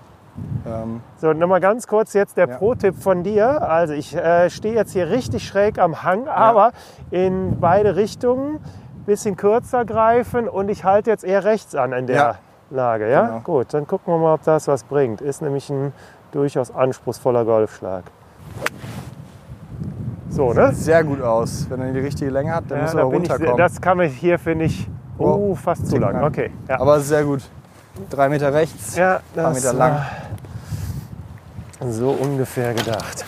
Ähm, 0.65 1.02
so, 1.18 1.34
nochmal 1.34 1.60
ganz 1.60 1.88
kurz 1.88 2.14
jetzt 2.14 2.38
der 2.38 2.48
ja. 2.48 2.57
Pro-Tipp 2.57 2.95
von 2.95 3.24
dir. 3.24 3.61
Also 3.64 3.94
ich 3.94 4.15
äh, 4.15 4.49
stehe 4.49 4.76
jetzt 4.76 4.94
hier 4.94 5.10
richtig 5.10 5.48
schräg 5.48 5.80
am 5.80 6.03
Hang, 6.03 6.28
aber 6.28 6.72
ja. 7.11 7.19
in 7.19 7.60
beide 7.60 7.95
Richtungen 7.95 8.60
bisschen 9.07 9.38
kürzer 9.38 9.86
greifen 9.86 10.48
und 10.48 10.69
ich 10.69 10.84
halte 10.84 11.10
jetzt 11.10 11.24
eher 11.24 11.45
rechts 11.45 11.74
an 11.76 11.94
in 11.94 12.07
der 12.07 12.15
ja. 12.15 12.36
Lage. 12.69 13.10
Ja? 13.10 13.27
Genau. 13.27 13.39
Gut, 13.41 13.73
dann 13.73 13.88
gucken 13.88 14.14
wir 14.14 14.18
mal, 14.18 14.34
ob 14.34 14.44
das 14.44 14.68
was 14.68 14.84
bringt. 14.84 15.22
Ist 15.22 15.41
nämlich 15.41 15.69
ein 15.69 15.94
durchaus 16.31 16.73
anspruchsvoller 16.73 17.45
Golfschlag. 17.45 18.03
So, 20.30 20.53
ne? 20.53 20.73
Sieht 20.73 20.84
sehr 20.84 21.03
gut 21.03 21.22
aus. 21.22 21.65
Wenn 21.69 21.81
er 21.81 21.91
die 21.94 21.99
richtige 21.99 22.30
Länge 22.30 22.53
hat, 22.53 22.65
dann 22.69 22.80
ja, 22.80 22.84
muss 22.84 22.94
er 22.94 23.03
runterkommen. 23.03 23.52
Ich, 23.52 23.57
das 23.57 23.81
kann 23.81 23.98
man 23.98 24.07
hier, 24.07 24.38
finde 24.38 24.65
ich, 24.65 24.88
oh, 25.18 25.56
fast 25.56 25.88
zu 25.88 25.98
lang. 25.98 26.23
Okay. 26.23 26.52
Ja. 26.68 26.80
Aber 26.80 26.99
sehr 26.99 27.23
gut. 27.23 27.41
Drei 28.10 28.30
Meter 28.30 28.53
rechts, 28.53 28.95
ja, 28.95 29.22
paar 29.34 29.52
Meter 29.52 29.73
lang. 29.73 30.06
So 31.89 32.11
ungefähr 32.11 32.73
gedacht. 32.76 33.26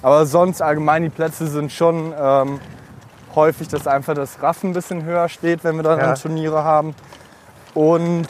Aber 0.00 0.24
sonst 0.24 0.62
allgemein 0.62 1.02
die 1.02 1.10
Plätze 1.10 1.46
sind 1.46 1.70
schon 1.70 2.14
ähm, 2.18 2.60
häufig, 3.34 3.68
dass 3.68 3.86
einfach 3.86 4.14
das 4.14 4.42
Raffen 4.42 4.70
ein 4.70 4.72
bisschen 4.72 5.04
höher 5.04 5.28
steht, 5.28 5.62
wenn 5.64 5.76
wir 5.76 5.82
dann 5.82 5.98
ja. 5.98 6.14
Turniere 6.14 6.64
haben. 6.64 6.94
Und 7.74 8.28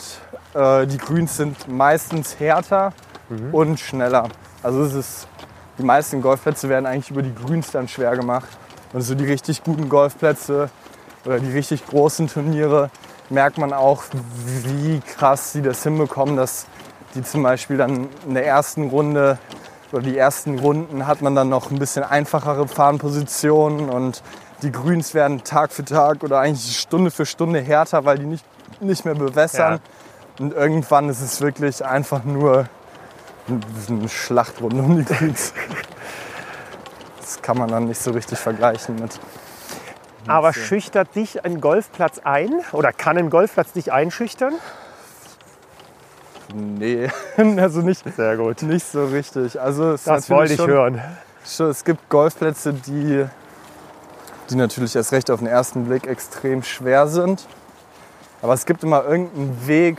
äh, 0.55 0.87
die 0.87 0.99
Grüns 0.99 1.37
sind 1.37 1.69
meistens 1.69 2.39
härter 2.39 2.93
mhm. 3.29 3.55
und 3.55 3.81
schneller. 3.81 4.29
Also 4.63 4.83
es 4.83 4.95
ist, 4.95 5.29
die 5.79 5.83
meisten 5.83 6.23
Golfplätze 6.23 6.69
werden 6.69 6.87
eigentlich 6.87 7.11
über 7.11 7.23
die 7.23 7.35
Grüns 7.35 7.71
dann 7.71 7.89
schwer 7.89 8.17
gemacht. 8.17 8.49
Und 8.93 9.03
so 9.03 9.15
die 9.15 9.25
richtig 9.25 9.65
guten 9.65 9.89
Golfplätze 9.89 10.71
oder 11.25 11.39
die 11.39 11.51
richtig 11.51 11.87
großen 11.87 12.29
Turniere 12.29 12.91
merkt 13.31 13.57
man 13.57 13.73
auch, 13.73 14.03
wie 14.45 15.01
krass 15.01 15.53
sie 15.53 15.63
das 15.63 15.83
hinbekommen, 15.83 16.37
dass 16.37 16.67
die 17.15 17.23
zum 17.23 17.43
Beispiel 17.43 17.77
dann 17.77 18.09
in 18.27 18.35
der 18.35 18.47
ersten 18.47 18.89
Runde 18.89 19.39
oder 19.93 20.03
die 20.03 20.17
ersten 20.17 20.59
Runden 20.59 21.07
hat 21.07 21.23
man 21.23 21.35
dann 21.35 21.49
noch 21.49 21.71
ein 21.71 21.79
bisschen 21.79 22.03
einfachere 22.03 22.67
Fahrenpositionen 22.67 23.89
und 23.89 24.23
die 24.63 24.73
Grüns 24.73 25.13
werden 25.13 25.45
Tag 25.45 25.73
für 25.73 25.85
Tag 25.85 26.23
oder 26.23 26.39
eigentlich 26.39 26.79
Stunde 26.79 27.11
für 27.11 27.27
Stunde 27.27 27.61
härter, 27.61 28.05
weil 28.05 28.19
die 28.19 28.27
nicht 28.27 28.45
nicht 28.83 29.05
mehr 29.05 29.15
bewässern. 29.15 29.75
Ja. 29.75 29.81
Und 30.39 30.53
irgendwann 30.53 31.09
ist 31.09 31.21
es 31.21 31.41
wirklich 31.41 31.85
einfach 31.85 32.25
nur 32.25 32.67
eine 33.89 34.09
Schlachtrunde 34.09 34.83
um 34.83 34.97
die 34.97 35.05
Greens. 35.05 35.53
Das 37.21 37.43
kann 37.43 37.59
man 37.59 37.69
dann 37.69 37.87
nicht 37.87 38.01
so 38.01 38.13
richtig 38.13 38.39
vergleichen 38.39 38.97
mit. 38.97 39.19
Aber 40.27 40.53
schüchtert 40.53 41.15
dich 41.17 41.45
ein 41.45 41.61
Golfplatz 41.61 42.21
ein 42.23 42.61
oder 42.73 42.93
kann 42.93 43.19
ein 43.19 43.31
Golfplatz 43.31 43.73
dich 43.73 43.93
einschüchtern? 43.93 44.55
Nee, 46.55 47.11
also 47.37 47.81
nicht, 47.81 48.05
Sehr 48.15 48.37
gut. 48.37 48.63
nicht 48.63 48.87
so 48.87 49.07
richtig. 49.07 49.61
Also 49.61 49.93
es 49.93 50.05
das 50.05 50.31
wollte 50.31 50.53
ich 50.53 50.61
schon, 50.61 50.71
hören. 50.71 51.03
Schon, 51.45 51.71
es 51.71 51.85
gibt 51.85 52.09
Golfplätze, 52.09 52.73
die, 52.75 53.25
die 54.51 54.55
natürlich 54.55 54.95
erst 54.95 55.13
recht 55.13 55.31
auf 55.31 55.41
den 55.41 55.49
ersten 55.49 55.87
Blick 55.87 56.07
extrem 56.07 56.63
schwer 56.63 57.09
sind. 57.09 57.47
Aber 58.43 58.55
es 58.55 58.67
gibt 58.67 58.83
immer 58.83 59.05
irgendeinen 59.05 59.67
Weg, 59.67 59.99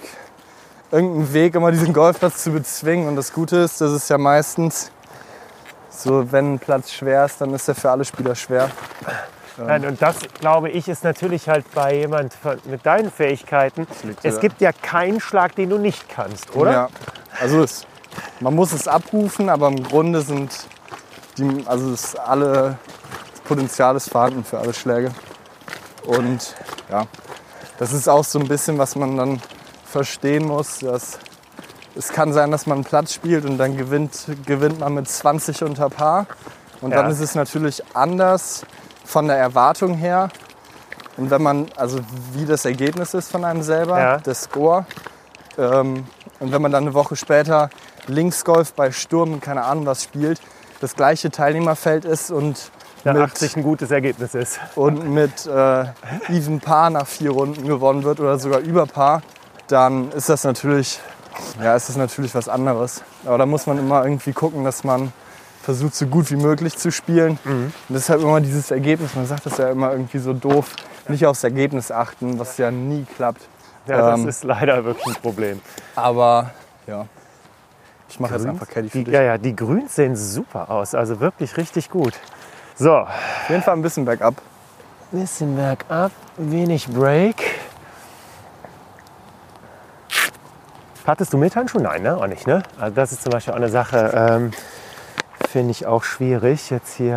irgendeinen 0.93 1.33
Weg, 1.33 1.55
immer 1.55 1.71
diesen 1.71 1.91
Golfplatz 1.91 2.43
zu 2.43 2.51
bezwingen. 2.51 3.07
Und 3.07 3.15
das 3.15 3.33
Gute 3.33 3.57
ist, 3.57 3.81
dass 3.81 3.91
es 3.91 4.07
ja 4.09 4.17
meistens 4.17 4.91
so, 5.89 6.31
wenn 6.31 6.53
ein 6.53 6.59
Platz 6.59 6.91
schwer 6.91 7.25
ist, 7.25 7.41
dann 7.41 7.53
ist 7.53 7.67
er 7.67 7.75
für 7.75 7.89
alle 7.89 8.05
Spieler 8.05 8.35
schwer. 8.35 8.69
Nein, 9.57 9.85
und 9.85 10.01
das, 10.01 10.15
glaube 10.39 10.69
ich, 10.69 10.87
ist 10.87 11.03
natürlich 11.03 11.47
halt 11.49 11.65
bei 11.73 11.95
jemand 11.95 12.33
mit 12.65 12.85
deinen 12.85 13.11
Fähigkeiten. 13.11 13.87
Es 14.23 14.39
gibt 14.39 14.61
ja 14.61 14.71
keinen 14.71 15.19
Schlag, 15.19 15.55
den 15.55 15.69
du 15.69 15.77
nicht 15.77 16.09
kannst, 16.09 16.55
oder? 16.55 16.71
Ja, 16.71 16.89
also 17.39 17.63
es, 17.63 17.85
man 18.39 18.55
muss 18.55 18.71
es 18.73 18.87
abrufen, 18.87 19.49
aber 19.49 19.67
im 19.67 19.83
Grunde 19.83 20.21
sind 20.21 20.51
die, 21.37 21.63
also 21.67 21.93
ist 21.93 22.19
alle, 22.19 22.77
das 23.31 23.41
Potenzial 23.41 23.95
ist 23.95 24.09
vorhanden 24.09 24.43
für 24.43 24.59
alle 24.59 24.73
Schläge. 24.73 25.11
Und 26.05 26.55
ja, 26.89 27.05
das 27.77 27.93
ist 27.93 28.07
auch 28.07 28.23
so 28.23 28.39
ein 28.39 28.47
bisschen, 28.47 28.77
was 28.77 28.95
man 28.95 29.17
dann 29.17 29.41
verstehen 29.93 30.45
muss. 30.45 30.79
Dass 30.79 31.19
es 31.95 32.09
kann 32.09 32.33
sein, 32.33 32.51
dass 32.51 32.65
man 32.65 32.79
einen 32.79 32.85
Platz 32.85 33.13
spielt 33.13 33.45
und 33.45 33.57
dann 33.57 33.77
gewinnt, 33.77 34.25
gewinnt 34.45 34.79
man 34.79 34.95
mit 34.95 35.07
20 35.07 35.63
unter 35.63 35.89
Paar. 35.89 36.25
Und 36.81 36.91
ja. 36.91 37.01
dann 37.01 37.11
ist 37.11 37.21
es 37.21 37.35
natürlich 37.35 37.81
anders 37.93 38.65
von 39.05 39.27
der 39.27 39.37
Erwartung 39.37 39.93
her. 39.95 40.29
Und 41.15 41.29
wenn 41.29 41.41
man, 41.41 41.67
also 41.77 41.99
wie 42.33 42.45
das 42.45 42.65
Ergebnis 42.65 43.13
ist 43.13 43.31
von 43.31 43.45
einem 43.45 43.61
selber, 43.61 43.99
ja. 43.99 44.17
der 44.17 44.33
Score. 44.33 44.85
Ähm, 45.57 46.05
und 46.39 46.51
wenn 46.51 46.61
man 46.61 46.71
dann 46.71 46.83
eine 46.83 46.93
Woche 46.93 47.15
später 47.15 47.69
Linksgolf 48.07 48.73
bei 48.73 48.91
Sturm 48.91 49.39
keine 49.39 49.63
Ahnung 49.63 49.85
was 49.85 50.03
spielt, 50.03 50.41
das 50.81 50.95
gleiche 50.95 51.29
Teilnehmerfeld 51.31 52.03
ist 52.03 52.31
und 52.31 52.71
nach 53.03 53.13
mit, 53.13 53.23
80 53.23 53.57
ein 53.57 53.63
gutes 53.63 53.91
Ergebnis 53.91 54.33
ist. 54.33 54.59
Und 54.75 55.09
mit 55.09 55.45
äh, 55.45 55.85
Even 56.29 56.59
Paar 56.59 56.89
nach 56.89 57.07
vier 57.07 57.31
Runden 57.31 57.67
gewonnen 57.67 58.03
wird 58.03 58.19
oder 58.19 58.39
sogar 58.39 58.59
über 58.59 58.85
Paar, 58.85 59.21
dann 59.67 60.11
ist 60.11 60.29
das 60.29 60.43
natürlich, 60.43 60.99
ja, 61.61 61.75
ist 61.75 61.89
das 61.89 61.97
natürlich 61.97 62.35
was 62.35 62.49
anderes. 62.49 63.03
Aber 63.25 63.37
da 63.37 63.45
muss 63.45 63.65
man 63.65 63.77
immer 63.77 64.03
irgendwie 64.03 64.33
gucken, 64.33 64.63
dass 64.63 64.83
man 64.83 65.11
versucht, 65.61 65.95
so 65.95 66.05
gut 66.07 66.29
wie 66.29 66.35
möglich 66.35 66.77
zu 66.77 66.91
spielen. 66.91 67.39
Mhm. 67.43 67.73
Und 67.89 67.95
deshalb 67.95 68.21
immer 68.21 68.41
dieses 68.41 68.69
Ergebnis, 68.71 69.15
man 69.15 69.25
sagt 69.25 69.45
das 69.45 69.57
ja 69.57 69.69
immer 69.69 69.91
irgendwie 69.91 70.19
so 70.19 70.33
doof, 70.33 70.75
nicht 71.07 71.25
aufs 71.25 71.43
Ergebnis 71.43 71.91
achten, 71.91 72.37
was 72.37 72.57
ja 72.57 72.69
nie 72.69 73.05
klappt. 73.15 73.41
Ja, 73.87 74.11
das 74.11 74.19
ähm, 74.19 74.27
ist 74.27 74.43
leider 74.43 74.83
wirklich 74.85 75.07
ein 75.07 75.21
Problem. 75.21 75.61
Aber 75.95 76.51
ja, 76.87 77.05
ich 78.09 78.19
mache 78.19 78.35
jetzt 78.35 78.45
einfach 78.45 78.67
Caddy 78.67 78.89
für 78.89 78.97
die, 78.99 79.03
dich. 79.05 79.13
Ja, 79.13 79.21
ja, 79.21 79.37
die 79.37 79.55
Grüns 79.55 79.95
sehen 79.95 80.15
super 80.15 80.69
aus, 80.69 80.93
also 80.93 81.19
wirklich 81.19 81.57
richtig 81.57 81.89
gut. 81.89 82.13
So. 82.75 82.95
Auf 82.95 83.49
jeden 83.49 83.61
Fall 83.61 83.75
ein 83.75 83.81
bisschen 83.81 84.05
bergab. 84.05 84.35
Bisschen 85.11 85.55
bergab, 85.55 86.11
wenig 86.37 86.87
Break. 86.87 87.52
Hattest 91.05 91.33
du 91.33 91.37
mit 91.37 91.55
Handschuh? 91.55 91.79
Nein, 91.79 92.03
ne? 92.03 92.17
Auch 92.17 92.27
nicht, 92.27 92.47
ne? 92.47 92.63
Also 92.79 92.95
das 92.95 93.11
ist 93.11 93.23
zum 93.23 93.31
Beispiel 93.31 93.53
auch 93.53 93.57
eine 93.57 93.69
Sache, 93.69 94.11
ähm, 94.15 94.51
finde 95.49 95.71
ich 95.71 95.85
auch 95.85 96.03
schwierig. 96.03 96.69
Jetzt 96.69 96.95
hier 96.95 97.13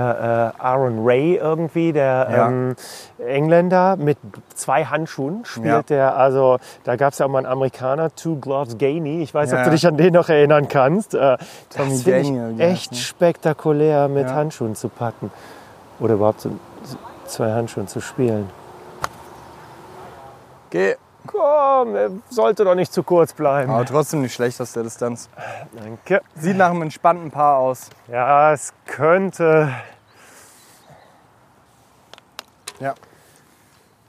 äh, 0.58 0.62
Aaron 0.62 1.06
Ray 1.06 1.36
irgendwie, 1.36 1.92
der 1.92 2.28
ja. 2.30 2.48
ähm, 2.48 2.74
Engländer 3.18 3.96
mit 3.96 4.18
zwei 4.54 4.84
Handschuhen 4.84 5.44
spielt 5.44 5.66
ja. 5.66 5.82
der. 5.82 6.16
Also 6.16 6.58
da 6.84 6.96
gab 6.96 7.12
es 7.12 7.20
ja 7.20 7.26
auch 7.26 7.30
mal 7.30 7.38
einen 7.38 7.46
Amerikaner, 7.46 8.14
Two 8.14 8.36
Gloves 8.36 8.76
Gainey. 8.76 9.22
Ich 9.22 9.32
weiß, 9.32 9.52
ja. 9.52 9.58
ob 9.58 9.64
du 9.64 9.70
dich 9.70 9.86
an 9.86 9.96
den 9.96 10.14
noch 10.14 10.28
erinnern 10.28 10.68
kannst. 10.68 11.14
Äh, 11.14 11.38
das 11.76 12.02
finde 12.02 12.54
ich 12.54 12.60
echt 12.60 12.96
spektakulär 12.96 14.08
mit 14.08 14.26
Handschuhen 14.26 14.74
zu 14.74 14.88
packen. 14.88 15.30
Oder 16.00 16.14
überhaupt 16.14 16.40
so, 16.40 16.50
zwei 17.26 17.52
Handschuhen 17.52 17.88
zu 17.88 18.00
spielen. 18.00 18.50
Geh. 20.70 20.96
Komm, 21.26 21.94
er 21.94 22.10
sollte 22.30 22.64
doch 22.64 22.74
nicht 22.74 22.92
zu 22.92 23.02
kurz 23.02 23.32
bleiben. 23.32 23.70
Aber 23.70 23.84
trotzdem 23.84 24.22
nicht 24.22 24.34
schlecht 24.34 24.60
aus 24.60 24.72
der 24.72 24.82
Distanz. 24.82 25.28
Danke. 25.72 26.22
Sieht 26.34 26.56
nach 26.56 26.70
einem 26.70 26.82
entspannten 26.82 27.30
Paar 27.30 27.58
aus. 27.58 27.90
Ja, 28.08 28.52
es 28.52 28.72
könnte. 28.86 29.70
Ja. 32.80 32.94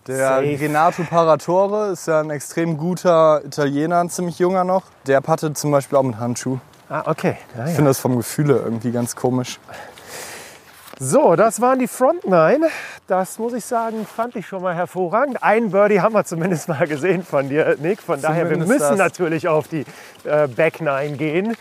Der 0.07 0.17
Safe. 0.17 0.57
Renato 0.59 1.03
Paratore 1.03 1.87
ist 1.91 2.07
ja 2.07 2.21
ein 2.21 2.29
extrem 2.29 2.77
guter 2.77 3.43
Italiener, 3.43 3.99
ein 3.99 4.09
ziemlich 4.09 4.39
junger 4.39 4.63
noch. 4.63 4.83
Der 5.05 5.19
pattet 5.19 5.57
zum 5.57 5.71
Beispiel 5.71 5.97
auch 5.97 6.03
mit 6.03 6.17
Handschuh. 6.17 6.59
Ah, 6.89 7.03
okay. 7.05 7.35
Ja, 7.57 7.65
ich 7.65 7.73
finde 7.73 7.89
das 7.89 7.99
vom 7.99 8.15
Gefühle 8.15 8.57
irgendwie 8.57 8.91
ganz 8.91 9.15
komisch. 9.15 9.59
So, 10.99 11.35
das 11.35 11.61
waren 11.61 11.77
die 11.77 11.87
Front 11.87 12.25
Nine. 12.25 12.69
Das 13.05 13.37
muss 13.37 13.53
ich 13.53 13.63
sagen, 13.63 14.07
fand 14.07 14.35
ich 14.35 14.47
schon 14.47 14.63
mal 14.63 14.73
hervorragend. 14.73 15.43
Ein 15.43 15.69
Birdie 15.69 16.01
haben 16.01 16.15
wir 16.15 16.25
zumindest 16.25 16.69
mal 16.69 16.87
gesehen 16.87 17.23
von 17.23 17.49
dir, 17.49 17.75
Nick. 17.79 18.01
Von 18.01 18.19
zumindest 18.19 18.23
daher, 18.23 18.49
wir 18.49 18.57
müssen 18.57 18.79
das. 18.79 18.97
natürlich 18.97 19.47
auf 19.47 19.67
die 19.67 19.85
äh, 20.23 20.47
Back 20.47 20.81
Nine 20.81 21.15
gehen. 21.15 21.55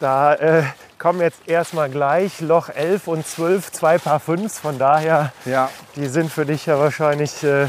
Da 0.00 0.34
äh, 0.34 0.64
kommen 0.98 1.20
jetzt 1.20 1.38
erstmal 1.46 1.88
gleich 1.88 2.40
Loch 2.40 2.68
11 2.68 3.06
und 3.06 3.24
12, 3.24 3.70
zwei 3.70 3.98
Paar 3.98 4.18
Fünfs. 4.18 4.58
Von 4.58 4.76
daher, 4.80 5.32
ja. 5.44 5.70
die 5.94 6.08
sind 6.08 6.32
für 6.32 6.44
dich 6.44 6.66
ja 6.66 6.76
wahrscheinlich 6.80 7.44
äh, 7.44 7.68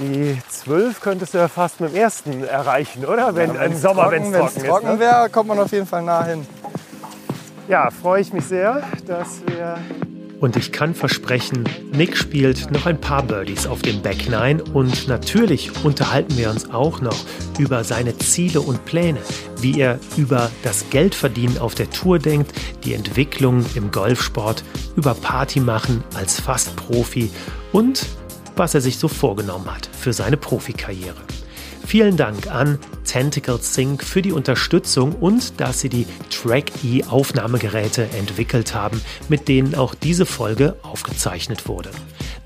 die 0.00 0.36
12 0.48 1.00
könntest 1.00 1.34
du 1.34 1.38
ja 1.38 1.46
fast 1.46 1.80
mit 1.80 1.92
dem 1.92 1.96
ersten 1.96 2.42
erreichen, 2.42 3.04
oder? 3.04 3.36
Wenn 3.36 3.54
ja, 3.54 3.62
im 3.62 3.76
Sommer, 3.76 4.10
wenn 4.10 4.24
es 4.24 4.32
trocken, 4.32 4.52
trocken, 4.54 4.66
trocken 4.66 4.92
ne? 4.94 4.98
wäre, 4.98 5.30
kommt 5.30 5.48
man 5.48 5.60
auf 5.60 5.70
jeden 5.70 5.86
Fall 5.86 6.02
nah 6.02 6.24
hin. 6.24 6.44
Ja, 7.68 7.88
freue 7.90 8.20
ich 8.20 8.32
mich 8.32 8.44
sehr, 8.44 8.82
dass 9.06 9.46
wir 9.46 9.78
und 10.40 10.56
ich 10.56 10.72
kann 10.72 10.94
versprechen, 10.94 11.64
Nick 11.92 12.16
spielt 12.16 12.70
noch 12.70 12.86
ein 12.86 13.00
paar 13.00 13.22
Birdies 13.22 13.66
auf 13.66 13.82
dem 13.82 14.02
Back 14.02 14.28
Nine 14.28 14.62
und 14.72 15.08
natürlich 15.08 15.84
unterhalten 15.84 16.36
wir 16.36 16.50
uns 16.50 16.70
auch 16.70 17.00
noch 17.00 17.16
über 17.58 17.84
seine 17.84 18.16
Ziele 18.18 18.60
und 18.60 18.84
Pläne, 18.84 19.18
wie 19.60 19.80
er 19.80 19.98
über 20.16 20.50
das 20.62 20.88
Geldverdienen 20.90 21.58
auf 21.58 21.74
der 21.74 21.90
Tour 21.90 22.18
denkt, 22.18 22.52
die 22.84 22.94
Entwicklung 22.94 23.64
im 23.74 23.90
Golfsport, 23.90 24.62
über 24.96 25.14
Party 25.14 25.60
machen 25.60 26.04
als 26.14 26.40
Fast-Profi 26.40 27.30
und 27.72 28.06
was 28.56 28.74
er 28.74 28.80
sich 28.80 28.98
so 28.98 29.08
vorgenommen 29.08 29.66
hat 29.66 29.88
für 29.92 30.12
seine 30.12 30.36
Profikarriere. 30.36 31.16
Vielen 31.86 32.16
Dank 32.16 32.48
an 32.48 32.80
Tentacle 33.04 33.58
Sync 33.62 34.02
für 34.02 34.20
die 34.20 34.32
Unterstützung 34.32 35.12
und 35.12 35.60
dass 35.60 35.80
sie 35.80 35.88
die 35.88 36.04
Track-E 36.30 37.04
Aufnahmegeräte 37.04 38.08
entwickelt 38.18 38.74
haben, 38.74 39.00
mit 39.28 39.46
denen 39.46 39.76
auch 39.76 39.94
diese 39.94 40.26
Folge 40.26 40.74
aufgezeichnet 40.82 41.68
wurde. 41.68 41.92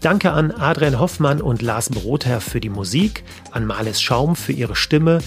Danke 0.00 0.32
an 0.32 0.50
Adrian 0.50 1.00
Hoffmann 1.00 1.40
und 1.40 1.62
Lars 1.62 1.88
Brotherr 1.88 2.42
für 2.42 2.60
die 2.60 2.68
Musik, 2.68 3.24
an 3.50 3.64
Males 3.64 4.02
Schaum 4.02 4.36
für 4.36 4.52
ihre 4.52 4.76
Stimme 4.76 5.20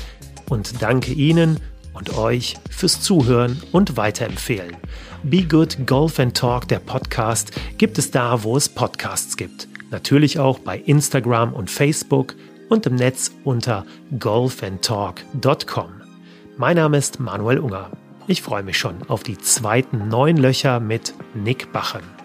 und 0.48 0.84
danke 0.84 1.12
Ihnen 1.12 1.60
und 1.94 2.16
euch 2.16 2.56
fürs 2.70 3.02
Zuhören 3.02 3.64
und 3.72 3.98
Weiterempfehlen. 3.98 4.78
Be 5.24 5.44
Good 5.44 5.88
Golf 5.88 6.20
and 6.20 6.38
Talk, 6.38 6.68
der 6.68 6.80
Podcast, 6.80 7.52
gibt 7.80 7.98
es 7.98 8.12
da, 8.12 8.44
wo 8.44 8.58
es 8.58 8.70
Podcasts 8.70 9.38
gibt. 9.38 9.68
Natürlich 9.90 10.38
auch 10.38 10.60
bei 10.60 10.78
Instagram 10.78 11.54
und 11.54 11.72
Facebook 11.72 12.36
und 12.74 12.88
im 12.88 12.96
Netz 12.96 13.32
unter 13.44 13.86
golfandtalk.com. 14.20 16.02
Mein 16.58 16.76
Name 16.76 16.98
ist 16.98 17.20
Manuel 17.20 17.60
Unger. 17.60 17.92
Ich 18.26 18.42
freue 18.42 18.64
mich 18.64 18.80
schon 18.80 18.96
auf 19.10 19.22
die 19.22 19.38
zweiten 19.38 20.08
neun 20.08 20.38
Löcher 20.38 20.80
mit 20.80 21.14
Nick 21.36 21.72
Bachen. 21.72 22.23